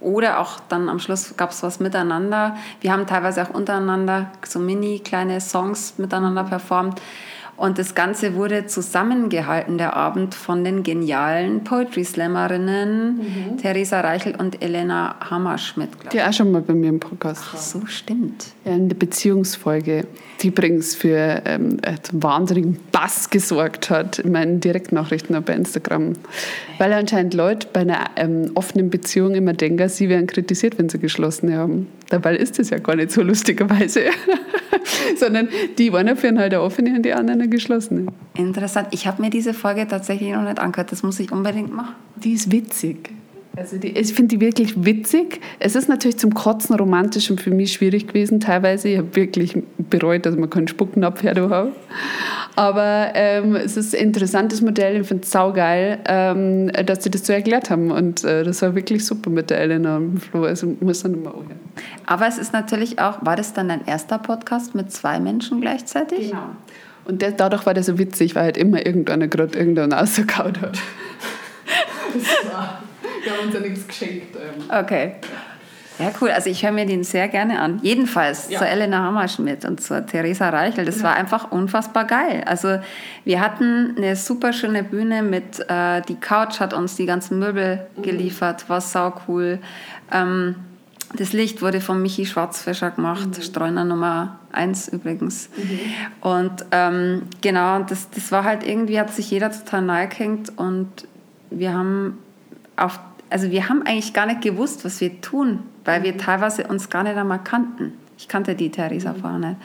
oder 0.00 0.40
auch 0.40 0.60
dann 0.68 0.88
am 0.88 0.98
Schluss 0.98 1.36
gab 1.36 1.50
es 1.50 1.62
was 1.62 1.80
miteinander. 1.80 2.56
Wir 2.80 2.92
haben 2.92 3.06
teilweise 3.06 3.42
auch 3.42 3.50
untereinander 3.50 4.30
so 4.44 4.58
mini 4.58 5.00
kleine 5.00 5.40
Songs 5.40 5.94
miteinander 5.98 6.44
performt. 6.44 7.00
Und 7.56 7.78
das 7.78 7.94
Ganze 7.94 8.34
wurde 8.34 8.66
zusammengehalten, 8.66 9.78
der 9.78 9.96
Abend, 9.96 10.34
von 10.34 10.62
den 10.62 10.82
genialen 10.82 11.64
Poetry 11.64 12.04
Slammerinnen 12.04 13.16
mhm. 13.16 13.56
Theresa 13.56 14.00
Reichel 14.00 14.34
und 14.36 14.62
Elena 14.62 15.16
Hammerschmidt. 15.30 15.88
Die 16.12 16.20
auch 16.20 16.32
schon 16.32 16.52
mal 16.52 16.60
bei 16.60 16.74
mir 16.74 16.90
im 16.90 17.00
Podcast 17.00 17.42
Ach, 17.54 17.56
so 17.56 17.86
stimmt. 17.86 18.48
Ja, 18.64 18.72
in 18.72 18.88
der 18.88 18.96
Beziehungsfolge, 18.96 20.06
die 20.42 20.48
übrigens 20.48 20.94
für 20.94 21.42
ähm, 21.46 21.78
wahnsinnigen 22.12 22.78
Bass 22.92 23.30
gesorgt 23.30 23.88
hat 23.88 24.18
in 24.18 24.32
meinen 24.32 24.60
Direktnachrichten 24.60 25.42
bei 25.42 25.54
Instagram. 25.54 26.12
Weil 26.78 26.92
anscheinend 26.92 27.32
Leute 27.32 27.68
bei 27.72 27.80
einer 27.80 28.04
ähm, 28.16 28.50
offenen 28.54 28.90
Beziehung 28.90 29.34
immer 29.34 29.54
denken, 29.54 29.88
sie 29.88 30.10
werden 30.10 30.26
kritisiert, 30.26 30.78
wenn 30.78 30.90
sie 30.90 30.98
geschlossen 30.98 31.56
haben. 31.56 31.86
Dabei 32.10 32.36
ist 32.36 32.58
das 32.58 32.70
ja 32.70 32.78
gar 32.78 32.96
nicht 32.96 33.10
so 33.10 33.22
lustigerweise. 33.22 34.02
Sondern 35.16 35.48
die 35.78 35.92
einen 35.92 36.16
führen 36.16 36.38
halt 36.38 36.52
eine 36.52 36.62
offene 36.62 36.94
und 36.94 37.02
die 37.02 37.12
anderen 37.12 37.45
eine 37.46 37.54
geschlossene. 37.54 38.06
Interessant. 38.34 38.88
Ich 38.90 39.06
habe 39.06 39.22
mir 39.22 39.30
diese 39.30 39.54
Folge 39.54 39.86
tatsächlich 39.88 40.32
noch 40.32 40.42
nicht 40.42 40.58
angehört. 40.58 40.92
Das 40.92 41.02
muss 41.02 41.18
ich 41.20 41.32
unbedingt 41.32 41.74
machen. 41.74 41.94
Die 42.16 42.32
ist 42.32 42.50
witzig. 42.50 43.10
Also 43.56 43.78
die, 43.78 43.88
ich 43.88 44.12
finde 44.12 44.36
die 44.36 44.40
wirklich 44.40 44.84
witzig. 44.84 45.40
Es 45.58 45.76
ist 45.76 45.88
natürlich 45.88 46.18
zum 46.18 46.34
Kotzen 46.34 46.76
romantisch 46.76 47.30
und 47.30 47.40
für 47.40 47.50
mich 47.50 47.72
schwierig 47.72 48.06
gewesen 48.06 48.38
teilweise. 48.38 48.88
Ich 48.88 48.98
habe 48.98 49.16
wirklich 49.16 49.56
bereut, 49.78 50.26
dass 50.26 50.36
wir 50.36 50.46
keinen 50.46 50.68
Spucknapf 50.68 51.22
her 51.22 51.34
haben. 51.48 51.70
Aber 52.54 53.12
ähm, 53.14 53.56
es 53.56 53.78
ist 53.78 53.94
ein 53.94 54.08
interessantes 54.08 54.60
Modell. 54.60 55.00
Ich 55.00 55.08
finde 55.08 55.22
es 55.22 55.30
saugeil, 55.30 56.00
ähm, 56.06 56.70
dass 56.84 57.04
sie 57.04 57.10
das 57.10 57.26
so 57.26 57.32
erklärt 57.32 57.70
haben. 57.70 57.90
Und 57.90 58.24
äh, 58.24 58.44
das 58.44 58.60
war 58.60 58.74
wirklich 58.74 59.06
super 59.06 59.30
mit 59.30 59.48
der 59.48 59.60
Elena 59.60 59.96
und 59.96 60.18
Flo. 60.18 60.44
Also 60.44 60.76
muss 60.80 61.02
dann 61.02 61.14
immer 61.14 61.34
auch 61.34 61.44
Aber 62.04 62.28
es 62.28 62.36
ist 62.36 62.52
natürlich 62.52 62.98
auch, 62.98 63.24
war 63.24 63.36
das 63.36 63.54
dann 63.54 63.68
dein 63.68 63.86
erster 63.86 64.18
Podcast 64.18 64.74
mit 64.74 64.92
zwei 64.92 65.18
Menschen 65.18 65.62
gleichzeitig? 65.62 66.30
Genau. 66.30 66.50
Und 67.06 67.22
der, 67.22 67.32
dadurch 67.32 67.66
war 67.66 67.74
der 67.74 67.82
so 67.82 67.98
witzig, 67.98 68.34
weil 68.34 68.44
halt 68.44 68.56
immer 68.56 68.84
irgendeiner 68.84 69.28
gerade 69.28 69.56
irgendeinen 69.56 69.92
ausgekaut 69.92 70.60
hat. 70.60 70.78
das 72.14 72.52
war, 72.52 72.82
wir 73.22 73.32
haben 73.32 73.46
uns 73.46 73.54
ja 73.54 73.60
nichts 73.60 73.86
geschenkt. 73.86 74.36
Ähm. 74.36 74.64
Okay. 74.68 75.12
Ja, 75.98 76.10
cool. 76.20 76.30
Also 76.30 76.50
ich 76.50 76.62
höre 76.62 76.72
mir 76.72 76.84
den 76.84 77.04
sehr 77.04 77.28
gerne 77.28 77.58
an. 77.60 77.80
Jedenfalls 77.82 78.50
ja. 78.50 78.58
zur 78.58 78.66
Elena 78.66 78.98
Hammerschmidt 78.98 79.64
und 79.64 79.80
zur 79.80 80.04
Theresa 80.04 80.50
Reichel. 80.50 80.84
Das 80.84 80.98
ja. 80.98 81.04
war 81.04 81.16
einfach 81.16 81.50
unfassbar 81.50 82.04
geil. 82.04 82.42
Also 82.44 82.78
wir 83.24 83.40
hatten 83.40 83.94
eine 83.96 84.14
super 84.14 84.52
schöne 84.52 84.82
Bühne 84.82 85.22
mit, 85.22 85.64
äh, 85.68 86.02
die 86.02 86.16
Couch 86.16 86.60
hat 86.60 86.74
uns 86.74 86.96
die 86.96 87.06
ganzen 87.06 87.38
Möbel 87.38 87.86
mhm. 87.96 88.02
geliefert, 88.02 88.68
war 88.68 88.82
sau 88.82 89.14
cool. 89.26 89.58
Ähm, 90.12 90.56
das 91.14 91.32
Licht 91.32 91.62
wurde 91.62 91.80
von 91.80 92.02
Michi 92.02 92.26
Schwarzfischer 92.26 92.90
gemacht, 92.90 93.28
mhm. 93.28 93.42
Streuner 93.42 93.84
Nummer 93.84 94.38
1 94.52 94.88
übrigens. 94.88 95.48
Mhm. 95.56 95.80
Und 96.20 96.66
ähm, 96.72 97.22
genau, 97.40 97.80
das, 97.80 98.10
das 98.10 98.32
war 98.32 98.44
halt 98.44 98.66
irgendwie, 98.66 98.98
hat 98.98 99.12
sich 99.12 99.30
jeder 99.30 99.50
total 99.50 99.82
nahe 99.82 100.08
gehängt 100.08 100.52
und 100.56 100.88
wir 101.50 101.72
haben 101.72 102.18
auf 102.76 102.98
also 103.30 103.50
wir 103.50 103.68
haben 103.68 103.82
eigentlich 103.82 104.12
gar 104.12 104.26
nicht 104.26 104.42
gewusst, 104.42 104.84
was 104.84 105.00
wir 105.00 105.20
tun, 105.20 105.64
weil 105.84 106.02
wir 106.02 106.16
teilweise 106.16 106.66
uns 106.68 106.90
gar 106.90 107.02
nicht 107.02 107.16
einmal 107.16 107.42
kannten. 107.42 107.92
Ich 108.18 108.28
kannte 108.28 108.54
die 108.54 108.70
Theresa 108.70 109.12
mhm. 109.12 109.16
vorher 109.16 109.38
nicht. 109.38 109.56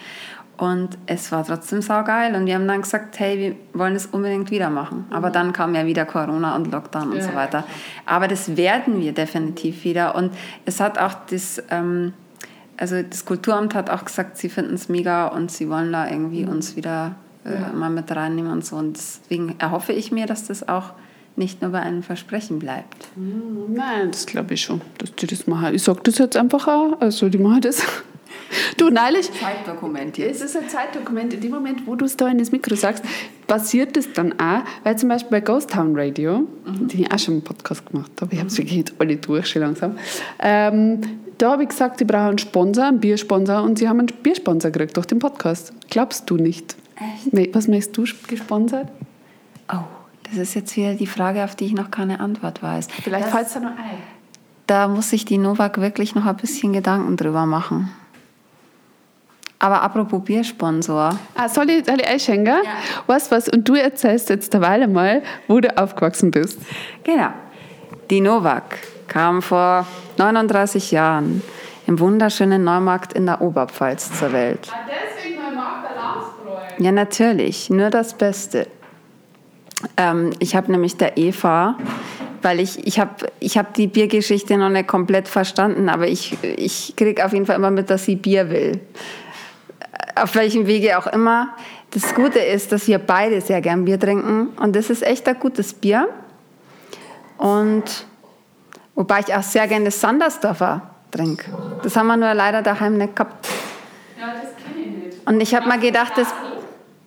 Und 0.58 0.90
es 1.08 1.32
war 1.32 1.44
trotzdem 1.44 1.82
saugeil. 1.82 2.36
Und 2.36 2.46
wir 2.46 2.54
haben 2.54 2.68
dann 2.68 2.84
gesagt, 2.84 3.20
hey, 3.20 3.38
wir 3.40 3.56
wollen 3.80 3.96
es 3.96 4.06
unbedingt 4.06 4.52
wieder 4.52 4.70
machen. 4.70 5.06
Aber 5.10 5.30
mhm. 5.30 5.34
dann 5.34 5.54
kam 5.54 5.74
ja 5.74 5.86
wieder 5.86 6.06
Corona 6.06 6.56
und 6.56 6.72
Lockdown 6.72 7.10
und 7.10 7.18
ja, 7.18 7.24
so 7.24 7.34
weiter. 7.34 7.64
Aber 8.06 8.28
das 8.28 8.56
werden 8.58 9.00
wir 9.00 9.12
definitiv 9.12 9.84
wieder. 9.84 10.14
Und 10.14 10.32
es 10.66 10.80
hat 10.80 11.00
auch 11.00 11.14
das, 11.32 11.64
ähm, 11.72 12.14
also 12.78 13.02
das 13.02 13.26
Kulturamt 13.26 13.74
hat 13.74 13.90
auch 13.90 14.06
gesagt, 14.06 14.38
sie 14.38 14.50
finden 14.50 14.76
es 14.76 14.88
mega 14.88 15.28
und 15.28 15.52
sie 15.52 15.68
wollen 15.68 15.92
da 15.92 16.08
irgendwie 16.08 16.46
mhm. 16.46 16.52
uns 16.52 16.76
wieder 16.76 17.16
äh, 17.44 17.54
ja. 17.54 17.72
mal 17.74 17.90
mit 17.90 18.16
reinnehmen 18.16 18.52
und 18.52 18.64
so. 18.64 18.76
Und 18.76 18.98
deswegen 18.98 19.56
erhoffe 19.58 19.94
ich 19.94 20.12
mir, 20.12 20.28
dass 20.28 20.46
das 20.46 20.68
auch 20.68 20.94
nicht 21.36 21.62
nur 21.62 21.72
bei 21.72 21.80
einem 21.80 22.04
Versprechen 22.04 22.60
bleibt. 22.60 23.08
Hm, 23.16 23.74
nein, 23.74 24.12
das 24.12 24.26
glaube 24.26 24.54
ich 24.54 24.62
schon, 24.62 24.82
dass 24.98 25.16
die 25.16 25.28
das 25.28 25.48
machen. 25.48 25.74
Ich 25.74 25.82
sage 25.82 26.02
das 26.04 26.18
jetzt 26.18 26.38
einfach 26.38 26.68
auch, 26.68 27.00
also 27.02 27.30
die 27.30 27.38
machen 27.38 27.62
das. 27.62 27.82
Du, 28.78 28.90
neulich. 28.90 29.32
Zeitdokument 29.32 30.18
jetzt. 30.18 30.42
Es 30.42 30.52
ist 30.52 30.58
ein 30.58 30.70
Zeitdokument. 30.70 31.34
In 31.34 31.42
dem 31.42 31.52
Moment, 31.52 31.86
wo 31.88 31.96
du 31.96 32.06
es 32.06 32.18
da 32.18 32.28
in 32.28 32.38
das 32.38 32.52
Mikro 32.52 32.76
sagst, 32.76 33.04
passiert 33.48 33.98
es 33.98 34.12
dann 34.14 34.34
auch, 34.40 34.62
weil 34.84 34.98
zum 34.98 35.10
Beispiel 35.10 35.32
bei 35.32 35.42
Ghost 35.42 35.72
Town 35.72 35.98
Radio, 35.98 36.48
mhm. 36.66 36.88
den 36.88 37.02
ich 37.02 37.12
auch 37.12 37.20
schon 37.20 37.36
einen 37.36 37.44
Podcast 37.44 37.86
gemacht 37.86 38.12
habe, 38.22 38.34
ich 38.34 38.40
habe 38.40 38.50
es 38.50 38.58
wirklich 38.58 38.78
jetzt 38.78 38.94
alle 39.00 39.16
durch, 39.18 39.48
schon 39.48 39.62
langsam, 39.62 39.98
ähm, 40.40 41.02
da 41.38 41.52
habe 41.52 41.64
ich 41.64 41.70
gesagt, 41.70 42.00
ich 42.00 42.08
brauche 42.08 42.30
einen 42.30 42.38
Sponsor, 42.38 42.86
einen 42.86 43.00
Biersponsor 43.00 43.64
und 43.64 43.80
sie 43.80 43.90
haben 43.90 44.00
einen 44.00 44.08
Biersponsor 44.08 44.72
gekriegt 44.72 44.96
durch 44.96 45.08
den 45.08 45.20
Podcast. 45.20 45.74
Glaubst 45.90 46.30
du 46.30 46.36
nicht? 46.36 46.76
Echt? 46.96 47.56
Was 47.56 47.68
möchtest 47.68 47.98
du 47.98 48.06
gesponsert? 48.28 48.88
Oh. 49.72 49.80
Das 50.24 50.38
ist 50.38 50.54
jetzt 50.54 50.78
wieder 50.78 50.94
die 50.94 51.08
Frage, 51.08 51.44
auf 51.44 51.56
die 51.56 51.66
ich 51.66 51.74
noch 51.74 51.92
keine 51.92 52.22
Antwort 52.22 52.64
weiß. 52.64 52.88
Vielleicht 53.04 53.28
fällt 53.28 53.48
es 53.48 53.54
da 53.54 53.60
noch 53.60 53.72
ein. 53.72 53.98
Da 54.66 54.88
muss 54.88 55.10
sich 55.10 55.26
die 55.26 55.38
Novak 55.38 55.82
wirklich 55.82 56.16
noch 56.16 56.26
ein 56.26 56.38
bisschen 56.38 56.72
Gedanken 56.72 57.18
drüber 57.18 57.46
machen. 57.46 57.92
Aber 59.62 59.84
apropos 59.84 60.24
Biersponsor. 60.24 61.20
Ah, 61.36 61.48
soll 61.48 61.70
ich, 61.70 61.86
soll 61.86 62.02
ich 62.02 62.08
einschenken? 62.08 62.48
Ja. 62.48 62.72
Was, 63.06 63.30
was? 63.30 63.48
Und 63.48 63.70
du 63.70 63.76
erzählst 63.76 64.30
jetzt 64.30 64.52
derweil 64.56 64.88
mal, 64.88 65.22
wo 65.48 65.60
du 65.60 65.78
aufgewachsen 65.78 66.32
bist. 66.32 66.58
Genau. 67.04 67.28
Die 68.10 68.22
Novak 68.22 68.80
kam 69.08 69.44
vor 69.44 69.86
39 70.18 70.90
Jahren 70.90 71.44
im 71.86 72.00
wunderschönen 72.00 72.64
Neumarkt 72.64 73.14
in 73.14 73.28
der 73.28 73.40
Oberpfalz 73.40 74.18
zur 74.18 74.34
Welt. 74.34 74.68
Ah, 74.72 74.80
deswegen 74.88 75.40
Neumarkt 75.40 75.90
der 76.80 76.84
Ja, 76.84 76.92
natürlich. 76.92 77.70
Nur 77.70 77.92
das 77.92 78.16
Beste. 78.16 78.66
Ähm, 79.96 80.32
ich 80.40 80.56
habe 80.56 80.72
nämlich 80.72 80.98
der 80.98 81.20
Eva, 81.20 81.78
weil 82.42 82.60
ich, 82.60 82.88
ich 82.88 83.00
habe 83.00 83.28
ich 83.40 83.60
hab 83.60 83.76
die 83.76 83.86
Biergeschichte 83.86 84.58
noch 84.58 84.70
nicht 84.70 84.88
komplett 84.88 85.28
verstanden, 85.28 85.88
aber 85.88 86.08
ich, 86.08 86.36
ich 86.42 86.96
kriege 86.96 87.24
auf 87.24 87.34
jeden 87.34 87.46
Fall 87.46 87.58
immer 87.58 87.70
mit, 87.70 87.92
dass 87.92 88.06
sie 88.06 88.16
Bier 88.16 88.50
will. 88.50 88.80
Auf 90.16 90.36
welchem 90.36 90.68
Wege 90.68 90.98
auch 90.98 91.08
immer. 91.08 91.56
Das 91.92 92.16
Gute 92.16 92.40
ist, 92.40 92.72
dass 92.72 92.88
wir 92.88 93.00
beide 93.00 93.42
sehr 93.42 93.62
gern 93.62 93.86
Bier 93.86 94.00
trinken 94.00 94.48
und 94.58 94.76
das 94.76 94.90
ist 94.90 95.04
echt 95.04 95.28
ein 95.28 95.40
gutes 95.40 95.74
Bier. 95.74 96.08
Und 97.38 97.84
wobei 98.96 99.20
ich 99.20 99.34
auch 99.34 99.44
sehr 99.44 99.68
gerne 99.68 99.86
das 99.86 100.00
Sandersdorfer 100.00 100.82
trinke. 101.12 101.52
Das 101.84 101.96
haben 101.96 102.08
wir 102.08 102.18
nur 102.18 102.34
leider 102.34 102.62
daheim 102.62 102.98
nicht 102.98 103.16
gehabt. 103.16 103.48
Ja, 104.20 104.28
das 104.28 104.64
kenne 104.64 104.86
ich 104.86 105.16
nicht. 105.16 105.28
Und 105.28 105.42
ich 105.42 105.54
habe 105.54 105.68
mal 105.68 105.80
gedacht, 105.80 106.14
das. 106.16 106.28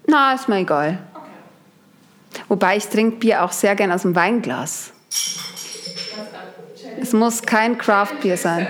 Na, 0.07 0.35
ist 0.35 0.49
mir 0.49 0.59
egal. 0.59 0.99
Wobei 2.49 2.77
ich 2.77 2.87
trinke 2.89 3.17
Bier 3.17 3.45
auch 3.45 3.53
sehr 3.53 3.75
gern 3.75 3.91
aus 3.93 4.03
dem 4.03 4.15
Weinglas. 4.15 4.93
Es 7.01 7.13
muss 7.13 7.43
kein 7.43 7.79
Craft-Bier 7.79 8.37
sein. 8.37 8.67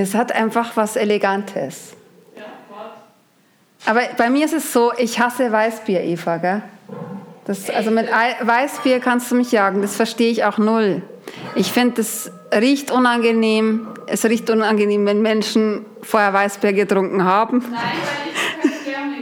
Das 0.00 0.14
hat 0.14 0.32
einfach 0.32 0.78
was 0.78 0.96
Elegantes. 0.96 1.92
Aber 3.84 4.00
bei 4.16 4.30
mir 4.30 4.46
ist 4.46 4.54
es 4.54 4.72
so, 4.72 4.92
ich 4.96 5.20
hasse 5.20 5.52
Weißbier, 5.52 6.02
Eva. 6.02 6.38
Gell? 6.38 6.62
Das, 7.44 7.68
also 7.68 7.90
mit 7.90 8.08
Weißbier 8.10 9.00
kannst 9.00 9.30
du 9.30 9.34
mich 9.34 9.52
jagen, 9.52 9.82
das 9.82 9.96
verstehe 9.96 10.30
ich 10.30 10.44
auch 10.44 10.56
null. 10.56 11.02
Ich 11.54 11.70
finde, 11.70 12.00
es 12.00 12.32
riecht 12.50 12.90
unangenehm. 12.90 13.88
Es 14.06 14.24
riecht 14.24 14.48
unangenehm, 14.48 15.04
wenn 15.04 15.20
Menschen 15.20 15.84
vorher 16.00 16.32
Weißbier 16.32 16.72
getrunken 16.72 17.22
haben. 17.24 17.58
Nein, 17.58 17.72
weil 18.62 18.70
ich 18.70 18.94
keine 18.94 19.18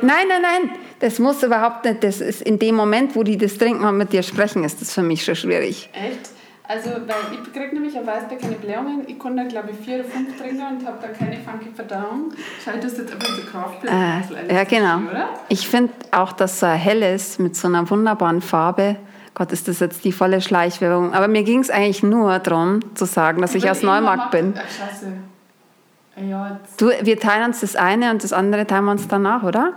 Nein, 0.00 0.26
nein, 0.28 0.42
nein. 0.42 0.70
Das 1.00 1.18
muss 1.18 1.42
überhaupt 1.42 1.84
nicht, 1.84 2.02
das 2.02 2.22
ist 2.22 2.40
in 2.40 2.58
dem 2.58 2.76
Moment, 2.76 3.14
wo 3.14 3.22
die 3.22 3.36
das 3.36 3.58
trinken 3.58 3.84
und 3.84 3.98
mit 3.98 4.14
dir 4.14 4.22
sprechen, 4.22 4.64
ist 4.64 4.80
das 4.80 4.94
für 4.94 5.02
mich 5.02 5.22
schon 5.22 5.36
schwierig. 5.36 5.90
Echt? 5.92 6.37
Also, 6.70 6.90
weil 6.90 7.16
ich 7.32 7.50
kriege 7.50 7.74
nämlich 7.74 7.98
auf 7.98 8.06
Weißbier 8.06 8.36
keine 8.36 8.56
Blähungen. 8.56 9.08
Ich 9.08 9.18
konnte 9.18 9.42
da, 9.42 9.48
glaube 9.48 9.70
ich, 9.70 9.78
vier 9.78 10.00
oder 10.00 10.04
fünf 10.04 10.38
trinken 10.38 10.60
und 10.60 10.86
habe 10.86 10.98
da 11.00 11.08
keine 11.08 11.38
funky 11.38 11.70
Verdauung. 11.74 12.30
Schau, 12.62 12.72
das 12.78 12.98
jetzt 12.98 13.10
einfach 13.10 13.26
so 13.26 13.42
Kraftbier. 13.42 13.90
Äh, 13.90 14.54
ja, 14.54 14.64
genau. 14.64 15.10
Oder? 15.10 15.30
Ich 15.48 15.66
finde 15.66 15.94
auch, 16.10 16.32
dass 16.32 16.60
so 16.60 16.66
ein 16.66 16.76
helles 16.76 17.38
mit 17.38 17.56
so 17.56 17.68
einer 17.68 17.88
wunderbaren 17.88 18.42
Farbe, 18.42 18.96
Gott, 19.32 19.50
ist 19.52 19.66
das 19.66 19.80
jetzt 19.80 20.04
die 20.04 20.12
volle 20.12 20.42
Schleichwerbung. 20.42 21.14
Aber 21.14 21.26
mir 21.26 21.42
ging 21.42 21.60
es 21.60 21.70
eigentlich 21.70 22.02
nur 22.02 22.38
darum, 22.38 22.80
zu 22.94 23.06
sagen, 23.06 23.40
dass 23.40 23.54
ich, 23.54 23.64
ich 23.64 23.70
aus 23.70 23.82
Neumarkt 23.82 24.30
bin. 24.30 24.52
Ach. 24.54 26.22
Ja, 26.22 26.60
du, 26.76 26.90
wir 27.00 27.18
teilen 27.18 27.46
uns 27.46 27.60
das 27.60 27.76
eine 27.76 28.10
und 28.10 28.22
das 28.22 28.34
andere 28.34 28.66
teilen 28.66 28.84
wir 28.84 28.90
uns 28.90 29.08
danach, 29.08 29.42
oder? 29.42 29.72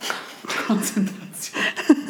Konzentration. 0.66 1.62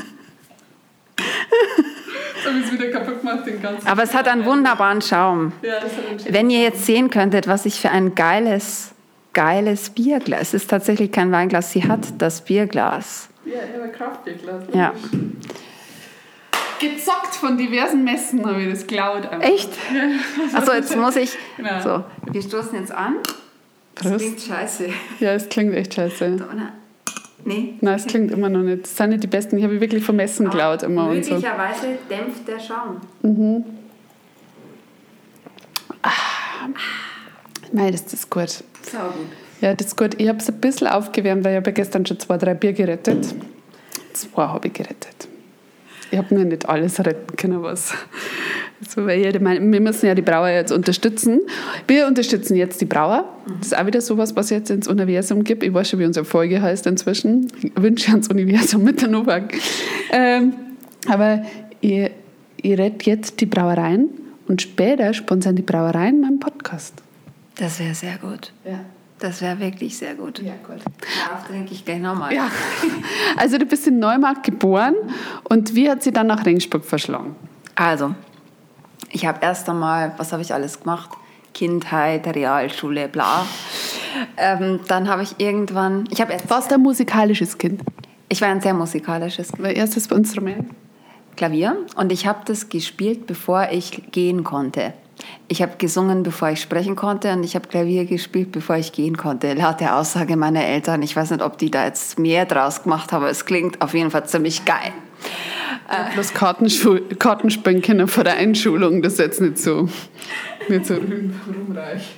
es 2.65 2.73
wieder 2.73 2.91
kaputt 2.91 3.21
gemacht, 3.21 3.47
den 3.47 3.61
ganzen 3.61 3.87
Aber 3.87 4.03
es 4.03 4.15
hat 4.15 4.29
einen 4.29 4.45
wunderbaren 4.45 5.03
Schaum. 5.03 5.53
Ja, 5.63 5.81
das 5.81 5.97
hat 5.97 6.07
einen 6.09 6.35
Wenn 6.35 6.51
ihr 6.51 6.61
jetzt 6.61 6.87
sehen 6.87 7.11
könntet, 7.11 7.47
was 7.47 7.67
ich 7.67 7.81
für 7.81 7.91
ein 7.91 8.15
geiles, 8.15 8.93
geiles 9.33 9.91
Bierglas. 9.91 10.49
Es 10.49 10.55
ist 10.55 10.71
tatsächlich 10.71 11.13
kein 11.13 11.33
Weinglas, 11.33 11.73
sie 11.73 11.87
hat 11.89 12.01
das 12.19 12.43
Bierglas. 12.43 13.29
Ja, 13.45 13.61
ein 13.61 13.93
Kraftbierglas. 13.93 14.65
Ja. 14.73 14.93
Gezockt 16.79 17.35
von 17.35 17.59
diversen 17.59 18.05
Messen 18.05 18.47
habe 18.47 18.63
ich 18.63 18.71
das 18.71 18.87
geklaut. 18.87 19.29
Echt? 19.41 19.71
Achso, 20.55 20.73
jetzt 20.73 20.97
muss 20.97 21.17
ich. 21.17 21.37
Genau. 21.57 21.81
So, 21.81 22.05
wir 22.33 22.43
stoßen 22.43 22.79
jetzt 22.79 22.93
an. 22.93 23.17
Das 23.97 24.17
klingt 24.17 24.41
scheiße. 24.41 24.89
Ja, 25.19 25.33
es 25.35 25.49
klingt 25.49 25.75
echt 25.75 25.95
scheiße. 25.95 26.39
Nee. 27.45 27.75
Nein, 27.81 27.95
es 27.95 28.07
klingt 28.07 28.31
immer 28.31 28.49
noch 28.49 28.63
nicht. 28.63 28.85
Das 28.85 28.97
sind 28.97 29.11
nicht 29.11 29.23
die 29.23 29.27
besten. 29.27 29.59
Ich 29.59 29.65
habe 29.65 29.81
wirklich 29.81 30.05
vermessen 30.05 30.45
geklaut 30.45 30.83
immer. 30.83 31.09
Möglicherweise 31.09 31.81
so. 31.81 32.15
dämpft 32.15 32.47
der 32.47 32.59
Schaum. 32.59 33.01
Mhm. 33.23 33.65
Ah. 36.03 36.11
Nein, 37.73 37.93
das 37.93 38.13
ist 38.13 38.31
gut. 38.31 38.51
So 38.51 38.99
gut. 38.99 39.27
Ja, 39.61 39.75
das 39.75 39.89
ist 39.89 39.97
gut. 39.97 40.19
Ich 40.19 40.29
habe 40.29 40.39
es 40.39 40.49
ein 40.49 40.61
bisschen 40.61 40.87
aufgewärmt, 40.87 41.45
weil 41.45 41.53
ich 41.53 41.57
habe 41.57 41.73
gestern 41.73 42.07
schon 42.07 42.19
zwei, 42.19 42.39
drei 42.39 42.55
Bier 42.55 42.73
gerettet. 42.73 43.35
Zwei 44.13 44.47
habe 44.47 44.69
ich 44.69 44.73
gerettet. 44.73 45.29
Ich 46.11 46.19
habe 46.19 46.35
nur 46.35 46.45
nicht 46.45 46.69
alles 46.69 46.99
retten 47.01 47.37
können, 47.37 47.63
was 47.63 47.95
so, 48.89 49.05
weil 49.05 49.21
jede, 49.21 49.41
wir 49.41 49.81
müssen 49.81 50.07
ja 50.07 50.15
die 50.15 50.23
Brauer 50.23 50.49
jetzt 50.49 50.73
unterstützen. 50.73 51.41
Wir 51.87 52.07
unterstützen 52.07 52.57
jetzt 52.57 52.81
die 52.81 52.87
Brauer. 52.87 53.29
Das 53.59 53.69
ist 53.69 53.79
auch 53.79 53.87
wieder 53.87 54.01
sowas, 54.01 54.35
was 54.37 54.51
jetzt 54.51 54.71
ins 54.71 54.89
Universum 54.89 55.45
gibt. 55.45 55.63
Ich 55.63 55.73
weiß 55.73 55.91
schon, 55.91 55.99
wie 56.01 56.07
unsere 56.07 56.25
Folge 56.25 56.63
heißt 56.63 56.87
inzwischen. 56.87 57.53
Ich 57.63 57.73
wünsche 57.77 58.11
ans 58.11 58.29
Universum 58.29 58.83
mit 58.83 59.03
der 59.03 59.09
Novak. 59.09 59.55
Ähm, 60.13 60.55
aber 61.09 61.43
ihr, 61.81 62.11
ihr 62.63 62.79
rettet 62.79 63.03
jetzt 63.05 63.41
die 63.41 63.47
Brauereien 63.47 64.09
und 64.49 64.63
später 64.63 65.13
sponsern 65.13 65.57
die 65.57 65.63
Brauereien 65.63 66.21
meinen 66.21 66.41
Podcast. 66.41 66.95
Das 67.57 67.79
wäre 67.79 67.95
sehr 67.95 68.17
gut. 68.17 68.53
Ja. 68.65 68.81
Das 69.19 69.43
wäre 69.43 69.61
wirklich 69.61 69.99
sehr 69.99 70.15
gut. 70.15 70.41
Ja, 70.41 70.55
gut. 70.67 70.79
Darauf 71.27 71.47
trinke 71.47 71.75
ich 71.75 71.85
gleich 71.85 72.01
nochmal. 72.01 72.35
Ja, 72.35 72.51
also 73.37 73.59
du 73.59 73.67
bist 73.67 73.87
in 73.87 73.99
Neumarkt 73.99 74.45
geboren 74.45 74.95
und 75.45 75.75
wie 75.75 75.91
hat 75.91 76.03
sie 76.03 76.11
dann 76.11 76.27
nach 76.27 76.47
Ringsburg 76.47 76.85
verschlagen? 76.87 77.37
Also, 77.75 78.15
ich 79.11 79.27
habe 79.27 79.39
erst 79.43 79.69
einmal, 79.69 80.13
was 80.17 80.33
habe 80.33 80.43
ich 80.43 80.53
alles 80.53 80.81
gemacht? 80.81 81.11
Kindheit, 81.55 82.27
Realschule, 82.27 83.09
bla. 83.09 83.47
Ähm, 84.37 84.81
dann 84.89 85.09
habe 85.09 85.23
ich 85.23 85.35
irgendwann, 85.39 86.05
ich 86.11 86.21
habe 86.21 86.33
erst, 86.33 86.51
Warst 86.51 86.71
du 86.71 86.77
ein 86.77 86.83
musikalisches 86.83 87.59
Kind? 87.59 87.83
ich 88.29 88.41
war 88.41 88.49
ein 88.49 88.61
sehr 88.61 88.75
musikalisches 88.75 89.53
Weil 89.59 89.77
erstes 89.77 90.07
Instrument? 90.07 90.71
Klavier 91.37 91.77
und 91.97 92.13
ich 92.13 92.27
habe 92.27 92.41
das 92.45 92.69
gespielt, 92.69 93.27
bevor 93.27 93.69
ich 93.71 94.11
gehen 94.13 94.45
konnte. 94.45 94.93
Ich 95.49 95.63
habe 95.63 95.73
gesungen, 95.79 96.23
bevor 96.23 96.51
ich 96.51 96.61
sprechen 96.61 96.97
konnte 96.97 97.33
und 97.33 97.45
ich 97.45 97.55
habe 97.55 97.69
Klavier 97.69 98.05
gespielt, 98.05 98.53
bevor 98.53 98.77
ich 98.77 98.93
gehen 98.93 99.17
konnte. 99.17 99.53
Laut 99.55 99.81
der 99.81 99.97
Aussage 99.97 100.37
meiner 100.37 100.65
Eltern. 100.65 101.03
Ich 101.03 101.15
weiß 101.15 101.31
nicht, 101.31 101.43
ob 101.43 101.59
die 101.59 101.71
da 101.71 101.85
jetzt 101.85 102.19
mehr 102.19 102.47
draus 102.47 102.83
gemacht 102.83 103.13
haben, 103.13 103.23
aber 103.23 103.31
es 103.31 103.45
klingt 103.45 103.81
auf 103.83 103.95
jeden 103.95 104.11
Fall 104.11 104.27
ziemlich 104.27 104.65
geil. 104.65 104.93
Bloß 106.15 106.35
Kartenschul 106.35 107.01
Kartenspielen 107.19 107.83
können 107.83 108.07
vor 108.09 108.23
der 108.25 108.37
Einschulung, 108.37 109.03
das 109.03 109.15
ist 109.15 109.19
jetzt 109.19 109.41
nicht 109.41 109.59
so, 109.59 109.89
nicht 110.69 110.87
so 110.87 110.95
ruhm- 110.95 111.35
ruhmreich. 111.49 112.15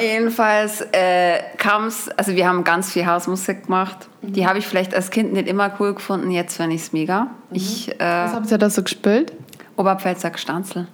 Jedenfalls 0.00 0.82
äh, 0.92 1.40
kam 1.56 1.86
es, 1.86 2.08
also 2.10 2.34
wir 2.36 2.46
haben 2.48 2.62
ganz 2.64 2.92
viel 2.92 3.06
Hausmusik 3.06 3.64
gemacht. 3.66 4.08
Die 4.22 4.46
habe 4.46 4.58
ich 4.60 4.66
vielleicht 4.66 4.94
als 4.94 5.10
Kind 5.10 5.32
nicht 5.32 5.48
immer 5.48 5.72
cool 5.80 5.94
gefunden, 5.94 6.30
jetzt 6.30 6.56
finde 6.56 6.76
ich 6.76 6.82
es 6.82 6.92
mega. 6.92 7.28
Ich, 7.50 7.88
Was 7.98 8.30
äh, 8.32 8.34
habt 8.34 8.50
ihr 8.50 8.58
da 8.58 8.70
so 8.70 8.82
gespielt? 8.82 9.32
Oberpfälzer 9.76 10.30
Stanzel. 10.36 10.86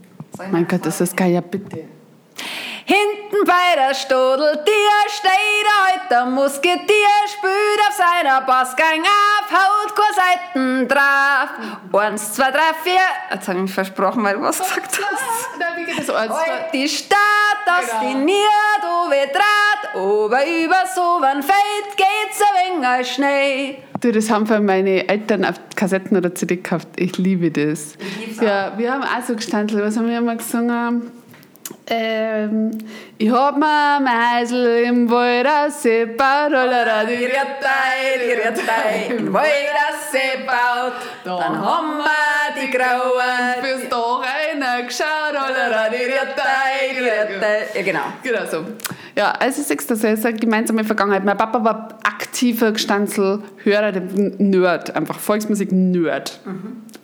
Mein 0.51 0.67
Gott, 0.67 0.85
das 0.87 1.01
ist 1.01 1.17
geil, 1.17 1.33
ja 1.33 1.41
bitte. 1.41 1.81
Hinten 2.89 3.45
bei 3.45 3.75
der 3.75 3.95
Stodel, 3.95 4.53
dir 4.65 5.11
steht 5.11 5.67
heute 5.89 6.07
der 6.09 6.25
Musketier, 6.27 7.09
spült 7.27 7.81
auf 7.89 7.95
seiner 7.97 8.41
Bossgang 8.43 9.03
auf, 9.03 9.51
haut 9.51 9.93
keine 9.97 10.15
Seiten 10.15 10.89
drauf. 10.89 12.01
Eins, 12.01 12.33
zwei, 12.35 12.53
drei, 12.53 12.73
vier. 12.85 13.01
Jetzt 13.33 13.49
habe 13.49 13.59
ich 13.59 13.63
mich 13.65 13.75
versprochen, 13.75 14.23
weil 14.23 14.35
du 14.37 14.43
was 14.43 14.59
gesagt 14.61 15.01
hast. 15.03 15.49
Na, 15.59 15.67
wie 15.77 15.85
geht 15.85 15.99
das? 15.99 16.11
Eins, 16.15 16.33
zwei- 16.33 16.71
die 16.73 16.89
Stadt 16.89 17.19
aus 17.67 17.91
Genau. 17.91 18.03
die 18.03 18.15
wie 18.15 19.33
Draht, 19.33 19.97
ober 19.97 20.47
über 20.47 20.85
so 20.95 21.19
wann 21.21 21.43
fällt, 21.43 21.97
geht's 21.97 22.41
ein 22.41 22.81
wenig 22.83 23.13
Schnee. 23.13 23.83
Du, 24.01 24.13
das 24.13 24.31
haben 24.31 24.47
für 24.47 24.61
meine 24.61 25.09
Eltern 25.09 25.45
auf 25.45 25.57
Kassetten 25.75 26.17
oder 26.17 26.33
CD 26.37 26.57
gekauft. 26.57 26.87
Ich 26.97 27.19
liebe 27.19 27.51
das. 27.51 27.95
lieb's 28.21 28.41
ja, 28.41 28.73
wir 28.79 28.93
haben 28.93 29.03
auch 29.03 29.27
so 29.27 29.35
gestanden. 29.35 29.81
Was 29.83 29.97
haben 29.97 30.09
wir 30.09 30.19
immer 30.19 30.37
gesungen? 30.37 31.11
Ähm, 31.89 32.71
ich 33.17 33.31
hab 33.31 33.57
mir 33.57 34.01
mein 34.03 34.41
Häusl 34.41 34.83
im 34.87 35.09
Wald 35.09 35.47
ausgebaut. 35.47 36.51
Holala, 36.51 37.05
Die 37.05 37.17
die- 37.17 37.25
Rittei, 37.27 38.19
die 38.25 38.33
Rittei, 38.33 39.17
in 39.17 39.33
Waldersee 39.33 40.45
baut, 40.45 40.95
dann 41.25 41.59
haben 41.65 41.99
wir 41.99 42.61
die 42.61 42.71
Grauen. 42.73 43.63
Bist 43.63 43.93
doch 43.93 44.21
einer 44.23 44.83
geschaut. 44.83 45.07
Holala, 45.33 45.89
die 45.89 46.05
Rittei, 46.05 46.93
die 46.93 47.05
Rittei. 47.05 47.67
Ja, 47.75 47.83
genau. 47.83 48.01
Genau 48.23 48.45
so. 48.51 48.65
Ja, 49.17 49.31
also 49.39 49.63
siehst 49.63 49.89
du, 49.89 49.95
das 49.95 50.03
ist 50.05 50.27
eine 50.27 50.37
gemeinsame 50.37 50.83
Vergangenheit. 50.85 51.25
Mein 51.25 51.39
Papa 51.39 51.63
war 51.65 51.89
aktiver 52.05 52.73
Gestanzel-Hörer, 52.73 53.93
der 53.93 54.03
Nerd, 54.39 54.95
einfach 54.95 55.19
Volksmusik-Nerd. 55.21 56.41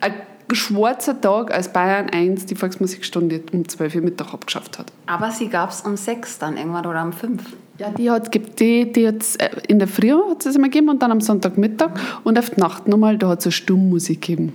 Ein 0.01 0.13
schwarzer 0.51 1.19
Tag, 1.19 1.53
als 1.53 1.71
Bayern 1.71 2.09
1 2.09 2.45
die 2.45 2.55
Volksmusikstunde 2.55 3.41
um 3.51 3.67
12 3.67 3.95
Uhr 3.95 4.01
Mittag 4.01 4.33
abgeschafft 4.33 4.79
hat. 4.79 4.91
Aber 5.05 5.31
sie 5.31 5.47
gab 5.47 5.71
es 5.71 5.81
um 5.81 5.97
sechs 5.97 6.39
dann 6.39 6.57
irgendwann 6.57 6.85
oder 6.85 7.03
um 7.03 7.13
fünf. 7.13 7.43
Ja, 7.79 7.89
die 7.89 8.11
hat 8.11 8.33
die, 8.59 8.91
die 8.91 9.07
hat's, 9.07 9.35
äh, 9.37 9.49
in 9.67 9.79
der 9.79 9.87
Früh 9.87 10.11
hat 10.11 10.45
es 10.45 10.55
immer 10.55 10.69
gegeben 10.69 10.89
und 10.89 11.01
dann 11.01 11.11
am 11.11 11.21
Sonntagmittag 11.21 11.91
und 12.23 12.37
auf 12.37 12.51
die 12.51 12.59
Nacht 12.59 12.87
nochmal, 12.87 13.17
da 13.17 13.29
hat 13.29 13.39
es 13.39 13.47
eine 13.47 13.51
Stummmusik 13.51 14.21
gegeben. 14.21 14.53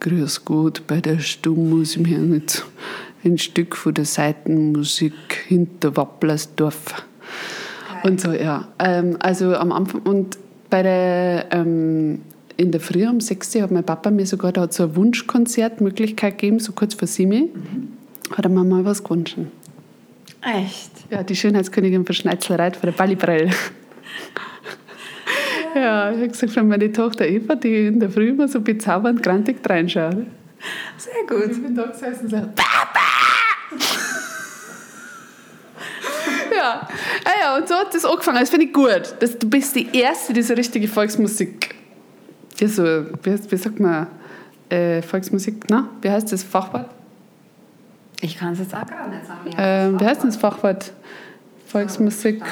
Grüß 0.00 0.44
Gott, 0.44 0.82
bei 0.86 1.00
der 1.00 1.20
Stummmusik, 1.20 2.06
haben 2.08 2.34
jetzt 2.34 2.66
ein 3.24 3.38
Stück 3.38 3.76
von 3.76 3.94
der 3.94 4.04
Seitenmusik 4.04 5.44
hinter 5.46 5.96
Wapplersdorf. 5.96 7.04
Und 8.02 8.20
so, 8.20 8.32
ja. 8.32 8.68
Ähm, 8.78 9.16
also 9.20 9.54
am 9.54 9.72
Anfang 9.72 10.02
und 10.02 10.36
bei 10.68 10.82
der, 10.82 11.46
ähm, 11.52 12.22
in 12.62 12.70
der 12.70 12.80
Früh 12.80 13.06
um 13.06 13.20
6 13.20 13.56
Uhr 13.56 13.62
hat 13.62 13.70
mein 13.70 13.84
Papa 13.84 14.10
mir 14.10 14.26
sogar, 14.26 14.52
da 14.52 14.62
hat 14.62 14.72
so 14.72 14.84
eine 14.84 14.96
Wunschkonzertmöglichkeit 14.96 16.38
gegeben, 16.38 16.60
so 16.60 16.72
kurz 16.72 16.94
vor 16.94 17.08
Simi, 17.08 17.50
hat 18.30 18.44
er 18.44 18.48
mir 18.48 18.64
mal 18.64 18.84
was 18.84 19.02
gewünscht. 19.02 19.36
Echt? 20.42 20.90
Ja, 21.10 21.22
die 21.22 21.36
Schönheitskönigin 21.36 22.06
von 22.06 22.14
Schneitzlereit 22.14 22.76
von 22.76 22.88
der 22.88 22.96
Ballibrell. 22.96 23.50
Ja, 25.74 26.10
ich 26.10 26.18
habe 26.18 26.28
gesagt, 26.28 26.54
wenn 26.56 26.68
meine 26.68 26.92
Tochter 26.92 27.26
Eva, 27.26 27.54
die 27.54 27.86
in 27.86 27.98
der 27.98 28.10
Früh 28.10 28.28
immer 28.28 28.46
so 28.46 28.60
bezaubernd 28.60 29.22
grantig 29.22 29.56
reinschaut. 29.66 30.26
Sehr 30.98 31.22
gut. 31.26 31.50
Ich 31.50 31.62
bin 31.62 31.74
da 31.74 31.86
gesessen 31.86 32.24
und 32.24 32.30
so, 32.30 32.36
Papa! 32.36 33.00
ja. 36.54 36.86
Ah 37.24 37.30
ja, 37.40 37.56
und 37.56 37.66
so 37.66 37.74
hat 37.74 37.94
das 37.94 38.04
angefangen. 38.04 38.40
Das 38.40 38.50
finde 38.50 38.66
ich 38.66 38.72
gut. 38.72 39.14
Das, 39.20 39.38
du 39.38 39.48
bist 39.48 39.74
die 39.74 39.88
Erste, 39.96 40.34
die 40.34 40.42
so 40.42 40.52
richtige 40.54 40.88
Volksmusik, 40.88 41.71
ja 42.62 42.68
so, 42.68 42.82
wie, 42.84 43.50
wie 43.50 43.56
sagt 43.56 43.80
man, 43.80 44.06
äh, 44.68 45.02
Volksmusik, 45.02 45.64
na, 45.68 45.88
wie 46.00 46.10
heißt 46.10 46.32
das 46.32 46.42
Fachwort? 46.42 46.86
Ich 48.20 48.38
kann 48.38 48.52
es 48.52 48.60
jetzt 48.60 48.74
auch 48.74 48.86
gar 48.86 49.08
nicht 49.08 49.26
sagen. 49.26 49.54
Ähm, 49.58 50.00
wie 50.00 50.04
heißt 50.04 50.22
denn 50.22 50.30
das 50.30 50.36
Fachwort? 50.38 50.92
Volksmusik. 51.66 52.42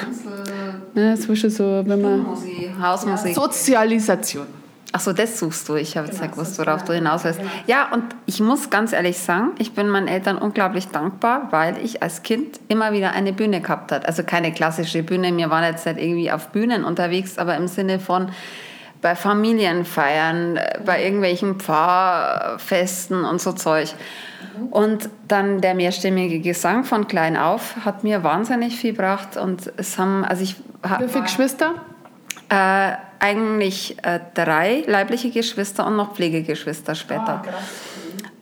Ne, 0.93 1.15
das 1.15 1.29
war 1.29 1.35
schon 1.35 1.49
so, 1.49 1.83
wenn 1.85 2.01
man... 2.01 2.23
Musik, 2.23 2.71
Hausmusik. 2.81 3.35
Sozialisation. 3.35 4.47
Ach 4.93 4.99
so, 4.99 5.13
das 5.13 5.39
suchst 5.39 5.69
du. 5.69 5.75
Ich 5.75 5.95
habe 5.95 6.07
jetzt 6.07 6.19
nicht 6.19 6.33
gewusst, 6.33 6.59
worauf 6.59 6.83
du 6.83 6.91
hinaus 6.91 7.23
willst. 7.23 7.39
Ja, 7.65 7.93
und 7.93 8.03
ich 8.25 8.41
muss 8.41 8.69
ganz 8.69 8.91
ehrlich 8.91 9.17
sagen, 9.17 9.51
ich 9.57 9.73
bin 9.73 9.87
meinen 9.87 10.09
Eltern 10.09 10.37
unglaublich 10.37 10.89
dankbar, 10.89 11.47
weil 11.51 11.77
ich 11.81 12.03
als 12.03 12.23
Kind 12.23 12.59
immer 12.67 12.91
wieder 12.91 13.13
eine 13.13 13.31
Bühne 13.31 13.61
gehabt 13.61 13.93
habe. 13.93 14.05
Also 14.05 14.23
keine 14.23 14.51
klassische 14.51 15.03
Bühne. 15.03 15.35
Wir 15.37 15.49
waren 15.49 15.63
jetzt 15.63 15.85
nicht 15.85 15.97
irgendwie 15.97 16.29
auf 16.31 16.49
Bühnen 16.49 16.83
unterwegs, 16.83 17.37
aber 17.37 17.55
im 17.55 17.67
Sinne 17.69 17.99
von 17.99 18.31
bei 19.01 19.15
Familienfeiern, 19.15 20.57
äh, 20.57 20.79
bei 20.85 21.03
irgendwelchen 21.03 21.59
Pfarrfesten 21.59 23.23
und 23.23 23.41
so 23.41 23.53
Zeug. 23.53 23.93
Und 24.69 25.09
dann 25.27 25.61
der 25.61 25.73
mehrstimmige 25.73 26.39
Gesang 26.39 26.83
von 26.83 27.07
klein 27.07 27.37
auf 27.37 27.77
hat 27.85 28.03
mir 28.03 28.23
wahnsinnig 28.23 28.75
viel 28.75 28.91
gebracht 28.91 29.37
und 29.37 29.71
es 29.77 29.97
haben, 29.97 30.25
also 30.25 30.43
ich 30.43 30.55
Wie 30.99 31.07
viele 31.07 31.23
Geschwister? 31.23 31.73
äh, 32.49 32.91
eigentlich 33.19 33.97
äh, 34.03 34.19
drei 34.33 34.83
leibliche 34.85 35.29
Geschwister 35.31 35.87
und 35.87 35.95
noch 35.95 36.13
Pflegegeschwister 36.13 36.95
später. 36.95 37.43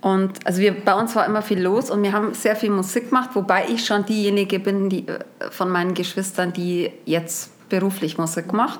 Und 0.01 0.45
also 0.45 0.61
wir, 0.61 0.73
bei 0.73 0.93
uns 0.93 1.15
war 1.15 1.25
immer 1.25 1.41
viel 1.41 1.61
los 1.61 1.91
und 1.91 2.01
wir 2.03 2.13
haben 2.13 2.33
sehr 2.33 2.55
viel 2.55 2.69
Musik 2.69 3.09
gemacht, 3.09 3.31
wobei 3.33 3.65
ich 3.67 3.85
schon 3.85 4.05
diejenige 4.05 4.59
bin, 4.59 4.89
die 4.89 5.07
äh, 5.07 5.19
von 5.51 5.69
meinen 5.69 5.93
Geschwistern, 5.93 6.53
die 6.53 6.91
jetzt 7.05 7.69
beruflich 7.69 8.17
Musik 8.17 8.51
macht. 8.53 8.79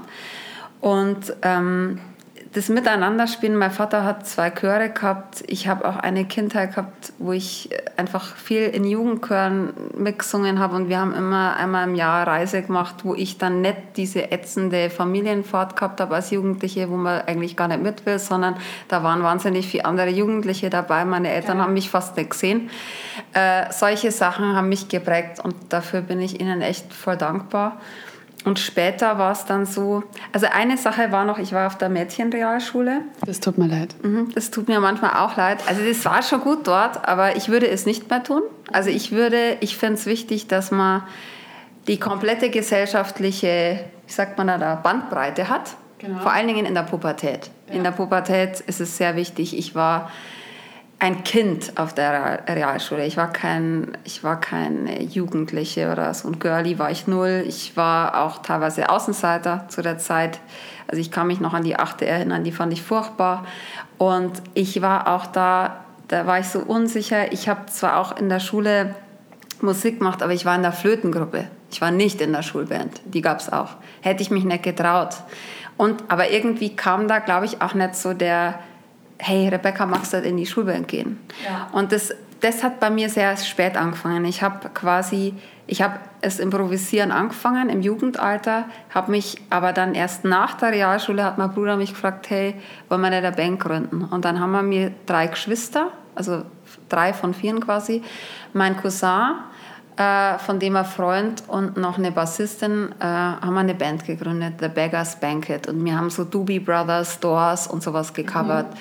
Und 0.82 1.34
ähm, 1.42 2.00
das 2.54 2.68
Miteinanderspielen, 2.68 3.56
mein 3.56 3.70
Vater 3.70 4.04
hat 4.04 4.26
zwei 4.26 4.50
Chöre 4.50 4.90
gehabt. 4.90 5.44
Ich 5.46 5.68
habe 5.68 5.88
auch 5.88 5.98
eine 5.98 6.26
Kindheit 6.26 6.72
gehabt, 6.72 7.14
wo 7.20 7.32
ich 7.32 7.70
einfach 7.96 8.36
viel 8.36 8.64
in 8.64 8.86
Jugendchören 8.86 9.72
mitgesungen 9.96 10.58
habe. 10.58 10.76
Und 10.76 10.90
wir 10.90 11.00
haben 11.00 11.14
immer 11.14 11.56
einmal 11.58 11.88
im 11.88 11.94
Jahr 11.94 12.26
Reise 12.26 12.64
gemacht, 12.64 12.96
wo 13.04 13.14
ich 13.14 13.38
dann 13.38 13.62
nicht 13.62 13.78
diese 13.98 14.32
ätzende 14.32 14.90
Familienfahrt 14.90 15.76
gehabt 15.76 16.02
habe 16.02 16.16
als 16.16 16.32
Jugendliche, 16.32 16.90
wo 16.90 16.96
man 16.96 17.22
eigentlich 17.22 17.56
gar 17.56 17.68
nicht 17.68 17.84
mit 17.84 18.08
will, 18.08 18.18
sondern 18.18 18.56
da 18.88 19.04
waren 19.04 19.22
wahnsinnig 19.22 19.68
viele 19.68 19.86
andere 19.86 20.10
Jugendliche 20.10 20.72
dabei. 20.72 21.06
Meine 21.06 21.30
Eltern 21.30 21.62
haben 21.62 21.74
mich 21.74 21.92
fast 21.92 22.18
nicht 22.18 22.32
gesehen. 22.32 22.72
Äh, 23.34 23.72
solche 23.72 24.10
Sachen 24.12 24.56
haben 24.56 24.70
mich 24.70 24.88
geprägt 24.88 25.40
und 25.44 25.56
dafür 25.70 26.02
bin 26.02 26.20
ich 26.20 26.40
ihnen 26.40 26.64
echt 26.64 26.94
voll 26.94 27.16
dankbar. 27.16 27.78
Und 28.46 28.58
später 28.58 29.18
war 29.18 29.34
es 29.34 29.46
dann 29.46 29.66
so, 29.66 30.04
also 30.32 30.48
eine 30.52 30.78
Sache 30.78 31.12
war 31.12 31.26
noch, 31.26 31.40
ich 31.40 31.52
war 31.52 31.68
auf 31.68 31.78
der 31.78 31.90
Mädchenrealschule. 31.90 33.02
Das 33.26 33.42
tut 33.42 33.58
mir 33.58 33.68
leid. 33.68 33.96
Mhm, 34.02 34.32
Das 34.34 34.50
tut 34.50 34.70
mir 34.70 34.80
manchmal 34.80 35.12
auch 35.18 35.36
leid. 35.36 35.60
Also 35.68 35.82
das 35.86 36.04
war 36.06 36.24
schon 36.24 36.40
gut 36.42 36.66
dort, 36.66 37.08
aber 37.08 37.36
ich 37.36 37.50
würde 37.50 37.68
es 37.68 37.86
nicht 37.86 38.10
mehr 38.10 38.24
tun. 38.24 38.42
Also 38.72 38.90
ich 38.90 39.12
würde, 39.12 39.58
ich 39.60 39.78
finde 39.78 39.96
es 39.96 40.06
wichtig, 40.06 40.48
dass 40.48 40.72
man 40.72 41.04
die 41.88 42.00
komplette 42.00 42.50
gesellschaftliche, 42.50 43.84
wie 44.08 44.14
sagt 44.14 44.38
man 44.38 44.48
da, 44.48 44.76
Bandbreite 44.76 45.50
hat. 45.50 45.72
Genau. 45.98 46.20
Vor 46.20 46.32
allen 46.32 46.48
Dingen 46.48 46.66
in 46.66 46.74
der 46.74 46.84
Pubertät. 46.84 47.50
In 47.68 47.84
der 47.84 47.92
Pubertät 47.92 48.62
ist 48.62 48.80
es 48.80 48.96
sehr 48.98 49.16
wichtig. 49.18 49.58
Ich 49.58 49.76
war 49.76 50.10
ein 51.00 51.24
Kind 51.24 51.78
auf 51.78 51.94
der 51.94 52.12
Real- 52.12 52.44
Realschule. 52.48 53.06
Ich 53.06 53.16
war 53.16 53.32
kein, 53.32 53.98
ich 54.04 54.24
war 54.24 54.40
keine 54.40 55.02
Jugendliche 55.02 55.92
oder 55.92 56.14
so 56.14 56.28
ein 56.28 56.40
Girlie 56.40 56.78
war 56.78 56.92
ich 56.92 57.08
null. 57.08 57.46
Ich 57.48 57.78
war 57.78 58.22
auch 58.22 58.42
teilweise 58.42 58.90
Außenseiter 58.90 59.66
zu 59.70 59.82
der 59.82 59.98
Zeit. 59.98 60.40
Also 60.88 61.00
ich 61.00 61.10
kann 61.10 61.28
mich 61.28 61.40
noch 61.40 61.54
an 61.54 61.64
die 61.64 61.78
achte 61.78 62.06
erinnern, 62.06 62.44
die 62.44 62.52
fand 62.52 62.74
ich 62.74 62.82
furchtbar. 62.82 63.46
Und 63.98 64.42
ich 64.54 64.82
war 64.82 65.08
auch 65.08 65.26
da, 65.26 65.86
da 66.10 66.26
war 66.28 66.40
ich 66.40 66.48
so 66.48 66.60
unsicher. 66.60 67.32
Ich 67.32 67.48
habe 67.48 67.68
zwar 67.68 67.98
auch 67.98 68.18
in 68.18 68.28
der 68.28 68.40
Schule 68.40 68.96
Musik 69.62 70.00
gemacht, 70.00 70.22
aber 70.22 70.34
ich 70.34 70.46
war 70.46 70.56
in 70.56 70.64
der 70.64 70.72
Flötengruppe. 70.72 71.46
Ich 71.72 71.82
war 71.82 71.92
nicht 71.92 72.20
in 72.20 72.34
der 72.34 72.42
Schulband. 72.42 73.02
Die 73.06 73.22
gab 73.22 73.40
es 73.40 73.52
auch. 73.52 73.70
Hätte 74.02 74.22
ich 74.22 74.32
mich 74.32 74.44
nicht 74.44 74.64
getraut. 74.64 75.16
Und, 75.78 76.04
aber 76.10 76.32
irgendwie 76.32 76.76
kam 76.76 77.08
da, 77.08 77.20
glaube 77.20 77.46
ich, 77.46 77.62
auch 77.62 77.74
nicht 77.74 77.96
so 77.96 78.14
der, 78.14 78.60
hey, 79.20 79.50
Rebecca, 79.50 79.86
magst 79.86 80.14
du 80.14 80.18
in 80.18 80.38
die 80.38 80.46
Schulband 80.46 80.88
gehen? 80.88 81.20
Ja. 81.46 81.70
Und 81.72 81.92
das, 81.92 82.14
das 82.40 82.64
hat 82.64 82.80
bei 82.80 82.90
mir 82.90 83.10
sehr 83.10 83.36
spät 83.38 83.78
angefangen. 83.78 84.26
Ich 84.26 84.42
habe 84.42 84.70
quasi, 84.70 85.34
ich 85.68 85.82
habe 85.82 86.00
es 86.22 86.40
improvisieren 86.40 87.12
angefangen 87.12 87.70
im 87.70 87.82
Jugendalter, 87.82 88.66
habe 88.94 89.12
mich 89.12 89.42
aber 89.50 89.74
dann 89.74 89.94
erst 89.94 90.26
nach 90.26 90.56
der 90.56 90.72
Realschule 90.72 91.24
hat 91.24 91.38
mein 91.38 91.52
Bruder 91.52 91.76
mich 91.76 91.92
gefragt, 91.92 92.30
hey, 92.30 92.56
wollen 92.88 93.02
wir 93.02 93.10
nicht 93.10 93.24
eine 93.24 93.36
Band 93.36 93.60
gründen? 93.60 94.04
Und 94.06 94.26
dann 94.26 94.40
haben 94.40 94.52
wir 94.52 94.64
mir 94.64 94.92
drei 95.06 95.28
Geschwister, 95.28 95.92
also 96.16 96.44
drei 96.88 97.14
von 97.14 97.34
vieren 97.34 97.60
quasi, 97.60 98.02
mein 98.54 98.78
Cousin, 98.78 99.36
äh, 99.98 100.38
von 100.40 100.60
dem 100.60 100.78
ein 100.78 100.86
Freund 100.86 101.44
und 101.48 101.76
noch 101.76 101.98
eine 101.98 102.12
Bassistin, 102.12 102.90
äh, 103.00 103.04
haben 103.04 103.54
wir 103.54 103.60
eine 103.60 103.76
Band 103.76 104.06
gegründet, 104.06 104.56
The 104.62 104.70
Beggars 104.70 105.20
Banquet. 105.20 105.68
Und 105.68 105.84
wir 105.84 105.98
haben 105.98 106.10
so 106.10 106.24
Doobie 106.24 106.60
Brothers, 106.60 107.20
Doors 107.20 107.68
und 107.68 107.84
sowas 107.84 108.14
gecovert. 108.14 108.74
Mhm. 108.74 108.78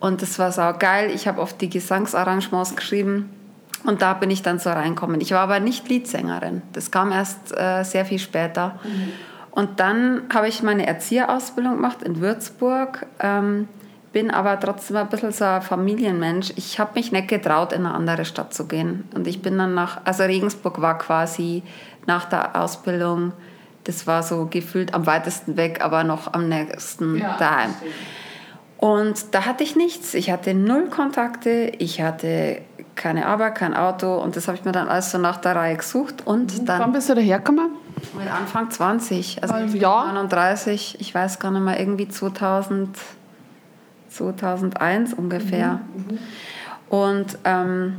Und 0.00 0.22
das 0.22 0.38
war 0.38 0.52
so 0.52 0.62
geil. 0.78 1.10
Ich 1.12 1.26
habe 1.26 1.40
oft 1.40 1.60
die 1.60 1.68
Gesangsarrangements 1.68 2.76
geschrieben. 2.76 3.30
Und 3.84 4.02
da 4.02 4.14
bin 4.14 4.30
ich 4.30 4.42
dann 4.42 4.58
so 4.58 4.70
reinkommen. 4.70 5.20
Ich 5.20 5.32
war 5.32 5.40
aber 5.40 5.60
nicht 5.60 5.88
Leadsängerin. 5.88 6.62
Das 6.72 6.90
kam 6.90 7.12
erst 7.12 7.56
äh, 7.56 7.84
sehr 7.84 8.04
viel 8.04 8.18
später. 8.18 8.78
Mhm. 8.84 9.12
Und 9.50 9.80
dann 9.80 10.22
habe 10.32 10.48
ich 10.48 10.62
meine 10.62 10.86
Erzieherausbildung 10.86 11.76
gemacht 11.76 12.02
in 12.02 12.20
Würzburg. 12.20 13.06
Ähm, 13.20 13.68
bin 14.12 14.30
aber 14.30 14.58
trotzdem 14.58 14.96
ein 14.96 15.08
bisschen 15.08 15.32
so 15.32 15.44
ein 15.44 15.62
Familienmensch. 15.62 16.52
Ich 16.56 16.80
habe 16.80 16.92
mich 16.94 17.12
nicht 17.12 17.28
getraut, 17.28 17.72
in 17.72 17.84
eine 17.84 17.94
andere 17.94 18.24
Stadt 18.24 18.54
zu 18.54 18.66
gehen. 18.66 19.08
Und 19.14 19.26
ich 19.26 19.42
bin 19.42 19.58
dann 19.58 19.74
nach, 19.74 20.00
also 20.04 20.24
Regensburg 20.24 20.80
war 20.80 20.98
quasi 20.98 21.62
nach 22.06 22.24
der 22.24 22.60
Ausbildung, 22.60 23.32
das 23.84 24.06
war 24.06 24.22
so 24.22 24.46
gefühlt 24.46 24.92
am 24.92 25.06
weitesten 25.06 25.56
weg, 25.56 25.80
aber 25.82 26.04
noch 26.04 26.32
am 26.32 26.48
nächsten 26.48 27.16
ja, 27.16 27.36
daheim. 27.38 27.74
Und 28.78 29.34
da 29.34 29.44
hatte 29.44 29.64
ich 29.64 29.76
nichts. 29.76 30.14
Ich 30.14 30.30
hatte 30.30 30.54
null 30.54 30.88
Kontakte, 30.88 31.72
ich 31.78 32.00
hatte 32.00 32.62
keine 32.94 33.26
Arbeit, 33.26 33.54
kein 33.54 33.74
Auto 33.74 34.16
und 34.16 34.34
das 34.36 34.48
habe 34.48 34.56
ich 34.58 34.64
mir 34.64 34.72
dann 34.72 34.88
alles 34.88 35.10
so 35.10 35.18
nach 35.18 35.36
der 35.36 35.54
Reihe 35.56 35.76
gesucht. 35.76 36.26
Und 36.26 36.60
mhm. 36.60 36.66
dann, 36.66 36.80
Wann 36.80 36.92
bist 36.92 37.08
du 37.08 37.14
dahergekommen? 37.14 37.70
Mit 38.16 38.32
Anfang 38.32 38.70
20, 38.70 39.42
also 39.42 39.54
ja. 39.76 40.12
39, 40.12 40.96
ich 41.00 41.14
weiß 41.14 41.38
gar 41.38 41.50
nicht 41.50 41.62
mehr, 41.62 41.78
irgendwie 41.78 42.08
2000. 42.08 42.96
2001 44.10 45.14
ungefähr. 45.14 45.80
Mhm, 45.94 46.04
mhm. 46.08 46.18
Und 46.88 47.38
ähm, 47.44 47.98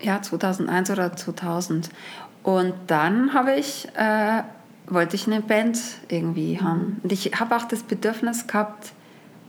ja, 0.00 0.22
2001 0.22 0.90
oder 0.90 1.16
2000. 1.16 1.90
Und 2.42 2.74
dann 2.86 3.34
habe 3.34 3.54
ich, 3.54 3.88
äh, 3.96 4.42
wollte 4.86 5.16
ich 5.16 5.26
eine 5.26 5.40
Band 5.40 5.78
irgendwie 6.08 6.56
mhm. 6.56 6.64
haben. 6.64 7.00
Und 7.02 7.12
ich 7.12 7.32
habe 7.38 7.56
auch 7.56 7.64
das 7.64 7.82
Bedürfnis 7.82 8.46
gehabt, 8.46 8.92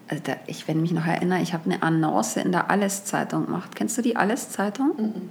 also 0.10 0.24
da, 0.26 0.34
ich, 0.48 0.68
wenn 0.68 0.78
ich 0.78 0.92
mich 0.92 1.00
noch 1.00 1.06
erinnere, 1.06 1.42
ich 1.42 1.54
habe 1.54 1.66
eine 1.66 1.82
Annonce 1.84 2.38
in 2.38 2.52
der 2.52 2.70
Alles-Zeitung 2.70 3.46
gemacht. 3.46 3.76
Kennst 3.76 3.98
du 3.98 4.02
die 4.02 4.16
Alles-Zeitung? 4.16 4.92
Mhm. 4.98 5.30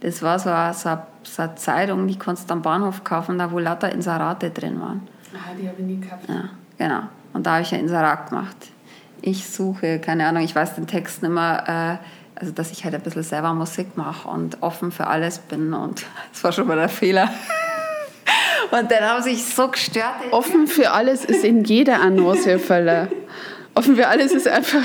Das 0.00 0.22
war 0.22 0.38
so 0.38 0.50
eine, 0.50 0.74
so, 0.74 0.96
so 1.22 1.42
eine, 1.42 1.54
Zeitung, 1.56 2.06
die 2.06 2.18
konntest 2.18 2.48
du 2.48 2.54
am 2.54 2.62
Bahnhof 2.62 3.04
kaufen, 3.04 3.38
da 3.38 3.50
wo 3.50 3.58
lauter 3.58 3.92
Inserate 3.92 4.50
drin 4.50 4.80
waren. 4.80 5.08
Ah, 5.34 5.54
die 5.60 5.68
habe 5.68 5.80
ich 5.80 5.86
nie 5.86 6.00
gehabt. 6.00 6.28
Ja, 6.28 6.50
genau. 6.78 7.02
Und 7.32 7.46
da 7.46 7.52
habe 7.52 7.62
ich 7.62 7.72
ein 7.74 7.80
Inserat 7.80 8.28
gemacht 8.28 8.56
ich 9.22 9.48
suche, 9.48 9.98
keine 9.98 10.26
Ahnung, 10.26 10.42
ich 10.42 10.54
weiß 10.54 10.74
den 10.74 10.86
Text 10.86 11.22
nicht 11.22 11.32
mehr, 11.32 12.00
äh, 12.00 12.40
also 12.40 12.52
dass 12.52 12.70
ich 12.70 12.84
halt 12.84 12.94
ein 12.94 13.02
bisschen 13.02 13.22
selber 13.22 13.52
Musik 13.52 13.96
mache 13.96 14.28
und 14.28 14.62
offen 14.62 14.92
für 14.92 15.06
alles 15.06 15.38
bin 15.38 15.74
und 15.74 16.04
das 16.32 16.44
war 16.44 16.52
schon 16.52 16.66
mal 16.66 16.76
der 16.76 16.88
Fehler. 16.88 17.30
Und 18.70 18.88
dann 18.88 19.02
haben 19.02 19.20
sie 19.20 19.34
sich 19.34 19.52
so 19.52 19.66
gestört. 19.66 20.14
Offen 20.30 20.68
für 20.68 20.92
alles 20.92 21.24
ist 21.24 21.42
in 21.44 21.64
jeder 21.64 22.00
Annonce 22.00 22.56
Falle. 22.60 23.10
Offen 23.74 23.96
für 23.96 24.08
alles 24.08 24.32
ist 24.32 24.48
einfach. 24.48 24.84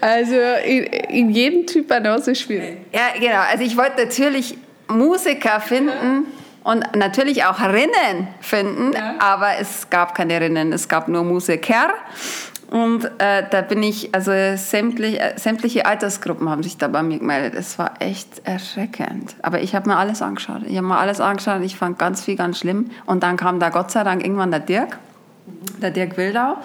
Also 0.00 0.34
in, 0.64 0.84
in 0.84 1.30
jedem 1.30 1.66
Typ 1.66 1.90
Annonce 1.90 2.34
schwierig. 2.36 2.78
Ja, 2.92 3.18
genau. 3.18 3.40
Also 3.50 3.64
ich 3.64 3.76
wollte 3.76 4.04
natürlich 4.04 4.56
Musiker 4.88 5.60
finden 5.60 6.26
und 6.62 6.84
natürlich 6.96 7.44
auch 7.44 7.60
Rinnen 7.60 8.28
finden, 8.40 8.92
ja. 8.92 9.14
aber 9.18 9.58
es 9.60 9.88
gab 9.90 10.14
keine 10.14 10.40
Rinnen, 10.40 10.72
es 10.72 10.88
gab 10.88 11.08
nur 11.08 11.24
Musiker. 11.24 11.94
Und 12.70 13.04
äh, 13.18 13.44
da 13.50 13.60
bin 13.60 13.82
ich, 13.82 14.14
also 14.14 14.32
sämtlich, 14.56 15.20
äh, 15.20 15.34
sämtliche 15.36 15.86
Altersgruppen 15.86 16.48
haben 16.48 16.62
sich 16.62 16.76
da 16.76 16.88
bei 16.88 17.02
mir 17.02 17.18
gemeldet. 17.18 17.54
Es 17.54 17.78
war 17.78 17.92
echt 18.00 18.40
erschreckend. 18.44 19.36
Aber 19.42 19.60
ich 19.60 19.74
habe 19.74 19.88
mir 19.88 19.96
alles 19.96 20.22
angeschaut. 20.22 20.62
Ich 20.66 20.76
habe 20.76 20.86
mir 20.86 20.96
alles 20.96 21.20
angeschaut. 21.20 21.62
Ich 21.62 21.76
fand 21.76 21.98
ganz 21.98 22.24
viel 22.24 22.36
ganz 22.36 22.58
schlimm. 22.58 22.90
Und 23.06 23.22
dann 23.22 23.36
kam 23.36 23.60
da 23.60 23.68
Gott 23.68 23.90
sei 23.90 24.02
Dank 24.02 24.24
irgendwann 24.24 24.50
der 24.50 24.60
Dirk, 24.60 24.98
der 25.80 25.90
Dirk 25.90 26.16
Wildau. 26.16 26.56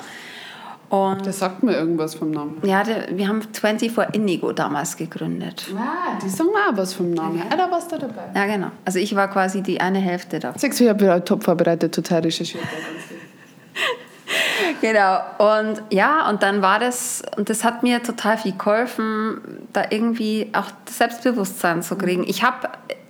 Und 0.90 1.24
der 1.24 1.34
sagt 1.34 1.62
mir 1.62 1.74
irgendwas 1.74 2.16
vom 2.16 2.32
Namen. 2.32 2.58
Ja, 2.64 2.84
der, 2.84 3.16
wir 3.16 3.28
haben 3.28 3.44
24 3.44 3.96
Indigo 4.14 4.52
damals 4.54 4.98
gegründet. 4.98 5.68
Ah, 5.78 6.18
die 6.24 6.30
sagen 6.30 6.50
auch 6.50 6.76
was 6.76 6.96
vom 6.96 7.12
Namen. 7.12 7.44
Ja, 7.50 7.56
da 7.56 7.70
warst 7.70 7.92
du 7.92 8.00
dabei. 8.00 8.24
Ja, 8.34 8.48
genau. 8.48 8.72
Also 8.86 8.98
ich 8.98 9.16
war 9.16 9.28
quasi 9.30 9.62
die 9.62 9.80
eine 9.80 10.00
Hälfte 10.00 10.40
davon. 10.40 10.60
Sechs, 10.60 10.80
ich 10.80 10.90
habe 10.90 11.24
top 11.24 11.44
vorbereitet, 11.44 11.94
total 11.94 12.22
recherchiert. 12.22 12.64
genau. 14.82 15.20
Und 15.38 15.84
ja, 15.92 16.28
und 16.28 16.42
dann 16.42 16.64
war 16.64 16.80
das, 16.80 17.22
und 17.38 17.52
das 17.52 17.64
hat 17.64 17.84
mir 17.84 18.02
total 18.02 18.40
viel 18.40 18.54
geholfen, 18.58 19.68
da 19.74 19.84
irgendwie 19.92 20.50
auch 20.54 20.72
das 20.86 20.98
Selbstbewusstsein 20.98 21.84
zu 21.84 21.98
kriegen. 21.98 22.24
Ich 22.28 22.42
habe 22.42 22.68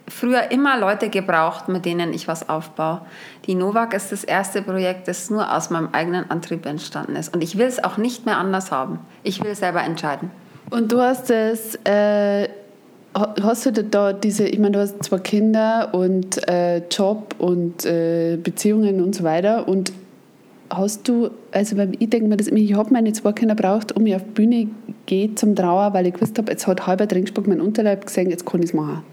früher 0.10 0.51
immer 0.51 0.80
Leute 0.80 1.10
gebraucht, 1.10 1.70
mit 1.70 1.86
denen 1.86 2.14
ich 2.14 2.28
was 2.28 2.49
aufbaue. 2.49 3.01
Die 3.45 3.55
Novak 3.55 3.93
ist 3.93 4.12
das 4.12 4.24
erste 4.24 4.62
Projekt, 4.62 5.07
das 5.07 5.30
nur 5.30 5.55
aus 5.55 5.70
meinem 5.70 5.89
eigenen 5.91 6.30
Antrieb 6.30 6.66
entstanden 6.66 7.16
ist. 7.16 7.34
Und 7.34 7.43
ich 7.43 7.57
will 7.57 7.68
es 7.68 7.84
auch 7.84 7.97
nicht 7.97 8.26
mehr 8.26 8.38
anders 8.38 8.72
haben. 8.72 8.99
Ich 9.24 9.43
will 9.43 9.55
selber 9.55 9.84
entscheiden. 9.84 10.32
Und 10.70 10.91
du 10.91 10.99
hast 10.99 11.32
es, 11.32 11.76
äh, 11.86 12.49
hast 13.16 13.66
du 13.66 13.72
da 13.72 14.14
diese, 14.14 14.45
ich 14.45 14.60
meine, 14.60 14.72
du 14.72 14.80
hast 14.80 15.03
zwei 15.03 15.20
Kinder 15.20 15.89
und 15.93 16.47
äh, 16.47 16.80
Job 16.89 17.36
und 17.39 17.86
äh, 17.86 18.38
Beziehungen 18.38 19.01
und 19.01 19.16
so 19.16 19.24
weiter. 19.24 19.68
Und 19.68 19.91
hast 20.70 21.07
du, 21.07 21.32
also 21.51 21.76
ich 21.97 22.10
denke 22.10 22.28
mir 22.28 22.38
das 22.38 22.47
immer, 22.47 22.60
ich 22.60 22.76
habe 22.76 22.93
meine 22.93 23.12
zwei 23.14 23.32
Kinder 23.32 23.55
braucht, 23.55 23.95
um 23.95 24.05
ich 24.05 24.16
auf 24.16 24.24
die 24.24 24.32
Bühne 24.32 24.68
gehe 25.07 25.34
zum 25.34 25.55
Trauer, 25.55 25.93
weil 25.93 26.05
ich 26.05 26.14
gewusst 26.14 26.38
habe, 26.38 26.51
jetzt 26.51 26.68
hat 26.68 26.86
halber 26.86 27.07
Trinkspruch 27.07 27.47
mein 27.47 27.62
Unterleib 27.62 28.05
gesehen, 28.05 28.30
jetzt 28.30 28.45
kann 28.45 28.60
ich 28.62 28.70
es 28.70 28.74
machen 28.74 29.03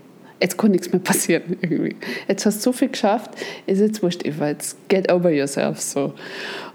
jetzt 0.40 0.58
kann 0.58 0.70
nichts 0.70 0.92
mehr 0.92 1.00
passieren 1.00 1.56
irgendwie. 1.62 1.96
Jetzt 2.28 2.46
hast 2.46 2.58
du 2.58 2.70
so 2.70 2.72
viel 2.72 2.88
geschafft, 2.88 3.30
ist 3.66 3.80
jetzt 3.80 4.02
wurscht, 4.02 4.24
Eva, 4.24 4.48
jetzt 4.48 4.76
get 4.88 5.10
over 5.10 5.30
yourself 5.30 5.80
so. 5.80 6.14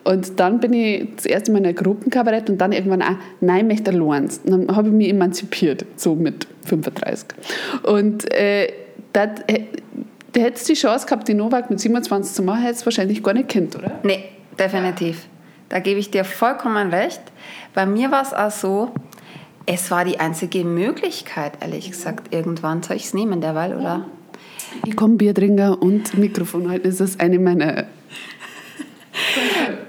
Und 0.03 0.39
dann 0.39 0.59
bin 0.59 0.73
ich 0.73 1.07
Mal 1.51 1.59
in 1.59 1.65
einem 1.65 1.75
Gruppenkabarett 1.75 2.49
und 2.49 2.57
dann 2.57 2.71
irgendwann 2.71 3.03
auch, 3.03 3.17
nein, 3.39 3.67
möchte. 3.67 3.91
Und 3.91 4.39
dann 4.45 4.75
habe 4.75 4.87
ich 4.87 4.93
mich 4.93 5.09
emanzipiert, 5.09 5.85
so 5.95 6.15
mit 6.15 6.47
35. 6.65 7.27
Und 7.83 8.31
äh, 8.33 8.73
das, 9.13 9.29
äh, 9.47 9.65
da 10.33 10.41
hättest 10.41 10.69
die 10.69 10.73
Chance 10.73 11.05
gehabt, 11.05 11.27
die 11.27 11.33
Novak 11.33 11.69
mit 11.69 11.79
27 11.79 12.33
zu 12.33 12.41
machen, 12.41 12.63
hättest 12.63 12.81
du 12.81 12.85
wahrscheinlich 12.87 13.21
gar 13.21 13.33
nicht 13.33 13.49
kennt, 13.49 13.75
oder? 13.75 13.99
Nee, 14.03 14.23
definitiv. 14.57 15.27
Da 15.69 15.79
gebe 15.79 15.99
ich 15.99 16.09
dir 16.09 16.23
vollkommen 16.23 16.89
recht. 16.89 17.21
Bei 17.73 17.85
mir 17.85 18.11
war 18.11 18.23
es 18.23 18.33
auch 18.33 18.51
so, 18.51 18.91
es 19.65 19.91
war 19.91 20.05
die 20.05 20.19
einzige 20.19 20.63
Möglichkeit, 20.63 21.53
ehrlich 21.61 21.91
gesagt, 21.91 22.33
irgendwann. 22.33 22.83
Soll 22.83 22.97
ich 22.97 23.05
es 23.05 23.13
nehmen 23.13 23.41
derweil, 23.41 23.75
oder? 23.75 24.05
Ich 24.85 24.95
komme 24.95 25.15
Bier 25.15 25.35
trinken 25.35 25.73
und 25.75 26.17
Mikrofon 26.17 26.69
halten. 26.69 26.89
Das 26.89 26.99
ist 26.99 27.19
eine 27.19 27.39
meiner. 27.39 27.85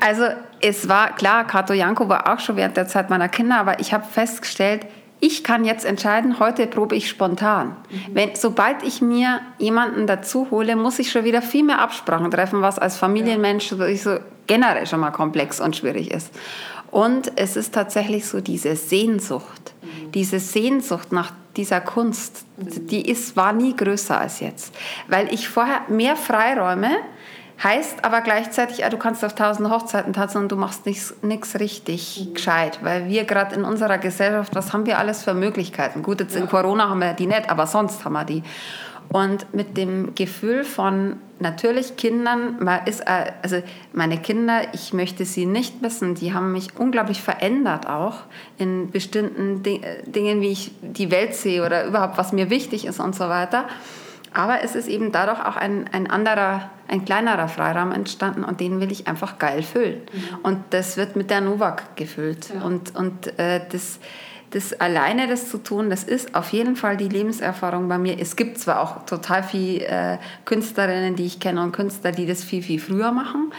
also, 0.01 0.25
es 0.61 0.89
war 0.89 1.15
klar, 1.15 1.47
Kato 1.47 1.73
Janko 1.73 2.09
war 2.09 2.33
auch 2.33 2.41
schon 2.41 2.57
während 2.57 2.77
der 2.77 2.87
Zeit 2.87 3.11
meiner 3.11 3.29
Kinder, 3.29 3.59
aber 3.59 3.81
ich 3.81 3.93
habe 3.93 4.05
festgestellt, 4.05 4.87
ich 5.25 5.45
kann 5.45 5.65
jetzt 5.65 5.85
entscheiden, 5.85 6.41
heute 6.41 6.67
probe 6.67 6.97
ich 6.97 7.09
spontan. 7.09 7.69
Mhm. 7.69 8.01
Wenn, 8.13 8.35
sobald 8.35 8.83
ich 8.83 9.01
mir 9.01 9.41
jemanden 9.59 10.09
dazu 10.09 10.49
hole, 10.51 10.75
muss 10.75 10.99
ich 10.99 11.13
schon 11.13 11.25
wieder 11.25 11.43
viel 11.43 11.63
mehr 11.63 11.81
Absprachen 11.81 12.31
treffen, 12.33 12.61
was 12.61 12.79
als 12.81 12.97
Familienmensch 12.97 13.69
so 13.69 14.19
generell 14.49 14.87
schon 14.87 14.99
mal 14.99 15.13
komplex 15.13 15.61
und 15.61 15.77
schwierig 15.77 16.11
ist. 16.11 16.33
Und 16.93 17.33
es 17.37 17.57
ist 17.57 17.73
tatsächlich 17.73 18.27
so 18.27 18.43
diese 18.43 18.77
Sehnsucht, 18.77 19.73
mhm. 19.81 20.13
diese 20.13 20.39
Sehnsucht 20.39 21.11
nach 21.11 21.33
dieser 21.57 21.81
Kunst, 21.81 22.45
mhm. 22.59 22.87
die 22.87 23.11
ist, 23.11 23.35
war 23.35 23.55
nie 23.55 23.75
größer 23.75 24.21
als 24.21 24.41
jetzt. 24.41 24.75
Weil 25.09 25.33
ich 25.33 25.49
vorher 25.49 25.81
mehr 25.89 26.17
Freiräume, 26.17 26.91
heißt 27.63 28.05
aber 28.05 28.21
gleichzeitig, 28.21 28.79
ja, 28.79 28.91
du 28.91 28.99
kannst 28.99 29.25
auf 29.25 29.35
tausend 29.35 29.71
Hochzeiten 29.71 30.13
tanzen 30.13 30.37
und 30.39 30.53
du 30.53 30.57
machst 30.57 30.85
nichts 30.85 31.15
richtig 31.59 32.27
mhm. 32.29 32.35
gescheit. 32.35 32.81
Weil 32.83 33.09
wir 33.09 33.25
gerade 33.25 33.55
in 33.55 33.65
unserer 33.65 33.97
Gesellschaft, 33.97 34.55
was 34.55 34.75
haben 34.75 34.85
wir 34.85 34.99
alles 34.99 35.23
für 35.23 35.33
Möglichkeiten? 35.33 36.03
Gut, 36.03 36.21
jetzt 36.21 36.37
in 36.37 36.47
Corona 36.47 36.91
haben 36.91 37.01
wir 37.01 37.15
die 37.15 37.27
nicht, 37.27 37.49
aber 37.49 37.67
sonst 37.67 38.05
haben 38.05 38.13
wir 38.13 38.25
die. 38.25 38.43
Und 39.13 39.53
mit 39.55 39.77
dem 39.77 40.15
Gefühl 40.15 40.65
von 40.65 41.17
natürlich 41.39 41.97
Kindern, 41.97 42.57
man 42.61 42.87
ist, 42.87 43.01
äh, 43.01 43.33
also 43.43 43.63
meine 43.93 44.17
Kinder, 44.19 44.63
ich 44.73 44.93
möchte 44.93 45.25
sie 45.25 45.45
nicht 45.45 45.83
missen, 45.83 46.15
die 46.15 46.33
haben 46.33 46.53
mich 46.53 46.77
unglaublich 46.79 47.21
verändert 47.21 47.87
auch 47.87 48.21
in 48.59 48.91
bestimmten 48.91 49.63
Dingen, 49.63 50.41
wie 50.41 50.51
ich 50.51 50.71
die 50.81 51.11
Welt 51.11 51.35
sehe 51.35 51.65
oder 51.65 51.85
überhaupt, 51.85 52.17
was 52.17 52.33
mir 52.33 52.49
wichtig 52.49 52.87
ist 52.87 53.01
und 53.01 53.15
so 53.15 53.29
weiter. 53.29 53.67
Aber 54.35 54.63
es 54.63 54.75
ist 54.75 54.89
eben 54.89 55.13
dadurch 55.13 55.45
auch 55.45 55.57
ein, 55.57 55.91
ein 55.93 56.09
anderer, 56.09 56.71
ein 56.89 57.05
kleinerer 57.05 57.49
Freiraum 57.49 57.93
entstanden 57.93 58.45
und 58.45 58.61
den 58.61 58.81
will 58.81 58.91
ich 58.91 59.07
einfach 59.07 59.39
geil 59.39 59.63
füllen. 59.63 60.01
Mhm. 60.11 60.39
Und 60.43 60.59
das 60.71 60.97
wird 60.97 61.17
mit 61.17 61.29
der 61.29 61.43
Novak 61.43 61.97
gefüllt. 61.97 62.49
Ja. 62.55 62.63
Und, 62.63 62.97
und 62.97 63.39
äh, 63.39 63.61
das, 63.71 63.99
das 64.53 64.79
alleine 64.79 65.29
das 65.29 65.49
zu 65.49 65.59
tun, 65.59 65.91
das 65.91 66.05
ist 66.05 66.35
auf 66.35 66.51
jeden 66.51 66.77
Fall 66.77 66.97
die 66.97 67.09
Lebenserfahrung 67.09 67.89
bei 67.89 67.99
mir. 67.99 68.21
Es 68.21 68.37
gibt 68.37 68.59
zwar 68.59 68.81
auch 68.81 69.07
total 69.07 69.43
viele 69.43 69.87
äh, 69.87 70.19
Künstlerinnen, 70.45 71.17
die 71.17 71.25
ich 71.25 71.41
kenne 71.41 71.63
und 71.63 71.73
Künstler, 71.73 72.13
die 72.13 72.27
das 72.27 72.45
viel, 72.45 72.63
viel 72.63 72.79
früher 72.79 73.13
machen. 73.13 73.53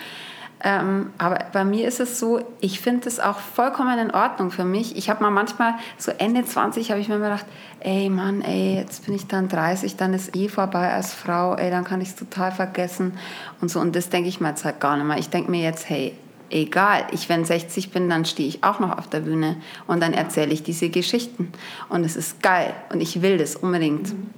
Ähm, 0.66 1.12
aber 1.18 1.40
bei 1.52 1.66
mir 1.66 1.88
ist 1.88 2.00
es 2.00 2.20
so, 2.20 2.42
ich 2.62 2.80
finde 2.80 3.10
es 3.10 3.20
auch 3.20 3.38
vollkommen 3.38 4.00
in 4.00 4.12
Ordnung 4.12 4.50
für 4.50 4.64
mich. 4.64 4.96
Ich 4.96 5.10
habe 5.10 5.22
mal 5.22 5.30
manchmal, 5.30 5.74
so 5.98 6.12
Ende 6.18 6.46
20, 6.46 6.90
habe 6.90 7.02
ich 7.02 7.10
mir 7.10 7.18
gedacht, 7.18 7.46
ey 7.82 8.10
Mann, 8.10 8.42
ey, 8.42 8.76
jetzt 8.76 9.06
bin 9.06 9.14
ich 9.14 9.28
dann 9.28 9.50
30, 9.50 9.98
dann 9.98 10.14
ist 10.14 10.38
eh 10.38 10.48
vorbei 10.48 10.94
als 10.94 11.14
Frau, 11.14 11.56
ey, 11.56 11.70
dann 11.70 11.84
kann 11.84 12.00
ich 12.00 12.10
es 12.10 12.16
total 12.16 12.54
vergessen 12.54 13.18
und 13.60 13.70
so. 13.70 13.82
Und 13.82 13.94
das 13.94 14.10
denke 14.10 14.30
ich 14.30 14.40
mir 14.40 14.50
jetzt 14.50 14.64
halt 14.64 14.80
gar 14.80 14.96
nicht 14.96 15.06
mehr. 15.06 15.18
Ich 15.18 15.30
denke 15.30 15.52
mir 15.52 15.62
jetzt, 15.62 15.90
hey, 15.90 16.16
egal, 16.50 17.06
ich 17.12 17.30
wenn 17.30 17.46
60 17.46 17.92
bin, 17.92 18.10
dann 18.10 18.26
stehe 18.26 18.48
ich 18.48 18.64
auch 18.64 18.80
noch 18.80 18.98
auf 18.98 19.08
der 19.08 19.22
Bühne 19.22 19.58
und 19.88 20.02
dann 20.02 20.14
erzähle 20.14 20.54
ich 20.54 20.64
diese 20.64 20.90
Geschichten. 20.90 21.52
Und 21.90 22.04
es 22.04 22.16
ist 22.16 22.42
geil 22.42 22.74
und 22.92 23.02
ich 23.02 23.22
will 23.22 23.38
das 23.38 23.56
unbedingt. 23.56 24.14
Mhm. 24.14 24.30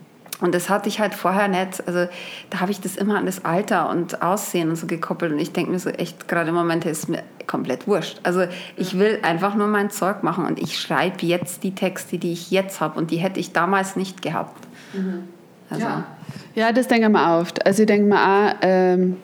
Und 0.42 0.54
das 0.54 0.70
hatte 0.70 0.90
ich 0.90 1.00
halt 1.00 1.14
vorher 1.14 1.48
nicht. 1.48 1.88
Also 1.88 2.08
da 2.50 2.60
habe 2.60 2.72
ich 2.72 2.82
das 2.82 2.98
immer 2.98 3.18
an 3.18 3.26
das 3.26 3.46
Alter 3.46 3.90
und 3.90 4.22
Aussehen 4.22 4.70
und 4.70 4.76
so 4.76 4.86
gekoppelt. 4.86 5.32
Und 5.32 5.40
ich 5.40 5.54
denke 5.54 5.72
mir 5.72 5.80
so 5.80 5.90
echt, 5.90 6.28
gerade 6.28 6.50
im 6.50 6.56
Moment 6.56 6.86
ist 6.86 7.08
mir 7.08 7.24
komplett 7.48 7.88
wurscht. 7.88 8.20
Also 8.24 8.46
ich 8.76 9.00
will 9.00 9.20
einfach 9.22 9.56
nur 9.56 9.68
mein 9.68 9.92
Zeug 9.92 10.24
machen 10.24 10.46
und 10.46 10.60
ich 10.60 10.78
schreibe 10.78 11.26
jetzt 11.26 11.64
die 11.64 11.74
Texte, 11.74 12.18
die 12.18 12.34
ich 12.34 12.52
jetzt 12.52 12.82
habe. 12.82 13.00
Und 13.00 13.12
die 13.12 13.18
hätte 13.18 13.40
ich 13.40 13.54
damals 13.54 13.96
nicht 13.96 14.22
gehabt. 14.22 14.68
Mhm. 14.94 15.30
Also. 15.70 15.86
Ja. 15.86 16.04
ja, 16.54 16.72
das 16.72 16.88
denke 16.88 17.08
ich 17.08 17.12
mir 17.12 17.40
oft. 17.40 17.66
Also 17.66 17.84
ich 17.84 17.88
denke 17.88 18.08
mir 18.08 18.20
auch, 18.20 18.56
ähm, 18.62 19.18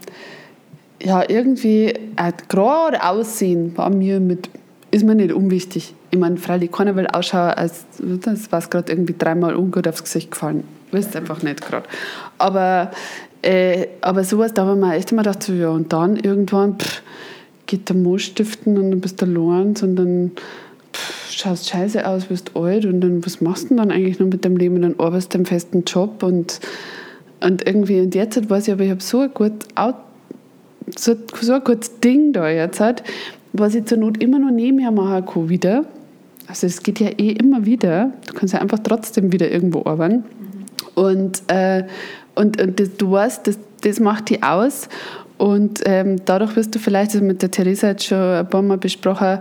ja, 1.04 1.24
irgendwie 1.28 1.88
äh, 1.88 2.32
gerade 2.48 3.04
Aussehen 3.04 3.78
war 3.78 3.90
mir 3.90 4.20
mit, 4.20 4.50
ist 4.92 5.04
mir 5.04 5.16
nicht 5.16 5.34
unwichtig. 5.34 5.94
Ich 6.12 6.20
meine, 6.20 6.38
freilich 6.38 6.72
keiner 6.72 6.96
will 6.96 7.08
ausschauen, 7.08 7.52
als 7.52 7.86
das 8.00 8.52
war 8.52 8.62
gerade 8.62 8.92
irgendwie 8.92 9.16
dreimal 9.18 9.56
ungut 9.56 9.88
aufs 9.88 10.04
Gesicht 10.04 10.32
gefallen. 10.32 10.64
Wisst 10.92 11.16
einfach 11.16 11.42
nicht 11.42 11.62
gerade. 11.62 11.88
Aber, 12.38 12.92
äh, 13.42 13.88
aber 14.02 14.24
sowas, 14.24 14.54
da 14.54 14.66
haben 14.66 14.82
wir 14.82 14.94
echt 14.94 15.12
immer 15.12 15.24
gedacht, 15.24 15.44
so, 15.44 15.54
ja, 15.54 15.70
und 15.70 15.94
dann 15.94 16.18
irgendwann 16.18 16.78
pff, 16.78 17.02
geht 17.66 17.88
der 17.90 17.96
Moosstiften 17.96 18.78
und 18.78 18.92
dann 18.92 19.02
bist 19.02 19.22
du 19.22 19.26
allein 19.26 19.74
und 19.82 19.96
dann 19.96 20.32
pff, 20.94 21.32
schaust 21.32 21.70
scheiße 21.70 22.06
aus, 22.06 22.26
bist 22.26 22.56
alt 22.56 22.86
und 22.86 23.02
dann, 23.02 23.26
was 23.26 23.40
machst 23.40 23.66
du 23.66 23.68
denn 23.70 23.78
dann 23.78 23.92
eigentlich 23.92 24.20
noch 24.20 24.28
mit 24.28 24.44
dem 24.44 24.58
Leben? 24.58 24.82
Dann 24.82 25.00
arbeitest 25.00 25.34
du 25.34 25.38
einen 25.38 25.46
festen 25.46 25.84
Job 25.86 26.24
und, 26.24 26.60
und 27.40 27.66
irgendwie, 27.66 28.02
und 28.02 28.14
jetzt 28.14 28.50
weiß 28.50 28.68
ich, 28.68 28.74
aber 28.74 28.84
ich 28.84 28.92
habe 28.92 29.02
so 29.02 29.28
gut 29.30 29.54
so, 30.98 31.16
so 31.40 31.54
ein 31.54 31.64
gutes 31.64 32.00
Ding 32.00 32.34
da 32.34 32.50
jetzt 32.50 32.80
hat, 32.80 33.04
was 33.54 33.76
ich 33.76 33.86
zur 33.86 33.98
Not 33.98 34.22
immer 34.22 34.40
noch 34.40 34.52
nebenher 34.52 34.92
machen 34.92 35.26
kann 35.26 35.50
wieder. 35.50 35.86
Also 36.48 36.68
es 36.68 36.84
geht 36.84 37.00
ja 37.00 37.10
eh 37.10 37.32
immer 37.32 37.66
wieder. 37.66 38.12
Du 38.28 38.34
kannst 38.34 38.54
ja 38.54 38.62
einfach 38.62 38.80
trotzdem 38.80 39.32
wieder 39.32 39.50
irgendwo 39.50 39.86
arbeiten. 39.86 40.24
Und, 40.96 41.44
äh, 41.48 41.86
und, 42.36 42.62
und 42.62 42.80
das, 42.80 42.98
du 42.98 43.12
weißt, 43.12 43.48
das, 43.48 43.58
das 43.82 44.00
macht 44.00 44.30
die 44.30 44.44
aus. 44.44 44.90
Und 45.38 45.82
ähm, 45.86 46.18
dadurch 46.26 46.56
wirst 46.56 46.76
du 46.76 46.80
vielleicht, 46.80 47.14
also 47.14 47.26
mit 47.26 47.42
der 47.42 47.50
Theresa 47.52 47.88
jetzt 47.88 48.06
schon 48.06 48.18
ein 48.18 48.48
paar 48.48 48.62
Mal 48.62 48.78
besprochen, 48.78 49.40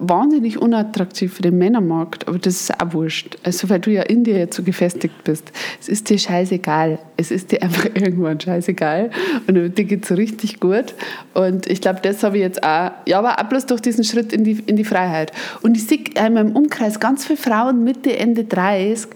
wahnsinnig 0.00 0.58
unattraktiv 0.60 1.34
für 1.34 1.42
den 1.42 1.58
Männermarkt, 1.58 2.28
aber 2.28 2.38
das 2.38 2.60
ist 2.60 2.80
auch 2.80 2.92
wurscht. 2.92 3.36
Also, 3.42 3.68
weil 3.68 3.80
du 3.80 3.90
ja 3.90 4.02
in 4.02 4.24
dir 4.24 4.38
jetzt 4.38 4.56
so 4.56 4.62
gefestigt 4.62 5.24
bist. 5.24 5.52
Es 5.80 5.88
ist 5.88 6.08
dir 6.08 6.18
scheißegal. 6.18 6.98
Es 7.16 7.30
ist 7.30 7.52
dir 7.52 7.62
einfach 7.62 7.84
irgendwann 7.94 8.40
scheißegal. 8.40 9.10
Und 9.46 9.54
dir 9.76 9.84
geht 9.84 10.04
es 10.04 10.16
richtig 10.16 10.60
gut. 10.60 10.94
Und 11.34 11.66
ich 11.66 11.80
glaube, 11.80 12.00
das 12.02 12.22
habe 12.22 12.36
ich 12.36 12.42
jetzt 12.42 12.62
auch, 12.62 12.90
ja, 13.06 13.18
aber 13.18 13.38
auch 13.38 13.48
bloß 13.48 13.66
durch 13.66 13.80
diesen 13.80 14.04
Schritt 14.04 14.32
in 14.32 14.44
die, 14.44 14.62
in 14.66 14.76
die 14.76 14.84
Freiheit. 14.84 15.32
Und 15.62 15.76
ich 15.76 15.86
sehe 15.86 16.04
in 16.14 16.34
meinem 16.34 16.54
Umkreis 16.54 17.00
ganz 17.00 17.26
viele 17.26 17.38
Frauen 17.38 17.84
Mitte, 17.84 18.16
Ende 18.16 18.44
30, 18.44 19.08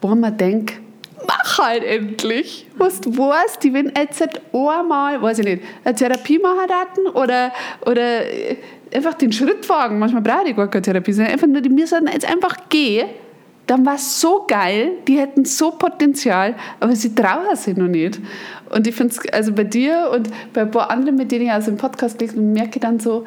wo 0.00 0.14
man 0.14 0.36
denkt, 0.36 0.74
mach 1.26 1.58
halt 1.58 1.84
endlich. 1.84 2.66
Was 2.76 3.00
du 3.00 3.16
weißt, 3.16 3.62
die 3.62 3.72
wenn 3.72 3.92
jetzt 3.96 4.22
einmal, 4.52 5.20
weiß 5.20 5.40
ich 5.40 5.44
nicht, 5.44 5.62
eine 5.84 5.94
Therapie 5.94 6.38
machen 6.38 7.06
oder, 7.14 7.52
oder 7.86 8.22
einfach 8.94 9.14
den 9.14 9.32
Schritt 9.32 9.68
wagen. 9.68 9.98
Manchmal 9.98 10.22
brauche 10.22 10.48
ich 10.48 10.56
gar 10.56 10.68
keine 10.68 10.82
Therapie, 10.82 11.12
sondern 11.12 11.32
einfach 11.32 11.46
nur, 11.46 11.60
die 11.60 11.68
müssen 11.68 12.08
jetzt 12.12 12.30
einfach 12.30 12.68
gehen. 12.68 13.08
Dann 13.66 13.86
war 13.86 13.94
es 13.94 14.20
so 14.20 14.46
geil, 14.48 14.92
die 15.06 15.18
hätten 15.18 15.44
so 15.44 15.70
Potenzial, 15.72 16.56
aber 16.80 16.96
sie 16.96 17.14
trauen 17.14 17.54
sich 17.54 17.76
noch 17.76 17.86
nicht. 17.86 18.18
Und 18.70 18.86
ich 18.86 18.94
finde 18.94 19.14
es, 19.14 19.32
also 19.32 19.52
bei 19.52 19.64
dir 19.64 20.10
und 20.12 20.28
bei 20.52 20.62
ein 20.62 20.70
paar 20.70 20.90
anderen, 20.90 21.16
mit 21.16 21.30
denen 21.30 21.44
ich 21.44 21.52
also 21.52 21.70
im 21.70 21.76
Podcast 21.76 22.20
lese, 22.20 22.36
merke 22.36 22.80
dann 22.80 22.98
so, 22.98 23.24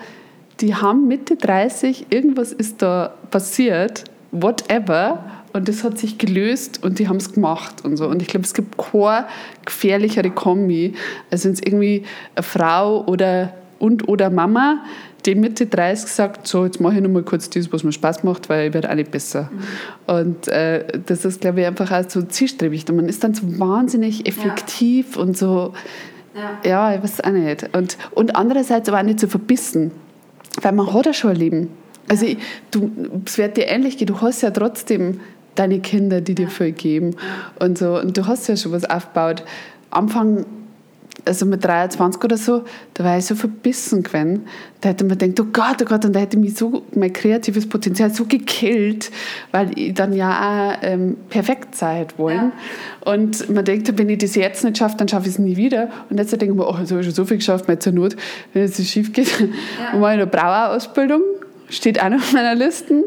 die 0.59 0.75
haben 0.75 1.07
Mitte 1.07 1.37
30, 1.37 2.07
irgendwas 2.09 2.51
ist 2.51 2.81
da 2.81 3.13
passiert, 3.31 4.03
whatever, 4.31 5.23
und 5.53 5.69
das 5.69 5.83
hat 5.83 5.99
sich 5.99 6.17
gelöst 6.17 6.83
und 6.83 6.99
die 6.99 7.07
haben 7.07 7.17
es 7.17 7.31
gemacht 7.31 7.85
und 7.85 7.95
so. 7.95 8.07
Und 8.07 8.21
ich 8.21 8.27
glaube, 8.27 8.45
es 8.45 8.53
gibt 8.53 8.75
keine 8.77 9.27
gefährlichere 9.65 10.31
Kombi, 10.31 10.95
als 11.29 11.45
wenn 11.45 11.53
es 11.53 11.61
irgendwie 11.61 12.03
eine 12.35 12.43
Frau 12.43 13.05
oder 13.05 13.53
und 13.79 14.07
oder 14.07 14.29
Mama 14.29 14.83
die 15.25 15.35
Mitte 15.35 15.65
30 15.65 16.09
sagt, 16.09 16.47
so, 16.47 16.65
jetzt 16.65 16.81
mache 16.81 16.95
ich 16.95 17.01
noch 17.01 17.09
mal 17.09 17.23
kurz 17.23 17.49
das, 17.49 17.71
was 17.71 17.83
mir 17.83 17.91
Spaß 17.91 18.23
macht, 18.23 18.49
weil 18.49 18.67
ich 18.67 18.73
werde 18.73 18.89
auch 18.89 18.95
nicht 18.95 19.11
besser. 19.11 19.49
Mhm. 19.51 20.15
Und 20.15 20.47
äh, 20.47 20.85
das 21.05 21.25
ist, 21.25 21.41
glaube 21.41 21.61
ich, 21.61 21.67
einfach 21.67 21.91
auch 21.91 22.09
so 22.09 22.21
zielstrebig. 22.21 22.87
Und 22.89 22.95
man 22.97 23.07
ist 23.07 23.23
dann 23.23 23.33
so 23.33 23.43
wahnsinnig 23.59 24.27
effektiv 24.27 25.15
ja. 25.15 25.21
und 25.21 25.37
so, 25.37 25.73
ja. 26.35 26.69
ja, 26.69 26.95
ich 26.95 27.03
weiß 27.03 27.23
auch 27.23 27.31
nicht. 27.31 27.75
Und, 27.75 27.97
und 28.11 28.35
andererseits 28.35 28.89
aber 28.89 28.99
auch 28.99 29.03
nicht 29.03 29.19
so 29.19 29.27
verbissen, 29.27 29.91
weil 30.61 30.71
man 30.73 30.93
hat 30.93 31.05
ja 31.05 31.13
schon 31.13 31.31
ein 31.31 31.37
Leben. 31.37 31.69
Also 32.09 32.25
ich, 32.25 32.37
du, 32.71 32.91
es 33.25 33.37
wird 33.37 33.57
dir 33.57 33.67
ähnlich 33.67 33.97
gehen, 33.97 34.07
du 34.07 34.19
hast 34.21 34.41
ja 34.41 34.51
trotzdem 34.51 35.21
deine 35.55 35.79
Kinder, 35.79 36.21
die 36.21 36.35
dir 36.35 36.49
viel 36.49 36.71
geben 36.71 37.15
und 37.59 37.77
so. 37.77 37.99
Und 37.99 38.17
du 38.17 38.27
hast 38.27 38.47
ja 38.47 38.57
schon 38.57 38.71
was 38.71 38.85
aufgebaut. 38.85 39.43
Am 39.91 40.05
Anfang 40.05 40.45
also 41.25 41.45
mit 41.45 41.63
23 41.63 42.23
oder 42.23 42.37
so, 42.37 42.63
da 42.95 43.03
war 43.03 43.17
ich 43.17 43.25
so 43.25 43.35
verbissen 43.35 44.03
gewesen. 44.03 44.47
Da 44.81 44.89
hätte 44.89 45.05
man 45.05 45.17
gedacht, 45.17 45.39
oh 45.39 45.49
Gott, 45.53 45.81
oh 45.81 45.85
Gott, 45.85 46.05
und 46.05 46.13
da 46.13 46.19
hätte 46.19 46.37
mich 46.37 46.55
so 46.55 46.83
mein 46.93 47.13
kreatives 47.13 47.67
Potenzial 47.69 48.13
so 48.13 48.25
gekillt, 48.25 49.11
weil 49.51 49.77
ich 49.77 49.93
dann 49.93 50.13
ja 50.13 50.73
auch 50.73 50.77
ähm, 50.81 51.17
perfekt 51.29 51.75
sein 51.75 52.07
wollen. 52.17 52.51
Ja. 53.05 53.13
Und 53.13 53.49
man 53.49 53.63
denkt, 53.63 53.97
wenn 53.97 54.09
ich 54.09 54.17
das 54.17 54.35
jetzt 54.35 54.63
nicht 54.63 54.77
schaffe, 54.77 54.97
dann 54.97 55.07
schaffe 55.07 55.27
ich 55.27 55.33
es 55.33 55.39
nie 55.39 55.55
wieder. 55.55 55.89
Und 56.09 56.17
jetzt 56.17 56.31
denke 56.31 56.47
ich 56.47 56.53
mir, 56.53 56.67
oh, 56.67 56.77
jetzt 56.77 56.91
habe 56.91 57.01
ich 57.01 57.07
schon 57.07 57.15
so 57.15 57.25
viel 57.25 57.37
geschafft, 57.37 57.67
mal 57.67 57.79
zur 57.79 57.93
Not, 57.93 58.15
wenn 58.53 58.63
es 58.63 58.85
schief 58.89 59.13
geht, 59.13 59.29
ja. 59.39 59.97
mache 59.97 60.13
ich 60.13 60.19
eine 60.19 60.27
Brauerausbildung 60.27 61.21
steht 61.75 62.01
auch 62.01 62.09
noch 62.09 62.19
auf 62.19 62.33
meiner 62.33 62.55
Liste. 62.55 63.03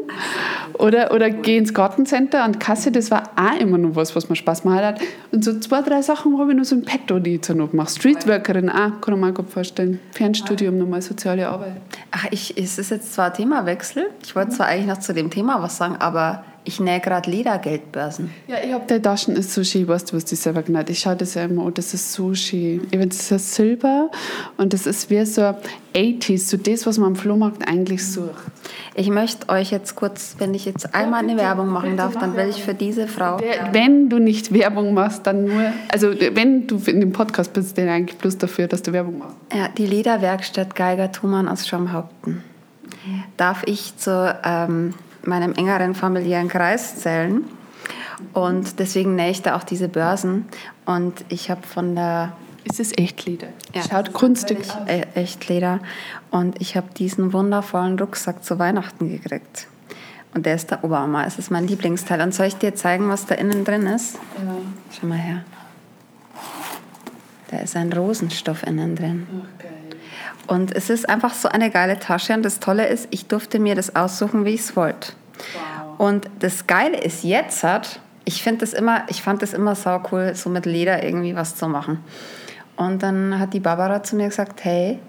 Oder, 0.73 1.11
oder 1.11 1.29
geh 1.29 1.57
ins 1.57 1.73
Gartencenter 1.73 2.45
und 2.45 2.59
Kasse, 2.59 2.91
das 2.91 3.09
war 3.09 3.31
auch 3.35 3.59
immer 3.59 3.77
noch 3.77 3.95
was, 3.95 4.15
was 4.15 4.29
mir 4.29 4.35
Spaß 4.35 4.63
gemacht 4.63 4.83
hat. 4.83 5.01
Und 5.31 5.43
so 5.43 5.59
zwei, 5.59 5.81
drei 5.81 6.01
Sachen 6.01 6.37
habe 6.37 6.51
ich 6.51 6.57
noch 6.57 6.65
so 6.65 6.75
ein 6.75 6.83
Petto, 6.83 7.19
die 7.19 7.35
ich 7.35 7.41
zur 7.41 7.55
Not 7.55 7.73
mache. 7.73 7.89
Streetworkerin 7.89 8.69
auch, 8.69 9.01
kann 9.01 9.15
ich 9.15 9.19
mir 9.19 9.33
gut 9.33 9.49
vorstellen. 9.49 9.99
Fernstudium, 10.11 10.77
nochmal 10.77 11.01
soziale 11.01 11.47
Arbeit. 11.47 11.77
Ach, 12.11 12.25
ich, 12.31 12.57
es 12.57 12.77
ist 12.77 12.91
jetzt 12.91 13.13
zwar 13.13 13.33
Themawechsel. 13.33 14.09
Ich 14.23 14.35
wollte 14.35 14.51
zwar 14.51 14.67
eigentlich 14.67 14.87
noch 14.87 14.99
zu 14.99 15.13
dem 15.13 15.29
Thema 15.29 15.61
was 15.61 15.77
sagen, 15.77 15.95
aber 15.97 16.43
ich 16.67 16.81
nähe 16.81 16.99
gerade 16.99 17.31
Ledergeldbörsen. 17.31 18.29
Ja, 18.47 18.57
ich 18.63 18.73
habe 18.73 18.83
die 18.93 19.01
Taschen, 19.01 19.37
ist 19.37 19.53
schön, 19.65 19.87
weißt 19.87 20.11
du, 20.11 20.17
was 20.17 20.25
die 20.25 20.35
selber 20.35 20.63
genannt 20.63 20.89
Ich 20.89 20.99
schaue 20.99 21.15
das 21.15 21.33
ja 21.35 21.45
immer 21.45 21.65
an, 21.65 21.73
das 21.73 21.93
ist 21.93 22.15
schön. 22.15 22.33
Ich 22.33 22.89
finde, 22.89 23.07
das 23.07 23.31
ist 23.31 23.55
Silber 23.55 24.11
und 24.57 24.73
das 24.73 24.85
ist 24.85 25.09
wie 25.09 25.25
so 25.25 25.55
80s, 25.95 26.49
so 26.49 26.57
das, 26.57 26.85
was 26.85 26.97
man 26.97 27.09
am 27.11 27.15
Flohmarkt 27.15 27.65
eigentlich 27.67 28.05
sucht. 28.05 28.35
Ich 28.95 29.09
möchte 29.09 29.47
euch 29.47 29.71
jetzt 29.71 29.95
kurz, 29.95 30.35
wenn 30.39 30.53
ich 30.53 30.65
jetzt 30.65 30.93
einmal 30.93 31.23
eine 31.23 31.37
Werbung 31.37 31.69
machen 31.69 31.95
darf, 31.95 32.17
dann 32.17 32.35
will 32.35 32.49
ich 32.49 32.61
für 32.61 32.73
diese 32.73 33.07
Frau. 33.07 33.39
Wenn 33.71 34.09
du 34.09 34.19
nicht 34.19 34.53
Werbung 34.53 34.93
machst, 34.93 35.25
dann 35.25 35.45
nur, 35.45 35.71
also 35.89 36.11
wenn 36.33 36.67
du 36.67 36.81
in 36.85 36.99
dem 36.99 37.13
Podcast 37.13 37.53
bist, 37.53 37.77
dann 37.77 37.87
eigentlich 37.87 38.17
bloß 38.17 38.37
dafür, 38.39 38.67
dass 38.67 38.81
du 38.81 38.91
Werbung 38.91 39.19
machst. 39.19 39.35
Ja, 39.55 39.69
die 39.69 39.85
Lederwerkstatt 39.85 40.75
Geiger 40.75 41.13
Thumann 41.13 41.47
aus 41.47 41.65
Schwammhaupten. 41.65 42.43
Darf 43.37 43.63
ich 43.65 43.95
zur 43.95 44.35
ähm, 44.43 44.93
meinem 45.23 45.53
engeren 45.53 45.95
familiären 45.95 46.47
Kreis 46.47 46.97
zählen. 46.97 47.43
Und 48.33 48.79
deswegen 48.79 49.15
nähe 49.15 49.31
ich 49.31 49.41
da 49.41 49.55
auch 49.55 49.63
diese 49.63 49.87
Börsen. 49.87 50.45
Und 50.85 51.25
ich 51.29 51.49
habe 51.49 51.65
von 51.65 51.95
der. 51.95 52.33
Ist 52.63 52.79
es 52.79 52.97
Echtleder? 52.97 53.47
Ja, 53.73 53.81
Schaut 53.83 54.11
kunstig 54.11 54.59
aus. 54.59 54.77
E-, 54.87 55.05
Echtleder. 55.15 55.79
Und 56.31 56.59
ich 56.59 56.75
habe 56.75 56.87
diesen 56.97 57.31
wundervollen 57.31 57.97
Rucksack 57.97 58.43
zu 58.43 58.59
Weihnachten 58.59 59.09
gekriegt. 59.09 59.67
Und 60.33 60.45
der 60.45 60.55
ist 60.55 60.69
der 60.69 60.83
Oberarm. 60.83 61.15
Es 61.15 61.39
ist 61.39 61.49
mein 61.49 61.65
Lieblingsteil. 61.67 62.19
Und 62.21 62.33
soll 62.33 62.47
ich 62.47 62.55
dir 62.55 62.75
zeigen, 62.75 63.07
was 63.09 63.25
da 63.25 63.35
innen 63.35 63.63
drin 63.63 63.87
ist? 63.87 64.15
Ja. 64.15 64.55
Schau 64.91 65.07
mal 65.07 65.17
her. 65.17 65.43
Da 67.49 67.59
ist 67.59 67.75
ein 67.77 67.93
Rosenstoff 67.93 68.63
innen 68.63 68.95
drin. 68.95 69.27
Geil. 69.31 69.56
Und 70.47 70.75
es 70.75 70.89
ist 70.89 71.07
einfach 71.07 71.33
so 71.33 71.49
eine 71.49 71.69
geile 71.69 71.99
Tasche. 71.99 72.33
Und 72.33 72.43
das 72.43 72.59
Tolle 72.59 72.87
ist, 72.87 73.07
ich 73.11 73.27
durfte 73.27 73.59
mir 73.59 73.75
das 73.75 73.95
aussuchen, 73.95 74.45
wie 74.45 74.53
ich 74.53 74.61
es 74.61 74.75
wollte. 74.75 75.13
Wow. 75.53 75.99
Und 75.99 76.29
das 76.39 76.67
Geile 76.67 76.97
ist 76.97 77.23
jetzt 77.23 77.63
hat, 77.63 77.99
ich 78.23 78.43
finde 78.43 78.59
das 78.59 78.73
immer, 78.73 79.03
ich 79.09 79.21
fand 79.21 79.41
das 79.41 79.53
immer 79.53 79.75
sau 79.75 80.01
cool, 80.11 80.35
so 80.35 80.49
mit 80.49 80.65
Leder 80.65 81.03
irgendwie 81.03 81.35
was 81.35 81.55
zu 81.55 81.67
machen. 81.67 82.03
Und 82.75 83.03
dann 83.03 83.39
hat 83.39 83.53
die 83.53 83.59
Barbara 83.59 84.03
zu 84.03 84.15
mir 84.15 84.27
gesagt, 84.27 84.63
hey, 84.63 84.99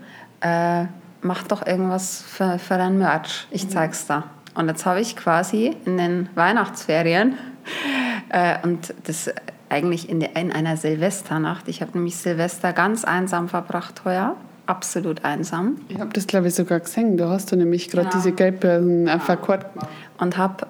äh, 0.41 0.85
mach 1.21 1.43
doch 1.43 1.67
irgendwas 1.67 2.23
für, 2.23 2.59
für 2.59 2.79
dein 2.79 2.99
Merch. 2.99 3.47
Ich 3.51 3.69
zeig's 3.69 4.07
da. 4.07 4.25
Und 4.55 4.69
jetzt 4.69 4.87
habe 4.87 5.01
ich 5.01 5.17
quasi 5.17 5.77
in 5.85 5.99
den 5.99 6.29
Weihnachtsferien 6.35 7.37
äh, 8.31 8.57
und 8.63 8.95
das 9.05 9.31
eigentlich 9.69 10.09
in, 10.09 10.21
der, 10.21 10.35
in 10.37 10.53
einer 10.53 10.77
Silvesternacht, 10.77 11.69
ich 11.69 11.83
habe 11.83 11.93
nämlich 11.95 12.17
Silvester 12.17 12.73
ganz 12.73 13.05
einsam 13.05 13.49
verbracht 13.49 14.03
heuer, 14.05 14.37
absolut 14.69 15.25
einsam. 15.25 15.77
Ich 15.89 15.99
habe 15.99 16.11
das, 16.13 16.27
glaube 16.27 16.49
ich, 16.49 16.55
sogar 16.55 16.81
gesehen. 16.81 17.17
Du 17.17 17.29
hast 17.29 17.51
du 17.53 17.57
nämlich 17.57 17.89
gerade 17.89 18.09
Genau. 18.09 18.17
diese 18.23 18.33
Geldbörsen 18.33 19.09
auf 19.09 19.29
Akkord 19.29 19.73
gemacht. 19.73 19.89
und 20.19 20.37
habe 20.37 20.67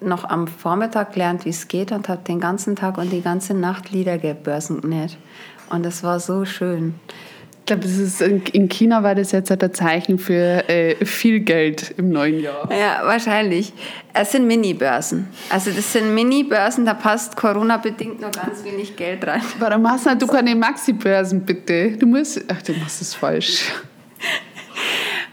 äh, 0.00 0.04
noch 0.06 0.24
am 0.24 0.46
Vormittag 0.48 1.12
gelernt, 1.12 1.44
wie 1.44 1.50
es 1.50 1.68
geht 1.68 1.92
und 1.92 2.08
habe 2.08 2.22
den 2.26 2.40
ganzen 2.40 2.76
Tag 2.76 2.98
und 2.98 3.10
die 3.12 3.22
ganze 3.22 3.54
Nacht 3.54 3.90
Lieder 3.90 4.18
gebörsengenäht. 4.18 5.16
Und 5.70 5.84
das 5.84 6.02
war 6.02 6.20
so 6.20 6.44
schön. 6.44 6.94
Ich 7.62 7.66
glaube, 7.66 7.82
das 7.82 7.92
ist 7.92 8.20
in 8.20 8.42
in 8.52 8.68
China 8.68 9.04
war 9.04 9.14
das 9.14 9.30
jetzt 9.30 9.52
ein 9.52 9.72
Zeichen 9.72 10.18
für 10.18 10.68
äh, 10.68 11.04
viel 11.04 11.38
Geld 11.38 11.94
im 11.96 12.10
neuen 12.10 12.40
Jahr. 12.40 12.68
Ja, 12.72 13.02
wahrscheinlich. 13.04 13.72
Es 14.12 14.32
sind 14.32 14.48
Mini-Börsen. 14.48 15.28
Also 15.48 15.70
das 15.70 15.92
sind 15.92 16.12
Mini-Börsen, 16.12 16.84
da 16.84 16.94
passt 16.94 17.36
Corona-bedingt 17.36 18.20
nur 18.20 18.32
ganz 18.32 18.64
wenig 18.64 18.96
Geld 18.96 19.24
rein. 19.24 19.42
Warum 19.60 19.88
hast 19.88 20.06
du 20.06 20.26
keine 20.26 20.56
Maxi-Börsen, 20.56 21.42
bitte? 21.42 21.92
Du 21.92 22.06
musst. 22.06 22.42
Ach, 22.48 22.60
du 22.62 22.72
machst 22.72 23.00
es 23.00 23.14
falsch. 23.14 23.70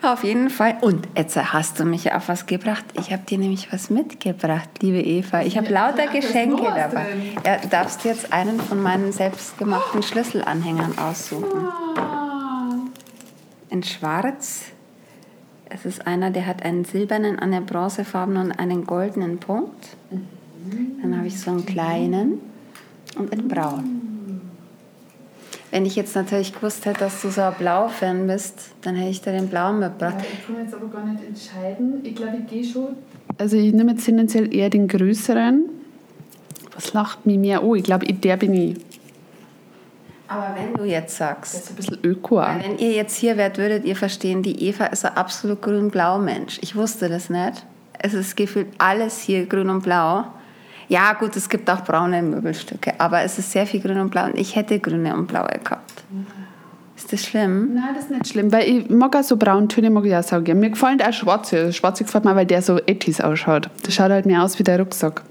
Auf 0.01 0.23
jeden 0.23 0.49
Fall. 0.49 0.77
Und 0.81 1.07
jetzt 1.17 1.35
hast 1.35 1.79
du 1.79 1.83
mich 1.83 2.13
auf 2.13 2.29
was 2.29 2.45
gebracht. 2.45 2.85
Ich 2.93 3.11
habe 3.11 3.23
dir 3.25 3.37
nämlich 3.37 3.73
was 3.73 3.89
mitgebracht, 3.89 4.69
liebe 4.81 5.01
Eva. 5.01 5.41
Ich 5.41 5.57
habe 5.57 5.67
lauter 5.67 6.05
was 6.05 6.13
Geschenke 6.13 6.63
dabei. 6.63 7.05
denn? 7.11 7.43
Ja, 7.45 7.57
du 7.57 7.67
darfst 7.67 8.05
jetzt 8.05 8.31
einen 8.31 8.61
von 8.61 8.81
meinen 8.81 9.11
selbstgemachten 9.11 10.01
Schlüsselanhängern 10.01 10.97
aussuchen. 10.97 11.67
In 13.69 13.83
schwarz. 13.83 14.65
Es 15.69 15.85
ist 15.85 16.07
einer, 16.07 16.31
der 16.31 16.47
hat 16.47 16.63
einen 16.63 16.85
silbernen, 16.85 17.37
einen 17.37 17.65
bronzefarbenen 17.65 18.47
und 18.47 18.51
einen 18.53 18.85
goldenen 18.85 19.37
Punkt. 19.37 19.95
Dann 21.01 21.17
habe 21.17 21.27
ich 21.27 21.39
so 21.39 21.51
einen 21.51 21.65
kleinen 21.65 22.39
und 23.17 23.31
in 23.31 23.47
braun. 23.47 24.09
Wenn 25.71 25.85
ich 25.85 25.95
jetzt 25.95 26.15
natürlich 26.15 26.53
gewusst 26.53 26.85
hätte, 26.85 27.01
dass 27.01 27.21
du 27.21 27.29
so 27.29 27.41
ein 27.41 27.53
Blau-Fan 27.53 28.25
bist, 28.25 28.71
dann 28.81 28.95
hätte 28.95 29.11
ich 29.11 29.21
dir 29.21 29.31
den 29.31 29.49
blauen 29.49 29.79
mitgebracht. 29.79 30.15
ich 30.33 30.47
kann 30.47 30.63
jetzt 30.63 30.73
aber 30.73 30.87
gar 30.87 31.05
nicht 31.05 31.23
entscheiden. 31.23 31.99
Ich 32.03 32.15
glaube, 32.15 32.37
ich 32.37 32.47
gehe 32.49 32.63
schon. 32.63 32.95
Also, 33.37 33.55
ich 33.55 33.71
nehme 33.73 33.91
jetzt 33.91 34.05
tendenziell 34.05 34.53
eher 34.53 34.71
den 34.71 34.87
größeren. 34.87 35.65
Was 36.73 36.93
lacht 36.93 37.25
mich 37.27 37.37
mehr? 37.37 37.63
Oh, 37.63 37.75
ich 37.75 37.83
glaube, 37.83 38.11
der 38.11 38.37
bin 38.37 38.53
ich. 38.53 38.77
Aber 40.29 40.55
wenn 40.55 40.75
du 40.75 40.83
jetzt 40.83 41.17
sagst, 41.17 41.55
Das 41.55 41.61
ist 41.63 41.69
ein 41.71 41.75
bisschen 41.75 41.99
öko. 42.03 42.37
wenn 42.37 42.77
ihr 42.77 42.91
jetzt 42.91 43.15
hier 43.17 43.35
wärt, 43.35 43.57
würdet 43.57 43.83
ihr 43.83 43.95
verstehen, 43.95 44.43
die 44.43 44.67
Eva 44.67 44.85
ist 44.85 45.03
ein 45.03 45.17
absolut 45.17 45.61
grün-blau 45.61 46.19
Mensch. 46.19 46.59
Ich 46.61 46.75
wusste 46.75 47.09
das 47.09 47.29
nicht. 47.31 47.65
Es 47.97 48.13
ist 48.13 48.37
gefühlt 48.37 48.67
alles 48.77 49.19
hier 49.19 49.45
grün 49.47 49.69
und 49.69 49.81
blau. 49.81 50.25
Ja, 50.87 51.13
gut, 51.13 51.35
es 51.35 51.49
gibt 51.49 51.69
auch 51.69 51.83
braune 51.83 52.21
Möbelstücke, 52.21 52.93
aber 52.99 53.21
es 53.21 53.37
ist 53.39 53.51
sehr 53.51 53.65
viel 53.65 53.81
grün 53.81 53.99
und 53.99 54.09
blau 54.11 54.25
und 54.25 54.37
ich 54.37 54.55
hätte 54.55 54.79
grüne 54.79 55.15
und 55.15 55.27
blaue 55.27 55.59
gehabt. 55.63 56.03
Ist 56.99 57.13
das 57.13 57.23
schlimm? 57.25 57.75
Nein, 57.75 57.95
das 57.95 58.03
ist 58.03 58.11
nicht 58.11 58.27
schlimm, 58.27 58.51
weil 58.51 58.67
ich 58.67 58.89
mag 58.89 59.15
auch 59.15 59.23
so 59.23 59.37
Brauntöne, 59.37 59.89
mag 59.89 60.03
ich 60.05 60.13
auch 60.13 60.21
so. 60.21 60.37
Mir 60.41 60.69
gefallen 60.69 61.01
auch 61.01 61.13
schwarze. 61.13 61.71
Schwarze 61.71 62.03
gefällt 62.03 62.25
mir, 62.25 62.35
weil 62.35 62.45
der 62.45 62.61
so 62.61 62.75
80s 62.75 63.21
ausschaut. 63.21 63.69
Das 63.83 63.93
schaut 63.93 64.11
halt 64.11 64.25
mehr 64.25 64.43
aus 64.43 64.59
wie 64.59 64.63
der 64.63 64.79
Rucksack. 64.79 65.21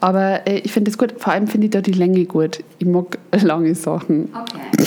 Aber 0.00 0.46
äh, 0.46 0.58
ich 0.60 0.72
finde 0.72 0.88
das 0.88 0.96
gut, 0.98 1.14
vor 1.18 1.32
allem 1.32 1.48
finde 1.48 1.66
ich 1.66 1.72
da 1.72 1.80
die 1.80 1.90
Länge 1.92 2.24
gut. 2.26 2.62
Ich 2.78 2.86
mag 2.86 3.18
lange 3.42 3.74
Sachen. 3.74 4.32
Okay. 4.32 4.86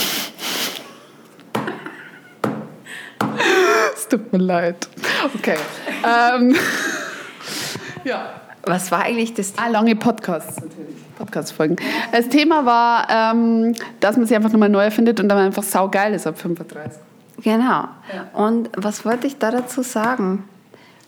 Es 3.94 4.08
tut 4.08 4.32
mir 4.32 4.38
leid. 4.38 4.88
Okay. 5.34 5.56
ähm, 6.04 6.54
ja. 8.04 8.40
Was 8.64 8.90
war 8.90 9.02
eigentlich 9.02 9.34
das 9.34 9.52
Ah, 9.56 9.68
lange 9.68 9.94
Podcasts 9.96 10.56
natürlich. 10.56 11.03
Podcast-Folgen. 11.16 11.76
Das 12.12 12.28
Thema 12.28 12.66
war, 12.66 13.08
ähm, 13.10 13.74
dass 14.00 14.16
man 14.16 14.26
sich 14.26 14.36
einfach 14.36 14.52
nochmal 14.52 14.68
neu 14.68 14.84
erfindet 14.84 15.20
und 15.20 15.28
dann 15.28 15.38
einfach 15.38 15.62
saugeil 15.62 16.14
ist 16.14 16.26
ab 16.26 16.38
35. 16.38 17.00
Genau. 17.42 17.88
Und 18.32 18.70
was 18.76 19.04
wollte 19.04 19.26
ich 19.26 19.38
da 19.38 19.50
dazu 19.50 19.82
sagen? 19.82 20.44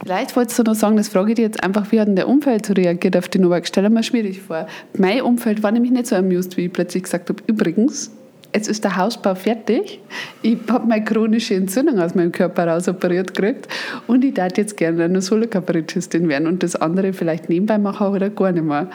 Vielleicht 0.02 0.36
wolltest 0.36 0.58
du 0.58 0.62
noch 0.62 0.74
sagen, 0.74 0.96
das 0.96 1.08
frage 1.08 1.30
ich 1.30 1.36
dir 1.36 1.42
jetzt 1.42 1.62
einfach, 1.62 1.90
wie 1.90 2.00
hat 2.00 2.08
denn 2.08 2.16
der 2.16 2.28
Umfeld 2.28 2.66
so 2.66 2.74
reagiert 2.74 3.16
auf 3.16 3.28
die 3.28 3.38
Novak? 3.38 3.66
Stell 3.66 3.82
dir 3.82 3.90
mal 3.90 4.02
schwierig 4.02 4.42
vor. 4.42 4.66
Mein 4.98 5.22
Umfeld 5.22 5.62
war 5.62 5.72
nämlich 5.72 5.90
nicht 5.90 6.06
so 6.06 6.16
amused, 6.16 6.56
wie 6.56 6.66
ich 6.66 6.72
plötzlich 6.72 7.04
gesagt 7.04 7.30
habe, 7.30 7.42
übrigens, 7.46 8.10
jetzt 8.54 8.68
ist 8.68 8.84
der 8.84 8.96
Hausbau 8.96 9.34
fertig, 9.34 10.00
ich 10.42 10.58
habe 10.68 10.86
meine 10.86 11.04
chronische 11.04 11.54
Entzündung 11.54 11.98
aus 11.98 12.14
meinem 12.14 12.32
Körper 12.32 12.66
raus 12.66 12.88
operiert 12.88 13.34
gekriegt 13.34 13.68
und 14.06 14.24
ich 14.24 14.34
darf 14.34 14.56
jetzt 14.56 14.76
gerne 14.76 15.04
eine 15.04 15.20
Solo-Kabarettistin 15.20 16.28
werden 16.28 16.46
und 16.46 16.62
das 16.62 16.76
andere 16.76 17.12
vielleicht 17.12 17.48
nebenbei 17.48 17.78
machen 17.78 18.08
oder 18.08 18.30
gar 18.30 18.52
nicht 18.52 18.64
mehr. 18.64 18.88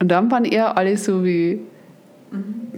Und 0.00 0.08
dann 0.08 0.30
waren 0.30 0.44
eher 0.44 0.76
alle 0.76 0.96
so 0.96 1.24
wie, 1.24 1.60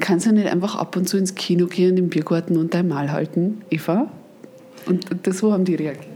kannst 0.00 0.26
du 0.26 0.32
nicht 0.32 0.46
einfach 0.46 0.76
ab 0.76 0.96
und 0.96 1.08
zu 1.08 1.18
ins 1.18 1.34
Kino 1.34 1.66
gehen, 1.66 1.96
im 1.96 2.08
Biergarten 2.08 2.56
und 2.56 2.74
dein 2.74 2.88
Mal 2.88 3.10
halten, 3.10 3.62
Eva? 3.70 4.08
Und 4.86 5.06
das, 5.24 5.38
so 5.38 5.52
haben 5.52 5.64
die 5.64 5.74
reagiert. 5.74 6.06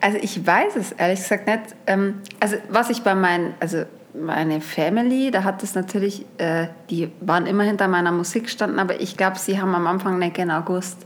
Also 0.00 0.18
ich 0.20 0.46
weiß 0.46 0.76
es 0.76 0.92
ehrlich 0.92 1.20
gesagt 1.20 1.46
nicht. 1.46 1.60
Ähm, 1.86 2.14
also 2.40 2.56
was 2.68 2.90
ich 2.90 3.02
bei 3.02 3.14
meinen, 3.14 3.54
also 3.60 3.84
meine 4.20 4.60
Family, 4.60 5.30
da 5.30 5.44
hat 5.44 5.62
es 5.62 5.74
natürlich, 5.74 6.24
äh, 6.38 6.68
die 6.90 7.10
waren 7.20 7.46
immer 7.46 7.64
hinter 7.64 7.88
meiner 7.88 8.12
Musik 8.12 8.44
gestanden, 8.44 8.78
aber 8.78 9.00
ich 9.00 9.16
glaube, 9.16 9.38
sie 9.38 9.60
haben 9.60 9.74
am 9.74 9.86
Anfang 9.86 10.18
nicht 10.18 10.34
genau 10.34 10.62
gewusst, 10.62 10.98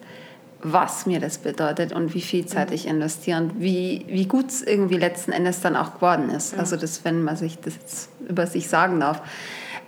was 0.62 1.06
mir 1.06 1.18
das 1.18 1.38
bedeutet 1.38 1.92
und 1.92 2.14
wie 2.14 2.20
viel 2.20 2.46
Zeit 2.46 2.70
ich 2.70 2.86
investiere 2.86 3.38
und 3.40 3.60
wie, 3.60 4.06
wie 4.08 4.26
gut 4.26 4.48
es 4.48 4.62
irgendwie 4.62 4.96
letzten 4.96 5.32
Endes 5.32 5.60
dann 5.60 5.74
auch 5.76 5.94
geworden 5.94 6.30
ist. 6.30 6.56
Also 6.56 6.76
das, 6.76 7.04
wenn 7.04 7.22
man 7.22 7.36
sich 7.36 7.58
das 7.58 7.74
jetzt 7.74 8.10
über 8.28 8.46
sich 8.46 8.68
sagen 8.68 9.00
darf. 9.00 9.20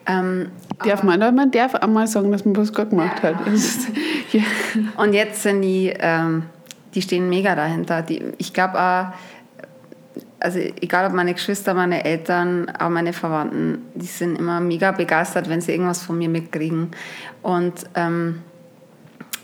Ähm, 0.07 0.51
Darf 0.85 1.03
man, 1.03 1.23
aber 1.23 1.33
man 1.33 1.51
darf 1.51 1.75
einmal 1.77 2.07
sagen, 2.09 2.33
dass 2.33 2.45
man 2.45 2.57
was 2.57 2.73
gut 2.73 2.91
gemacht 2.91 3.23
hat. 3.23 3.37
Das 3.47 3.55
ist, 3.55 3.89
ja. 4.33 4.43
Und 4.97 5.15
jetzt 5.15 5.43
sind 5.43 5.63
die, 5.63 5.95
ähm, 5.97 6.45
die 6.95 7.03
stehen 7.03 7.29
mega 7.29 7.55
dahinter. 7.55 8.03
Die, 8.03 8.23
ich 8.39 8.53
glaube 8.53 8.81
auch, 8.81 9.07
also 10.45 10.59
egal 10.59 11.07
ob 11.07 11.15
meine 11.15 11.33
Geschwister, 11.33 11.73
meine 11.73 12.05
Eltern, 12.05 12.71
auch 12.79 12.91
meine 12.91 13.15
Verwandten, 13.15 13.87
die 13.95 14.07
sind 14.07 14.39
immer 14.39 14.61
mega 14.61 14.93
begeistert, 14.93 15.49
wenn 15.49 15.63
sie 15.63 15.73
irgendwas 15.73 16.03
von 16.03 16.19
mir 16.19 16.29
mitkriegen. 16.29 16.91
Und 17.43 17.73
ähm, 17.95 18.43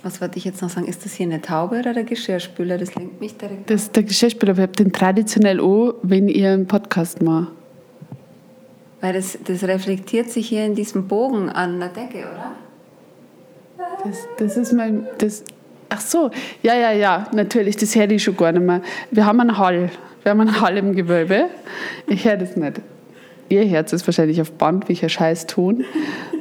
was 0.03 0.21
wollte 0.21 0.37
ich 0.37 0.45
jetzt 0.45 0.61
noch 0.61 0.69
sagen? 0.69 0.87
Ist 0.87 1.05
das 1.05 1.15
hier 1.15 1.27
eine 1.27 1.41
Taube 1.41 1.79
oder 1.79 1.95
der 1.95 2.05
Geschirrspüler? 2.05 2.77
Das 2.77 2.95
lenkt 2.95 3.19
mich 3.19 3.37
direkt. 3.37 3.71
Das 3.71 3.85
ist 3.85 3.97
der 3.97 4.03
Geschirrspüler, 4.03 4.57
wir 4.59 4.65
haben 4.65 4.73
den 4.73 4.93
traditionell 4.93 5.59
an, 5.61 5.95
wenn 6.03 6.29
ihr 6.29 6.53
einen 6.53 6.67
Podcast 6.67 7.23
macht. 7.23 7.53
Weil 9.01 9.15
das, 9.15 9.39
das 9.43 9.65
reflektiert 9.65 10.31
sich 10.31 10.49
hier 10.49 10.67
in 10.67 10.75
diesem 10.75 11.09
Bogen 11.09 11.49
an 11.49 11.81
der 11.81 11.89
Decke, 11.89 12.19
oder? 12.19 12.53
Das, 14.05 14.29
das 14.39 14.57
ist 14.59 14.73
mein. 14.75 15.07
Das, 15.17 15.43
ach 15.91 16.01
so, 16.01 16.31
ja, 16.63 16.75
ja, 16.75 16.93
ja, 16.93 17.27
natürlich, 17.33 17.77
das 17.77 17.95
höre 17.95 18.11
ich 18.11 18.23
schon 18.23 18.37
gar 18.37 18.53
nicht 18.53 18.65
mehr. 18.65 18.81
Wir 19.11 19.27
haben 19.27 19.41
einen 19.41 19.59
Hall. 19.59 19.91
Wir 20.23 20.31
haben 20.31 20.41
einen 20.41 20.61
Hall 20.61 20.77
im 20.77 20.95
Gewölbe. 20.95 21.47
Ich 22.07 22.25
höre 22.25 22.37
das 22.37 22.57
nicht. 22.57 22.81
Ihr 23.49 23.69
hört 23.69 23.93
es 23.93 24.07
wahrscheinlich 24.07 24.41
auf 24.41 24.53
Band, 24.53 24.89
wie 24.89 24.93
ich 24.93 25.03
einen 25.03 25.11
Scheiß 25.11 25.47
tun. 25.47 25.85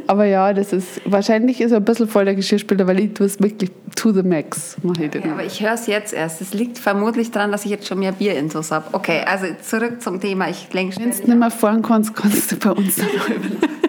Aber 0.05 0.25
ja, 0.25 0.53
das 0.53 0.73
ist, 0.73 1.01
wahrscheinlich 1.05 1.59
ist 1.59 1.71
er 1.71 1.77
ein 1.77 1.85
bisschen 1.85 2.07
voll 2.07 2.25
der 2.25 2.35
Geschirrspüler, 2.35 2.87
weil 2.87 2.99
ich 2.99 3.13
tue 3.13 3.25
es 3.25 3.39
wirklich 3.39 3.71
to 3.95 4.11
the 4.11 4.21
max. 4.21 4.77
Mache 4.83 5.05
ich 5.05 5.11
das 5.11 5.23
Ja, 5.23 5.31
aber 5.31 5.43
ich 5.43 5.61
höre 5.61 5.73
es 5.73 5.87
jetzt 5.87 6.13
erst. 6.13 6.41
Es 6.41 6.53
liegt 6.53 6.77
vermutlich 6.77 7.31
daran, 7.31 7.51
dass 7.51 7.65
ich 7.65 7.71
jetzt 7.71 7.87
schon 7.87 7.99
mehr 7.99 8.11
Bierintos 8.11 8.71
habe. 8.71 8.85
Okay, 8.91 9.21
also 9.25 9.47
zurück 9.61 10.01
zum 10.01 10.19
Thema. 10.19 10.49
Ich 10.49 10.71
lenke 10.71 10.97
Wenn 10.97 11.11
du 11.11 11.17
nicht 11.17 11.27
mehr 11.27 11.51
fahren 11.51 11.81
kannst, 11.81 12.15
kannst 12.15 12.51
du 12.51 12.57
bei 12.57 12.71
uns 12.71 12.95
dann 12.97 13.07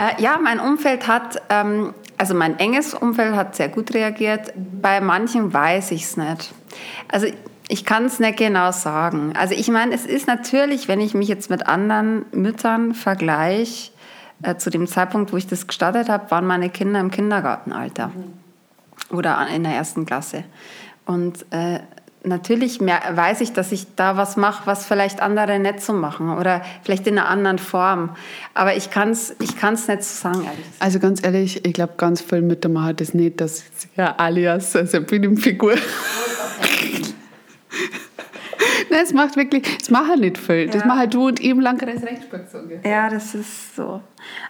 Äh, 0.00 0.22
ja, 0.22 0.38
mein 0.42 0.60
Umfeld 0.60 1.06
hat, 1.06 1.42
ähm, 1.50 1.92
also 2.20 2.34
mein 2.34 2.58
enges 2.58 2.92
Umfeld 2.92 3.34
hat 3.34 3.56
sehr 3.56 3.70
gut 3.70 3.94
reagiert. 3.94 4.52
Bei 4.54 5.00
manchen 5.00 5.54
weiß 5.54 5.90
ich 5.92 6.02
es 6.02 6.18
nicht. 6.18 6.52
Also 7.08 7.28
ich 7.66 7.86
kann 7.86 8.04
es 8.04 8.20
nicht 8.20 8.36
genau 8.36 8.72
sagen. 8.72 9.32
Also 9.34 9.54
ich 9.54 9.68
meine, 9.68 9.94
es 9.94 10.04
ist 10.04 10.26
natürlich, 10.26 10.86
wenn 10.86 11.00
ich 11.00 11.14
mich 11.14 11.28
jetzt 11.28 11.48
mit 11.48 11.66
anderen 11.66 12.26
Müttern 12.32 12.92
vergleiche, 12.92 13.90
äh, 14.42 14.56
zu 14.56 14.68
dem 14.68 14.86
Zeitpunkt, 14.86 15.32
wo 15.32 15.38
ich 15.38 15.46
das 15.46 15.66
gestartet 15.66 16.10
habe, 16.10 16.30
waren 16.30 16.46
meine 16.46 16.68
Kinder 16.68 17.00
im 17.00 17.10
Kindergartenalter 17.10 18.10
oder 19.10 19.46
in 19.48 19.64
der 19.64 19.72
ersten 19.72 20.04
Klasse. 20.04 20.44
Und 21.06 21.46
äh, 21.52 21.80
natürlich 22.24 22.80
mehr, 22.80 23.00
weiß 23.12 23.40
ich, 23.40 23.52
dass 23.52 23.72
ich 23.72 23.94
da 23.96 24.16
was 24.16 24.36
mache, 24.36 24.66
was 24.66 24.84
vielleicht 24.86 25.20
andere 25.20 25.58
nicht 25.58 25.80
so 25.80 25.92
machen 25.92 26.36
oder 26.36 26.62
vielleicht 26.82 27.06
in 27.06 27.18
einer 27.18 27.28
anderen 27.28 27.58
Form. 27.58 28.10
Aber 28.54 28.76
ich 28.76 28.90
kann 28.90 29.10
es 29.10 29.34
ich 29.40 29.56
kann's 29.56 29.88
nicht 29.88 30.02
so 30.04 30.28
sagen, 30.28 30.44
ehrlich. 30.44 30.66
Also 30.78 30.98
ganz 30.98 31.24
ehrlich, 31.24 31.64
ich 31.64 31.72
glaube, 31.72 31.94
ganz 31.96 32.20
viel 32.20 32.42
Mütter 32.42 32.68
machen 32.68 32.96
das 32.96 33.14
nicht, 33.14 33.40
dass 33.40 33.64
ja 33.96 34.14
alias, 34.16 34.76
also 34.76 35.00
Bühnenfigur. 35.00 35.74
Nein, 38.90 39.02
es 39.04 39.12
macht 39.12 39.36
wirklich, 39.36 39.78
es 39.80 39.90
machen 39.90 40.20
nicht 40.20 40.36
viel. 40.36 40.66
Das 40.66 40.82
Ja. 40.82 40.86
machen 40.86 41.10
du 41.10 41.28
und 41.28 41.40
ihm 41.40 41.60
so 41.60 42.58
ungefähr. 42.58 42.90
Ja, 42.90 43.08
das 43.08 43.34
ist 43.34 43.76
so. 43.76 44.00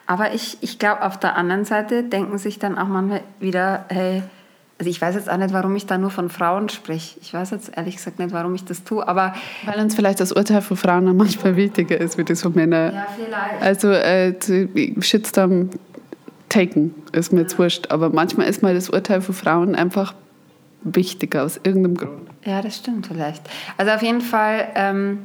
Aber 0.06 0.32
ich, 0.32 0.58
ich 0.62 0.78
glaube, 0.78 1.02
auf 1.02 1.20
der 1.20 1.36
anderen 1.36 1.64
Seite 1.64 2.02
denken 2.02 2.38
sich 2.38 2.58
dann 2.58 2.78
auch 2.78 2.88
manchmal 2.88 3.22
wieder, 3.38 3.84
hey, 3.88 4.22
also 4.80 4.88
ich 4.88 4.98
weiß 4.98 5.14
jetzt 5.14 5.30
auch 5.30 5.36
nicht, 5.36 5.52
warum 5.52 5.76
ich 5.76 5.84
da 5.84 5.98
nur 5.98 6.08
von 6.08 6.30
Frauen 6.30 6.70
spreche. 6.70 7.18
Ich 7.20 7.34
weiß 7.34 7.50
jetzt 7.50 7.70
ehrlich 7.76 7.96
gesagt 7.96 8.18
nicht, 8.18 8.32
warum 8.32 8.54
ich 8.54 8.64
das 8.64 8.82
tue, 8.82 9.06
aber 9.06 9.34
Weil 9.66 9.78
uns 9.78 9.94
vielleicht 9.94 10.20
das 10.20 10.32
Urteil 10.32 10.62
von 10.62 10.78
Frauen 10.78 11.14
manchmal 11.18 11.54
wichtiger 11.54 12.00
ist, 12.00 12.16
wie 12.16 12.24
das 12.24 12.40
von 12.40 12.54
Männern. 12.54 12.94
ja, 12.94 13.06
vielleicht. 13.14 13.62
Also 13.62 13.90
äh, 13.90 14.34
Shitstorm 15.02 15.68
taken 16.48 16.94
ist 17.12 17.30
mir 17.30 17.42
jetzt 17.42 17.58
wurscht, 17.58 17.90
aber 17.90 18.08
manchmal 18.08 18.48
ist 18.48 18.62
mal 18.62 18.72
das 18.72 18.88
Urteil 18.88 19.20
von 19.20 19.34
Frauen 19.34 19.74
einfach 19.74 20.14
wichtiger 20.82 21.44
aus 21.44 21.60
irgendeinem 21.62 21.98
Grund. 21.98 22.30
Ja, 22.46 22.62
das 22.62 22.78
stimmt 22.78 23.06
vielleicht. 23.06 23.42
Also 23.76 23.92
auf 23.92 24.00
jeden 24.00 24.22
Fall 24.22 24.66
ähm, 24.76 25.18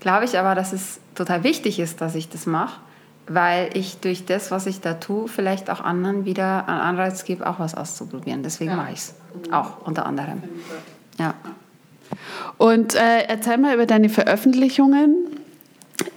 glaube 0.00 0.24
ich 0.24 0.36
aber, 0.36 0.56
dass 0.56 0.72
es 0.72 0.98
total 1.14 1.44
wichtig 1.44 1.78
ist, 1.78 2.00
dass 2.00 2.16
ich 2.16 2.30
das 2.30 2.46
mache, 2.46 2.80
weil 3.28 3.70
ich 3.74 3.98
durch 3.98 4.24
das, 4.24 4.50
was 4.50 4.66
ich 4.66 4.80
da 4.80 4.94
tue, 4.94 5.28
vielleicht 5.28 5.70
auch 5.70 5.80
anderen 5.80 6.24
wieder 6.24 6.68
einen 6.68 6.80
Anreiz 6.80 7.24
gebe, 7.24 7.46
auch 7.48 7.58
was 7.58 7.74
auszuprobieren. 7.74 8.42
Deswegen 8.42 8.74
mache 8.76 8.92
ich 8.92 8.98
es. 8.98 9.14
Auch 9.50 9.86
unter 9.86 10.06
anderem. 10.06 10.42
Ja. 11.18 11.34
Und 12.56 12.94
äh, 12.94 13.24
erzähl 13.28 13.58
mal 13.58 13.74
über 13.74 13.86
deine 13.86 14.08
Veröffentlichungen. 14.08 15.26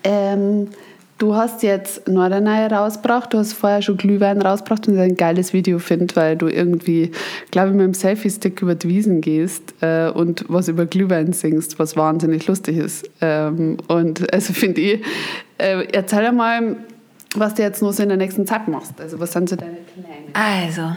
Ähm, 0.03 0.69
du 1.17 1.35
hast 1.35 1.63
jetzt 1.63 2.07
Norderney 2.07 2.67
rausgebracht, 2.67 3.33
du 3.33 3.37
hast 3.37 3.53
vorher 3.53 3.81
schon 3.81 3.97
Glühwein 3.97 4.41
rausgebracht 4.41 4.87
und 4.87 4.97
ein 4.97 5.15
geiles 5.15 5.53
Video 5.53 5.79
finde, 5.79 6.15
weil 6.15 6.35
du 6.35 6.47
irgendwie, 6.47 7.11
glaube 7.51 7.69
ich, 7.69 7.75
mit 7.75 7.85
dem 7.85 7.93
Selfie-Stick 7.93 8.61
über 8.61 8.75
die 8.75 8.89
Wiesen 8.89 9.21
gehst 9.21 9.75
äh, 9.81 10.09
und 10.09 10.45
was 10.47 10.67
über 10.67 10.85
Glühwein 10.85 11.33
singst, 11.33 11.77
was 11.77 11.95
wahnsinnig 11.95 12.47
lustig 12.47 12.77
ist. 12.77 13.09
Ähm, 13.21 13.77
und 13.87 14.33
also 14.33 14.53
finde 14.53 14.81
ich, 14.81 15.01
äh, 15.57 15.85
erzähl 15.91 16.31
mal, 16.31 16.77
was 17.35 17.53
du 17.55 17.61
jetzt 17.61 17.81
noch 17.81 17.91
so 17.91 18.03
in 18.03 18.09
der 18.09 18.17
nächsten 18.17 18.45
Zeit 18.45 18.67
machst. 18.67 18.99
Also 18.99 19.19
was 19.19 19.31
sind 19.31 19.49
so 19.49 19.55
deine 19.55 19.77
Pläne? 19.77 20.07
Also, 20.33 20.95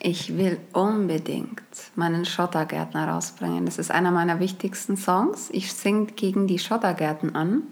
ich 0.00 0.36
will 0.36 0.58
unbedingt 0.72 1.62
meinen 1.96 2.24
Schottergärtner 2.24 3.08
rausbringen. 3.08 3.66
Das 3.66 3.78
ist 3.78 3.90
einer 3.90 4.10
meiner 4.10 4.38
wichtigsten 4.38 4.96
Songs. 4.96 5.48
Ich 5.52 5.72
singe 5.72 6.06
gegen 6.06 6.46
die 6.46 6.58
Schottergärten 6.58 7.34
an. 7.34 7.62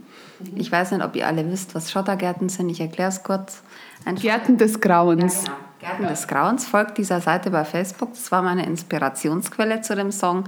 Ich 0.55 0.71
weiß 0.71 0.93
nicht, 0.93 1.05
ob 1.05 1.15
ihr 1.17 1.27
alle 1.27 1.51
wisst, 1.51 1.75
was 1.75 1.91
Schottergärten 1.91 2.49
sind. 2.49 2.69
Ich 2.69 2.81
erkläre 2.81 3.11
es 3.11 3.23
kurz. 3.23 3.63
Ein 4.05 4.17
Gärten 4.17 4.59
des 4.59 4.81
Grauens. 4.81 5.45
Genau. 5.45 5.57
Gärten 5.79 6.09
des 6.09 6.27
Grauens 6.27 6.67
folgt 6.67 6.99
dieser 6.99 7.21
Seite 7.21 7.51
bei 7.51 7.65
Facebook. 7.65 8.13
Das 8.13 8.33
war 8.33 8.43
meine 8.43 8.67
Inspirationsquelle 8.67 9.83
zu 9.83 9.95
dem 9.95 10.11
Song. 10.11 10.45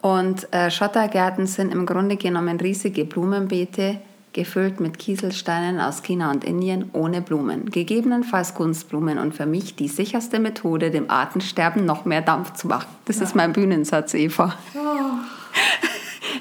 Und 0.00 0.52
äh, 0.52 0.70
Schottergärten 0.70 1.46
sind 1.46 1.72
im 1.72 1.86
Grunde 1.86 2.16
genommen 2.16 2.58
riesige 2.60 3.04
Blumenbeete, 3.04 4.00
gefüllt 4.36 4.78
mit 4.78 5.00
Kieselsteinen 5.00 5.80
aus 5.80 6.02
China 6.02 6.30
und 6.30 6.44
Indien, 6.44 6.90
ohne 6.92 7.22
Blumen. 7.22 7.70
Gegebenenfalls 7.70 8.54
Kunstblumen 8.54 9.18
und 9.18 9.34
für 9.34 9.46
mich 9.46 9.74
die 9.74 9.88
sicherste 9.88 10.38
Methode, 10.38 10.92
dem 10.92 11.10
Artensterben 11.10 11.84
noch 11.84 12.04
mehr 12.04 12.22
Dampf 12.22 12.52
zu 12.52 12.68
machen. 12.68 12.86
Das 13.06 13.16
ist 13.16 13.34
mein 13.34 13.52
Bühnensatz, 13.52 14.14
Eva. 14.14 14.54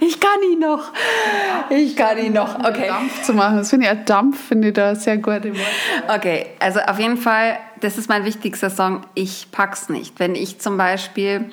Ich 0.02 0.20
kann 0.20 0.40
ihn 0.52 0.60
noch. 0.60 0.92
Ich 1.70 1.96
kann 1.96 2.18
ihn 2.18 2.34
noch. 2.34 2.60
Okay. 2.60 2.88
Dampf 2.88 3.24
zu 3.24 3.34
machen. 3.34 3.58
Das 3.58 3.70
finde 3.70 3.86
ich, 3.86 3.92
ein 3.92 4.06
Dampf 4.06 4.48
finde 4.48 4.68
ich 4.68 4.74
da 4.74 4.94
sehr 4.94 5.26
Worte. 5.26 5.54
Okay, 6.14 6.48
also 6.60 6.82
auf 6.82 7.00
jeden 7.00 7.18
Fall, 7.18 7.58
das 7.80 7.98
ist 7.98 8.10
mein 8.10 8.26
wichtigster 8.26 8.70
Song. 8.70 9.02
Ich 9.14 9.48
pack's 9.52 9.88
nicht. 9.88 10.20
Wenn 10.20 10.36
ich 10.36 10.60
zum 10.60 10.78
Beispiel 10.78 11.46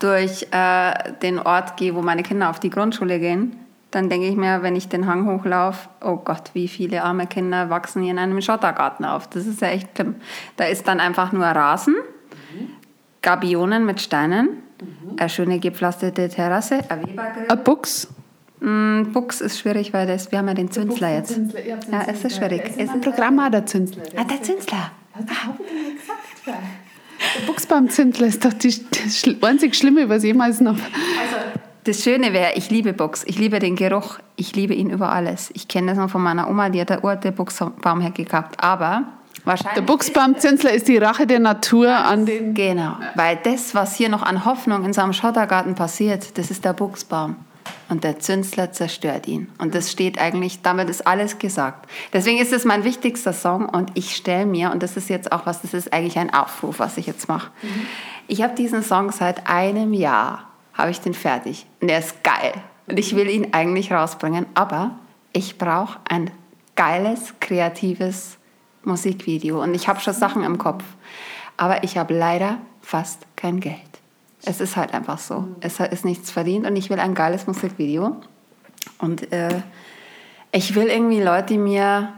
durch 0.00 0.48
äh, 0.50 1.12
den 1.22 1.38
Ort 1.38 1.78
gehe, 1.78 1.94
wo 1.94 2.02
meine 2.02 2.22
Kinder 2.22 2.50
auf 2.50 2.60
die 2.60 2.70
Grundschule 2.70 3.18
gehen, 3.18 3.56
dann 3.92 4.08
denke 4.08 4.26
ich 4.26 4.36
mir, 4.36 4.62
wenn 4.62 4.74
ich 4.74 4.88
den 4.88 5.06
Hang 5.06 5.26
hochlaufe, 5.26 5.88
oh 6.02 6.16
Gott, 6.16 6.50
wie 6.54 6.66
viele 6.66 7.04
arme 7.04 7.26
Kinder 7.26 7.70
wachsen 7.70 8.02
hier 8.02 8.12
in 8.12 8.18
einem 8.18 8.40
Schottergarten 8.40 9.04
auf. 9.04 9.28
Das 9.28 9.46
ist 9.46 9.60
ja 9.60 9.68
echt 9.68 9.94
schlimm. 9.94 10.16
Da 10.56 10.64
ist 10.64 10.88
dann 10.88 10.98
einfach 10.98 11.32
nur 11.32 11.44
Rasen, 11.44 11.94
Gabionen 13.20 13.84
mit 13.84 14.00
Steinen, 14.00 14.48
eine 15.16 15.28
schöne 15.28 15.58
gepflasterte 15.60 16.28
Terrasse, 16.28 16.80
ein 16.88 17.06
Webergrill. 17.06 17.46
Ein 17.48 17.64
Buchs. 17.64 18.08
Mm, 18.60 19.12
Buchs 19.12 19.40
ist 19.40 19.58
schwierig, 19.58 19.92
weil 19.92 20.06
das, 20.06 20.32
wir 20.32 20.38
haben 20.38 20.48
ja 20.48 20.54
den 20.54 20.70
Zünsler 20.70 21.14
jetzt. 21.14 21.34
Zünsler, 21.34 21.60
habt 21.72 21.86
den 21.86 21.92
Ja, 21.92 22.04
es 22.08 22.24
ist 22.24 22.36
schwierig. 22.36 22.62
Es 22.64 22.76
ist 22.76 22.92
ein 22.92 23.00
Programm 23.00 23.38
auch 23.40 23.50
der 23.50 23.66
Zünsler. 23.66 24.02
Ah, 24.16 24.24
der 24.24 24.42
Zünsler. 24.42 24.90
Der 26.46 27.46
Buchsbaumzündler 27.46 28.26
ist 28.26 28.44
doch 28.44 28.52
die, 28.52 28.74
das 28.90 29.24
einzig 29.42 29.74
Schlimme, 29.74 30.08
was 30.08 30.24
jemals 30.24 30.60
noch. 30.60 30.78
Das 31.84 32.04
Schöne 32.04 32.32
wäre, 32.32 32.52
ich 32.54 32.70
liebe 32.70 32.92
Buchs. 32.92 33.24
Ich 33.26 33.38
liebe 33.38 33.58
den 33.58 33.74
Geruch. 33.74 34.18
Ich 34.36 34.54
liebe 34.54 34.72
ihn 34.72 34.90
über 34.90 35.10
alles. 35.10 35.50
Ich 35.54 35.66
kenne 35.66 35.88
das 35.88 35.98
noch 35.98 36.10
von 36.10 36.22
meiner 36.22 36.48
Oma, 36.48 36.68
die 36.68 36.80
hat 36.80 36.90
der 36.90 37.02
urte 37.02 37.32
Buchsbaum 37.32 38.00
hergehabt. 38.00 38.62
Aber 38.62 39.02
wahrscheinlich. 39.44 39.74
Der 39.74 39.82
Buchsbaumzünsler 39.82 40.72
ist 40.72 40.86
die 40.86 40.98
Rache 40.98 41.26
der 41.26 41.40
Natur 41.40 41.90
an 41.90 42.24
den. 42.24 42.54
Genau. 42.54 42.96
Weil 43.16 43.36
das, 43.42 43.74
was 43.74 43.96
hier 43.96 44.08
noch 44.08 44.22
an 44.22 44.44
Hoffnung 44.44 44.84
in 44.84 44.92
seinem 44.92 45.12
Schottergarten 45.12 45.74
passiert, 45.74 46.38
das 46.38 46.52
ist 46.52 46.64
der 46.64 46.72
Buchsbaum. 46.72 47.34
Und 47.88 48.04
der 48.04 48.20
Zünsler 48.20 48.72
zerstört 48.72 49.26
ihn. 49.26 49.48
Und 49.58 49.74
das 49.74 49.90
steht 49.90 50.20
eigentlich, 50.20 50.62
damit 50.62 50.88
ist 50.88 51.06
alles 51.06 51.38
gesagt. 51.38 51.90
Deswegen 52.12 52.38
ist 52.38 52.52
es 52.52 52.64
mein 52.64 52.84
wichtigster 52.84 53.32
Song 53.32 53.68
und 53.68 53.90
ich 53.94 54.14
stelle 54.14 54.46
mir, 54.46 54.70
und 54.70 54.82
das 54.82 54.96
ist 54.96 55.10
jetzt 55.10 55.32
auch 55.32 55.46
was, 55.46 55.62
das 55.62 55.74
ist 55.74 55.92
eigentlich 55.92 56.18
ein 56.18 56.32
Aufruf, 56.32 56.78
was 56.78 56.96
ich 56.96 57.06
jetzt 57.06 57.28
mache. 57.28 57.50
Ich 58.28 58.40
habe 58.42 58.54
diesen 58.54 58.82
Song 58.82 59.10
seit 59.12 59.46
einem 59.48 59.92
Jahr, 59.92 60.51
habe 60.74 60.90
ich 60.90 61.00
den 61.00 61.14
fertig. 61.14 61.66
Und 61.80 61.88
der 61.88 61.98
ist 61.98 62.22
geil. 62.22 62.54
Und 62.86 62.98
ich 62.98 63.14
will 63.14 63.28
ihn 63.28 63.52
eigentlich 63.52 63.92
rausbringen, 63.92 64.46
aber 64.54 64.98
ich 65.32 65.58
brauche 65.58 65.98
ein 66.08 66.30
geiles, 66.74 67.34
kreatives 67.40 68.38
Musikvideo. 68.84 69.62
Und 69.62 69.74
ich 69.74 69.88
habe 69.88 70.00
schon 70.00 70.14
Sachen 70.14 70.42
im 70.42 70.58
Kopf. 70.58 70.84
Aber 71.56 71.84
ich 71.84 71.96
habe 71.96 72.14
leider 72.14 72.58
fast 72.80 73.26
kein 73.36 73.60
Geld. 73.60 73.76
Es 74.44 74.60
ist 74.60 74.76
halt 74.76 74.92
einfach 74.92 75.18
so. 75.18 75.46
Es 75.60 75.78
ist 75.78 76.04
nichts 76.04 76.30
verdient 76.30 76.66
und 76.66 76.74
ich 76.74 76.90
will 76.90 76.98
ein 76.98 77.14
geiles 77.14 77.46
Musikvideo. 77.46 78.16
Und 78.98 79.32
äh, 79.32 79.62
ich 80.50 80.74
will 80.74 80.88
irgendwie 80.88 81.20
Leute, 81.20 81.54
die 81.54 81.58
mir 81.58 82.12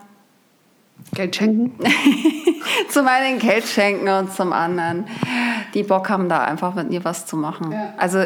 Geld 1.12 1.36
schenken. 1.36 1.72
zum 2.88 3.06
einen 3.06 3.38
Geld 3.38 3.66
schenken 3.66 4.08
und 4.08 4.32
zum 4.32 4.52
anderen, 4.52 5.06
die 5.74 5.82
Bock 5.82 6.08
haben, 6.08 6.28
da 6.28 6.44
einfach 6.44 6.74
mit 6.74 6.90
mir 6.90 7.04
was 7.04 7.26
zu 7.26 7.36
machen. 7.36 7.72
Ja. 7.72 7.94
Also 7.96 8.24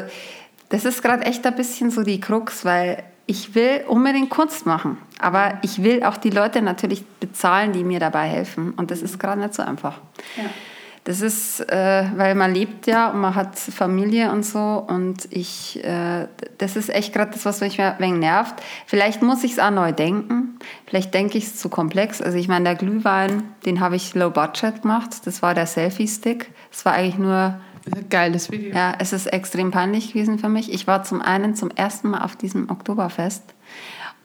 das 0.68 0.84
ist 0.84 1.02
gerade 1.02 1.24
echt 1.24 1.46
ein 1.46 1.56
bisschen 1.56 1.90
so 1.90 2.02
die 2.02 2.20
Krux, 2.20 2.64
weil 2.64 3.02
ich 3.26 3.54
will 3.54 3.84
unbedingt 3.88 4.30
Kunst 4.30 4.64
machen, 4.64 4.96
aber 5.18 5.58
ich 5.62 5.82
will 5.82 6.02
auch 6.02 6.16
die 6.16 6.30
Leute 6.30 6.62
natürlich 6.62 7.04
bezahlen, 7.04 7.72
die 7.72 7.84
mir 7.84 8.00
dabei 8.00 8.26
helfen. 8.26 8.72
Und 8.72 8.90
das 8.90 9.02
ist 9.02 9.18
gerade 9.18 9.40
nicht 9.40 9.54
so 9.54 9.62
einfach. 9.62 10.00
Das 11.08 11.22
ist, 11.22 11.60
äh, 11.60 12.04
weil 12.16 12.34
man 12.34 12.52
lebt 12.52 12.86
ja 12.86 13.10
und 13.10 13.22
man 13.22 13.34
hat 13.34 13.58
Familie 13.58 14.30
und 14.30 14.44
so 14.44 14.84
und 14.86 15.26
ich, 15.30 15.82
äh, 15.82 16.28
das 16.58 16.76
ist 16.76 16.90
echt 16.90 17.14
gerade 17.14 17.30
das, 17.30 17.46
was 17.46 17.62
mich 17.62 17.80
ein 17.80 17.98
wenig 17.98 18.20
nervt. 18.20 18.56
Vielleicht 18.84 19.22
muss 19.22 19.42
ich 19.42 19.52
es 19.52 19.58
auch 19.58 19.70
neu 19.70 19.92
denken. 19.92 20.58
Vielleicht 20.84 21.14
denke 21.14 21.38
ich 21.38 21.44
es 21.44 21.56
zu 21.56 21.70
komplex. 21.70 22.20
Also 22.20 22.36
ich 22.36 22.46
meine, 22.46 22.66
der 22.66 22.74
Glühwein, 22.74 23.44
den 23.64 23.80
habe 23.80 23.96
ich 23.96 24.14
low 24.14 24.28
budget 24.28 24.82
gemacht. 24.82 25.26
Das 25.26 25.40
war 25.40 25.54
der 25.54 25.64
Selfie-Stick. 25.64 26.50
Das 26.70 26.84
war 26.84 26.92
eigentlich 26.92 27.16
nur 27.16 27.58
geiles 28.10 28.50
Video. 28.50 28.74
ja, 28.74 28.92
es 28.98 29.14
ist 29.14 29.28
extrem 29.28 29.70
peinlich 29.70 30.12
gewesen 30.12 30.38
für 30.38 30.50
mich. 30.50 30.70
Ich 30.70 30.86
war 30.86 31.04
zum 31.04 31.22
einen 31.22 31.54
zum 31.54 31.70
ersten 31.70 32.10
Mal 32.10 32.22
auf 32.22 32.36
diesem 32.36 32.68
Oktoberfest 32.68 33.54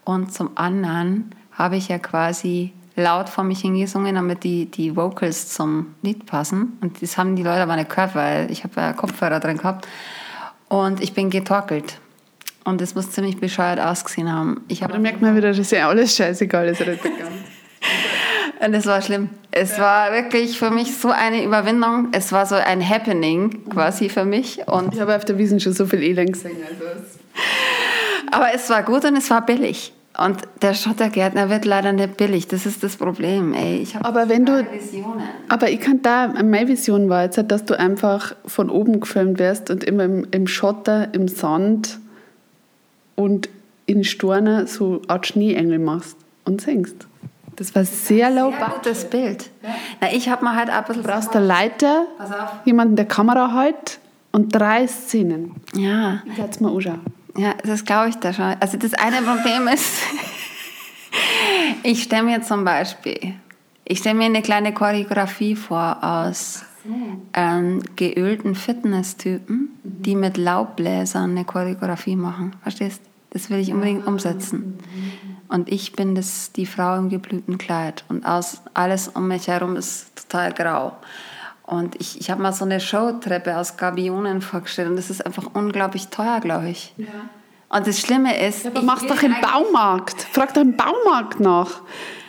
und 0.03 0.33
zum 0.33 0.57
anderen 0.57 1.33
habe 1.53 1.77
ich 1.77 1.87
ja 1.87 1.97
quasi 1.97 2.73
laut 2.95 3.29
vor 3.29 3.43
mich 3.43 3.61
hingesungen, 3.61 4.15
damit 4.15 4.43
die, 4.43 4.65
die 4.65 4.95
Vocals 4.95 5.49
zum 5.49 5.95
Lied 6.01 6.25
passen. 6.25 6.77
Und 6.81 7.01
das 7.01 7.17
haben 7.17 7.35
die 7.35 7.43
Leute 7.43 7.61
aber 7.61 7.75
nicht 7.75 7.89
gehört, 7.89 8.15
weil 8.15 8.51
ich 8.51 8.63
habe 8.63 8.79
ja 8.79 8.93
Kopfhörer 8.93 9.39
drin 9.39 9.57
gehabt. 9.57 9.87
Und 10.69 11.01
ich 11.01 11.13
bin 11.13 11.29
getorkelt. 11.29 11.99
Und 12.63 12.79
das 12.81 12.95
muss 12.95 13.11
ziemlich 13.11 13.39
bescheuert 13.39 13.79
ausgesehen 13.79 14.31
haben. 14.31 14.63
Ich 14.67 14.83
Aber 14.83 14.93
da 14.93 14.99
merkt 14.99 15.21
man 15.21 15.35
wieder, 15.35 15.53
dass 15.53 15.71
ja 15.71 15.89
alles 15.89 16.15
scheißegal 16.15 16.67
ist. 16.69 16.81
Und 18.65 18.73
es 18.73 18.85
war 18.85 19.01
schlimm. 19.01 19.29
Es 19.51 19.77
war 19.77 20.13
wirklich 20.13 20.57
für 20.57 20.71
mich 20.71 20.95
so 20.95 21.09
eine 21.09 21.43
Überwindung. 21.43 22.09
Es 22.13 22.31
war 22.31 22.45
so 22.45 22.55
ein 22.55 22.87
Happening 22.87 23.69
quasi 23.69 24.07
für 24.07 24.23
mich. 24.23 24.65
Und 24.67 24.93
Ich 24.93 25.01
habe 25.01 25.15
auf 25.15 25.25
der 25.25 25.37
Wiesen 25.37 25.59
schon 25.59 25.73
so 25.73 25.85
viel 25.85 26.01
Elend 26.01 26.33
gesehen. 26.33 26.57
Also 26.63 26.85
Aber 28.31 28.53
es 28.53 28.69
war 28.69 28.83
gut 28.83 29.03
und 29.03 29.17
es 29.17 29.29
war 29.29 29.45
billig. 29.45 29.91
Und 30.17 30.41
der 30.61 30.75
Schottergärtner 30.75 31.49
wird 31.49 31.65
leider 31.65 31.91
nicht 31.91 32.17
billig. 32.17 32.47
Das 32.47 32.67
ist 32.67 32.83
das 32.83 32.97
Problem. 32.97 33.53
Ey, 33.53 33.77
ich 33.77 33.95
habe 33.95 34.05
Aber 34.05 34.29
wenn 34.29 34.45
du, 34.45 34.63
Visionen. 34.71 35.23
aber 35.49 35.71
ich 35.71 35.79
kann 35.79 36.03
da, 36.03 36.27
meine 36.27 36.67
Vision 36.67 37.09
war 37.09 37.23
jetzt, 37.23 37.43
dass 37.47 37.65
du 37.65 37.79
einfach 37.79 38.35
von 38.45 38.69
oben 38.69 38.99
gefilmt 38.99 39.39
wirst 39.39 39.71
und 39.71 39.83
immer 39.83 40.03
im, 40.03 40.27
im 40.29 40.45
Schotter, 40.45 41.11
im 41.15 41.27
Sand 41.27 41.97
und 43.15 43.49
in 43.87 44.03
Stornen 44.03 44.67
so 44.67 45.01
Art 45.07 45.25
Schneeengel 45.25 45.79
machst 45.79 46.15
und 46.45 46.61
singst. 46.61 47.07
Das 47.55 47.73
war 47.75 47.83
sehr 47.83 48.29
low 48.29 48.51
Sehr 48.51 48.67
gutes 48.75 49.05
Bild. 49.05 49.49
Na, 49.99 50.11
ich 50.13 50.29
habe 50.29 50.43
mir 50.43 50.55
halt 50.55 50.69
ein 50.69 50.83
bisschen... 50.85 51.03
Du 51.03 51.09
brauchst 51.09 51.35
eine 51.35 51.45
Leiter, 51.45 52.05
jemanden, 52.65 52.95
der 52.95 53.05
Kamera 53.05 53.61
hält 53.61 53.99
und 54.31 54.49
drei 54.55 54.87
Szenen. 54.87 55.55
Ja, 55.75 56.21
Ich 56.25 56.37
werde 56.37 56.51
es 56.51 56.59
mir 56.59 56.69
anschauen. 56.69 57.01
Ja, 57.37 57.53
das 57.63 57.85
glaube 57.85 58.09
ich 58.09 58.15
da 58.15 58.33
schon. 58.33 58.55
Also 58.59 58.77
das 58.77 58.93
eine 58.93 59.21
Problem 59.21 59.67
ist, 59.67 60.01
ich 61.83 62.03
stelle 62.03 62.23
mir 62.23 62.41
zum 62.41 62.63
Beispiel, 62.63 63.35
ich 63.85 63.99
stelle 63.99 64.15
mir 64.15 64.25
eine 64.25 64.41
kleine 64.41 64.73
Choreografie 64.73 65.55
vor 65.55 66.03
aus 66.03 66.63
ähm, 67.33 67.81
geölten 67.95 68.55
Fitnesstypen, 68.55 69.69
die 69.83 70.15
mit 70.15 70.37
Laubbläsern 70.37 71.31
eine 71.31 71.45
Choreografie 71.45 72.15
machen. 72.15 72.55
Verstehst? 72.61 73.01
Das 73.31 73.49
will 73.49 73.59
ich 73.59 73.73
unbedingt 73.73 74.05
umsetzen. 74.05 74.77
Und 75.47 75.71
ich 75.71 75.93
bin 75.93 76.13
das, 76.13 76.51
die 76.51 76.67
Frau 76.67 76.97
im 76.97 77.09
geblühten 77.09 77.57
Kleid. 77.57 78.05
Und 78.09 78.25
aus, 78.25 78.61
alles 78.73 79.07
um 79.07 79.27
mich 79.27 79.47
herum 79.47 79.75
ist 79.75 80.29
total 80.29 80.53
grau. 80.53 80.97
Und 81.65 81.99
ich, 81.99 82.19
ich 82.19 82.29
habe 82.29 82.41
mal 82.41 82.53
so 82.53 82.65
eine 82.65 82.79
Showtreppe 82.79 83.57
aus 83.57 83.77
Gabionen 83.77 84.41
vorgestellt. 84.41 84.89
Und 84.89 84.95
das 84.97 85.09
ist 85.09 85.25
einfach 85.25 85.49
unglaublich 85.53 86.09
teuer, 86.09 86.39
glaube 86.41 86.69
ich. 86.69 86.93
Und 87.69 87.87
das 87.87 87.99
Schlimme 87.99 88.37
ist... 88.45 88.67
Aber 88.67 88.79
ich 88.79 88.85
mach's 88.85 89.05
doch 89.07 89.23
im 89.23 89.35
Baumarkt. 89.41 90.21
Frag 90.31 90.53
doch 90.53 90.61
im 90.61 90.75
Baumarkt 90.75 91.39
nach. 91.39 91.81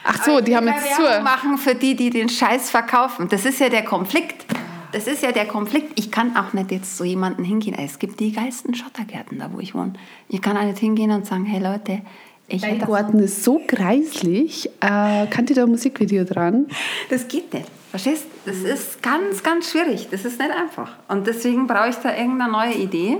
Ach 0.04 0.22
so, 0.24 0.40
die 0.40 0.54
haben 0.54 0.68
jetzt 0.68 0.94
zu. 0.94 1.02
machen 1.22 1.58
für 1.58 1.74
die, 1.74 1.96
die 1.96 2.10
den 2.10 2.28
Scheiß 2.28 2.70
verkaufen. 2.70 3.28
Das 3.28 3.44
ist 3.44 3.58
ja 3.58 3.68
der 3.68 3.84
Konflikt. 3.84 4.44
Das 4.92 5.08
ist 5.08 5.22
ja 5.22 5.32
der 5.32 5.46
Konflikt. 5.46 5.98
Ich 5.98 6.12
kann 6.12 6.36
auch 6.36 6.52
nicht 6.52 6.70
jetzt 6.70 6.96
so 6.96 7.04
jemanden 7.04 7.42
hingehen. 7.42 7.74
Es 7.76 7.98
gibt 7.98 8.20
die 8.20 8.30
geilsten 8.30 8.74
Schottergärten 8.74 9.40
da, 9.40 9.50
wo 9.52 9.58
ich 9.58 9.74
wohne. 9.74 9.94
Ich 10.28 10.40
kann 10.40 10.56
auch 10.56 10.62
nicht 10.62 10.78
hingehen 10.78 11.10
und 11.10 11.26
sagen, 11.26 11.44
hey 11.46 11.60
Leute, 11.60 12.02
ich 12.46 12.62
Dein 12.62 12.78
Garten 12.78 13.18
ist 13.18 13.42
so 13.42 13.60
kreislich. 13.66 14.70
Äh, 14.80 15.26
kann 15.26 15.46
die 15.46 15.54
da 15.54 15.64
ein 15.64 15.70
Musikvideo 15.70 16.24
dran? 16.24 16.66
Das 17.08 17.26
geht 17.26 17.52
nicht. 17.52 17.66
Verstehst? 17.94 18.26
Das 18.44 18.56
ist 18.56 19.04
ganz, 19.04 19.44
ganz 19.44 19.70
schwierig. 19.70 20.08
Das 20.10 20.24
ist 20.24 20.40
nicht 20.40 20.50
einfach. 20.50 20.90
Und 21.06 21.28
deswegen 21.28 21.68
brauche 21.68 21.90
ich 21.90 21.94
da 21.94 22.12
irgendeine 22.12 22.50
neue 22.50 22.74
Idee, 22.74 23.18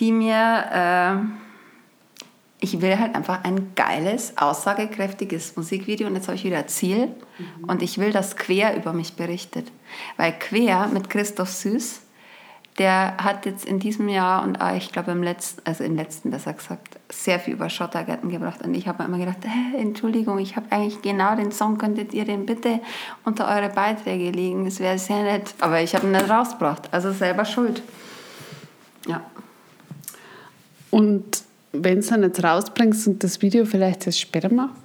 die 0.00 0.10
mir. 0.10 0.64
Äh, 0.72 1.42
ich 2.58 2.80
will 2.80 2.98
halt 2.98 3.14
einfach 3.14 3.44
ein 3.44 3.72
geiles, 3.76 4.36
aussagekräftiges 4.36 5.54
Musikvideo. 5.54 6.08
Und 6.08 6.16
jetzt 6.16 6.26
habe 6.26 6.34
ich 6.34 6.42
wieder 6.42 6.58
ein 6.58 6.66
Ziel. 6.66 7.14
Und 7.68 7.82
ich 7.82 7.98
will, 7.98 8.10
dass 8.10 8.34
Quer 8.34 8.76
über 8.76 8.92
mich 8.92 9.14
berichtet. 9.14 9.70
Weil 10.16 10.32
Quer 10.32 10.88
mit 10.88 11.08
Christoph 11.08 11.50
Süß, 11.50 12.00
der 12.78 13.16
hat 13.18 13.44
jetzt 13.44 13.64
in 13.66 13.78
diesem 13.78 14.08
Jahr 14.08 14.42
und 14.42 14.60
auch, 14.60 14.74
ich 14.74 14.92
glaube 14.92 15.10
im 15.12 15.22
letzten, 15.22 15.60
also 15.66 15.84
im 15.84 15.94
letzten 15.94 16.30
besser 16.30 16.54
gesagt, 16.54 16.98
sehr 17.10 17.38
viel 17.38 17.54
über 17.54 17.68
Schottergärten 17.68 18.30
gebracht. 18.30 18.62
Und 18.62 18.74
ich 18.74 18.88
habe 18.88 19.02
mir 19.02 19.08
immer 19.08 19.18
gedacht, 19.18 19.44
äh, 19.44 19.78
Entschuldigung, 19.78 20.38
ich 20.38 20.56
habe 20.56 20.66
eigentlich 20.70 21.02
genau 21.02 21.36
den 21.36 21.52
Song, 21.52 21.76
könntet 21.76 22.14
ihr 22.14 22.24
den 22.24 22.46
bitte 22.46 22.80
unter 23.24 23.46
eure 23.48 23.68
Beiträge 23.68 24.30
legen? 24.30 24.64
Das 24.64 24.80
wäre 24.80 24.98
sehr 24.98 25.22
nett. 25.22 25.54
Aber 25.60 25.82
ich 25.82 25.94
habe 25.94 26.06
ihn 26.06 26.12
nicht 26.12 26.30
rausgebracht, 26.30 26.88
also 26.92 27.12
selber 27.12 27.44
schuld. 27.44 27.82
Ja. 29.06 29.22
Und 30.90 31.42
wenn 31.72 32.00
du 32.00 32.06
dann 32.06 32.22
jetzt 32.22 32.42
rausbringst 32.42 33.06
und 33.06 33.24
das 33.24 33.42
Video 33.42 33.64
vielleicht 33.66 34.06
erst 34.06 34.20
später 34.20 34.52
machst, 34.52 34.76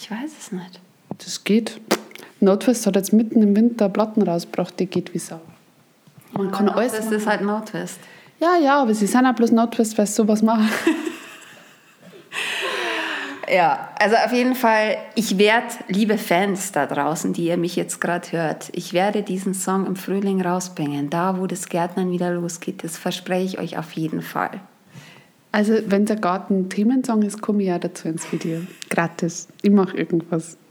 Ich 0.00 0.10
weiß 0.10 0.30
es 0.38 0.52
nicht. 0.52 0.80
das 1.18 1.44
geht. 1.44 1.80
Notfest 2.40 2.86
hat 2.86 2.96
jetzt 2.96 3.12
mitten 3.12 3.42
im 3.42 3.54
Winter 3.54 3.88
Platten 3.88 4.22
rausgebracht, 4.22 4.78
die 4.80 4.86
geht 4.86 5.12
wie 5.14 5.18
Sau. 5.18 5.40
Man 6.32 6.50
kann 6.50 6.68
alles. 6.68 6.92
Das 6.92 7.10
ist 7.10 7.26
halt 7.26 7.42
Notwest. 7.42 7.98
Ja, 8.40 8.56
ja, 8.56 8.80
aber 8.80 8.94
sie 8.94 9.06
sind 9.06 9.26
auch 9.26 9.34
bloß 9.34 9.52
Notfest, 9.52 9.98
weil 9.98 10.06
sie 10.06 10.14
sowas 10.14 10.42
machen. 10.42 10.68
Ja, 13.52 13.90
also 13.98 14.14
auf 14.14 14.32
jeden 14.32 14.54
Fall, 14.54 14.96
ich 15.16 15.36
werde, 15.36 15.66
liebe 15.88 16.18
Fans 16.18 16.70
da 16.70 16.86
draußen, 16.86 17.32
die 17.32 17.46
ihr 17.46 17.56
mich 17.56 17.74
jetzt 17.74 18.00
gerade 18.00 18.30
hört, 18.30 18.68
ich 18.72 18.92
werde 18.92 19.24
diesen 19.24 19.54
Song 19.54 19.86
im 19.86 19.96
Frühling 19.96 20.40
rausbringen, 20.40 21.10
da 21.10 21.36
wo 21.36 21.48
das 21.48 21.68
Gärtnern 21.68 22.12
wieder 22.12 22.32
losgeht. 22.32 22.84
Das 22.84 22.96
verspreche 22.96 23.44
ich 23.44 23.58
euch 23.58 23.78
auf 23.78 23.90
jeden 23.92 24.22
Fall. 24.22 24.60
Also, 25.50 25.74
wenn 25.86 26.06
der 26.06 26.14
Garten 26.14 26.68
Themensong 26.68 27.22
ist, 27.22 27.42
komme 27.42 27.64
ich 27.64 27.72
auch 27.72 27.80
dazu 27.80 28.06
ins 28.06 28.30
Video. 28.30 28.60
Gratis. 28.88 29.48
Ich 29.62 29.70
mache 29.70 29.96
irgendwas. 29.96 30.56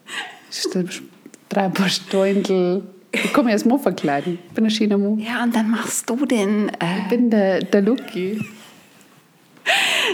Ich 0.51 1.01
drei 1.49 1.61
ein 1.65 1.73
paar 1.73 1.89
Steundl. 1.89 2.83
Ich 3.11 3.33
komme 3.33 3.51
erst 3.51 3.65
mal 3.65 3.79
verkleiden. 3.79 4.37
Ich 4.47 4.53
bin 4.53 4.65
ein 4.65 4.69
schöner 4.69 4.97
Mo. 4.97 5.17
Ja, 5.19 5.43
und 5.43 5.55
dann 5.55 5.69
machst 5.69 6.09
du 6.09 6.25
den, 6.25 6.69
äh, 6.69 6.99
Ich 7.03 7.09
bin 7.09 7.29
der, 7.29 7.59
der 7.61 7.81
Lucky. 7.81 8.39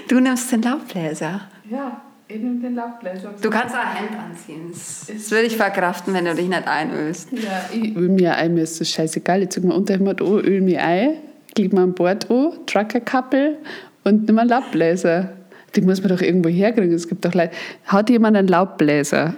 du 0.08 0.20
nimmst 0.20 0.52
den 0.52 0.62
Laubbläser. 0.62 1.42
Ja, 1.70 2.02
ich 2.28 2.38
nehme 2.38 2.60
den 2.62 2.76
Laubbläser. 2.76 3.34
Du 3.42 3.50
kannst 3.50 3.76
auch 3.76 3.80
ein 3.80 3.96
Hemd 3.98 4.18
anziehen. 4.18 4.72
Das, 4.72 5.30
würde 5.30 5.48
ich 5.48 5.58
verkraften, 5.58 6.14
wenn 6.14 6.26
du 6.26 6.34
dich 6.36 6.48
nicht 6.48 6.68
einölst. 6.68 7.30
Ja, 7.34 7.70
ich 7.74 7.96
öl 7.96 8.10
mir 8.10 8.36
ein, 8.36 8.54
mir 8.54 8.64
ist 8.64 8.80
das 8.80 8.90
scheißegal. 8.90 9.44
Ich 9.44 9.50
ziehe 9.50 9.66
mir 9.66 9.74
Unterhemd 9.74 10.22
an, 10.22 10.28
öl 10.28 10.62
mich 10.62 10.80
ein, 10.80 11.16
klick 11.54 11.74
mir 11.74 11.82
an 11.82 11.94
Bord 11.94 12.32
an, 12.32 12.54
Truckerkappel 12.66 13.58
und 14.06 14.26
nimm 14.28 14.40
einen 14.40 14.50
Laubbläser. 14.50 15.34
Die 15.76 15.82
muss 15.82 16.00
man 16.02 16.10
doch 16.10 16.22
irgendwo 16.22 16.48
herkriegen. 16.48 16.94
Es 16.94 17.10
gibt 17.10 17.26
doch 17.26 17.34
Leute. 17.34 17.52
Hat 17.86 18.10
jemand 18.10 18.38
einen 18.38 18.48
Laubbläser? 18.48 19.36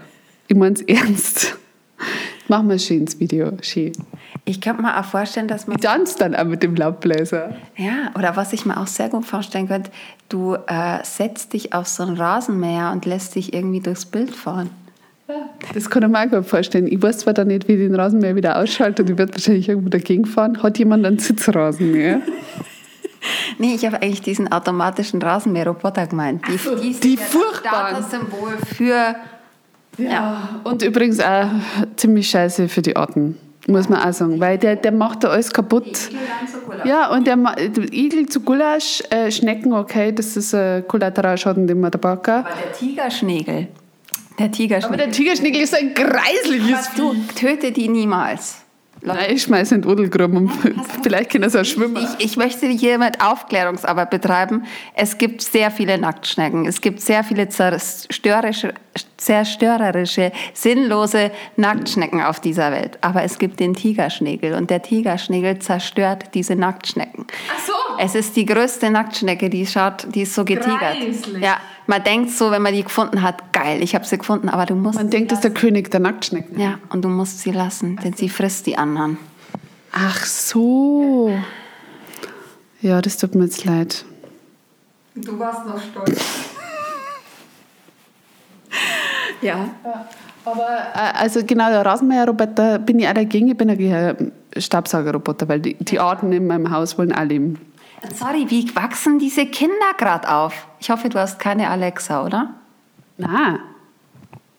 Ich 0.47 0.55
mein's 0.55 0.81
ernst. 0.81 1.57
Machen 2.47 2.67
wir 2.67 2.73
ein 2.73 2.79
schönes 2.79 3.19
Video. 3.19 3.51
Schön. 3.61 3.91
Ich 4.45 4.61
könnte 4.61 4.81
mir 4.81 4.97
auch 4.97 5.05
vorstellen, 5.05 5.47
dass 5.49 5.67
man 5.67 5.77
Ich 5.77 5.83
tanze 5.83 6.17
dann 6.17 6.33
auch 6.35 6.45
mit 6.45 6.63
dem 6.63 6.75
Laubbläser. 6.75 7.55
Ja, 7.75 8.11
oder 8.15 8.35
was 8.37 8.53
ich 8.53 8.65
mir 8.65 8.77
auch 8.77 8.87
sehr 8.87 9.09
gut 9.09 9.25
vorstellen 9.25 9.67
könnte, 9.67 9.91
du 10.29 10.55
äh, 10.67 11.03
setzt 11.03 11.53
dich 11.53 11.73
auf 11.73 11.87
so 11.87 12.03
einen 12.03 12.15
Rasenmäher 12.15 12.91
und 12.93 13.05
lässt 13.05 13.35
dich 13.35 13.53
irgendwie 13.53 13.81
durchs 13.81 14.05
Bild 14.05 14.33
fahren. 14.33 14.69
Das 15.73 15.89
kann 15.89 16.03
ich 16.03 16.09
mir 16.09 16.25
auch 16.25 16.31
gut 16.31 16.45
vorstellen. 16.45 16.87
Ich 16.87 17.01
weiß 17.01 17.19
zwar 17.19 17.33
dann 17.33 17.47
nicht, 17.47 17.67
wie 17.67 17.75
den 17.75 17.95
Rasenmäher 17.95 18.37
wieder 18.37 18.57
ausschaut 18.57 18.97
und 19.01 19.09
ich 19.09 19.17
werde 19.17 19.33
wahrscheinlich 19.33 19.67
irgendwo 19.67 19.89
dagegen 19.89 20.25
fahren. 20.25 20.63
Hat 20.63 20.77
jemand 20.79 21.05
einen 21.05 21.19
Sitzrasenmäher? 21.19 22.21
Nee, 23.57 23.73
ich 23.73 23.85
habe 23.85 24.01
eigentlich 24.01 24.21
diesen 24.21 24.49
automatischen 24.51 25.21
Rasenmäherroboter 25.21 26.07
gemeint. 26.07 26.43
Die, 26.47 26.93
die 26.99 27.15
ja 27.15 27.19
das 27.19 27.29
furchtbaren. 27.29 27.95
Statussymbol 27.97 28.57
für... 28.75 29.15
Ja. 29.97 30.61
Und 30.63 30.83
übrigens 30.83 31.19
auch 31.19 31.47
ziemlich 31.95 32.29
scheiße 32.29 32.69
für 32.69 32.81
die 32.81 32.95
Arten, 32.95 33.37
muss 33.67 33.89
man 33.89 34.01
auch 34.01 34.13
sagen. 34.13 34.39
Weil 34.39 34.57
der, 34.57 34.75
der 34.75 34.91
macht 34.91 35.23
da 35.23 35.29
alles 35.29 35.51
kaputt. 35.51 36.09
Ja, 36.85 37.09
und 37.11 37.25
der 37.25 37.37
Igel 37.91 38.27
zu 38.27 38.41
Gulasch, 38.41 39.03
äh, 39.09 39.31
Schnecken, 39.31 39.73
okay, 39.73 40.11
das 40.11 40.37
ist 40.37 40.53
ein 40.53 40.87
Kollateralschaden, 40.87 41.67
den 41.67 41.79
man 41.79 41.91
da 41.91 41.97
packen. 41.97 42.31
Aber 42.31 42.49
der 42.49 42.73
Tigerschnägel, 42.73 43.67
der 44.37 44.45
Aber 44.45 44.49
Tigerschnägel, 44.49 44.97
der 44.97 45.11
Tigerschnägel 45.11 45.61
ist 45.61 45.75
ein 45.75 45.93
greisliches 45.93 46.91
du 46.95 47.15
töte 47.35 47.71
die 47.71 47.87
niemals. 47.87 48.66
Nein, 49.15 49.35
ich 49.35 49.43
schmeiße 49.43 49.75
in 49.75 49.85
und 49.85 50.51
vielleicht 51.03 51.31
können 51.31 51.49
sie 51.49 51.59
auch 51.59 51.65
schwimmen. 51.65 51.97
Ich, 52.19 52.25
ich 52.25 52.37
möchte 52.37 52.67
hiermit 52.67 53.21
Aufklärungsarbeit 53.21 54.09
betreiben. 54.09 54.65
Es 54.93 55.17
gibt 55.17 55.41
sehr 55.41 55.71
viele 55.71 55.97
Nacktschnecken. 55.97 56.65
Es 56.65 56.81
gibt 56.81 57.01
sehr 57.01 57.23
viele 57.23 57.49
zerstörerische, 57.49 58.73
zerstörerische 59.17 60.31
sinnlose 60.53 61.31
Nacktschnecken 61.55 62.21
auf 62.21 62.39
dieser 62.39 62.71
Welt. 62.71 62.97
Aber 63.01 63.23
es 63.23 63.39
gibt 63.39 63.59
den 63.59 63.73
Tigerschnägel 63.73 64.53
und 64.53 64.69
der 64.69 64.81
Tigerschnägel 64.81 65.59
zerstört 65.59 66.33
diese 66.33 66.55
Nacktschnecken. 66.55 67.25
Ach 67.53 67.65
so. 67.65 67.73
Es 67.99 68.15
ist 68.15 68.35
die 68.35 68.45
größte 68.45 68.91
Nacktschnecke, 68.91 69.49
die 69.49 69.65
schaut, 69.65 70.07
die 70.13 70.21
ist 70.21 70.35
so 70.35 70.45
getigert. 70.45 70.97
Greislich. 70.99 71.43
Ja, 71.43 71.57
man 71.87 72.03
denkt 72.03 72.31
so, 72.31 72.51
wenn 72.51 72.61
man 72.61 72.73
die 72.73 72.83
gefunden 72.83 73.21
hat, 73.21 73.53
geil, 73.53 73.81
ich 73.81 73.95
habe 73.95 74.05
sie 74.05 74.17
gefunden, 74.17 74.49
aber 74.49 74.65
du 74.65 74.75
musst 74.75 74.97
Man 74.97 75.09
denkt, 75.09 75.31
das 75.31 75.39
ist 75.39 75.43
der 75.43 75.51
König 75.51 75.89
der 75.89 76.01
Nacktschnecken. 76.01 76.59
ja, 76.59 76.79
und 76.89 77.03
du 77.03 77.09
musst 77.09 77.39
sie 77.39 77.51
lassen, 77.51 77.97
denn 78.03 78.13
sie 78.13 78.29
frisst 78.29 78.67
die 78.67 78.77
anderen. 78.77 79.17
Ach 79.91 80.25
so. 80.25 81.31
Ja, 82.81 83.01
das 83.01 83.17
tut 83.17 83.35
mir 83.35 83.45
jetzt 83.45 83.65
leid. 83.65 84.05
Du 85.15 85.39
warst 85.39 85.65
noch 85.65 85.81
stolz. 85.81 86.21
ja. 89.41 89.69
Aber 90.45 90.67
äh, 90.93 91.17
also 91.17 91.43
genau, 91.43 91.69
der 91.69 91.85
Rasenmäherroboter 91.85 92.79
bin 92.79 92.99
ich 92.99 93.07
auch 93.07 93.13
dagegen. 93.13 93.47
Ich 93.47 93.57
bin 93.57 93.69
ein 93.69 94.31
Staubsaugerroboter, 94.55 95.49
weil 95.49 95.59
die, 95.59 95.73
die 95.75 95.99
Arten 95.99 96.31
in 96.31 96.47
meinem 96.47 96.69
Haus 96.69 96.97
wollen 96.97 97.11
alle 97.11 97.29
leben. 97.29 97.59
Sorry, 98.15 98.45
wie 98.49 98.75
wachsen 98.75 99.19
diese 99.19 99.45
Kinder 99.45 99.93
gerade 99.97 100.29
auf? 100.29 100.67
Ich 100.79 100.89
hoffe, 100.89 101.09
du 101.09 101.19
hast 101.19 101.39
keine 101.39 101.69
Alexa, 101.69 102.25
oder? 102.25 102.53
Nein. 103.17 103.59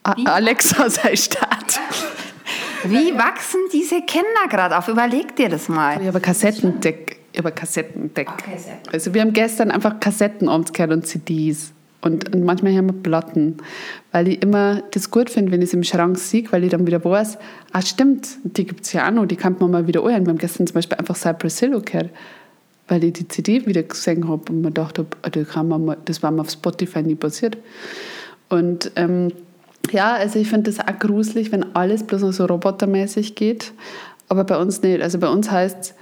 A 0.03 0.13
Alexa 0.25 0.89
sei 0.89 1.15
Start. 1.15 1.79
Wie 2.83 3.13
wachsen 3.17 3.59
diese 3.73 4.01
Kinder 4.01 4.47
gerade 4.49 4.77
auf? 4.77 4.87
Überleg 4.87 5.35
dir 5.35 5.49
das 5.49 5.69
mal. 5.69 6.01
Ich 6.01 6.07
habe 6.07 6.19
Kassettendeck. 6.19 7.19
über 7.37 7.51
Kassetten 7.51 8.03
entdeckt. 8.03 8.31
Okay. 8.31 8.57
Also 8.91 9.13
wir 9.13 9.21
haben 9.21 9.33
gestern 9.33 9.71
einfach 9.71 9.99
Kassetten 9.99 10.47
gehört 10.47 10.91
und 10.91 11.05
CDs. 11.05 11.73
Und, 12.01 12.33
und 12.33 12.45
manchmal 12.45 12.77
haben 12.77 12.87
wir 12.87 13.03
Platten, 13.03 13.57
weil 14.13 14.29
ich 14.29 14.41
immer 14.41 14.81
das 14.91 15.11
gut 15.11 15.29
finde, 15.29 15.51
wenn 15.51 15.61
ich 15.61 15.67
es 15.67 15.73
im 15.73 15.83
Schrank 15.83 16.17
sehe, 16.17 16.45
weil 16.49 16.63
ich 16.63 16.69
dann 16.69 16.87
wieder 16.87 17.03
weiß, 17.03 17.37
ah 17.73 17.81
stimmt, 17.81 18.37
die 18.43 18.65
gibt 18.65 18.85
es 18.85 18.93
ja 18.93 19.05
auch 19.05 19.11
noch, 19.11 19.25
die 19.25 19.35
kann 19.35 19.57
man 19.59 19.69
mal 19.69 19.85
wieder 19.85 19.99
anhören. 20.05 20.25
Wir 20.25 20.29
haben 20.29 20.37
gestern 20.37 20.65
zum 20.65 20.75
Beispiel 20.75 20.97
einfach 20.97 21.17
Cypress 21.17 21.59
Hill 21.59 21.81
gehört, 21.81 22.09
weil 22.89 23.03
ich 23.03 23.13
die 23.13 23.27
CD 23.27 23.65
wieder 23.65 23.83
gesehen 23.83 24.27
habe 24.27 24.51
und 24.51 24.61
mir 24.61 24.69
gedacht 24.69 24.97
habe, 24.97 25.09
ah, 25.21 25.29
das, 25.29 26.23
war 26.23 26.31
mir 26.31 26.41
auf 26.41 26.49
Spotify 26.49 27.01
nie 27.01 27.15
passiert. 27.15 27.57
Und 28.49 28.91
ähm, 28.95 29.31
ja, 29.91 30.13
also 30.13 30.39
ich 30.39 30.49
finde 30.49 30.71
das 30.71 30.79
auch 30.79 30.99
gruselig, 30.99 31.51
wenn 31.51 31.75
alles 31.75 32.03
bloß 32.03 32.23
noch 32.23 32.33
so 32.33 32.45
robotermäßig 32.45 33.35
geht, 33.35 33.71
aber 34.27 34.43
bei 34.43 34.57
uns 34.57 34.81
nicht. 34.81 35.01
Also 35.01 35.19
bei 35.19 35.29
uns 35.29 35.49
heißt 35.49 35.77
es, 35.79 35.93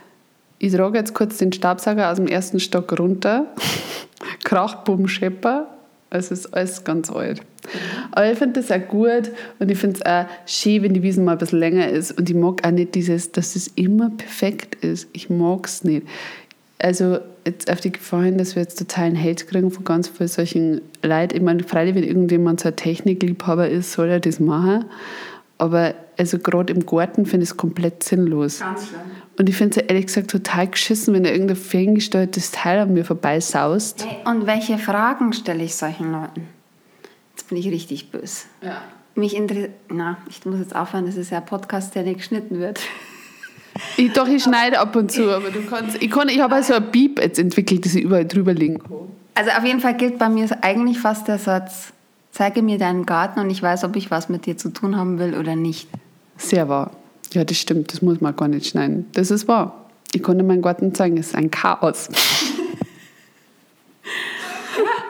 ich 0.59 0.73
trage 0.73 0.97
jetzt 0.97 1.13
kurz 1.13 1.37
den 1.37 1.53
Staubsauger 1.53 2.09
aus 2.09 2.17
dem 2.17 2.27
ersten 2.27 2.59
Stock 2.59 2.97
runter, 2.97 3.45
krach, 4.43 4.83
bumm, 4.83 5.07
schepper, 5.07 5.67
es 6.09 6.31
ist 6.31 6.53
alles 6.53 6.83
ganz 6.83 7.11
alt. 7.11 7.41
Aber 8.11 8.31
ich 8.31 8.37
finde 8.37 8.61
das 8.61 8.71
auch 8.71 8.87
gut 8.87 9.29
und 9.59 9.69
ich 9.69 9.77
finde 9.77 9.99
es 9.99 10.05
auch 10.05 10.25
schön, 10.45 10.83
wenn 10.83 10.93
die 10.93 11.03
Wiesen 11.03 11.25
mal 11.25 11.33
ein 11.33 11.37
bisschen 11.37 11.59
länger 11.59 11.89
ist. 11.89 12.17
Und 12.17 12.29
ich 12.29 12.35
mag 12.35 12.65
auch 12.65 12.71
nicht 12.71 12.95
dieses, 12.95 13.33
dass 13.33 13.57
es 13.57 13.67
immer 13.75 14.09
perfekt 14.11 14.75
ist. 14.83 15.09
Ich 15.11 15.29
mag 15.29 15.65
es 15.65 15.83
nicht. 15.83 16.07
Also 16.79 17.19
jetzt 17.45 17.71
auf 17.71 17.81
die 17.81 17.91
Gefahr 17.91 18.23
hin, 18.23 18.37
dass 18.37 18.55
wir 18.55 18.61
jetzt 18.61 18.77
totalen 18.77 19.19
Hate 19.19 19.45
kriegen 19.45 19.71
von 19.71 19.83
ganz 19.83 20.09
vielen 20.09 20.27
solchen 20.27 20.81
Leuten. 21.01 21.35
Ich 21.35 21.41
meine, 21.41 21.63
freilich, 21.63 21.95
wenn 21.95 22.03
irgendjemand 22.03 22.59
so 22.59 22.69
ein 22.69 22.75
Technikliebhaber 22.75 23.69
ist, 23.69 23.93
soll 23.93 24.09
er 24.09 24.19
das 24.19 24.39
machen. 24.39 24.85
Aber 25.57 25.95
also 26.17 26.37
gerade 26.37 26.73
im 26.73 26.85
Garten 26.85 27.25
finde 27.25 27.45
ich 27.45 27.51
es 27.51 27.57
komplett 27.57 28.03
sinnlos. 28.03 28.59
Ganz 28.59 28.87
schlimm. 28.87 29.01
Und 29.39 29.49
ich 29.49 29.55
finde 29.55 29.79
es 29.79 29.87
ehrlich 29.87 30.07
gesagt 30.07 30.29
total 30.29 30.67
geschissen, 30.67 31.13
wenn 31.13 31.23
da 31.23 31.31
irgendein 31.31 31.55
ferngesteuertes 31.55 32.51
Teil 32.51 32.79
an 32.79 32.93
mir 32.93 33.05
vorbeisaust. 33.05 34.05
Hey, 34.05 34.17
und 34.25 34.45
welche 34.45 34.77
Fragen 34.77 35.33
stelle 35.33 35.63
ich 35.63 35.75
solchen 35.75 36.11
Leuten? 36.11 36.47
Jetzt 37.35 37.49
bin 37.49 37.57
ich 37.57 37.67
richtig 37.67 38.11
böse. 38.11 38.45
Ja. 38.61 38.81
Mich 39.15 39.35
interessiert. 39.35 39.71
Na, 39.89 40.17
ich 40.29 40.45
muss 40.45 40.59
jetzt 40.59 40.75
aufhören, 40.75 41.05
das 41.07 41.17
ist 41.17 41.31
ja 41.31 41.39
ein 41.39 41.45
Podcast, 41.45 41.95
der 41.95 42.03
nicht 42.03 42.17
geschnitten 42.17 42.59
wird. 42.59 42.79
Ich, 43.95 44.11
doch, 44.13 44.27
ich 44.27 44.43
schneide 44.43 44.79
ab 44.79 44.95
und 44.95 45.11
zu, 45.11 45.29
aber 45.29 45.49
du 45.49 45.61
kannst. 45.65 46.01
Ich, 46.01 46.09
kann, 46.09 46.29
ich 46.29 46.39
habe 46.39 46.55
also 46.55 46.73
ein 46.73 46.91
Beep 46.91 47.19
jetzt 47.19 47.39
entwickelt, 47.39 47.85
das 47.85 47.95
ich 47.95 48.03
überall 48.03 48.25
drüber 48.25 48.53
legen 48.53 48.79
kann. 48.79 48.91
Also 49.35 49.51
auf 49.51 49.63
jeden 49.65 49.79
Fall 49.79 49.95
gilt 49.95 50.17
bei 50.17 50.29
mir 50.29 50.47
eigentlich 50.61 50.99
fast 50.99 51.27
der 51.27 51.37
Satz: 51.37 51.93
Zeige 52.31 52.61
mir 52.61 52.77
deinen 52.77 53.05
Garten 53.05 53.39
und 53.39 53.49
ich 53.49 53.61
weiß, 53.61 53.83
ob 53.83 53.95
ich 53.95 54.11
was 54.11 54.29
mit 54.29 54.45
dir 54.45 54.57
zu 54.57 54.69
tun 54.69 54.95
haben 54.95 55.19
will 55.19 55.35
oder 55.35 55.55
nicht. 55.55 55.87
Sehr 56.37 56.69
wahr. 56.69 56.91
Ja, 57.33 57.43
das 57.43 57.57
stimmt, 57.57 57.91
das 57.91 58.01
muss 58.01 58.21
man 58.21 58.35
gar 58.35 58.47
nicht 58.47 58.67
schneiden. 58.67 59.07
Das 59.13 59.31
ist 59.31 59.47
wahr. 59.47 59.85
Ich 60.13 60.23
konnte 60.23 60.43
meinen 60.43 60.61
Garten 60.61 60.93
zeigen, 60.95 61.17
es 61.17 61.27
ist 61.27 61.35
ein 61.35 61.51
Chaos. 61.51 62.09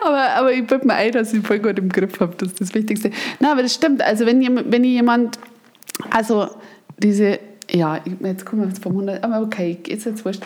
aber, 0.02 0.30
aber 0.32 0.54
ich 0.54 0.66
bilde 0.66 0.88
mir 0.88 0.96
ein, 0.96 1.12
dass 1.12 1.34
ich 1.34 1.46
voll 1.46 1.60
gut 1.60 1.78
im 1.78 1.90
Griff 1.90 2.20
habe, 2.20 2.34
das 2.38 2.50
ist 2.50 2.62
das 2.62 2.74
Wichtigste. 2.74 3.12
Nein, 3.40 3.52
aber 3.52 3.62
das 3.62 3.74
stimmt. 3.74 4.02
Also 4.02 4.26
wenn, 4.26 4.72
wenn 4.72 4.84
jemand, 4.84 5.38
also 6.10 6.50
diese, 6.98 7.40
ja, 7.72 8.00
jetzt 8.24 8.46
kommen 8.46 8.64
wir 8.64 8.82
vom 8.82 8.94
100, 8.94 9.24
aber 9.24 9.42
okay, 9.42 9.78
ist 9.88 10.06
jetzt 10.06 10.24
wurscht. 10.26 10.44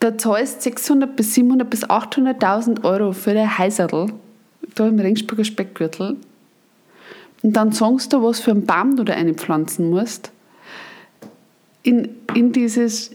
Da 0.00 0.18
zahlst 0.18 0.62
600 0.62 1.14
bis 1.14 1.34
700 1.34 1.70
bis 1.70 1.84
800.000 1.84 2.84
Euro 2.84 3.12
für 3.12 3.30
ein 3.30 3.58
Heiserl, 3.58 4.12
da 4.74 4.88
im 4.88 4.98
Ringsburger 4.98 5.44
Speckgürtel. 5.44 6.16
Und 7.42 7.52
dann 7.54 7.72
sagst 7.72 8.12
du, 8.12 8.22
was 8.22 8.40
für 8.40 8.52
einen 8.52 8.66
Baum 8.66 8.96
du 8.96 9.04
da 9.04 9.14
einpflanzen 9.14 9.90
musst. 9.90 10.32
In, 11.82 12.08
in 12.34 12.52
dieses 12.52 13.10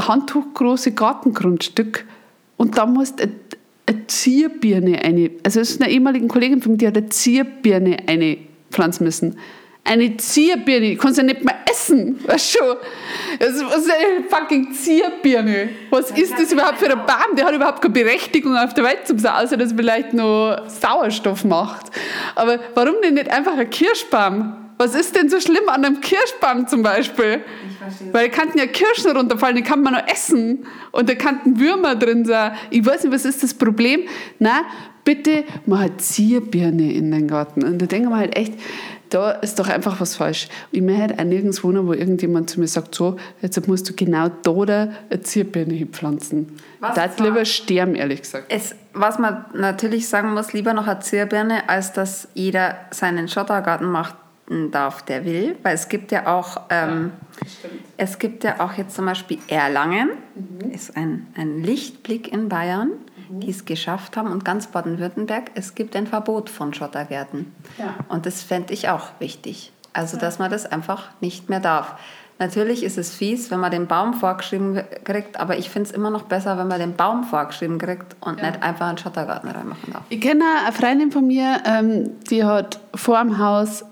handtuchgroße 0.00 0.92
Gartengrundstück. 0.92 2.04
Und 2.56 2.78
da 2.78 2.86
musst 2.86 3.18
du 3.18 3.24
eine, 3.24 3.32
eine 3.86 4.06
Zierbirne 4.06 5.02
eine, 5.02 5.30
also 5.44 5.60
es 5.60 5.70
ist 5.70 5.82
eine 5.82 5.90
ehemalige 5.90 6.26
Kollegin 6.26 6.62
von 6.62 6.72
mir, 6.72 6.78
die 6.78 6.86
hat 6.86 6.96
eine 6.96 7.08
Zierbirne 7.08 7.96
eine 8.06 8.38
pflanzen 8.70 9.04
müssen. 9.04 9.36
Eine 9.84 10.16
Zierbirne, 10.16 10.90
die 10.90 10.96
kannst 10.96 11.18
du 11.18 11.22
ja 11.22 11.26
nicht 11.26 11.44
mehr 11.44 11.56
essen, 11.68 12.20
weißt 12.24 12.54
du 12.54 12.58
schon. 12.58 12.76
Was 13.40 13.82
ist 13.82 13.90
eine 13.90 14.24
fucking 14.28 14.72
Zierbirne? 14.72 15.70
Was 15.90 16.12
ist 16.12 16.34
das 16.38 16.52
überhaupt 16.52 16.78
für 16.78 16.90
ein 16.90 17.04
Baum? 17.04 17.36
Der 17.36 17.46
hat 17.46 17.54
überhaupt 17.54 17.82
keine 17.82 17.92
Berechtigung 17.92 18.56
auf 18.56 18.74
der 18.74 18.84
Welt 18.84 19.06
zum 19.06 19.18
sein, 19.18 19.32
außer 19.32 19.56
dass 19.56 19.72
er 19.72 19.76
vielleicht 19.76 20.14
nur 20.14 20.62
Sauerstoff 20.68 21.44
macht. 21.44 21.86
Aber 22.36 22.60
warum 22.74 22.94
denn 23.02 23.14
nicht 23.14 23.30
einfach 23.30 23.56
ein 23.58 23.68
Kirschbaum? 23.70 24.54
Was 24.78 24.94
ist 24.94 25.16
denn 25.16 25.28
so 25.28 25.40
schlimm 25.40 25.68
an 25.68 25.84
einem 25.84 26.00
Kirschbaum 26.00 26.66
zum 26.66 26.82
Beispiel? 26.82 27.40
Ich 27.68 27.76
verstehe. 27.76 28.12
Weil 28.12 28.28
da 28.28 28.36
könnten 28.36 28.58
ja 28.58 28.66
Kirschen 28.66 29.16
runterfallen, 29.16 29.56
die 29.56 29.62
kann 29.62 29.82
man 29.82 29.94
noch 29.94 30.08
essen. 30.08 30.66
Und 30.92 31.08
da 31.08 31.14
könnten 31.14 31.60
Würmer 31.60 31.96
drin 31.96 32.24
sein. 32.24 32.52
Ich 32.70 32.84
weiß 32.84 33.04
nicht, 33.04 33.12
was 33.12 33.24
ist 33.24 33.42
das 33.42 33.54
Problem? 33.54 34.02
Na, 34.38 34.62
bitte 35.04 35.44
mal 35.66 35.96
Zierbirne 35.98 36.92
in 36.92 37.10
den 37.10 37.28
Garten. 37.28 37.62
Und 37.62 37.80
da 37.80 37.86
denken 37.86 38.08
wir 38.08 38.16
halt 38.16 38.36
echt, 38.36 38.54
da 39.12 39.32
ist 39.32 39.58
doch 39.58 39.68
einfach 39.68 40.00
was 40.00 40.16
falsch. 40.16 40.48
Ich 40.70 40.80
möchte 40.80 41.18
auch 41.18 41.24
nirgends 41.24 41.62
wohnen, 41.62 41.86
wo 41.86 41.92
irgendjemand 41.92 42.48
zu 42.48 42.60
mir 42.60 42.66
sagt, 42.66 42.94
so, 42.94 43.16
jetzt 43.42 43.68
musst 43.68 43.88
du 43.88 43.94
genau 43.94 44.28
da 44.28 44.64
da 44.64 44.88
eine 45.10 45.20
Zierbirne 45.20 45.74
hinpflanzen. 45.74 46.56
Da 46.80 47.10
lieber 47.18 47.44
sterben, 47.44 47.94
ehrlich 47.94 48.22
gesagt. 48.22 48.46
Es, 48.48 48.74
was 48.94 49.18
man 49.18 49.44
natürlich 49.54 50.08
sagen 50.08 50.32
muss, 50.32 50.52
lieber 50.52 50.72
noch 50.72 50.86
eine 50.86 51.00
Zierbirne, 51.00 51.68
als 51.68 51.92
dass 51.92 52.28
jeder 52.34 52.76
seinen 52.90 53.28
Schottergarten 53.28 53.90
machen 53.90 54.16
darf, 54.70 55.02
der 55.02 55.24
will. 55.24 55.56
Weil 55.62 55.74
es 55.74 55.88
gibt 55.88 56.10
ja 56.10 56.26
auch, 56.26 56.62
ähm, 56.70 57.12
es 57.96 58.18
gibt 58.18 58.44
ja 58.44 58.60
auch 58.60 58.72
jetzt 58.74 58.94
zum 58.94 59.06
Beispiel 59.06 59.38
Erlangen, 59.48 60.10
ist 60.72 60.96
ein, 60.96 61.26
ein 61.36 61.62
Lichtblick 61.62 62.32
in 62.32 62.48
Bayern, 62.48 62.92
die 63.40 63.50
es 63.50 63.64
geschafft 63.64 64.16
haben 64.16 64.30
und 64.30 64.44
ganz 64.44 64.66
Baden-Württemberg, 64.68 65.50
es 65.54 65.74
gibt 65.74 65.96
ein 65.96 66.06
Verbot 66.06 66.50
von 66.50 66.74
Schottergärten. 66.74 67.54
Ja. 67.78 67.94
Und 68.08 68.26
das 68.26 68.42
fände 68.42 68.72
ich 68.72 68.88
auch 68.88 69.08
wichtig. 69.18 69.72
Also, 69.92 70.16
dass 70.16 70.38
man 70.38 70.50
das 70.50 70.66
einfach 70.66 71.08
nicht 71.20 71.50
mehr 71.50 71.60
darf. 71.60 71.96
Natürlich 72.38 72.82
ist 72.82 72.98
es 72.98 73.14
fies, 73.14 73.50
wenn 73.50 73.60
man 73.60 73.70
den 73.70 73.86
Baum 73.86 74.14
vorgeschrieben 74.14 74.82
kriegt, 75.04 75.38
aber 75.38 75.58
ich 75.58 75.70
finde 75.70 75.90
es 75.90 75.94
immer 75.94 76.10
noch 76.10 76.22
besser, 76.22 76.58
wenn 76.58 76.66
man 76.66 76.80
den 76.80 76.96
Baum 76.96 77.24
vorgeschrieben 77.24 77.78
kriegt 77.78 78.16
und 78.20 78.42
nicht 78.42 78.62
einfach 78.62 78.88
einen 78.88 78.98
Schottergarten 78.98 79.48
reinmachen 79.48 79.92
darf. 79.92 80.02
Ich 80.08 80.20
kenne 80.20 80.44
eine 80.64 80.72
Freundin 80.72 81.12
von 81.12 81.26
mir, 81.26 81.60
ähm, 81.64 82.18
die 82.30 82.42
hat 82.42 82.80
vor 82.94 83.20
dem 83.22 83.38
Haus 83.38 83.84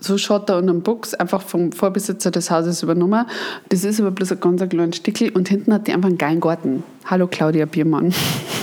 so 0.00 0.16
Schotter 0.16 0.58
und 0.58 0.68
einen 0.68 0.82
Buchs 0.82 1.14
einfach 1.14 1.42
vom 1.42 1.72
Vorbesitzer 1.72 2.30
des 2.30 2.50
Hauses 2.50 2.82
übernommen. 2.82 3.26
Das 3.68 3.84
ist 3.84 4.00
aber 4.00 4.10
bloß 4.10 4.32
ein 4.32 4.40
ganz 4.40 4.68
kleines 4.68 4.96
Stickel 4.96 5.30
und 5.30 5.48
hinten 5.48 5.72
hat 5.72 5.86
die 5.86 5.92
einfach 5.92 6.08
einen 6.08 6.18
geilen 6.18 6.40
Garten. 6.40 6.84
Hallo 7.04 7.26
Claudia 7.26 7.66
Biermann. 7.66 8.14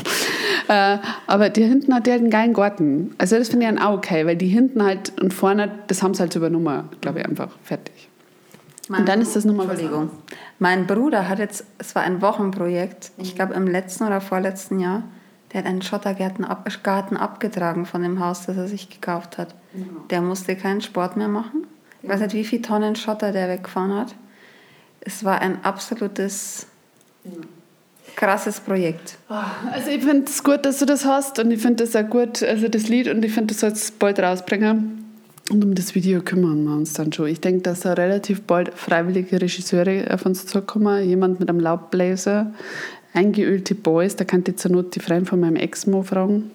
äh, 0.68 0.98
aber 1.28 1.50
die 1.50 1.64
hinten 1.64 1.94
hat 1.94 2.08
die 2.08 2.12
halt 2.12 2.22
einen 2.22 2.30
geilen 2.30 2.54
Garten. 2.54 3.16
Also 3.18 3.38
das 3.38 3.50
finde 3.50 3.66
ich 3.66 3.72
dann 3.74 3.84
auch 3.84 3.98
okay, 3.98 4.26
weil 4.26 4.38
die 4.38 4.48
hinten 4.48 4.84
halt 4.84 5.14
und 5.22 5.34
vorne, 5.34 5.72
das 5.88 6.02
haben 6.02 6.14
sie 6.14 6.22
halt 6.22 6.36
übernommen, 6.36 6.90
glaube 7.02 7.20
ich, 7.20 7.26
einfach 7.26 7.50
fertig. 7.64 8.10
Und 8.88 9.10
dann 9.10 9.20
ist 9.20 9.36
das 9.36 9.46
nochmal 9.46 9.68
Entschuldigung. 9.70 10.12
Mein 10.60 10.86
Bruder 10.86 11.28
hat 11.28 11.40
jetzt, 11.40 11.66
es 11.80 11.96
war 11.96 12.04
ein 12.04 12.22
Wochenprojekt, 12.22 13.12
ich 13.18 13.36
glaube 13.36 13.56
im 13.56 13.68
letzten 13.68 14.06
oder 14.06 14.22
vorletzten 14.22 14.80
Jahr, 14.80 15.04
der 15.56 15.64
hat 15.64 15.70
einen 15.70 15.82
Schottergarten 15.82 16.44
ab, 16.44 16.70
Garten 16.84 17.16
abgetragen 17.16 17.86
von 17.86 18.04
dem 18.04 18.20
Haus, 18.20 18.46
das 18.46 18.58
er 18.58 18.68
sich 18.68 18.90
gekauft 18.90 19.38
hat. 19.38 19.56
Der 20.10 20.20
musste 20.20 20.58
keinen 20.58 20.82
Sport 20.82 21.16
mehr 21.16 21.30
machen. 21.30 21.66
Ich 22.02 22.10
weiß 22.10 22.20
nicht, 22.20 22.34
wie 22.34 22.44
viele 22.44 22.62
Tonnen 22.62 22.98
Schotter 22.98 23.32
der 23.32 23.48
weggefahren 23.48 23.94
hat. 23.94 24.16
Es 25.00 25.24
war 25.24 25.40
ein 25.40 25.64
absolutes 25.64 26.68
krasses 28.18 28.60
Projekt. 28.60 29.18
Also 29.30 29.92
ich 29.92 30.04
finde 30.04 30.26
es 30.26 30.44
gut, 30.44 30.66
dass 30.66 30.80
du 30.80 30.86
das 30.86 31.06
hast 31.06 31.40
und 31.40 31.50
ich 31.52 31.62
finde 31.62 31.86
das 31.86 31.96
auch 31.96 32.10
gut, 32.10 32.44
also 32.44 32.68
das 32.68 32.90
Lied 32.90 33.08
und 33.08 33.24
ich 33.24 33.32
finde, 33.32 33.54
du 33.54 33.58
sollst 33.58 33.82
es 33.82 33.92
bald 33.92 34.20
rausbringen. 34.20 35.06
Und 35.52 35.64
um 35.64 35.76
das 35.76 35.94
Video 35.94 36.22
kümmern 36.22 36.64
wir 36.64 36.74
uns 36.74 36.94
dann 36.94 37.14
schon. 37.14 37.28
Ich 37.28 37.40
denke, 37.40 37.62
dass 37.62 37.82
da 37.82 37.94
relativ 37.94 38.42
bald 38.42 38.74
freiwillige 38.74 39.40
Regisseure 39.40 40.12
auf 40.12 40.26
uns 40.26 40.48
zukommen. 40.48 41.08
Jemand 41.08 41.40
mit 41.40 41.48
einem 41.50 41.60
Laubbläser, 41.60 42.52
eingeölte 43.16 43.76
Boys, 43.76 44.16
da 44.16 44.26
kann 44.26 44.44
ich 44.48 44.58
zur 44.58 44.72
Not 44.72 44.96
die 44.96 45.00
Freien 45.00 45.26
von 45.26 45.40
meinem 45.40 45.56
Ex-Mo 45.56 46.04
fragen. 46.04 46.52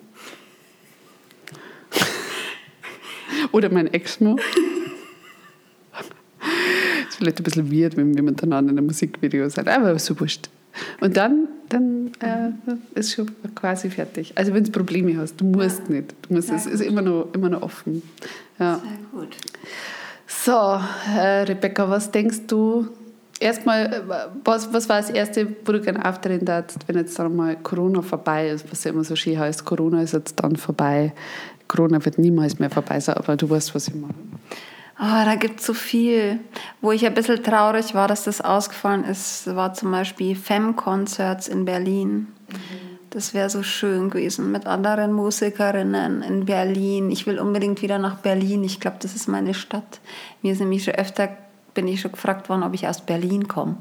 Oder 3.52 3.70
mein 3.70 3.92
Ex-Mo. 3.92 4.36
ist 7.08 7.16
vielleicht 7.16 7.40
ein 7.40 7.42
bisschen 7.42 7.72
weird, 7.72 7.96
wenn 7.96 8.14
wir 8.14 8.22
miteinander 8.22 8.72
in 8.72 8.78
einem 8.78 8.86
Musikvideo 8.86 9.48
sind, 9.48 9.68
aber 9.68 9.98
so 9.98 10.18
wurscht. 10.20 10.48
Und 11.00 11.16
dann, 11.16 11.48
dann 11.68 12.12
äh, 12.20 12.50
ist 12.98 13.14
schon 13.14 13.30
quasi 13.54 13.90
fertig. 13.90 14.32
Also 14.36 14.54
wenn 14.54 14.64
du 14.64 14.70
Probleme 14.70 15.16
hast, 15.16 15.40
du 15.40 15.44
musst 15.44 15.88
nicht. 15.90 16.14
Du 16.22 16.34
musst, 16.34 16.50
es 16.50 16.66
ist 16.66 16.80
immer 16.80 17.02
noch, 17.02 17.28
immer 17.34 17.48
noch 17.48 17.62
offen. 17.62 18.02
Ja. 18.58 18.78
Sehr 18.78 19.20
gut. 19.20 19.36
So, 20.26 20.80
äh, 21.18 21.42
Rebecca, 21.42 21.90
was 21.90 22.10
denkst 22.10 22.42
du? 22.46 22.88
Erstmal, 23.40 23.86
äh, 23.86 24.02
was, 24.44 24.72
was 24.72 24.88
war 24.88 25.00
das 25.00 25.10
Erste, 25.10 25.48
wo 25.64 25.72
du 25.72 25.80
gerne 25.80 26.04
auftreten 26.04 26.44
darfst, 26.44 26.86
wenn 26.86 26.96
jetzt 26.96 27.18
dann 27.18 27.34
mal 27.34 27.56
Corona 27.56 28.02
vorbei 28.02 28.50
ist, 28.50 28.70
was 28.70 28.84
ja 28.84 28.90
immer 28.90 29.02
so 29.02 29.16
schön 29.16 29.38
heißt, 29.38 29.64
Corona 29.64 30.02
ist 30.02 30.12
jetzt 30.12 30.36
dann 30.40 30.56
vorbei. 30.56 31.14
Corona 31.66 32.04
wird 32.04 32.18
niemals 32.18 32.58
mehr 32.58 32.70
vorbei 32.70 33.00
sein, 33.00 33.16
aber 33.16 33.36
du 33.36 33.48
weißt, 33.48 33.74
was 33.74 33.88
ich 33.88 33.94
meine. 33.94 34.14
Oh, 35.02 35.24
da 35.24 35.34
gibt 35.36 35.60
es 35.60 35.66
so 35.66 35.72
viel. 35.72 36.40
Wo 36.82 36.92
ich 36.92 37.06
ein 37.06 37.14
bisschen 37.14 37.42
traurig 37.42 37.94
war, 37.94 38.06
dass 38.06 38.24
das 38.24 38.42
ausgefallen 38.42 39.04
ist, 39.04 39.46
war 39.56 39.72
zum 39.72 39.90
Beispiel 39.90 40.36
Femme-Concerts 40.36 41.48
in 41.48 41.64
Berlin. 41.64 42.26
Das 43.08 43.32
wäre 43.32 43.48
so 43.48 43.62
schön 43.62 44.10
gewesen 44.10 44.52
mit 44.52 44.66
anderen 44.66 45.12
Musikerinnen 45.12 46.22
in 46.22 46.44
Berlin. 46.44 47.10
Ich 47.10 47.26
will 47.26 47.40
unbedingt 47.40 47.80
wieder 47.80 47.98
nach 47.98 48.18
Berlin. 48.18 48.62
Ich 48.62 48.78
glaube, 48.78 48.98
das 49.00 49.14
ist 49.14 49.26
meine 49.26 49.54
Stadt. 49.54 50.00
Mir 50.42 50.52
ist 50.52 50.60
nämlich 50.60 50.84
schon 50.84 50.94
öfter 50.94 51.30
bin 51.74 51.88
ich 51.88 52.00
schon 52.00 52.12
gefragt 52.12 52.48
worden, 52.48 52.62
ob 52.62 52.74
ich 52.74 52.86
aus 52.86 53.00
Berlin 53.00 53.48
komme. 53.48 53.76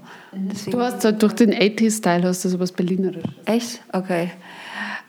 Du 0.70 0.80
hast 0.80 1.04
halt 1.04 1.22
durch 1.22 1.34
den 1.34 1.54
80-Style 1.54 2.28
hast 2.28 2.46
du 2.46 2.50
sowas 2.50 2.72
Berlinerisches. 2.72 3.32
Echt? 3.46 3.82
Okay. 3.94 4.32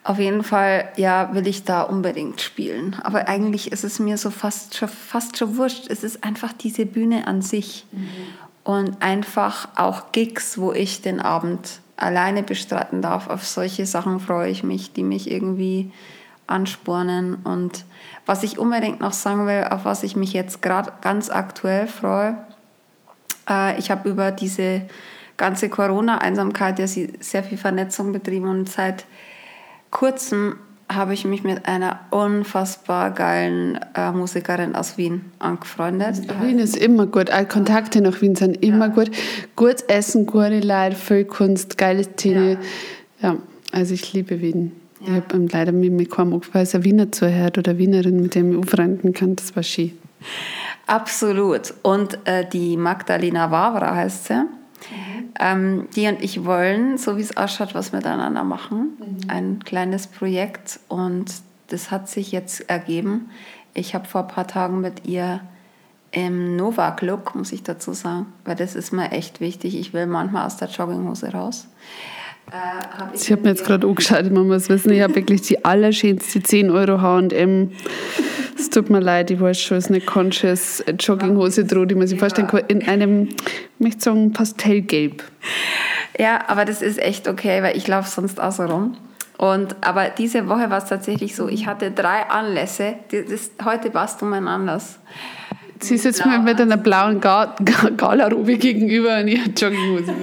Auf 0.02 0.18
jeden 0.18 0.42
Fall, 0.42 0.88
ja, 0.96 1.34
will 1.34 1.46
ich 1.46 1.64
da 1.64 1.82
unbedingt 1.82 2.40
spielen. 2.40 2.96
Aber 3.02 3.28
eigentlich 3.28 3.70
ist 3.70 3.84
es 3.84 3.98
mir 3.98 4.16
so 4.16 4.30
fast 4.30 4.74
schon, 4.74 4.88
fast 4.88 5.36
schon 5.36 5.56
wurscht. 5.58 5.90
Es 5.90 6.02
ist 6.02 6.24
einfach 6.24 6.52
diese 6.52 6.86
Bühne 6.86 7.26
an 7.26 7.42
sich. 7.42 7.86
Mhm. 7.92 8.08
Und 8.64 9.02
einfach 9.02 9.68
auch 9.76 10.12
Gigs, 10.12 10.58
wo 10.58 10.72
ich 10.72 11.02
den 11.02 11.20
Abend 11.20 11.80
alleine 11.96 12.42
bestreiten 12.42 13.02
darf. 13.02 13.28
Auf 13.28 13.46
solche 13.46 13.84
Sachen 13.84 14.20
freue 14.20 14.50
ich 14.50 14.62
mich, 14.62 14.92
die 14.92 15.02
mich 15.02 15.30
irgendwie 15.30 15.92
anspornen. 16.46 17.36
Und 17.44 17.84
was 18.26 18.42
ich 18.42 18.58
unbedingt 18.58 19.00
noch 19.00 19.12
sagen 19.12 19.46
will, 19.46 19.64
auf 19.70 19.84
was 19.84 20.02
ich 20.02 20.16
mich 20.16 20.32
jetzt 20.32 20.62
gerade 20.62 20.92
ganz 21.02 21.30
aktuell 21.30 21.86
freue, 21.86 22.36
äh, 23.48 23.78
ich 23.78 23.90
habe 23.90 24.08
über 24.08 24.30
diese 24.30 24.82
ganze 25.36 25.68
Corona-Einsamkeit 25.68 26.78
ja 26.78 26.86
sehr 26.86 27.42
viel 27.42 27.58
Vernetzung 27.58 28.12
betrieben 28.12 28.48
und 28.48 28.68
seit 28.68 29.06
kurzem 29.90 30.56
habe 30.90 31.14
ich 31.14 31.24
mich 31.24 31.44
mit 31.44 31.66
einer 31.66 32.00
unfassbar 32.10 33.12
geilen 33.12 33.78
äh, 33.94 34.10
Musikerin 34.10 34.74
aus 34.74 34.98
Wien 34.98 35.26
angefreundet. 35.38 36.22
Wien 36.42 36.58
ist 36.58 36.76
immer 36.76 37.06
gut. 37.06 37.30
Alle 37.30 37.46
Kontakte 37.46 38.00
nach 38.00 38.20
Wien 38.20 38.34
sind 38.34 38.62
immer 38.62 38.88
ja. 38.88 38.94
gut. 38.94 39.10
Gutes 39.54 39.82
Essen, 39.82 40.26
gute 40.26 40.60
Leute, 40.60 40.96
viel 40.96 41.24
Kunst, 41.24 41.78
geile 41.78 42.02
Szene. 42.02 42.58
Ja, 43.20 43.30
ja 43.30 43.36
also 43.72 43.94
ich 43.94 44.12
liebe 44.12 44.40
Wien. 44.40 44.72
Ja. 45.00 45.18
Ich 45.18 45.34
habe 45.34 45.46
leider 45.50 45.72
mit 45.72 45.92
mir 45.92 46.06
kaum 46.06 46.40
weil 46.52 46.62
es 46.62 46.74
ein 46.74 46.84
Wiener 46.84 47.12
zuhört 47.12 47.56
oder 47.56 47.78
Wienerin, 47.78 48.20
mit 48.20 48.34
dem 48.34 48.52
ich 48.52 48.58
aufreden 48.58 49.14
kann. 49.14 49.36
Das 49.36 49.54
war 49.54 49.62
schön. 49.62 49.92
Absolut. 50.90 51.72
Und 51.82 52.18
äh, 52.26 52.48
die 52.48 52.76
Magdalena 52.76 53.52
Wawra 53.52 53.94
heißt 53.94 54.24
sie. 54.24 54.34
Mhm. 54.34 54.48
Ähm, 55.38 55.88
die 55.94 56.08
und 56.08 56.20
ich 56.20 56.44
wollen, 56.44 56.98
so 56.98 57.16
wie 57.16 57.20
es 57.20 57.36
ausschaut, 57.36 57.76
was 57.76 57.92
miteinander 57.92 58.42
machen. 58.42 58.98
Mhm. 58.98 59.30
Ein 59.30 59.64
kleines 59.64 60.08
Projekt 60.08 60.80
und 60.88 61.32
das 61.68 61.92
hat 61.92 62.08
sich 62.08 62.32
jetzt 62.32 62.68
ergeben. 62.68 63.30
Ich 63.72 63.94
habe 63.94 64.08
vor 64.08 64.22
ein 64.22 64.28
paar 64.28 64.48
Tagen 64.48 64.80
mit 64.80 65.06
ihr 65.06 65.40
im 66.10 66.56
Nova-Look, 66.56 67.36
muss 67.36 67.52
ich 67.52 67.62
dazu 67.62 67.92
sagen, 67.92 68.26
weil 68.44 68.56
das 68.56 68.74
ist 68.74 68.92
mir 68.92 69.12
echt 69.12 69.40
wichtig. 69.40 69.78
Ich 69.78 69.92
will 69.92 70.06
manchmal 70.06 70.44
aus 70.44 70.56
der 70.56 70.68
Jogginghose 70.68 71.30
raus. 71.30 71.68
Äh, 72.50 72.98
hab 72.98 73.14
ich, 73.14 73.22
ich 73.22 73.32
habe 73.32 73.42
mir 73.42 73.50
jetzt 73.50 73.64
gerade 73.64 73.86
angeschaut, 73.86 74.30
man 74.30 74.46
muss 74.46 74.68
wissen, 74.68 74.92
ich 74.92 75.02
habe 75.02 75.14
wirklich 75.14 75.42
die 75.42 75.64
allerschönste 75.64 76.42
10 76.42 76.70
Euro 76.70 77.00
H&M 77.00 77.70
es 78.60 78.68
tut 78.68 78.90
mir 78.90 79.00
leid, 79.00 79.30
ich 79.30 79.40
weiß 79.40 79.60
schon, 79.60 79.78
es 79.78 79.86
ist 79.86 79.90
eine 79.90 80.00
conscious 80.00 80.84
Jogginghose 80.98 81.64
droh, 81.64 81.86
die 81.86 81.94
man 81.94 82.06
sich 82.06 82.18
vorstellen 82.18 82.46
kann, 82.46 82.62
in 82.68 82.86
einem, 82.86 83.28
ich 83.28 83.80
möchte 83.80 84.02
sagen, 84.02 84.32
Pastellgelb. 84.32 85.24
Ja, 86.18 86.40
aber 86.46 86.64
das 86.64 86.82
ist 86.82 86.98
echt 86.98 87.26
okay, 87.26 87.62
weil 87.62 87.76
ich 87.76 87.88
laufe 87.88 88.10
sonst 88.10 88.40
auch 88.40 88.52
so 88.52 88.64
rum. 88.64 88.96
Und, 89.38 89.74
aber 89.80 90.10
diese 90.10 90.48
Woche 90.48 90.68
war 90.68 90.78
es 90.78 90.84
tatsächlich 90.84 91.34
so, 91.34 91.48
ich 91.48 91.66
hatte 91.66 91.90
drei 91.90 92.28
Anlässe. 92.28 92.96
Das, 93.10 93.50
heute 93.64 93.94
warst 93.94 94.20
du 94.20 94.26
mein 94.26 94.46
Anlass. 94.46 94.98
Sie 95.80 95.96
sitzt 95.96 96.26
mir 96.26 96.38
mit 96.38 96.60
einer 96.60 96.76
blauen 96.76 97.20
Galarobe 97.20 98.58
gegenüber 98.58 99.18
in 99.20 99.28
ihrer 99.28 99.48
Jogginghose. 99.48 100.14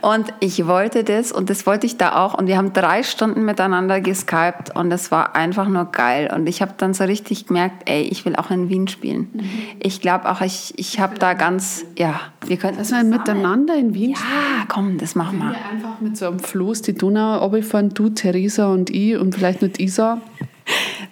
Und 0.00 0.32
ich 0.40 0.66
wollte 0.66 1.02
das 1.02 1.32
und 1.32 1.50
das 1.50 1.66
wollte 1.66 1.86
ich 1.86 1.96
da 1.96 2.24
auch. 2.24 2.34
Und 2.34 2.46
wir 2.46 2.56
haben 2.56 2.72
drei 2.72 3.02
Stunden 3.02 3.44
miteinander 3.44 4.00
geskypt 4.00 4.74
und 4.74 4.90
das 4.90 5.10
war 5.10 5.34
einfach 5.34 5.68
nur 5.68 5.86
geil. 5.86 6.30
Und 6.34 6.46
ich 6.46 6.62
habe 6.62 6.74
dann 6.76 6.94
so 6.94 7.04
richtig 7.04 7.46
gemerkt, 7.46 7.88
ey, 7.88 8.02
ich 8.02 8.24
will 8.24 8.36
auch 8.36 8.50
in 8.50 8.68
Wien 8.68 8.86
spielen. 8.86 9.30
Mhm. 9.32 9.50
Ich 9.80 10.00
glaube 10.00 10.30
auch, 10.30 10.40
ich, 10.40 10.74
ich 10.76 11.00
habe 11.00 11.18
da 11.18 11.34
ganz, 11.34 11.84
ja, 11.98 12.20
wir 12.46 12.56
könnten. 12.56 12.78
Dass 12.78 12.90
wir 12.90 13.02
miteinander 13.02 13.76
in 13.76 13.94
Wien 13.94 14.14
spielen? 14.14 14.30
Ja, 14.58 14.64
komm, 14.68 14.98
das 14.98 15.14
machen 15.14 15.38
wir. 15.38 15.50
wir 15.50 15.70
einfach 15.70 16.00
mit 16.00 16.16
so 16.16 16.26
einem 16.26 16.38
Floß 16.38 16.82
die 16.82 16.94
Donau 16.94 17.38
runterfahren, 17.38 17.90
du, 17.90 18.10
Theresa 18.10 18.72
und 18.72 18.90
ich 18.90 19.16
und 19.16 19.34
vielleicht 19.34 19.62
nicht 19.62 19.80
Isa. 19.80 20.20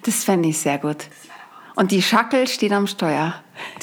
Das 0.03 0.23
fände 0.23 0.49
ich 0.49 0.57
sehr 0.57 0.77
gut. 0.77 1.07
Und 1.75 1.91
die 1.91 2.01
Schackel 2.01 2.47
steht 2.47 2.71
am 2.71 2.85
Steuer. 2.85 3.33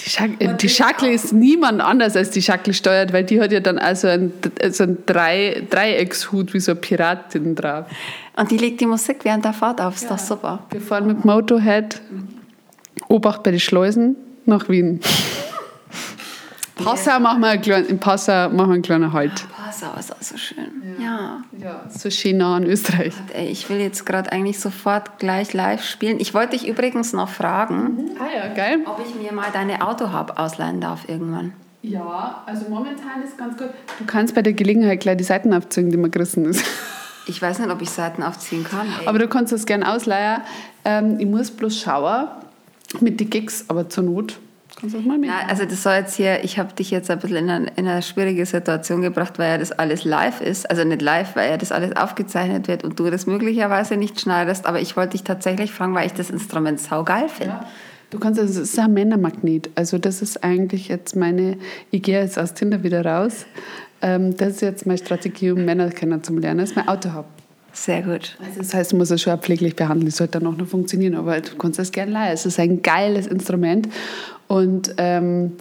Die, 0.04 0.10
Schack, 0.10 0.58
die 0.58 0.68
Schackel 0.68 1.10
ist 1.10 1.32
niemand 1.32 1.80
anders 1.80 2.16
als 2.16 2.30
die 2.30 2.42
Schackel 2.42 2.74
steuert, 2.74 3.12
weil 3.12 3.24
die 3.24 3.40
hat 3.40 3.52
ja 3.52 3.60
dann 3.60 3.78
also 3.78 4.08
ein, 4.08 4.32
so 4.70 4.84
ein 4.84 4.98
Drei, 5.06 5.64
Dreieckshut 5.68 6.54
wie 6.54 6.60
so 6.60 6.72
eine 6.72 6.80
Piratin 6.80 7.54
drauf. 7.54 7.86
Und 8.36 8.50
die 8.50 8.58
legt 8.58 8.80
die 8.80 8.86
Musik 8.86 9.24
während 9.24 9.44
der 9.44 9.52
Fahrt 9.52 9.80
auf, 9.80 9.96
ist 9.96 10.04
ja. 10.04 10.10
doch 10.10 10.18
super. 10.18 10.60
Wir 10.70 10.80
fahren 10.80 11.06
mit 11.06 11.24
Motorhead, 11.24 12.00
Obacht 13.08 13.42
bei 13.42 13.50
den 13.50 13.60
Schleusen, 13.60 14.16
nach 14.46 14.68
Wien. 14.68 15.00
Passau 16.76 17.18
machen 17.20 17.40
wir 17.40 17.48
einen 17.48 17.62
kleinen, 17.62 17.86
in 17.86 17.98
Passau 17.98 18.48
machen 18.50 18.56
wir 18.56 18.74
einen 18.74 18.82
kleinen 18.82 19.12
Halt. 19.12 19.44
Passau 19.70 19.96
ist 19.98 20.12
auch 20.12 20.22
so 20.22 20.36
schön. 20.36 20.82
Ja. 20.98 21.42
ja. 21.56 21.64
ja. 21.64 21.84
So 21.88 22.10
schön 22.10 22.38
nah 22.38 22.56
in 22.58 22.64
Österreich. 22.64 23.14
ey, 23.32 23.46
ich 23.46 23.70
will 23.70 23.78
jetzt 23.78 24.04
gerade 24.04 24.32
eigentlich 24.32 24.58
sofort 24.58 25.18
gleich 25.20 25.52
live 25.52 25.84
spielen. 25.84 26.18
Ich 26.18 26.34
wollte 26.34 26.58
dich 26.58 26.66
übrigens 26.66 27.12
noch 27.12 27.28
fragen, 27.28 27.82
mhm. 27.82 28.10
ah, 28.18 28.26
ja, 28.36 28.52
geil. 28.52 28.80
ob 28.84 29.00
ich 29.06 29.14
mir 29.14 29.32
mal 29.32 29.50
deine 29.52 29.86
Autohub 29.86 30.38
ausleihen 30.38 30.80
darf 30.80 31.08
irgendwann. 31.08 31.52
Ja, 31.82 32.42
also 32.46 32.68
momentan 32.68 33.22
ist 33.24 33.38
ganz 33.38 33.56
gut. 33.56 33.70
Du 33.98 34.04
kannst 34.06 34.34
bei 34.34 34.42
der 34.42 34.54
Gelegenheit 34.54 35.00
gleich 35.00 35.16
die 35.16 35.24
Seiten 35.24 35.54
aufziehen, 35.54 35.90
die 35.90 35.96
man 35.96 36.10
gerissen 36.10 36.46
ist. 36.46 36.64
Ich 37.26 37.40
weiß 37.40 37.60
nicht, 37.60 37.70
ob 37.70 37.80
ich 37.80 37.90
Seiten 37.90 38.24
aufziehen 38.24 38.64
kann. 38.64 38.88
Ey. 39.00 39.06
Aber 39.06 39.20
du 39.20 39.28
kannst 39.28 39.52
das 39.52 39.66
gerne 39.66 39.92
ausleihen. 39.92 40.42
Ähm, 40.84 41.20
ich 41.20 41.26
muss 41.26 41.52
bloß 41.52 41.78
schauen 41.78 42.26
mit 42.98 43.20
den 43.20 43.30
Gigs, 43.30 43.66
aber 43.68 43.88
zur 43.88 44.02
Not 44.02 44.40
Kannst 44.80 44.94
du 44.94 44.98
das 44.98 45.06
mal 45.06 45.18
mit? 45.18 45.28
Na, 45.28 45.46
also 45.46 45.64
das 45.66 45.82
soll 45.82 45.92
jetzt 45.94 46.14
hier, 46.14 46.42
ich 46.42 46.58
habe 46.58 46.72
dich 46.72 46.90
jetzt 46.90 47.10
ein 47.10 47.18
bisschen 47.18 47.36
in 47.36 47.50
eine, 47.50 47.66
in 47.76 47.86
eine, 47.86 48.00
schwierige 48.00 48.46
Situation 48.46 49.02
gebracht, 49.02 49.38
weil 49.38 49.50
ja 49.50 49.58
das 49.58 49.72
alles 49.72 50.04
live 50.04 50.40
ist. 50.40 50.70
Also 50.70 50.84
nicht 50.84 51.02
live, 51.02 51.36
weil 51.36 51.50
ja 51.50 51.56
das 51.58 51.70
alles 51.70 51.94
aufgezeichnet 51.96 52.66
wird 52.66 52.82
und 52.82 52.98
du 52.98 53.10
das 53.10 53.26
möglicherweise 53.26 53.96
nicht 53.96 54.20
schneidest. 54.20 54.64
Aber 54.64 54.80
ich 54.80 54.96
wollte 54.96 55.10
dich 55.10 55.24
tatsächlich 55.24 55.70
fragen, 55.70 55.94
weil 55.94 56.06
ich 56.06 56.14
das 56.14 56.30
Instrument 56.30 56.80
saugeil 56.80 57.28
finde. 57.28 57.52
Ja. 57.52 57.66
Du 58.08 58.18
kannst, 58.18 58.40
also, 58.40 58.60
es 58.60 58.70
ist 58.70 58.78
ein 58.78 58.92
Männermagnet. 58.92 59.70
Also 59.74 59.98
das 59.98 60.22
ist 60.22 60.42
eigentlich 60.42 60.88
jetzt 60.88 61.14
meine, 61.14 61.58
ich 61.90 62.02
gehe 62.02 62.20
jetzt 62.20 62.38
aus 62.38 62.54
Tinder 62.54 62.82
wieder 62.82 63.04
raus. 63.04 63.44
Ähm, 64.02 64.34
das 64.36 64.54
ist 64.54 64.62
jetzt 64.62 64.86
meine 64.86 64.98
Strategie, 64.98 65.50
um 65.50 65.64
Männer 65.64 65.90
kennenzulernen. 65.90 66.58
Das 66.58 66.70
ist 66.70 66.76
mein 66.76 66.88
Autohaupt. 66.88 67.28
Sehr 67.72 68.02
gut. 68.02 68.36
Also 68.44 68.58
das 68.58 68.74
heißt, 68.74 68.92
du 68.92 68.96
musst 68.96 69.12
es 69.12 69.22
schon 69.22 69.38
pfleglich 69.38 69.76
behandeln, 69.76 70.08
es 70.08 70.16
sollte 70.16 70.40
dann 70.40 70.52
auch 70.52 70.56
noch 70.56 70.66
funktionieren, 70.66 71.14
aber 71.14 71.40
du 71.40 71.54
kannst 71.56 71.78
es 71.78 71.92
gerne 71.92 72.10
leihen. 72.10 72.32
Es 72.34 72.44
ist 72.44 72.58
ein 72.58 72.82
geiles 72.82 73.28
Instrument 73.28 73.88
und 74.50 74.96
ähm, 74.96 75.52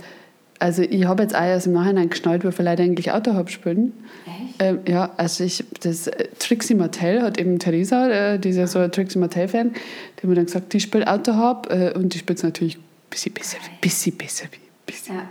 also 0.57 0.81
ich 0.81 1.05
habe 1.05 1.21
jetzt 1.21 1.35
auch 1.35 1.43
erst 1.43 1.67
im 1.67 1.73
Nachhinein 1.73 2.09
geschnallt, 2.09 2.43
wie 2.43 2.51
viele 2.51 2.71
Leute 2.71 2.81
eigentlich 2.81 3.11
Autohop 3.11 3.51
spielen. 3.51 3.93
Echt? 4.25 4.55
Ähm, 4.57 4.79
ja, 4.87 5.11
also 5.15 5.43
ich, 5.43 5.63
das 5.81 6.07
äh, 6.07 6.25
Trixie 6.39 6.73
Martell 6.73 7.21
hat 7.21 7.37
eben 7.39 7.59
Theresa, 7.59 8.09
äh, 8.09 8.39
die 8.39 8.49
ist 8.49 8.55
ja 8.55 8.65
so 8.65 8.79
ein 8.79 8.91
Trixie 8.91 9.19
Martell-Fan, 9.19 9.73
die 9.73 10.17
hat 10.17 10.23
mir 10.23 10.33
dann 10.33 10.47
gesagt, 10.47 10.73
die 10.73 10.79
spielt 10.79 11.07
Autohop 11.07 11.67
äh, 11.69 11.93
und 11.93 12.15
die 12.15 12.17
spielt 12.17 12.39
es 12.39 12.43
natürlich 12.43 12.77
ein 12.77 12.83
bisschen 13.11 13.31
besser, 13.31 13.57
bisschen 13.79 14.17
besser 14.17 14.45
wie 14.51 14.91
bisschen. 14.91 15.17
Ja. 15.17 15.29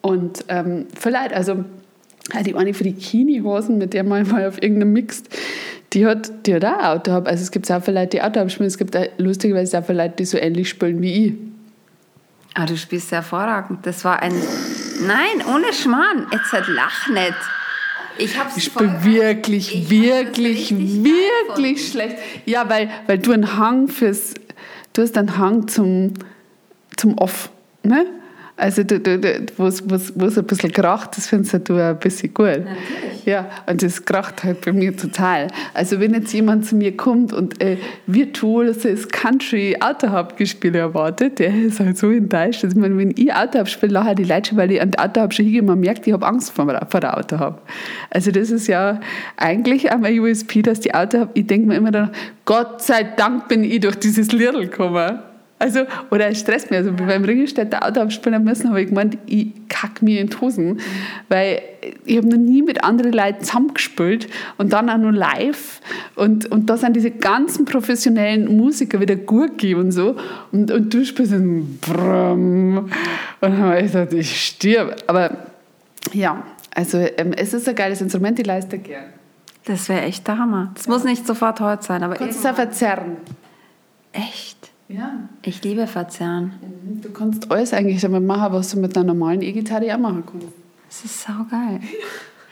Und 0.00 0.44
ähm, 0.46 0.86
vielleicht, 0.96 1.32
also 1.32 1.64
die 2.46 2.54
eine 2.54 2.74
für 2.74 2.84
die 2.84 2.92
Kini-Hosen, 2.92 3.76
mit 3.76 3.92
der 3.92 4.04
man 4.04 4.28
mal 4.28 4.46
auf 4.46 4.62
irgendeinem 4.62 4.92
Mixed, 4.92 5.30
die 5.94 6.06
hat, 6.06 6.46
die 6.46 6.54
hat 6.54 6.64
auch 6.64 6.94
Autohop. 6.94 7.26
Also 7.26 7.42
es 7.42 7.50
gibt 7.50 7.68
auch 7.72 7.82
viele 7.82 8.02
Leute, 8.02 8.18
die 8.18 8.22
Autohop 8.22 8.52
spielen, 8.52 8.68
es 8.68 8.78
gibt 8.78 8.96
auch, 8.96 9.04
lustigerweise 9.18 9.80
auch 9.80 9.84
viele 9.84 10.04
Leute, 10.04 10.14
die 10.18 10.26
so 10.26 10.38
ähnlich 10.38 10.68
spielen 10.68 11.02
wie 11.02 11.26
ich. 11.26 11.32
Ah, 12.54 12.66
du 12.66 12.76
spielst 12.76 13.10
hervorragend. 13.10 13.84
Das 13.84 14.04
war 14.04 14.20
ein. 14.20 14.32
Nein, 15.00 15.44
ohne 15.52 15.72
Schmarrn. 15.72 16.28
Jetzt 16.30 16.52
halt 16.52 16.68
lach 16.68 17.08
nicht. 17.08 17.34
Ich, 18.16 18.38
hab's 18.38 18.56
ich 18.56 18.64
spiele 18.64 19.02
wirklich, 19.02 19.74
ich 19.74 19.90
wirklich, 19.90 20.72
wirklich 20.72 21.88
schlecht. 21.88 22.16
Ja, 22.46 22.68
weil, 22.70 22.88
weil 23.06 23.18
du 23.18 23.32
einen 23.32 23.56
Hang 23.56 23.88
fürs. 23.88 24.34
Du 24.92 25.02
hast 25.02 25.18
einen 25.18 25.36
Hang 25.36 25.66
zum, 25.66 26.14
zum 26.96 27.18
Off. 27.18 27.50
Ne? 27.82 28.06
Also, 28.56 28.84
du, 28.84 29.00
du, 29.00 29.18
du, 29.18 29.46
wo 29.56 29.66
es 29.66 29.82
ein 29.82 30.46
bisschen 30.46 30.70
kracht, 30.70 31.16
das 31.16 31.26
findest 31.26 31.68
du 31.68 31.74
ein 31.74 31.98
bisschen 31.98 32.32
gut. 32.32 32.46
Natürlich. 32.46 33.24
Ja, 33.24 33.50
und 33.66 33.82
das 33.82 34.04
kracht 34.04 34.44
halt 34.44 34.60
bei 34.64 34.72
mir 34.72 34.96
total. 34.96 35.48
Also, 35.72 35.98
wenn 35.98 36.14
jetzt 36.14 36.32
jemand 36.32 36.64
zu 36.64 36.76
mir 36.76 36.96
kommt 36.96 37.32
und 37.32 37.60
äh, 37.60 37.78
virtuoses 38.06 39.08
Country 39.08 39.76
Autohub-Gespiel 39.80 40.76
erwartet, 40.76 41.40
der 41.40 41.52
ist 41.52 41.80
halt 41.80 41.98
so 41.98 42.10
enttäuscht. 42.10 42.62
Also, 42.62 42.76
ich 42.76 42.80
meine, 42.80 42.96
wenn 42.96 43.10
ich 43.16 43.34
Autohub 43.34 43.68
spiele, 43.68 43.92
lachen 43.92 44.14
die 44.14 44.24
Leute 44.24 44.50
schon, 44.50 44.58
weil 44.58 44.70
ich 44.70 44.80
an 44.80 44.94
Autohub 44.94 45.34
schon 45.34 45.46
hingehe, 45.46 45.62
man 45.62 45.80
merkt, 45.80 46.06
ich 46.06 46.12
habe 46.12 46.24
Angst 46.24 46.52
vor, 46.52 46.66
vor 46.88 47.00
der 47.00 47.18
Autohub. 47.18 47.60
Also, 48.10 48.30
das 48.30 48.52
ist 48.52 48.68
ja 48.68 49.00
eigentlich 49.36 49.90
auch 49.90 49.98
mein 49.98 50.20
USP, 50.20 50.62
dass 50.62 50.78
die 50.78 50.94
Autohub, 50.94 51.30
ich 51.34 51.48
denke 51.48 51.66
mir 51.66 51.74
immer 51.74 51.90
dann, 51.90 52.10
Gott 52.44 52.82
sei 52.82 53.02
Dank 53.02 53.48
bin 53.48 53.64
ich 53.64 53.80
durch 53.80 53.96
dieses 53.96 54.30
Lidl 54.30 54.68
gekommen. 54.68 55.18
Also, 55.64 55.86
oder 56.10 56.28
es 56.28 56.40
stresst 56.40 56.70
mich. 56.70 56.78
Also, 56.78 56.90
ja. 56.90 57.06
beim 57.06 57.24
Ringelstädter 57.24 57.86
Auto 57.86 58.00
abspielen 58.00 58.44
müssen, 58.44 58.68
habe 58.68 58.82
ich 58.82 58.88
gemeint, 58.88 59.16
ich 59.24 59.48
kacke 59.70 60.04
mir 60.04 60.20
in 60.20 60.26
die 60.28 60.36
Hosen. 60.38 60.78
Weil 61.30 61.62
ich 62.04 62.18
habe 62.18 62.28
noch 62.28 62.36
nie 62.36 62.60
mit 62.60 62.84
anderen 62.84 63.14
Leuten 63.14 63.42
zusammengespielt 63.42 64.28
und 64.58 64.74
dann 64.74 64.90
auch 64.90 64.98
nur 64.98 65.12
live. 65.12 65.80
Und, 66.16 66.52
und 66.52 66.68
da 66.68 66.76
sind 66.76 66.96
diese 66.96 67.10
ganzen 67.10 67.64
professionellen 67.64 68.54
Musiker 68.54 69.00
wie 69.00 69.06
der 69.06 69.16
Gurki 69.16 69.74
und 69.74 69.90
so. 69.90 70.16
Und, 70.52 70.70
und 70.70 70.92
du 70.92 71.02
spielst 71.02 71.32
ein 71.32 71.78
Brumm. 71.80 72.76
Und 72.76 72.90
dann 73.40 73.56
habe 73.56 73.78
ich 73.78 73.84
gesagt, 73.84 74.12
ich 74.12 74.44
stirb. 74.44 75.02
Aber 75.06 75.34
ja, 76.12 76.42
also 76.74 76.98
ähm, 76.98 77.32
es 77.32 77.54
ist 77.54 77.66
ein 77.66 77.74
geiles 77.74 78.02
Instrument, 78.02 78.38
ich 78.38 78.46
leiste 78.46 78.76
gern. 78.76 79.04
Das 79.64 79.88
wäre 79.88 80.02
echt 80.02 80.28
der 80.28 80.36
Hammer. 80.36 80.72
Das 80.74 80.88
muss 80.88 81.04
nicht 81.04 81.26
sofort 81.26 81.58
heute 81.60 81.84
sein, 81.84 82.02
aber 82.02 82.16
Kannst 82.16 82.44
du 82.44 82.52
verzerren. 82.52 83.16
Echt? 84.12 84.53
Ja. 84.88 85.28
Ich 85.42 85.62
liebe 85.62 85.86
Verzerren. 85.86 86.52
Mhm. 86.60 87.00
Du 87.00 87.10
kannst 87.10 87.50
alles 87.50 87.72
eigentlich 87.72 88.00
damit 88.00 88.22
machen, 88.22 88.52
was 88.52 88.70
du 88.70 88.80
mit 88.80 88.96
einer 88.96 89.06
normalen 89.06 89.42
E-Gitarre 89.42 89.94
auch 89.94 89.98
machen 89.98 90.24
kannst. 90.30 90.48
Das 90.88 91.04
ist 91.04 91.22
saugeil. 91.22 91.80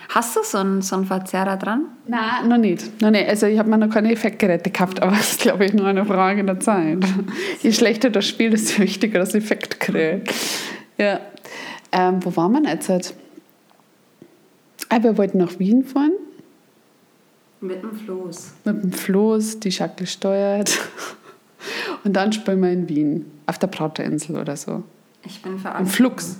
Hast 0.09 0.37
du 0.37 0.41
so 0.43 0.59
einen, 0.59 0.83
so 0.83 0.97
einen 0.97 1.07
Verzerrer 1.07 1.57
dran? 1.57 1.87
Nein, 2.07 2.49
noch 2.49 2.59
nicht. 2.59 3.01
Noch 3.01 3.11
nicht. 3.11 3.29
Also 3.29 3.47
ich 3.47 3.59
habe 3.59 3.71
mir 3.71 3.79
noch 3.79 3.89
keine 3.89 4.13
Effektgeräte 4.13 4.71
gekauft, 4.71 5.01
aber 5.01 5.13
das 5.13 5.33
ist, 5.33 5.41
glaube 5.41 5.65
ich, 5.65 5.73
nur 5.73 5.87
eine 5.87 6.05
Frage 6.05 6.45
der 6.45 6.61
Zeit. 6.61 6.99
Je 7.63 7.73
schlechter 7.73 8.11
das 8.11 8.27
Spiel, 8.27 8.51
desto 8.51 8.83
wichtiger 8.83 9.21
das 9.21 9.35
Effektgerät. 9.35 10.31
Ja. 10.99 11.21
Ähm, 11.93 12.25
wo 12.25 12.35
waren 12.37 12.53
wir 12.53 12.71
jetzt? 12.71 12.89
Halt? 12.89 13.15
Ah, 14.89 15.03
wir 15.03 15.17
wollten 15.17 15.39
nach 15.39 15.59
Wien 15.59 15.85
fahren. 15.85 16.13
Mit 17.63 17.83
dem 17.83 17.95
Floß. 17.95 18.53
Mit 18.65 18.83
dem 18.83 18.93
Floß, 18.93 19.61
die 19.61 19.73
Schackel 19.73 20.07
steuert. 20.07 20.79
Und 22.05 22.15
dann 22.15 22.33
spielen 22.33 22.61
wir 22.61 22.71
in 22.71 22.89
Wien, 22.89 23.31
auf 23.47 23.59
der 23.59 23.69
Praterinsel 23.69 24.37
oder 24.37 24.57
so. 24.57 24.83
Ich 25.25 25.43
bin 25.43 25.59
für 25.59 25.69
Im 25.69 25.87
Flux. 25.87 26.39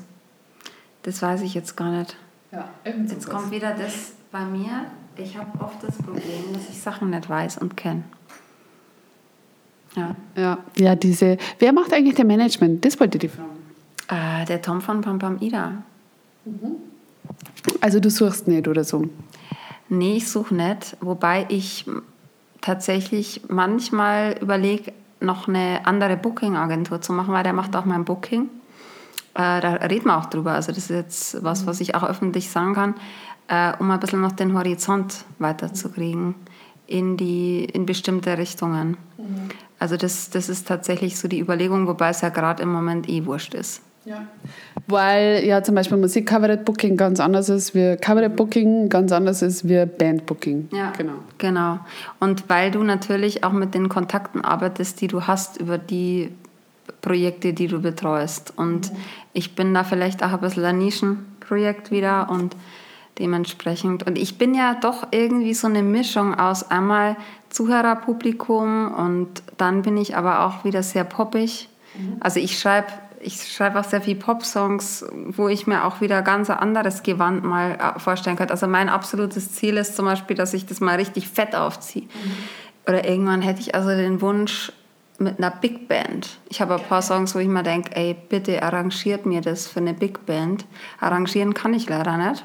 Das 1.03 1.23
weiß 1.23 1.43
ich 1.43 1.55
jetzt 1.55 1.77
gar 1.77 1.91
nicht. 1.91 2.17
Ja, 2.51 2.69
jetzt 2.85 3.29
kommt 3.29 3.51
wieder 3.51 3.75
das 3.75 4.13
bei 4.31 4.45
mir. 4.45 4.87
Ich 5.17 5.37
habe 5.37 5.51
oft 5.63 5.83
das 5.83 5.97
Problem, 5.97 6.53
dass 6.53 6.69
ich 6.69 6.81
Sachen 6.81 7.11
nicht 7.11 7.29
weiß 7.29 7.59
und 7.59 7.77
kenne. 7.77 8.03
Ja. 9.97 10.17
ja. 10.37 10.59
Ja, 10.77 10.95
diese. 10.95 11.37
Wer 11.59 11.73
macht 11.73 11.93
eigentlich 11.93 12.15
der 12.15 12.25
Management? 12.25 12.85
Das 12.85 12.99
wollte 12.99 13.19
die 13.19 13.29
fragen. 13.29 13.51
Äh, 14.09 14.45
der 14.47 14.63
Tom 14.63 14.81
von 14.81 15.01
Pam 15.01 15.19
Pam 15.19 15.39
Ida. 15.41 15.83
Mhm. 16.45 16.77
Also 17.81 18.01
du 18.01 18.11
suchst 18.11 18.49
nicht 18.49 18.69
oder 18.69 18.85
so? 18.85 19.09
Nee, 19.89 20.17
ich 20.17 20.29
suche 20.31 20.55
nicht. 20.55 20.97
Wobei 21.01 21.47
ich 21.49 21.85
tatsächlich 22.61 23.43
manchmal 23.49 24.37
überlege, 24.41 24.93
noch 25.23 25.49
eine 25.49 25.87
andere 25.87 26.17
Booking-Agentur 26.17 27.01
zu 27.01 27.13
machen, 27.13 27.33
weil 27.33 27.43
der 27.43 27.53
macht 27.53 27.75
auch 27.77 27.85
mein 27.85 28.05
Booking. 28.05 28.49
Äh, 29.35 29.61
da 29.61 29.73
reden 29.75 30.07
wir 30.07 30.19
auch 30.19 30.27
drüber. 30.27 30.53
Also 30.53 30.73
das 30.73 30.85
ist 30.85 30.91
jetzt 30.91 31.45
was, 31.45 31.67
was 31.67 31.81
ich 31.81 31.95
auch 31.95 32.05
öffentlich 32.05 32.51
sagen 32.51 32.75
kann, 32.75 32.95
äh, 33.49 33.73
um 33.79 33.91
ein 33.91 34.01
bisschen 34.01 34.21
noch 34.21 34.33
den 34.33 34.55
Horizont 34.55 35.25
weiterzukriegen 35.39 36.35
in, 36.87 37.17
die, 37.17 37.65
in 37.65 37.87
bestimmte 37.87 38.37
Richtungen. 38.37 38.97
Mhm. 39.17 39.49
Also 39.79 39.97
das, 39.97 40.31
das 40.31 40.49
ist 40.49 40.69
tatsächlich 40.69 41.19
so 41.19 41.29
die 41.29 41.41
Überlegung, 41.41 41.87
wobei 41.87 42.11
es 42.11 42.21
ja 42.21 42.29
gerade 42.29 42.63
im 42.63 42.73
Moment 42.73 43.09
eh 43.09 43.25
wurscht 43.25 43.55
ist. 43.55 43.83
Ja. 44.05 44.27
Weil 44.89 45.45
ja 45.45 45.63
zum 45.63 45.75
Beispiel 45.75 45.97
Musik-Coverage-Booking 45.97 46.97
ganz 46.97 47.21
anders 47.21 47.49
ist 47.49 47.75
wie 47.75 47.97
Coverage-Booking, 47.97 48.89
ganz 48.89 49.13
anders 49.13 49.43
ist 49.43 49.69
wie 49.69 49.87
Band-Booking. 49.87 50.71
Ja, 50.73 50.93
genau. 50.97 51.15
genau. 51.39 51.79
Und 52.19 52.49
weil 52.49 52.71
du 52.71 52.83
natürlich 52.83 53.45
auch 53.45 53.53
mit 53.53 53.75
den 53.75 53.89
Kontakten 53.89 54.45
arbeitest, 54.45 55.01
die 55.01 55.07
du 55.07 55.27
hast 55.27 55.61
über 55.61 55.79
die 55.79 56.33
Projekte, 57.01 57.53
die 57.53 57.69
du 57.69 57.81
betreust. 57.81 58.53
Und 58.57 58.93
mhm. 58.93 58.97
ich 59.33 59.55
bin 59.55 59.73
da 59.75 59.85
vielleicht 59.85 60.25
auch 60.25 60.33
ein 60.33 60.41
bisschen 60.41 60.65
ein 60.65 60.79
Nischenprojekt 60.79 61.91
wieder 61.91 62.29
und 62.29 62.57
dementsprechend. 63.19 64.07
Und 64.07 64.19
ich 64.19 64.39
bin 64.39 64.55
ja 64.55 64.75
doch 64.81 65.09
irgendwie 65.11 65.55
so 65.55 65.67
eine 65.69 65.83
Mischung 65.83 66.35
aus 66.35 66.71
einmal 66.71 67.17
Zuhörerpublikum 67.51 68.93
und 68.93 69.43
dann 69.59 69.83
bin 69.83 69.97
ich 69.97 70.17
aber 70.17 70.47
auch 70.47 70.65
wieder 70.65 70.83
sehr 70.83 71.05
poppig. 71.05 71.69
Mhm. 71.97 72.17
Also 72.21 72.41
ich 72.41 72.59
schreibe 72.59 72.89
ich 73.23 73.53
schreibe 73.53 73.79
auch 73.79 73.85
sehr 73.85 74.01
viel 74.01 74.17
Pop-Songs, 74.17 75.07
wo 75.29 75.49
ich 75.49 75.67
mir 75.67 75.85
auch 75.85 76.01
wieder 76.01 76.23
ganz 76.23 76.51
ein 76.51 76.59
anderes 76.59 77.03
Gewand 77.03 77.45
mal 77.45 77.73
äh, 77.73 77.99
vorstellen 77.99 78.37
könnte. 78.37 78.53
Also 78.53 78.67
mein 78.67 78.89
absolutes 78.89 79.53
Ziel 79.53 79.77
ist 79.77 79.97
zum 79.97 80.05
Beispiel, 80.05 80.37
dass 80.37 80.53
ich 80.55 80.67
das 80.67 80.81
mal 80.81 80.97
richtig 80.97 81.29
fett 81.29 81.55
aufziehe. 81.55 82.05
Mhm. 82.05 82.89
Oder 82.89 83.09
irgendwann 83.09 83.43
hätte 83.43 83.61
ich 83.61 83.75
also 83.75 83.91
den 83.91 84.21
Wunsch 84.21 84.73
mit 85.19 85.39
einer 85.39 85.51
Big 85.51 85.89
Band. 85.89 86.29
Ich 86.49 86.61
habe 86.61 86.75
ein 86.75 86.83
paar 86.83 87.03
Songs, 87.03 87.35
wo 87.35 87.39
ich 87.39 87.49
mir 87.49 87.63
denke, 87.63 87.95
ey, 87.95 88.17
bitte 88.29 88.63
arrangiert 88.63 89.25
mir 89.25 89.41
das 89.41 89.69
für 89.69 89.81
eine 89.81 89.95
Big 89.95 90.27
Band. 90.27 90.65
Arrangieren 91.01 91.55
kann 91.55 91.75
ich 91.75 91.89
leider 91.89 92.17
nicht. 92.17 92.45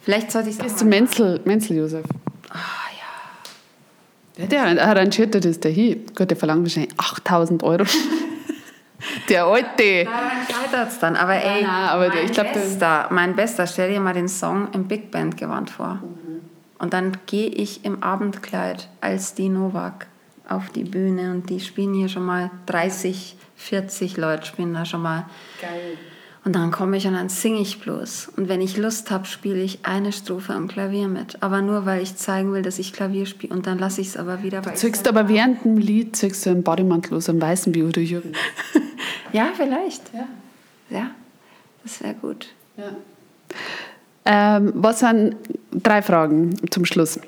Vielleicht 0.00 0.32
sollte 0.32 0.50
ich 0.50 0.58
es 0.58 0.66
Ist 0.66 0.80
du 0.80 0.84
Menzel, 0.86 1.40
Menzel 1.44 1.76
Josef? 1.76 2.04
Ah, 2.50 2.56
ja. 4.38 4.46
Der 4.46 4.84
arrangiert 4.84 5.44
das 5.44 5.60
dahin. 5.60 6.04
Gott, 6.16 6.30
der 6.30 6.36
verlangt 6.36 6.64
wahrscheinlich 6.64 6.98
8000 6.98 7.62
Euro. 7.62 7.84
Der 9.28 9.44
alte. 9.44 10.04
Daran 10.04 10.30
scheitert 10.48 10.88
es 10.88 10.98
dann. 10.98 11.16
Aber 11.16 11.34
ey, 11.34 11.62
ja, 11.62 11.88
aber 11.88 12.08
mein, 12.08 12.24
ich 12.24 12.32
glaub, 12.32 12.52
bester, 12.52 13.08
mein 13.10 13.34
Bester, 13.36 13.66
stell 13.66 13.90
dir 13.90 14.00
mal 14.00 14.14
den 14.14 14.28
Song 14.28 14.68
im 14.72 14.84
Big 14.84 15.10
Band 15.10 15.36
Gewand 15.36 15.70
vor. 15.70 15.94
Mhm. 15.94 16.42
Und 16.78 16.92
dann 16.92 17.16
gehe 17.26 17.48
ich 17.48 17.84
im 17.84 18.02
Abendkleid 18.02 18.88
als 19.00 19.34
die 19.34 19.48
Novak 19.48 20.06
auf 20.48 20.70
die 20.70 20.84
Bühne 20.84 21.30
und 21.30 21.48
die 21.48 21.60
spielen 21.60 21.94
hier 21.94 22.08
schon 22.08 22.24
mal 22.24 22.50
30, 22.66 23.36
40 23.56 24.16
Leute 24.16 24.46
spielen 24.46 24.74
da 24.74 24.84
schon 24.84 25.02
mal. 25.02 25.26
Geil. 25.60 25.96
Und 26.44 26.56
dann 26.56 26.72
komme 26.72 26.96
ich 26.96 27.06
und 27.06 27.14
dann 27.14 27.28
singe 27.28 27.60
ich 27.60 27.80
bloß. 27.80 28.32
Und 28.36 28.48
wenn 28.48 28.60
ich 28.60 28.76
Lust 28.76 29.12
habe, 29.12 29.26
spiele 29.26 29.62
ich 29.62 29.80
eine 29.84 30.10
Strophe 30.12 30.52
am 30.54 30.66
Klavier 30.66 31.06
mit. 31.06 31.40
Aber 31.40 31.62
nur, 31.62 31.86
weil 31.86 32.02
ich 32.02 32.16
zeigen 32.16 32.52
will, 32.52 32.62
dass 32.62 32.80
ich 32.80 32.92
Klavier 32.92 33.26
spiele. 33.26 33.54
Und 33.54 33.68
dann 33.68 33.78
lasse 33.78 34.00
ich 34.00 34.08
es 34.08 34.16
aber 34.16 34.42
wieder. 34.42 34.60
Du 34.60 34.74
zückst 34.74 35.06
aber 35.06 35.28
während 35.28 35.64
dem 35.64 35.76
Lied 35.76 36.16
zückst 36.16 36.46
du 36.46 36.50
einen 36.50 36.64
Bodymantel 36.64 37.16
aus, 37.16 37.28
einen 37.28 37.40
weißen 37.40 37.72
wie 37.74 37.84
Udo 37.84 38.00
Jürgen. 38.00 38.32
ja, 39.32 39.50
vielleicht. 39.54 40.02
Ja. 40.12 40.26
Ja, 40.90 41.10
das 41.84 42.02
wäre 42.02 42.14
gut. 42.14 42.48
Ja. 42.76 42.96
Ähm, 44.24 44.72
was 44.74 45.00
sind 45.00 45.36
drei 45.70 46.02
Fragen 46.02 46.54
zum 46.70 46.84
Schluss? 46.84 47.18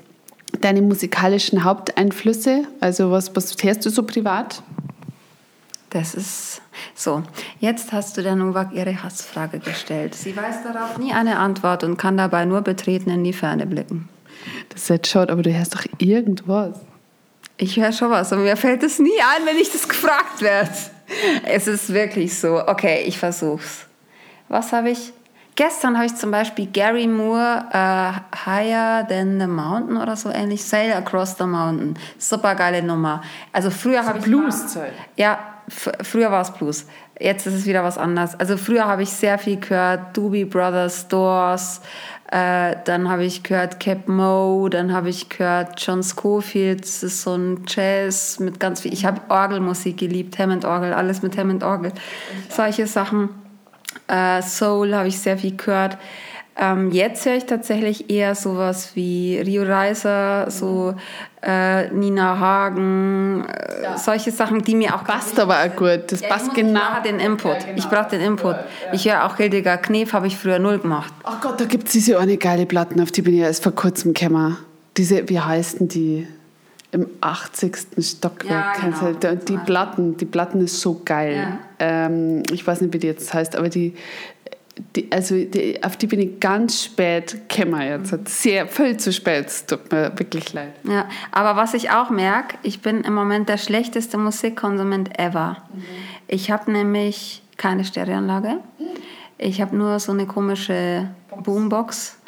Deine 0.60 0.82
musikalischen 0.82 1.64
Haupteinflüsse, 1.64 2.64
also 2.80 3.10
was, 3.10 3.34
was 3.34 3.56
hörst 3.62 3.84
du 3.86 3.90
so 3.90 4.04
privat? 4.04 4.62
Das 5.94 6.12
ist 6.12 6.60
so. 6.96 7.22
Jetzt 7.60 7.92
hast 7.92 8.16
du 8.16 8.22
der 8.22 8.34
Novak 8.34 8.72
ihre 8.72 9.04
Hassfrage 9.04 9.60
gestellt. 9.60 10.16
Sie 10.16 10.36
weiß 10.36 10.64
darauf 10.64 10.98
nie 10.98 11.12
eine 11.12 11.38
Antwort 11.38 11.84
und 11.84 11.96
kann 11.96 12.16
dabei 12.16 12.44
nur 12.46 12.62
betreten 12.62 13.10
in 13.10 13.22
die 13.22 13.32
Ferne 13.32 13.64
blicken. 13.64 14.08
Das 14.70 14.82
ist 14.82 14.88
jetzt 14.90 15.08
schaut, 15.08 15.30
aber 15.30 15.42
du 15.42 15.56
hörst 15.56 15.72
doch 15.72 15.84
irgendwas. 15.98 16.80
Ich 17.58 17.76
höre 17.76 17.92
schon 17.92 18.10
was 18.10 18.32
und 18.32 18.42
mir 18.42 18.56
fällt 18.56 18.82
es 18.82 18.98
nie 18.98 19.08
ein, 19.36 19.46
wenn 19.46 19.56
ich 19.56 19.70
das 19.70 19.88
gefragt 19.88 20.42
werde. 20.42 20.72
Es 21.44 21.68
ist 21.68 21.94
wirklich 21.94 22.40
so. 22.40 22.66
Okay, 22.66 23.04
ich 23.06 23.16
versuch's. 23.16 23.86
Was 24.48 24.72
habe 24.72 24.90
ich? 24.90 25.12
Gestern 25.54 25.94
habe 25.96 26.06
ich 26.06 26.16
zum 26.16 26.32
Beispiel 26.32 26.66
Gary 26.66 27.06
Moore 27.06 27.66
uh, 27.72 28.46
Higher 28.46 29.06
Than 29.06 29.38
the 29.38 29.46
Mountain 29.46 29.96
oder 29.96 30.16
so 30.16 30.28
ähnlich. 30.28 30.64
Sail 30.64 30.92
Across 30.92 31.36
the 31.38 31.44
Mountain. 31.44 31.96
Super 32.18 32.56
geile 32.56 32.82
Nummer. 32.82 33.22
Also 33.52 33.70
früher 33.70 34.04
habe 34.04 34.18
ich. 34.18 34.24
Blues-Zeit. 34.24 34.92
Ja, 35.16 35.53
früher 35.68 36.30
war 36.30 36.42
es 36.42 36.52
Blues. 36.52 36.86
Jetzt 37.18 37.46
ist 37.46 37.54
es 37.54 37.66
wieder 37.66 37.84
was 37.84 37.98
anderes. 37.98 38.38
Also 38.38 38.56
früher 38.56 38.86
habe 38.86 39.02
ich 39.02 39.10
sehr 39.10 39.38
viel 39.38 39.58
gehört. 39.58 40.16
Doobie 40.16 40.44
Brothers, 40.44 41.08
Doors. 41.08 41.80
Äh, 42.30 42.76
dann 42.84 43.08
habe 43.08 43.24
ich 43.24 43.42
gehört 43.44 43.78
Cap 43.78 44.08
Mo, 44.08 44.68
dann 44.68 44.92
habe 44.92 45.08
ich 45.08 45.28
gehört 45.28 45.80
John 45.80 46.02
Scofield, 46.02 46.82
das 46.82 47.02
ist 47.04 47.22
so 47.22 47.36
ein 47.36 47.64
Jazz 47.68 48.40
mit 48.40 48.58
ganz 48.58 48.80
viel. 48.80 48.92
Ich 48.92 49.04
habe 49.04 49.20
Orgelmusik 49.28 49.98
geliebt, 49.98 50.38
Hammond-Orgel, 50.38 50.94
alles 50.94 51.22
mit 51.22 51.36
Hammond-Orgel. 51.36 51.92
Solche 52.48 52.88
Sachen. 52.88 53.28
Äh, 54.08 54.42
Soul 54.42 54.94
habe 54.94 55.08
ich 55.08 55.20
sehr 55.20 55.38
viel 55.38 55.56
gehört. 55.56 55.96
Ähm, 56.56 56.92
jetzt 56.92 57.26
höre 57.26 57.34
ich 57.34 57.46
tatsächlich 57.46 58.10
eher 58.10 58.36
sowas 58.36 58.90
wie 58.94 59.38
Rio 59.38 59.64
Reiser, 59.64 60.48
so 60.50 60.94
äh, 61.42 61.88
Nina 61.88 62.38
Hagen, 62.38 63.44
äh, 63.44 63.82
ja. 63.82 63.98
solche 63.98 64.30
Sachen, 64.30 64.62
die 64.62 64.76
mir 64.76 64.94
auch. 64.94 65.02
Passt 65.02 65.38
aber 65.40 65.56
auch 65.58 65.76
gut, 65.76 66.12
das 66.12 66.20
ja, 66.20 66.28
passt 66.28 66.54
genau. 66.54 66.80
Ich 66.80 66.86
brauche 66.86 67.02
den 67.02 67.18
Input. 67.18 67.52
Ja, 67.52 67.58
genau. 67.58 67.76
Ich 67.76 67.88
brauche 67.88 68.08
den 68.10 68.20
Input. 68.20 68.56
Ich 68.92 69.04
höre 69.08 69.24
auch 69.24 69.36
Hildegard 69.36 69.82
Knef, 69.82 70.12
habe 70.12 70.28
ich 70.28 70.36
früher 70.36 70.60
null 70.60 70.78
gemacht. 70.78 71.12
Ach 71.24 71.40
Gott, 71.40 71.60
da 71.60 71.64
gibt 71.64 71.88
es 71.88 71.92
diese 71.92 72.20
eine 72.20 72.36
geile 72.36 72.66
Platten, 72.66 73.00
auf 73.00 73.10
die 73.10 73.22
bin 73.22 73.34
ich 73.34 73.40
erst 73.40 73.64
vor 73.64 73.72
kurzem 73.72 74.14
gekommen. 74.14 74.56
Diese, 74.96 75.28
wie 75.28 75.40
heißen 75.40 75.88
die? 75.88 76.28
Im 76.92 77.08
80. 77.20 77.76
Stockwerk. 77.98 78.80
Ja, 78.80 79.12
genau. 79.12 79.34
Die 79.34 79.56
Platten, 79.56 80.16
die 80.16 80.26
Platten 80.26 80.60
ist 80.60 80.80
so 80.80 81.02
geil. 81.04 81.58
Ähm, 81.80 82.44
ich 82.52 82.64
weiß 82.64 82.82
nicht, 82.82 82.94
wie 82.94 83.00
die 83.00 83.08
jetzt 83.08 83.34
heißt, 83.34 83.56
aber 83.56 83.68
die 83.68 83.96
die, 84.96 85.10
also 85.12 85.36
die, 85.36 85.82
auf 85.82 85.96
die 85.96 86.06
bin 86.06 86.20
ich 86.20 86.40
ganz 86.40 86.84
spät 86.84 87.48
gekommen 87.48 87.80
jetzt. 87.82 88.28
Sehr, 88.28 88.66
viel 88.66 88.96
zu 88.96 89.12
spät. 89.12 89.46
Es 89.46 89.66
tut 89.66 89.90
mir 89.92 90.12
wirklich 90.16 90.52
leid. 90.52 90.74
Ja, 90.84 91.08
aber 91.30 91.56
was 91.56 91.74
ich 91.74 91.90
auch 91.90 92.10
merke, 92.10 92.56
ich 92.62 92.80
bin 92.80 93.02
im 93.02 93.14
Moment 93.14 93.48
der 93.48 93.58
schlechteste 93.58 94.18
Musikkonsument 94.18 95.18
ever. 95.18 95.58
Mhm. 95.72 95.82
Ich 96.28 96.50
habe 96.50 96.70
nämlich 96.72 97.42
keine 97.56 97.84
Stereoanlage. 97.84 98.58
Ich 99.38 99.60
habe 99.60 99.76
nur 99.76 99.98
so 100.00 100.12
eine 100.12 100.26
komische 100.26 101.08
Boombox. 101.42 102.18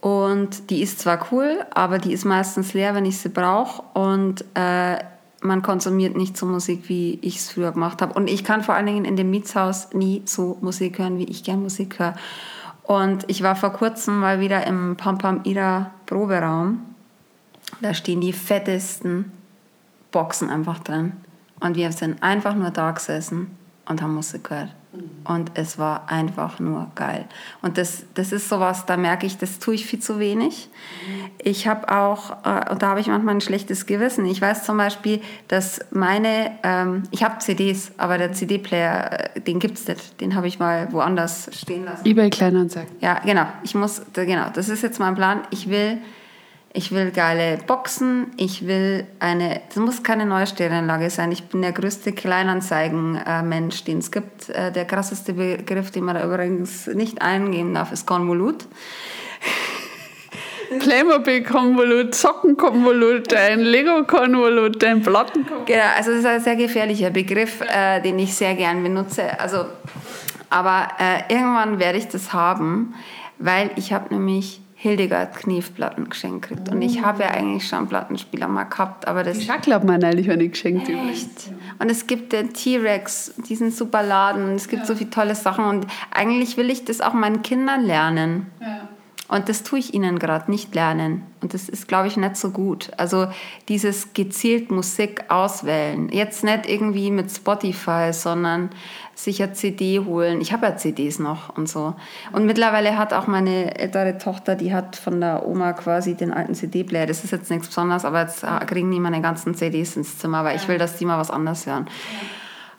Und 0.00 0.70
die 0.70 0.82
ist 0.82 1.00
zwar 1.00 1.26
cool, 1.32 1.64
aber 1.70 1.98
die 1.98 2.12
ist 2.12 2.24
meistens 2.24 2.74
leer, 2.74 2.94
wenn 2.94 3.04
ich 3.04 3.18
sie 3.18 3.28
brauche. 3.28 3.82
Und 3.94 4.44
äh, 4.54 4.98
man 5.40 5.62
konsumiert 5.62 6.16
nicht 6.16 6.36
so 6.36 6.46
Musik, 6.46 6.88
wie 6.88 7.18
ich 7.22 7.36
es 7.36 7.50
früher 7.50 7.72
gemacht 7.72 8.02
habe. 8.02 8.14
Und 8.14 8.28
ich 8.28 8.44
kann 8.44 8.62
vor 8.62 8.74
allen 8.74 8.86
Dingen 8.86 9.04
in 9.04 9.16
dem 9.16 9.30
Mietshaus 9.30 9.92
nie 9.92 10.22
so 10.24 10.58
Musik 10.60 10.98
hören, 10.98 11.18
wie 11.18 11.24
ich 11.24 11.44
gern 11.44 11.62
Musik 11.62 11.98
höre. 11.98 12.14
Und 12.82 13.24
ich 13.28 13.42
war 13.42 13.56
vor 13.56 13.72
kurzem 13.72 14.20
mal 14.20 14.40
wieder 14.40 14.66
im 14.66 14.96
Pam 14.96 15.18
Pam 15.18 15.40
Ida 15.44 15.90
Proberaum. 16.06 16.80
Da 17.80 17.94
stehen 17.94 18.20
die 18.20 18.32
fettesten 18.32 19.32
Boxen 20.12 20.50
einfach 20.50 20.78
drin. 20.78 21.12
Und 21.60 21.76
wir 21.76 21.90
sind 21.92 22.22
einfach 22.22 22.54
nur 22.54 22.70
da 22.70 22.90
gesessen 22.92 23.56
und 23.86 24.02
haben 24.02 24.14
Musik 24.14 24.44
gehört. 24.44 24.70
Und 25.24 25.52
es 25.54 25.78
war 25.78 26.08
einfach 26.08 26.60
nur 26.60 26.90
geil. 26.94 27.26
Und 27.62 27.78
das, 27.78 28.04
das 28.14 28.32
ist 28.32 28.48
sowas, 28.48 28.86
da 28.86 28.96
merke 28.96 29.26
ich, 29.26 29.38
das 29.38 29.58
tue 29.58 29.74
ich 29.74 29.86
viel 29.86 29.98
zu 29.98 30.18
wenig. 30.18 30.68
Ich 31.38 31.66
habe 31.66 31.90
auch, 31.92 32.44
äh, 32.44 32.70
und 32.70 32.82
da 32.82 32.88
habe 32.88 33.00
ich 33.00 33.08
manchmal 33.08 33.34
ein 33.34 33.40
schlechtes 33.40 33.86
Gewissen. 33.86 34.24
Ich 34.26 34.40
weiß 34.40 34.64
zum 34.64 34.76
Beispiel, 34.76 35.20
dass 35.48 35.80
meine, 35.90 36.52
ähm, 36.62 37.02
ich 37.10 37.24
habe 37.24 37.38
CDs, 37.38 37.92
aber 37.98 38.18
der 38.18 38.32
CD-Player, 38.32 39.34
äh, 39.36 39.40
den 39.40 39.58
gibt 39.58 39.78
es 39.78 39.88
nicht. 39.88 40.20
Den 40.20 40.34
habe 40.34 40.46
ich 40.46 40.58
mal 40.58 40.92
woanders 40.92 41.50
stehen 41.52 41.84
lassen. 41.84 42.06
eBay 42.06 42.30
Kleinanzeigen. 42.30 42.94
Ja, 43.00 43.20
genau. 43.24 43.46
Ich 43.64 43.74
muss, 43.74 44.02
genau, 44.12 44.46
das 44.54 44.68
ist 44.68 44.82
jetzt 44.82 45.00
mein 45.00 45.14
Plan. 45.14 45.42
Ich 45.50 45.68
will 45.68 45.98
ich 46.76 46.92
will 46.92 47.10
geile 47.10 47.58
Boxen, 47.66 48.32
ich 48.36 48.66
will 48.66 49.06
eine, 49.18 49.62
das 49.68 49.76
muss 49.76 50.02
keine 50.02 50.26
neue 50.26 50.46
Stereoanlage 50.46 51.08
sein. 51.08 51.32
Ich 51.32 51.44
bin 51.44 51.62
der 51.62 51.72
größte 51.72 52.12
Kleinanzeigen-Mensch, 52.12 53.84
den 53.84 53.98
es 53.98 54.12
gibt. 54.12 54.50
Äh, 54.50 54.72
der 54.72 54.84
krasseste 54.84 55.32
Begriff, 55.32 55.90
den 55.90 56.04
man 56.04 56.16
da 56.16 56.24
übrigens 56.24 56.86
nicht 56.88 57.22
eingeben 57.22 57.72
darf, 57.72 57.92
ist 57.92 58.06
Konvolut. 58.06 58.66
Playmobil-Konvolut, 60.80 62.14
Socken-Konvolut, 62.14 63.32
ein 63.32 63.60
Lego-Konvolut, 63.60 64.84
ein 64.84 65.00
platten 65.00 65.46
Genau, 65.64 65.82
also 65.96 66.10
das 66.10 66.20
ist 66.20 66.26
ein 66.26 66.40
sehr 66.40 66.56
gefährlicher 66.56 67.08
Begriff, 67.08 67.62
äh, 67.62 68.02
den 68.02 68.18
ich 68.18 68.34
sehr 68.34 68.54
gern 68.54 68.82
benutze. 68.82 69.40
Also, 69.40 69.64
aber 70.50 70.88
äh, 70.98 71.32
irgendwann 71.32 71.78
werde 71.78 71.96
ich 71.96 72.08
das 72.08 72.34
haben, 72.34 72.94
weil 73.38 73.70
ich 73.76 73.94
habe 73.94 74.12
nämlich 74.12 74.60
Hildegard 74.78 75.34
Kniefplatten 75.34 76.10
geschenkt 76.10 76.48
kriegt. 76.48 76.68
Und 76.68 76.82
ich 76.82 77.02
habe 77.02 77.22
ja 77.22 77.30
eigentlich 77.30 77.66
schon 77.66 77.78
einen 77.78 77.88
Plattenspieler 77.88 78.46
mal 78.46 78.64
gehabt, 78.64 79.08
aber 79.08 79.22
das... 79.22 79.38
Ich 79.38 79.50
glaube 79.62 79.86
mal 79.86 79.98
neulich 79.98 80.30
eine 80.30 80.48
geschenkt. 80.48 80.90
Echt? 80.90 81.50
Und 81.78 81.90
es 81.90 82.06
gibt 82.06 82.34
den 82.34 82.52
T-Rex, 82.52 83.34
diesen 83.48 83.70
super 83.70 84.02
Laden, 84.02 84.54
es 84.54 84.68
gibt 84.68 84.82
ja. 84.82 84.86
so 84.86 84.94
viele 84.94 85.08
tolle 85.08 85.34
Sachen 85.34 85.64
und 85.64 85.86
eigentlich 86.10 86.58
will 86.58 86.68
ich 86.68 86.84
das 86.84 87.00
auch 87.00 87.14
meinen 87.14 87.40
Kindern 87.40 87.84
lernen. 87.84 88.46
Ja. 88.60 88.88
Und 89.28 89.48
das 89.48 89.64
tue 89.64 89.80
ich 89.80 89.92
ihnen 89.92 90.18
gerade 90.18 90.50
nicht 90.50 90.74
lernen. 90.74 91.22
Und 91.40 91.52
das 91.52 91.68
ist, 91.68 91.88
glaube 91.88 92.06
ich, 92.06 92.16
nicht 92.16 92.36
so 92.36 92.50
gut. 92.50 92.90
Also 92.96 93.26
dieses 93.68 94.12
gezielt 94.12 94.70
Musik 94.70 95.24
auswählen. 95.28 96.08
Jetzt 96.10 96.44
nicht 96.44 96.68
irgendwie 96.68 97.10
mit 97.10 97.30
Spotify, 97.30 98.12
sondern 98.12 98.70
sich 99.14 99.42
eine 99.42 99.52
CD 99.52 99.98
holen. 99.98 100.40
Ich 100.40 100.52
habe 100.52 100.66
ja 100.66 100.76
CDs 100.76 101.18
noch 101.18 101.56
und 101.56 101.68
so. 101.68 101.94
Und 102.32 102.46
mittlerweile 102.46 102.96
hat 102.96 103.12
auch 103.12 103.26
meine 103.26 103.76
ältere 103.78 104.18
Tochter, 104.18 104.54
die 104.54 104.72
hat 104.72 104.94
von 104.94 105.20
der 105.20 105.46
Oma 105.46 105.72
quasi 105.72 106.14
den 106.14 106.32
alten 106.32 106.54
CD-Player. 106.54 107.06
Das 107.06 107.24
ist 107.24 107.32
jetzt 107.32 107.50
nichts 107.50 107.66
Besonderes, 107.66 108.04
aber 108.04 108.20
jetzt 108.20 108.44
kriegen 108.66 108.90
die 108.90 109.00
meine 109.00 109.22
ganzen 109.22 109.54
CDs 109.54 109.96
ins 109.96 110.18
Zimmer, 110.18 110.44
weil 110.44 110.56
ich 110.56 110.68
will, 110.68 110.78
dass 110.78 110.98
die 110.98 111.04
mal 111.04 111.18
was 111.18 111.30
anderes 111.30 111.66
hören. 111.66 111.86
Ja. 111.86 112.28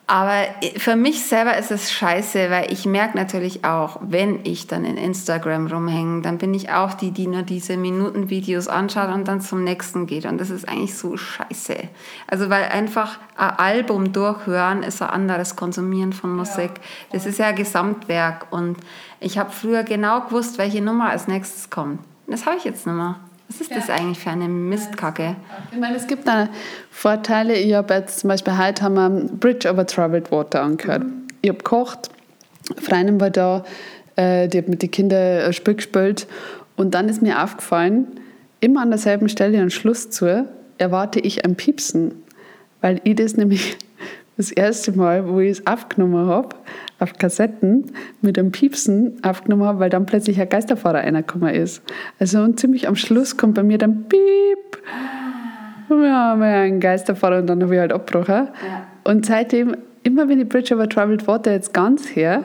Aber 0.10 0.46
für 0.78 0.96
mich 0.96 1.26
selber 1.26 1.58
ist 1.58 1.70
es 1.70 1.92
scheiße, 1.92 2.50
weil 2.50 2.72
ich 2.72 2.86
merke 2.86 3.18
natürlich 3.18 3.66
auch, 3.66 4.00
wenn 4.02 4.40
ich 4.46 4.66
dann 4.66 4.86
in 4.86 4.96
Instagram 4.96 5.68
rumhänge, 5.68 6.22
dann 6.22 6.38
bin 6.38 6.54
ich 6.54 6.72
auch 6.72 6.94
die, 6.94 7.12
die 7.12 7.28
nur 7.28 7.42
diese 7.42 7.76
Minutenvideos 7.76 8.70
anschaut 8.70 9.14
und 9.14 9.28
dann 9.28 9.42
zum 9.42 9.66
nächsten 9.66 10.08
geht. 10.08 10.26
Und 10.26 10.40
das 10.40 10.50
ist 10.50 10.66
eigentlich 10.66 10.98
so 10.98 11.18
scheiße. 11.18 11.76
Also 12.26 12.50
weil 12.50 12.64
einfach 12.70 13.20
ein 13.36 13.50
Album 13.50 14.14
durchhören 14.14 14.82
ist 14.82 15.02
ein 15.02 15.10
anderes 15.10 15.58
Konsumieren 15.58 16.14
von 16.14 16.34
Musik. 16.34 16.72
Das 17.12 17.26
ist 17.26 17.38
ja 17.38 17.48
ein 17.48 17.56
Gesamtwerk. 17.58 18.48
Und 18.50 18.78
ich 19.20 19.38
habe 19.38 19.52
früher 19.52 19.84
genau 19.84 20.22
gewusst, 20.22 20.58
welche 20.58 20.82
Nummer 20.82 21.10
als 21.10 21.28
nächstes 21.28 21.70
kommt. 21.70 22.00
Das 22.28 22.46
habe 22.46 22.56
ich 22.56 22.64
jetzt 22.64 22.88
nicht 22.88 22.96
mehr. 22.96 23.20
Was 23.50 23.62
ist 23.62 23.72
ja. 23.72 23.78
das 23.78 23.90
eigentlich 23.90 24.20
für 24.20 24.30
eine 24.30 24.48
Mistkacke? 24.48 25.36
Ich 25.72 25.80
meine, 25.80 25.96
es 25.96 26.08
gibt 26.08 26.28
da 26.28 26.50
Vorteile. 26.92 27.56
Ich 27.56 27.74
habe 27.74 27.94
jetzt 27.94 28.20
zum 28.20 28.28
Beispiel 28.30 28.58
heute 28.58 28.84
haben 28.84 28.96
wir 28.96 29.10
Bridge 29.10 29.70
over 29.72 29.86
Troubled 29.86 30.32
Water 30.32 30.64
angehört. 30.64 31.04
Mhm. 31.04 31.28
Ich 31.42 31.50
habe 31.50 31.60
gekocht, 31.60 32.10
Freundin 32.78 33.22
war 33.22 33.30
da, 33.30 33.64
äh, 34.16 34.48
die 34.48 34.58
hat 34.58 34.68
mit 34.68 34.82
den 34.82 34.92
Kindern 34.92 35.46
ein 35.46 35.54
Spiel 35.54 35.76
gespielt 35.76 36.28
und 36.76 36.94
dann 36.94 37.08
ist 37.08 37.22
mir 37.22 37.42
aufgefallen, 37.44 38.20
immer 38.60 38.82
an 38.82 38.90
derselben 38.90 39.30
Stelle 39.30 39.60
einen 39.60 39.72
Schluss 39.72 40.10
zu, 40.10 40.48
erwarte 40.78 41.20
ich 41.20 41.46
ein 41.46 41.56
Piepsen, 41.56 42.24
weil 42.82 43.00
ich 43.04 43.16
das 43.16 43.38
nämlich 43.38 43.78
das 44.38 44.52
erste 44.52 44.92
Mal, 44.92 45.28
wo 45.28 45.40
ich 45.40 45.52
es 45.52 45.68
aufgenommen 45.68 46.28
habe, 46.28 46.56
auf 47.00 47.14
Kassetten 47.14 47.92
mit 48.22 48.38
einem 48.38 48.52
Piepsen 48.52 49.18
aufgenommen 49.24 49.64
habe, 49.64 49.80
weil 49.80 49.90
dann 49.90 50.06
plötzlich 50.06 50.40
ein 50.40 50.48
Geisterfahrer 50.48 51.00
reingekommen 51.00 51.54
ist. 51.54 51.82
Also 52.20 52.42
und 52.42 52.60
ziemlich 52.60 52.88
am 52.88 52.96
Schluss 52.96 53.36
kommt 53.36 53.56
bei 53.56 53.64
mir 53.64 53.80
dann 53.80 54.06
Piep. 54.08 54.82
Wir 55.90 56.14
haben 56.14 56.42
ja 56.42 56.62
einen 56.62 56.80
Geisterfahrer 56.80 57.40
und 57.40 57.48
dann 57.48 57.64
habe 57.64 57.74
ich 57.74 57.80
halt 57.80 57.92
abgebrochen. 57.92 58.48
Ja. 58.48 58.88
Und 59.04 59.26
seitdem, 59.26 59.76
immer 60.04 60.30
wenn 60.30 60.40
ich 60.40 60.48
Bridge 60.48 60.76
over 60.76 60.88
Troubled 60.88 61.26
Water 61.28 61.52
jetzt 61.52 61.74
ganz 61.74 62.16
her, 62.16 62.44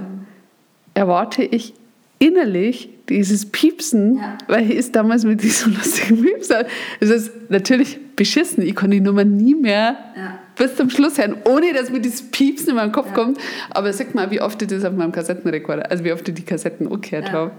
erwarte 0.95 1.43
ich 1.43 1.75
innerlich 2.19 2.89
dieses 3.09 3.51
Piepsen, 3.51 4.17
ja. 4.17 4.39
weil 4.47 4.71
ich 4.71 4.77
ist 4.77 4.97
damals 4.97 5.25
mit 5.25 5.43
diesem 5.43 5.75
lustigen 5.75 6.23
Piepsen. 6.23 6.65
Es 7.01 7.11
ist 7.11 7.51
natürlich 7.51 7.99
beschissen. 8.17 8.63
Ich 8.63 8.77
konnte 8.77 8.97
die 8.97 9.01
Nummer 9.01 9.25
nie 9.25 9.55
mehr 9.55 9.97
ja 10.17 10.39
bis 10.63 10.77
zum 10.77 10.91
Schluss 10.91 11.19
hören, 11.19 11.37
ohne 11.45 11.73
dass 11.73 11.91
mir 11.91 12.01
das 12.01 12.23
Piepsen 12.23 12.71
in 12.71 12.77
meinen 12.77 12.93
Kopf 12.93 13.09
ja. 13.09 13.15
kommt. 13.15 13.39
Aber 13.71 13.93
sag 13.93 14.15
mal, 14.15 14.31
wie 14.31 14.41
oft 14.41 14.63
ich 14.63 14.69
das 14.69 14.85
auf 14.85 14.93
meinem 14.93 15.11
Kassettenrekorder, 15.11 15.91
also 15.91 16.05
wie 16.05 16.13
oft 16.13 16.29
ich 16.29 16.35
die 16.35 16.45
Kassetten 16.45 16.87
umgekehrt 16.87 17.29
ja. 17.29 17.33
habe, 17.33 17.51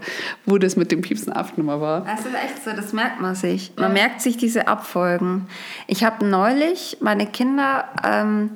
wo 0.46 0.56
das 0.56 0.76
mit 0.76 0.90
dem 0.90 1.02
Piepsen 1.02 1.32
aufgenommen 1.32 1.82
war. 1.82 2.00
Das 2.06 2.20
ist 2.20 2.34
echt 2.34 2.64
so, 2.64 2.70
das 2.70 2.94
merkt 2.94 3.20
man 3.20 3.34
sich. 3.34 3.72
Man 3.76 3.94
ja. 3.94 4.02
merkt 4.02 4.22
sich 4.22 4.38
diese 4.38 4.68
Abfolgen. 4.68 5.46
Ich 5.86 6.02
habe 6.02 6.24
neulich 6.24 6.96
meine 7.00 7.26
Kinder, 7.26 7.84
ähm, 8.02 8.50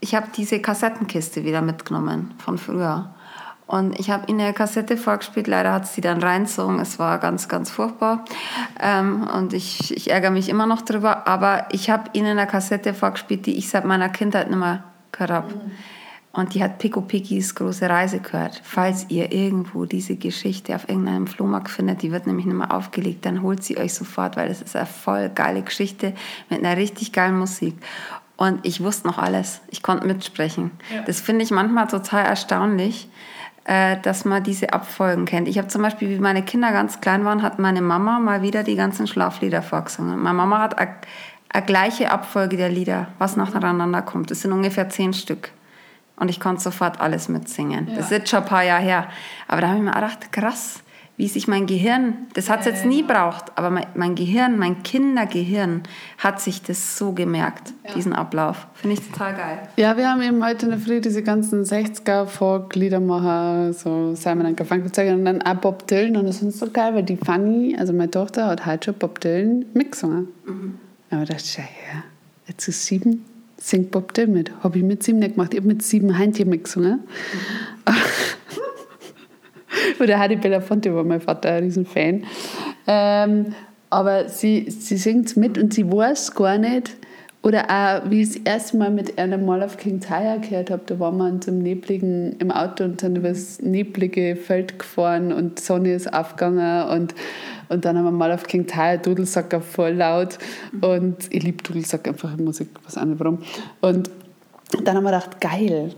ich 0.00 0.14
habe 0.14 0.28
diese 0.34 0.60
Kassettenkiste 0.60 1.44
wieder 1.44 1.60
mitgenommen 1.60 2.32
von 2.38 2.56
früher. 2.56 3.14
Und 3.70 4.00
ich 4.00 4.10
habe 4.10 4.24
ihnen 4.26 4.40
eine 4.40 4.52
Kassette 4.52 4.96
vorgespielt, 4.96 5.46
leider 5.46 5.72
hat 5.72 5.86
sie 5.86 6.00
dann 6.00 6.20
reinzogen, 6.20 6.80
es 6.80 6.98
war 6.98 7.20
ganz, 7.20 7.46
ganz 7.46 7.70
furchtbar. 7.70 8.24
Ähm, 8.80 9.28
und 9.32 9.52
ich, 9.52 9.96
ich 9.96 10.10
ärgere 10.10 10.32
mich 10.32 10.48
immer 10.48 10.66
noch 10.66 10.82
drüber, 10.82 11.28
aber 11.28 11.68
ich 11.70 11.88
habe 11.88 12.10
ihnen 12.12 12.36
eine 12.36 12.48
Kassette 12.48 12.94
vorgespielt, 12.94 13.46
die 13.46 13.56
ich 13.56 13.68
seit 13.68 13.84
meiner 13.84 14.08
Kindheit 14.08 14.50
nicht 14.50 14.58
mehr 14.58 14.82
gehört 15.12 15.30
habe. 15.30 15.54
Mhm. 15.54 15.70
Und 16.32 16.54
die 16.54 16.64
hat 16.64 16.78
Pico 16.78 17.00
Pickies 17.00 17.54
große 17.54 17.88
Reise 17.88 18.18
gehört. 18.18 18.60
Falls 18.64 19.06
ihr 19.08 19.30
irgendwo 19.30 19.84
diese 19.84 20.16
Geschichte 20.16 20.74
auf 20.74 20.88
irgendeinem 20.88 21.28
Flohmarkt 21.28 21.70
findet, 21.70 22.02
die 22.02 22.10
wird 22.10 22.26
nämlich 22.26 22.46
nicht 22.46 22.56
mehr 22.56 22.74
aufgelegt, 22.74 23.24
dann 23.24 23.40
holt 23.40 23.62
sie 23.62 23.78
euch 23.78 23.94
sofort, 23.94 24.36
weil 24.36 24.48
das 24.48 24.62
ist 24.62 24.74
eine 24.74 24.86
voll 24.86 25.28
geile 25.28 25.62
Geschichte 25.62 26.14
mit 26.48 26.58
einer 26.64 26.76
richtig 26.76 27.12
geilen 27.12 27.38
Musik. 27.38 27.76
Und 28.36 28.66
ich 28.66 28.82
wusste 28.82 29.06
noch 29.06 29.18
alles. 29.18 29.60
Ich 29.68 29.84
konnte 29.84 30.08
mitsprechen. 30.08 30.72
Ja. 30.92 31.02
Das 31.02 31.20
finde 31.20 31.44
ich 31.44 31.52
manchmal 31.52 31.86
total 31.86 32.24
erstaunlich 32.24 33.08
dass 33.64 34.24
man 34.24 34.42
diese 34.42 34.72
Abfolgen 34.72 35.26
kennt. 35.26 35.46
Ich 35.46 35.58
habe 35.58 35.68
zum 35.68 35.82
Beispiel, 35.82 36.08
wie 36.08 36.18
meine 36.18 36.42
Kinder 36.42 36.72
ganz 36.72 37.00
klein 37.00 37.24
waren, 37.24 37.42
hat 37.42 37.58
meine 37.58 37.82
Mama 37.82 38.18
mal 38.18 38.42
wieder 38.42 38.62
die 38.62 38.74
ganzen 38.74 39.06
Schlaflieder 39.06 39.62
vorgesungen. 39.62 40.18
Meine 40.18 40.36
Mama 40.36 40.58
hat 40.60 40.78
eine, 40.78 41.66
gleiche 41.66 42.10
Abfolge 42.10 42.56
der 42.56 42.68
Lieder, 42.68 43.08
was 43.18 43.36
nacheinander 43.36 44.02
kommt. 44.02 44.30
Das 44.30 44.40
sind 44.40 44.52
ungefähr 44.52 44.88
zehn 44.88 45.12
Stück. 45.12 45.50
Und 46.16 46.28
ich 46.28 46.40
konnte 46.40 46.62
sofort 46.62 47.00
alles 47.00 47.28
mitsingen. 47.28 47.88
Ja. 47.88 47.96
Das 47.96 48.06
ist 48.06 48.10
jetzt 48.12 48.30
schon 48.30 48.40
ein 48.40 48.48
paar 48.48 48.64
Jahre 48.64 48.82
her. 48.82 49.08
Aber 49.46 49.60
da 49.60 49.68
habe 49.68 49.78
ich 49.78 49.84
mir 49.84 49.92
gedacht, 49.92 50.32
krass, 50.32 50.82
wie 51.20 51.28
sich 51.28 51.46
mein 51.46 51.66
Gehirn, 51.66 52.14
das 52.32 52.48
hat 52.48 52.60
es 52.60 52.66
jetzt 52.66 52.86
nie 52.86 53.02
braucht, 53.02 53.58
aber 53.58 53.68
mein, 53.68 53.84
mein, 53.94 54.14
Gehirn, 54.14 54.58
mein 54.58 54.82
Kindergehirn 54.82 55.82
hat 56.16 56.40
sich 56.40 56.62
das 56.62 56.96
so 56.96 57.12
gemerkt, 57.12 57.74
ja. 57.86 57.92
diesen 57.92 58.14
Ablauf. 58.14 58.66
Finde 58.72 58.94
ich 58.94 59.06
total 59.06 59.34
geil. 59.34 59.58
Ja, 59.76 59.98
wir 59.98 60.08
haben 60.08 60.22
eben 60.22 60.42
heute 60.42 60.64
in 60.64 60.70
der 60.70 60.80
Früh 60.80 61.02
diese 61.02 61.22
ganzen 61.22 61.62
60er 61.62 62.24
Folk-Liedermacher, 62.24 63.74
so 63.74 64.14
Simon 64.14 64.56
Garfunkel 64.56 64.86
gezeigt 64.86 65.12
und 65.12 65.26
dann 65.26 65.42
auch 65.42 65.56
Bob 65.56 65.86
Dylan 65.88 66.16
und 66.16 66.24
das 66.24 66.40
ist 66.40 66.58
so 66.58 66.70
geil, 66.70 66.94
weil 66.94 67.02
die 67.02 67.18
Fanny, 67.18 67.76
also 67.78 67.92
meine 67.92 68.10
Tochter, 68.10 68.46
hat 68.46 68.64
heute 68.64 68.86
schon 68.86 68.94
Bob 68.94 69.20
Dylan 69.20 69.66
mitgesungen. 69.74 70.28
Mhm. 70.46 70.78
Aber 71.10 71.26
da 71.26 71.34
dachte 71.34 71.44
ich, 71.44 71.58
ja, 71.58 72.02
jetzt 72.48 72.66
ist 72.66 72.86
sieben, 72.86 73.26
singt 73.58 73.90
Bob 73.90 74.14
Dylan 74.14 74.32
mit. 74.32 74.52
Habe 74.64 74.78
ich 74.78 74.84
mit 74.84 75.02
sieben 75.02 75.18
nicht 75.18 75.34
gemacht, 75.34 75.52
ich 75.52 75.60
habe 75.60 75.68
mit 75.68 75.82
sieben 75.82 76.16
Heintje 76.16 76.46
mitgesungen. 76.46 77.00
Mhm. 77.86 77.92
Oder 80.00 80.18
Heidi 80.18 80.36
Belafonte 80.36 80.94
war 80.94 81.04
mein 81.04 81.20
Vater 81.20 81.50
ein 81.50 81.64
Riesenfan. 81.64 82.24
Ähm, 82.86 83.54
aber 83.90 84.28
sie, 84.28 84.70
sie 84.70 84.96
singt 84.96 85.36
mit 85.36 85.58
und 85.58 85.74
sie 85.74 85.90
weiß 85.90 86.34
gar 86.34 86.58
nicht, 86.58 86.96
oder 87.42 87.64
auch, 87.70 88.10
wie 88.10 88.20
ich 88.20 88.28
das 88.28 88.36
erste 88.36 88.76
Mal 88.76 88.90
mit 88.90 89.18
einem 89.18 89.46
Mal 89.46 89.62
auf 89.62 89.78
King 89.78 90.00
Tire 90.00 90.40
gehört 90.40 90.70
habe, 90.70 90.82
da 90.84 91.00
waren 91.00 91.16
wir 91.16 91.28
in 91.28 91.40
so 91.40 91.50
einem 91.50 91.62
nebligen, 91.62 92.36
im 92.38 92.50
Auto 92.50 92.84
und 92.84 93.00
sind 93.00 93.16
über 93.16 93.30
das 93.30 93.62
neblige 93.62 94.36
Feld 94.36 94.78
gefahren 94.78 95.32
und 95.32 95.58
die 95.58 95.62
Sonne 95.62 95.94
ist 95.94 96.12
aufgegangen 96.12 96.88
und, 96.90 97.14
und 97.70 97.84
dann 97.86 97.96
haben 97.96 98.04
wir 98.04 98.10
mal 98.10 98.30
auf 98.30 98.46
King 98.46 98.66
Tire 98.66 98.98
Dudelsacker 98.98 99.62
voll 99.62 99.92
laut 99.92 100.38
und 100.82 101.16
ich 101.30 101.42
liebe 101.42 101.62
Dudelsack 101.62 102.08
einfach 102.08 102.36
in 102.36 102.44
Musik, 102.44 102.68
was 102.84 102.98
auch 102.98 103.06
nicht 103.06 103.18
warum. 103.18 103.38
Und 103.80 104.10
dann 104.84 104.96
haben 104.96 105.04
wir 105.04 105.10
gedacht, 105.10 105.40
geil, 105.40 105.94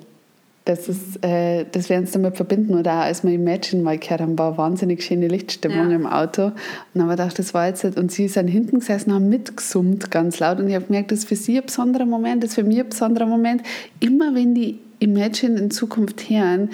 das, 0.65 0.89
ist, 0.89 1.25
äh, 1.25 1.65
das 1.71 1.91
werden 1.91 2.07
sie 2.07 2.13
damit 2.13 2.37
verbinden. 2.37 2.75
Oder 2.75 2.93
auch 2.93 3.05
als 3.05 3.25
wir 3.25 3.33
Imagine 3.33 3.83
mal 3.83 3.99
gehört 3.99 4.21
haben, 4.21 4.39
war 4.39 4.57
wahnsinnig 4.59 5.03
schöne 5.03 5.29
Lichtstimmung 5.29 5.91
ja. 5.91 5.97
im 5.97 6.07
Auto. 6.07 6.47
Und 6.47 6.55
dann 6.95 7.03
haben 7.03 7.09
wir 7.09 7.17
gedacht, 7.17 7.39
das 7.39 7.53
war 7.53 7.67
jetzt 7.67 7.85
nicht. 7.85 7.99
Und 7.99 8.13
sie 8.13 8.29
sind 8.29 8.49
hinten 8.49 8.79
gesessen, 8.79 9.13
haben 9.13 9.29
mitgesummt 9.29 10.11
ganz 10.11 10.39
laut. 10.39 10.61
Und 10.61 10.69
ich 10.69 10.75
habe 10.75 10.87
gemerkt, 10.87 11.11
das 11.11 11.21
ist 11.21 11.29
für 11.29 11.37
sie 11.37 11.59
ein 11.59 11.67
besonderer 11.67 12.07
Moment, 12.07 12.43
das 12.43 12.51
ist 12.51 12.57
für 12.57 12.65
mich 12.65 12.79
ein 12.79 12.89
besonderer 12.89 13.27
Moment. 13.27 13.63
Immer 14.01 14.35
wenn 14.35 14.55
die 14.55 14.79
Imagine 15.01 15.59
in 15.59 15.71
Zukunft 15.71 16.31
hören, 16.31 16.71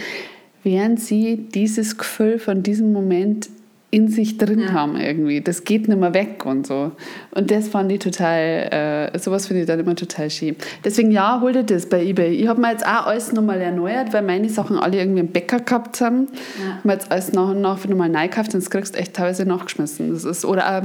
werden 0.63 0.99
sie 0.99 1.49
dieses 1.55 1.97
Gefühl 1.97 2.39
von 2.39 2.63
diesem 2.63 2.93
Moment 2.93 3.49
in 3.91 4.09
sich 4.09 4.37
drin 4.37 4.61
ja. 4.61 4.73
haben 4.73 4.97
irgendwie. 4.97 5.41
Das 5.41 5.65
geht 5.65 5.89
nicht 5.89 5.99
mehr 5.99 6.13
weg 6.13 6.45
und 6.45 6.67
so. 6.67 6.93
Und 7.31 7.51
das 7.51 7.69
fand 7.69 7.91
ich 7.91 8.01
total, 8.01 9.11
äh, 9.15 9.19
sowas 9.19 9.47
finde 9.47 9.63
ich 9.63 9.67
dann 9.67 9.81
immer 9.81 9.97
total 9.97 10.29
schön. 10.29 10.57
Deswegen 10.85 11.11
ja, 11.11 11.41
hol 11.41 11.53
dir 11.53 11.65
das 11.65 11.87
bei 11.87 12.05
eBay. 12.05 12.35
Ich 12.35 12.49
habe 12.49 12.61
mir 12.61 12.71
jetzt 12.71 12.87
auch 12.87 13.07
alles 13.07 13.33
nochmal 13.33 13.61
erneuert, 13.61 14.13
weil 14.13 14.23
meine 14.23 14.49
Sachen 14.51 14.79
alle 14.79 14.99
irgendwie 14.99 15.21
im 15.21 15.29
Bäcker 15.29 15.61
gehabt 15.61 16.03
haben. 16.03 16.29
Ja. 16.59 16.79
Ich 16.79 16.85
habe 16.85 16.93
jetzt 16.93 17.11
alles 17.11 17.33
nach 17.33 17.49
und 17.49 17.63
nach 17.63 17.83
nochmal 17.87 18.11
neu 18.11 18.29
gekauft 18.29 18.53
das 18.53 18.71
kriegst 18.71 18.95
du 18.95 18.99
echt 18.99 19.15
teilweise 19.15 19.47
nachgeschmissen. 19.47 20.13
Das 20.13 20.25
ist, 20.25 20.45
oder 20.45 20.79
auch 20.79 20.83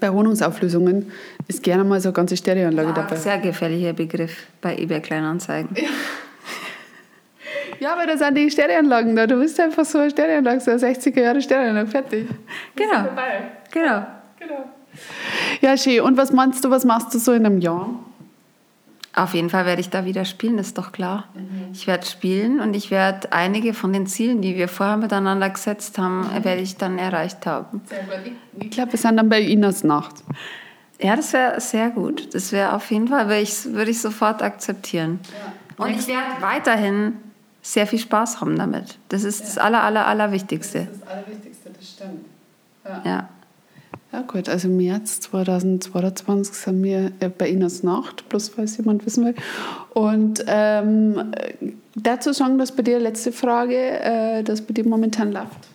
bei 0.00 0.12
Wohnungsauflösungen 0.12 1.10
ist 1.48 1.62
gerne 1.62 1.82
mal 1.82 2.00
so 2.00 2.10
eine 2.10 2.14
ganze 2.14 2.36
Stereoanlage 2.36 2.88
ja, 2.88 2.94
dabei. 2.94 3.16
Sehr 3.16 3.38
gefährlicher 3.38 3.94
Begriff 3.94 4.46
bei 4.60 4.76
eBay 4.76 5.00
Kleinanzeigen. 5.00 5.70
Ja. 5.74 5.88
Ja, 7.80 7.92
aber 7.92 8.06
da 8.06 8.16
sind 8.16 8.36
die 8.36 8.50
Stereoanlagen 8.50 9.14
da. 9.14 9.26
Du 9.26 9.38
bist 9.38 9.58
einfach 9.60 9.84
so 9.84 9.98
eine 9.98 10.10
Stereoanlage, 10.10 10.60
so 10.60 10.70
eine 10.70 10.80
60er 10.80 11.20
Jahre 11.20 11.40
Stereoanlage, 11.40 11.88
fertig. 11.88 12.26
Genau. 12.74 13.08
Genau. 13.70 14.06
genau. 14.38 14.64
Ja, 15.60 15.76
schön. 15.76 16.00
Und 16.00 16.16
was 16.16 16.32
meinst 16.32 16.64
du, 16.64 16.70
was 16.70 16.84
machst 16.84 17.14
du 17.14 17.18
so 17.18 17.32
in 17.32 17.46
einem 17.46 17.60
Jahr? 17.60 17.90
Auf 19.14 19.34
jeden 19.34 19.50
Fall 19.50 19.66
werde 19.66 19.80
ich 19.80 19.90
da 19.90 20.04
wieder 20.04 20.24
spielen, 20.24 20.56
das 20.58 20.68
ist 20.68 20.78
doch 20.78 20.92
klar. 20.92 21.28
Mhm. 21.34 21.72
Ich 21.72 21.86
werde 21.88 22.06
spielen 22.06 22.60
und 22.60 22.74
ich 22.74 22.90
werde 22.92 23.32
einige 23.32 23.74
von 23.74 23.92
den 23.92 24.06
Zielen, 24.06 24.42
die 24.42 24.54
wir 24.54 24.68
vorher 24.68 24.96
miteinander 24.96 25.50
gesetzt 25.50 25.98
haben, 25.98 26.20
mhm. 26.20 26.44
werde 26.44 26.60
ich 26.60 26.76
dann 26.76 26.98
erreicht 26.98 27.44
haben. 27.44 27.80
Sehr 27.86 28.04
gut. 28.04 28.32
Ich 28.60 28.70
glaube, 28.70 28.92
wir 28.92 28.98
sind 28.98 29.16
dann 29.16 29.28
bei 29.28 29.40
Inas 29.40 29.82
Nacht. 29.82 30.14
Ja, 31.00 31.16
das 31.16 31.32
wäre 31.32 31.60
sehr 31.60 31.90
gut. 31.90 32.32
Das 32.34 32.52
wäre 32.52 32.74
auf 32.74 32.90
jeden 32.90 33.08
Fall, 33.08 33.26
würde 33.26 33.40
ich, 33.40 33.64
würde 33.64 33.90
ich 33.90 34.00
sofort 34.00 34.42
akzeptieren. 34.42 35.20
Ja. 35.78 35.84
Und 35.84 35.90
ich 35.90 36.06
werde 36.06 36.40
weiterhin 36.40 37.14
sehr 37.72 37.86
viel 37.86 37.98
Spaß 37.98 38.40
haben 38.40 38.56
damit. 38.56 38.98
Das 39.10 39.24
ist 39.24 39.40
ja. 39.40 39.46
das 39.46 39.58
Aller, 39.58 39.82
Aller, 39.82 40.06
Allerwichtigste. 40.06 40.80
Das 40.80 40.88
ist 40.88 41.02
das 41.02 41.08
Allerwichtigste, 41.08 41.70
das 41.70 41.88
stimmt. 41.88 42.24
Ja. 42.84 43.02
ja. 43.04 43.28
Ja 44.10 44.22
gut, 44.22 44.48
also 44.48 44.68
März 44.68 45.20
2022 45.20 46.54
sind 46.54 46.82
wir 46.82 47.12
bei 47.36 47.50
Inas 47.50 47.82
Nacht, 47.82 48.26
bloß 48.30 48.48
falls 48.48 48.78
jemand 48.78 49.04
wissen 49.04 49.26
will. 49.26 49.34
Und 49.90 50.42
ähm, 50.46 51.32
dazu 51.94 52.32
sagen, 52.32 52.56
dass 52.56 52.72
bei 52.72 52.82
dir, 52.82 53.00
letzte 53.00 53.32
Frage, 53.32 53.76
äh, 53.76 54.42
dass 54.42 54.62
bei 54.62 54.72
dir 54.72 54.88
momentan 54.88 55.30
läuft. 55.30 55.68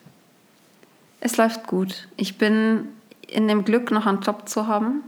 Es 1.20 1.38
läuft 1.38 1.68
gut. 1.68 2.07
Ich 2.18 2.40
bin 2.40 2.88
in 3.28 3.48
dem 3.48 3.65
Glück, 3.65 3.91
noch 3.91 4.07
einen 4.07 4.22
Job 4.22 4.49
zu 4.49 4.65
haben. 4.65 5.03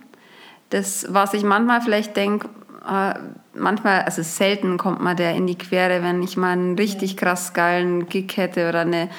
Das, 0.69 1.07
was 1.09 1.33
ich 1.33 1.43
manchmal 1.43 1.81
vielleicht 1.81 2.15
denke, 2.15 2.49
äh, 2.87 3.15
manchmal, 3.55 4.03
also 4.03 4.21
selten 4.21 4.77
kommt 4.77 5.01
man 5.01 5.17
der 5.17 5.35
in 5.35 5.47
die 5.47 5.57
Quere, 5.57 6.03
wenn 6.03 6.21
ich 6.21 6.37
mal 6.37 6.53
einen 6.53 6.77
richtig 6.77 7.17
krass 7.17 7.53
geilen 7.53 8.07
Gig 8.07 8.35
hätte 8.35 8.69
oder 8.69 8.81
eine, 8.81 9.09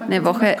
eine 0.00 0.24
Woche. 0.24 0.56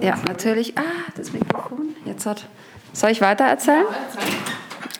Ja, 0.00 0.18
natürlich. 0.26 0.76
Ah, 0.76 0.82
das 1.16 1.32
Mikrofon. 1.32 1.94
Jetzt 2.04 2.26
hat. 2.26 2.46
Soll 2.92 3.10
ich 3.10 3.20
weiter 3.20 3.44
erzählen? 3.44 3.84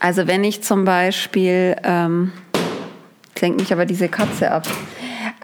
Also 0.01 0.27
wenn 0.27 0.45
ich 0.45 0.63
zum 0.63 0.85
Beispiel, 0.85 1.77
ähm, 1.83 2.33
lenkt 3.41 3.61
mich 3.61 3.73
aber 3.73 3.87
diese 3.87 4.09
Katze 4.09 4.51
ab. 4.51 4.67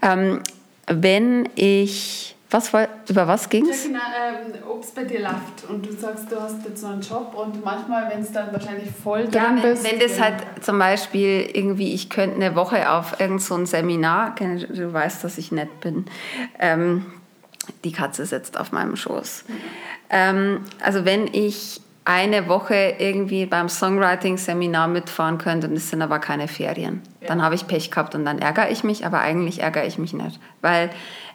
Ähm, 0.02 0.40
wenn 0.86 1.48
ich 1.54 2.33
was 2.54 2.72
über 3.08 3.26
was 3.26 3.48
ging 3.48 3.68
es? 3.68 3.84
Ja, 3.84 3.90
genau, 3.90 4.56
ähm, 4.56 4.62
ob 4.70 4.82
es 4.82 4.92
bei 4.92 5.04
dir 5.04 5.20
läuft 5.20 5.68
und 5.68 5.84
du 5.84 5.92
sagst, 5.92 6.30
du 6.30 6.40
hast 6.40 6.64
jetzt 6.64 6.80
so 6.80 6.86
einen 6.86 7.00
Job 7.00 7.34
und 7.34 7.64
manchmal, 7.64 8.08
wenn 8.10 8.20
es 8.20 8.30
dann 8.30 8.52
wahrscheinlich 8.52 8.90
voll 8.90 9.22
ja, 9.22 9.26
drin 9.26 9.56
wenn, 9.60 9.72
bist. 9.72 9.90
Wenn 9.90 9.98
das 9.98 10.20
halt 10.20 10.36
zum 10.62 10.78
Beispiel 10.78 11.50
irgendwie, 11.52 11.92
ich 11.92 12.08
könnte 12.08 12.36
eine 12.36 12.54
Woche 12.54 12.90
auf 12.90 13.20
irgendein 13.20 13.38
so 13.40 13.64
Seminar, 13.64 14.36
du 14.36 14.92
weißt, 14.92 15.24
dass 15.24 15.36
ich 15.36 15.50
nett 15.50 15.80
bin, 15.80 16.06
ähm, 16.60 17.06
die 17.82 17.92
Katze 17.92 18.24
sitzt 18.24 18.58
auf 18.58 18.72
meinem 18.72 18.94
Schoß. 18.94 19.44
Mhm. 19.48 19.54
Ähm, 20.10 20.60
also 20.80 21.04
wenn 21.04 21.26
ich 21.26 21.80
eine 22.04 22.48
Woche 22.48 22.96
irgendwie 22.98 23.46
beim 23.46 23.68
Songwriting-Seminar 23.68 24.88
mitfahren 24.88 25.38
könnte 25.38 25.68
und 25.68 25.74
es 25.74 25.88
sind 25.88 26.02
aber 26.02 26.18
keine 26.18 26.48
Ferien. 26.48 27.02
Ja. 27.20 27.28
Dann 27.28 27.42
habe 27.42 27.54
ich 27.54 27.66
Pech 27.66 27.90
gehabt 27.90 28.14
und 28.14 28.26
dann 28.26 28.38
ärgere 28.38 28.70
ich 28.70 28.84
mich, 28.84 29.06
aber 29.06 29.20
eigentlich 29.20 29.62
ärgere 29.62 29.86
ich 29.86 29.96
mich 29.96 30.12
nicht. 30.12 30.38
Weil 30.60 30.90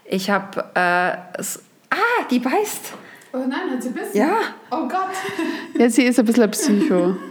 ich 0.10 0.30
habe. 0.30 0.60
Äh, 0.74 0.80
ah, 0.80 2.26
die 2.30 2.40
beißt. 2.40 2.94
Oh 3.32 3.38
nein, 3.48 3.72
hat 3.72 3.84
sie 3.84 3.90
bissen? 3.90 4.18
Ja. 4.18 4.40
Oh 4.72 4.88
Gott. 4.88 5.10
Ja, 5.78 5.90
sie 5.90 6.04
ist 6.04 6.20
ein 6.20 6.26
bisschen 6.26 6.44
ein 6.44 6.52
Psycho. 6.52 7.16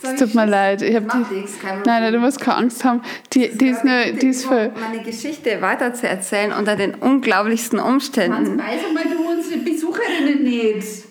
Es 0.00 0.14
tut 0.14 0.34
mir 0.34 0.46
leid. 0.46 0.82
Ich 0.82 0.94
hab 0.94 1.10
die, 1.10 1.34
nichts, 1.34 1.54
nein, 1.64 1.82
nein, 1.84 2.12
du 2.12 2.20
musst 2.20 2.40
keine 2.40 2.58
Angst 2.58 2.84
haben. 2.84 3.02
Die, 3.32 3.48
die 3.48 3.70
ist, 3.70 3.84
nur, 3.84 4.12
die 4.12 4.28
ist 4.28 4.44
voll. 4.44 4.70
Meine 4.78 5.02
Geschichte 5.02 5.60
weiter 5.60 5.92
zu 5.94 6.06
erzählen 6.06 6.52
unter 6.52 6.76
den 6.76 6.94
unglaublichsten 6.94 7.80
Umständen. 7.80 8.36
Hans, 8.36 8.50
weiß 8.50 8.92
mal 8.94 9.04
du 9.04 9.28
unsere 9.28 9.58
Besucherinnen 9.58 10.44
nicht. 10.44 11.04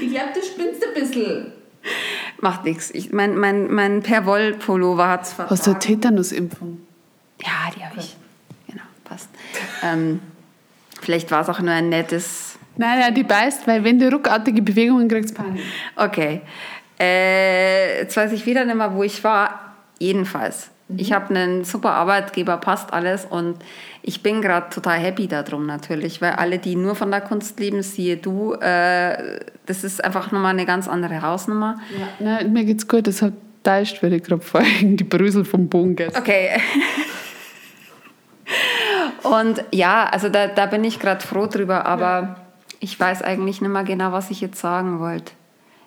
Ich 0.00 0.10
glaube, 0.10 0.28
du 0.34 0.42
spinnst 0.42 0.86
ein 0.86 0.94
bisschen. 0.94 1.52
Macht 2.40 2.64
nichts. 2.64 2.92
mein, 3.10 3.36
mein, 3.38 3.72
mein 3.72 4.02
Perwoll-Pullover 4.02 5.08
hat 5.08 5.22
es. 5.22 5.38
Hast 5.38 5.66
du 5.66 5.70
eine 5.70 5.78
Tetanusimpfung? 5.78 6.86
Ja, 7.42 7.70
die 7.74 7.82
habe 7.82 7.98
ich. 7.98 8.16
Ähm, 9.82 10.20
vielleicht 11.00 11.30
war 11.30 11.42
es 11.42 11.48
auch 11.48 11.60
nur 11.60 11.72
ein 11.72 11.88
nettes. 11.88 12.58
Nein, 12.76 13.00
nein, 13.00 13.14
die 13.14 13.24
beißt, 13.24 13.66
weil 13.66 13.82
wenn 13.84 13.98
du 13.98 14.10
ruckartige 14.10 14.62
Bewegungen 14.62 15.08
kriegst, 15.08 15.34
Panik. 15.34 15.62
Okay. 15.96 16.42
Äh, 17.00 18.02
jetzt 18.02 18.16
weiß 18.16 18.32
ich 18.32 18.46
wieder 18.46 18.64
nicht 18.64 18.76
mehr, 18.76 18.94
wo 18.94 19.02
ich 19.02 19.22
war. 19.24 19.74
Jedenfalls. 19.98 20.70
Mhm. 20.88 20.98
Ich 20.98 21.12
habe 21.12 21.34
einen 21.34 21.64
super 21.64 21.90
Arbeitgeber, 21.92 22.56
passt 22.58 22.92
alles 22.92 23.24
und 23.24 23.56
ich 24.02 24.22
bin 24.22 24.40
gerade 24.40 24.70
total 24.70 24.98
happy 24.98 25.26
darum 25.28 25.66
natürlich, 25.66 26.22
weil 26.22 26.32
alle, 26.32 26.58
die 26.58 26.76
nur 26.76 26.94
von 26.94 27.10
der 27.10 27.20
Kunst 27.20 27.58
leben, 27.60 27.82
siehe 27.82 28.16
du, 28.16 28.54
äh, 28.54 29.40
das 29.66 29.84
ist 29.84 30.02
einfach 30.02 30.32
nochmal 30.32 30.52
eine 30.52 30.66
ganz 30.66 30.88
andere 30.88 31.20
Hausnummer. 31.20 31.78
Ja, 31.98 32.08
na, 32.20 32.48
mir 32.48 32.64
geht's 32.64 32.88
gut, 32.88 33.06
das 33.06 33.22
hat 33.22 33.34
täuscht, 33.62 34.02
weil 34.02 34.14
ich 34.14 34.22
gerade 34.22 34.42
vorhin 34.42 34.96
die 34.96 35.04
Brüssel 35.04 35.44
vom 35.44 35.68
Bogen 35.68 35.94
gegessen 35.96 36.16
Okay. 36.18 36.50
Und 39.22 39.64
ja, 39.72 40.04
also 40.04 40.28
da, 40.28 40.46
da 40.46 40.66
bin 40.66 40.84
ich 40.84 40.98
gerade 40.98 41.24
froh 41.24 41.46
drüber, 41.46 41.86
aber 41.86 42.06
ja. 42.06 42.36
ich 42.80 42.98
weiß 42.98 43.22
eigentlich 43.22 43.60
nicht 43.60 43.70
mehr 43.70 43.84
genau, 43.84 44.12
was 44.12 44.30
ich 44.30 44.40
jetzt 44.40 44.60
sagen 44.60 45.00
wollte. 45.00 45.32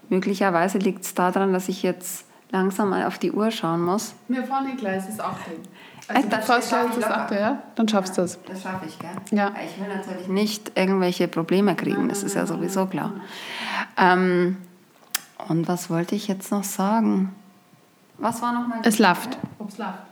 Möglicherweise 0.10 0.78
liegt 0.78 1.04
es 1.04 1.14
daran, 1.14 1.54
dass 1.54 1.70
ich 1.70 1.84
jetzt 1.84 2.26
langsam 2.52 2.90
mal 2.90 3.06
auf 3.06 3.18
die 3.18 3.32
Uhr 3.32 3.52
schauen 3.52 3.82
muss. 3.82 4.14
Mir 4.28 4.42
nicht 4.42 4.78
gleich, 4.78 4.98
es 4.98 5.10
ist 5.10 5.22
8. 5.22 5.38
Also 6.08 6.28
das 6.28 6.40
du 6.42 6.46
fährst 6.46 6.70
gleich 6.70 6.96
das 6.96 7.04
8, 7.06 7.32
ja? 7.32 7.62
Dann 7.76 7.88
schaffst 7.88 8.18
du 8.18 8.22
das. 8.22 8.40
Das 8.44 8.64
schaffe 8.64 8.86
ich, 8.86 9.00
gell? 9.00 9.10
Ja. 9.32 9.54
Ich 9.64 9.82
will 9.82 9.88
natürlich 9.88 10.28
nicht 10.28 10.72
irgendwelche 10.76 11.28
Probleme 11.28 11.76
kriegen, 11.76 12.10
das 12.10 12.24
ist 12.24 12.36
ja 12.36 12.46
sowieso 12.46 12.86
klar. 12.88 13.14
Ähm, 13.98 14.58
und 15.48 15.68
was 15.68 15.90
wollte 15.90 16.16
ich 16.16 16.28
jetzt 16.28 16.52
noch 16.52 16.64
sagen? 16.64 17.34
Was 18.18 18.42
war 18.42 18.54
noch 18.54 18.68
mal? 18.68 18.80
Es 18.84 19.00
läuft. 19.00 19.38
Ob 19.58 19.70
es 19.70 19.78
läuft. 19.78 20.11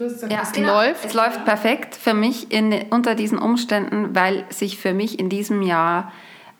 Du 0.00 0.06
hast 0.06 0.14
gesagt, 0.14 0.32
ja, 0.32 0.40
es 0.42 0.52
genau. 0.52 0.80
läuft. 0.80 1.04
Es 1.04 1.12
läuft 1.12 1.44
perfekt 1.44 1.94
für 1.94 2.14
mich 2.14 2.50
in, 2.50 2.72
unter 2.88 3.14
diesen 3.14 3.36
Umständen, 3.36 4.14
weil 4.14 4.46
sich 4.48 4.78
für 4.78 4.94
mich 4.94 5.18
in 5.18 5.28
diesem 5.28 5.60
Jahr 5.60 6.10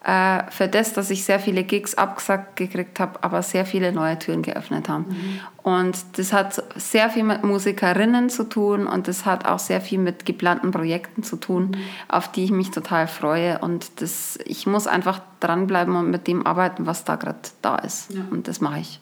äh, 0.05 0.43
für 0.51 0.69
das, 0.69 0.93
dass 0.93 1.09
ich 1.09 1.25
sehr 1.25 1.41
viele 1.41 1.65
Gigs 1.65 1.95
abgesagt 1.95 2.57
gekriegt 2.57 3.01
habe, 3.01 3.25
aber 3.25 3.41
sehr 3.41 3.65
viele 3.65 3.93
neue 3.93 4.19
Türen 4.19 4.43
geöffnet 4.43 4.91
haben. 4.91 5.07
Mhm. 5.09 5.41
Und 5.63 5.97
das 6.19 6.35
hat 6.35 6.63
sehr 6.77 7.09
viel 7.09 7.25
mit 7.25 7.43
Musikerinnen 7.43 8.29
zu 8.29 8.45
tun 8.45 8.87
und 8.87 9.09
das 9.09 9.25
hat 9.25 9.47
auch 9.47 9.59
sehr 9.59 9.81
viel 9.81 10.01
mit 10.01 10.27
geplanten 10.27 10.71
Projekten 10.71 11.23
zu 11.23 11.37
tun, 11.37 11.71
mhm. 11.71 11.77
auf 12.09 12.31
die 12.31 12.45
ich 12.45 12.51
mich 12.51 12.73
total 12.73 13.09
freue. 13.09 13.59
Und 13.61 14.03
das, 14.03 14.39
ich 14.45 14.67
muss 14.67 14.87
einfach 14.87 15.23
dranbleiben 15.41 15.97
und 15.97 16.11
mit 16.11 16.27
dem 16.27 16.47
arbeiten, 16.47 16.85
was 16.85 17.05
da 17.05 17.17
gerade 17.17 17.39
da 17.63 17.77
ist. 17.77 18.13
Ja. 18.13 18.21
Und 18.31 18.49
das 18.49 18.61
mache 18.61 18.81
ich. 18.81 19.01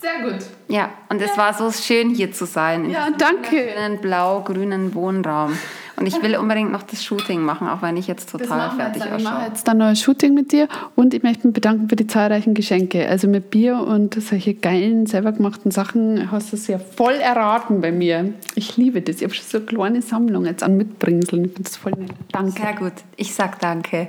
Sehr 0.00 0.30
gut. 0.30 0.44
Ja, 0.68 0.90
und 1.08 1.20
es 1.20 1.36
war 1.36 1.54
so 1.54 1.72
schön 1.72 2.10
hier 2.10 2.32
zu 2.32 2.46
sein. 2.46 2.88
ja, 2.88 3.08
danke. 3.16 3.60
In 3.60 4.00
blau-grünen 4.00 4.94
Wohnraum. 4.94 5.58
Und 5.96 6.06
ich 6.06 6.22
will 6.22 6.36
unbedingt 6.36 6.70
noch 6.70 6.84
das 6.84 7.02
Shooting 7.02 7.40
machen, 7.40 7.66
auch 7.68 7.82
wenn 7.82 7.96
ich 7.96 8.06
jetzt 8.06 8.30
total 8.30 8.70
fertig 8.76 9.02
ausschaue. 9.02 9.16
Ich 9.18 9.24
mache 9.24 9.46
jetzt 9.48 9.66
dann 9.66 9.78
noch 9.78 9.86
ein 9.86 9.96
Shooting 9.96 10.32
mit 10.32 10.52
dir 10.52 10.68
und 10.94 11.12
ich 11.12 11.24
möchte 11.24 11.48
mich 11.48 11.54
bedanken 11.54 11.88
für 11.88 11.96
die 11.96 12.06
zahlreichen 12.06 12.54
Geschenke. 12.54 13.08
Also 13.08 13.26
mit 13.26 13.50
Bier 13.50 13.80
und 13.80 14.14
solche 14.22 14.54
geilen, 14.54 15.06
selber 15.06 15.32
gemachten 15.32 15.72
Sachen 15.72 16.30
hast 16.30 16.52
du 16.52 16.56
es 16.56 16.68
ja 16.68 16.78
voll 16.78 17.14
erraten 17.14 17.80
bei 17.80 17.90
mir. 17.90 18.32
Ich 18.54 18.76
liebe 18.76 19.02
das. 19.02 19.16
Ich 19.16 19.24
habe 19.24 19.34
schon 19.34 19.46
so 19.48 19.58
eine 19.58 19.66
kleine 19.66 20.02
Sammlung 20.02 20.44
jetzt 20.44 20.62
an 20.62 20.76
Mitbringseln. 20.76 21.46
Ich 21.46 21.52
finde 21.54 21.68
das 21.68 21.76
voll 21.76 21.92
nett. 21.92 22.12
Danke. 22.30 22.62
Sehr 22.62 22.74
gut. 22.74 22.92
Ich 23.16 23.34
sag 23.34 23.58
danke. 23.58 24.08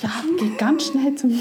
Ja, 0.00 0.10
geh 0.38 0.50
ganz 0.56 0.86
schnell 0.86 1.16
zum 1.16 1.36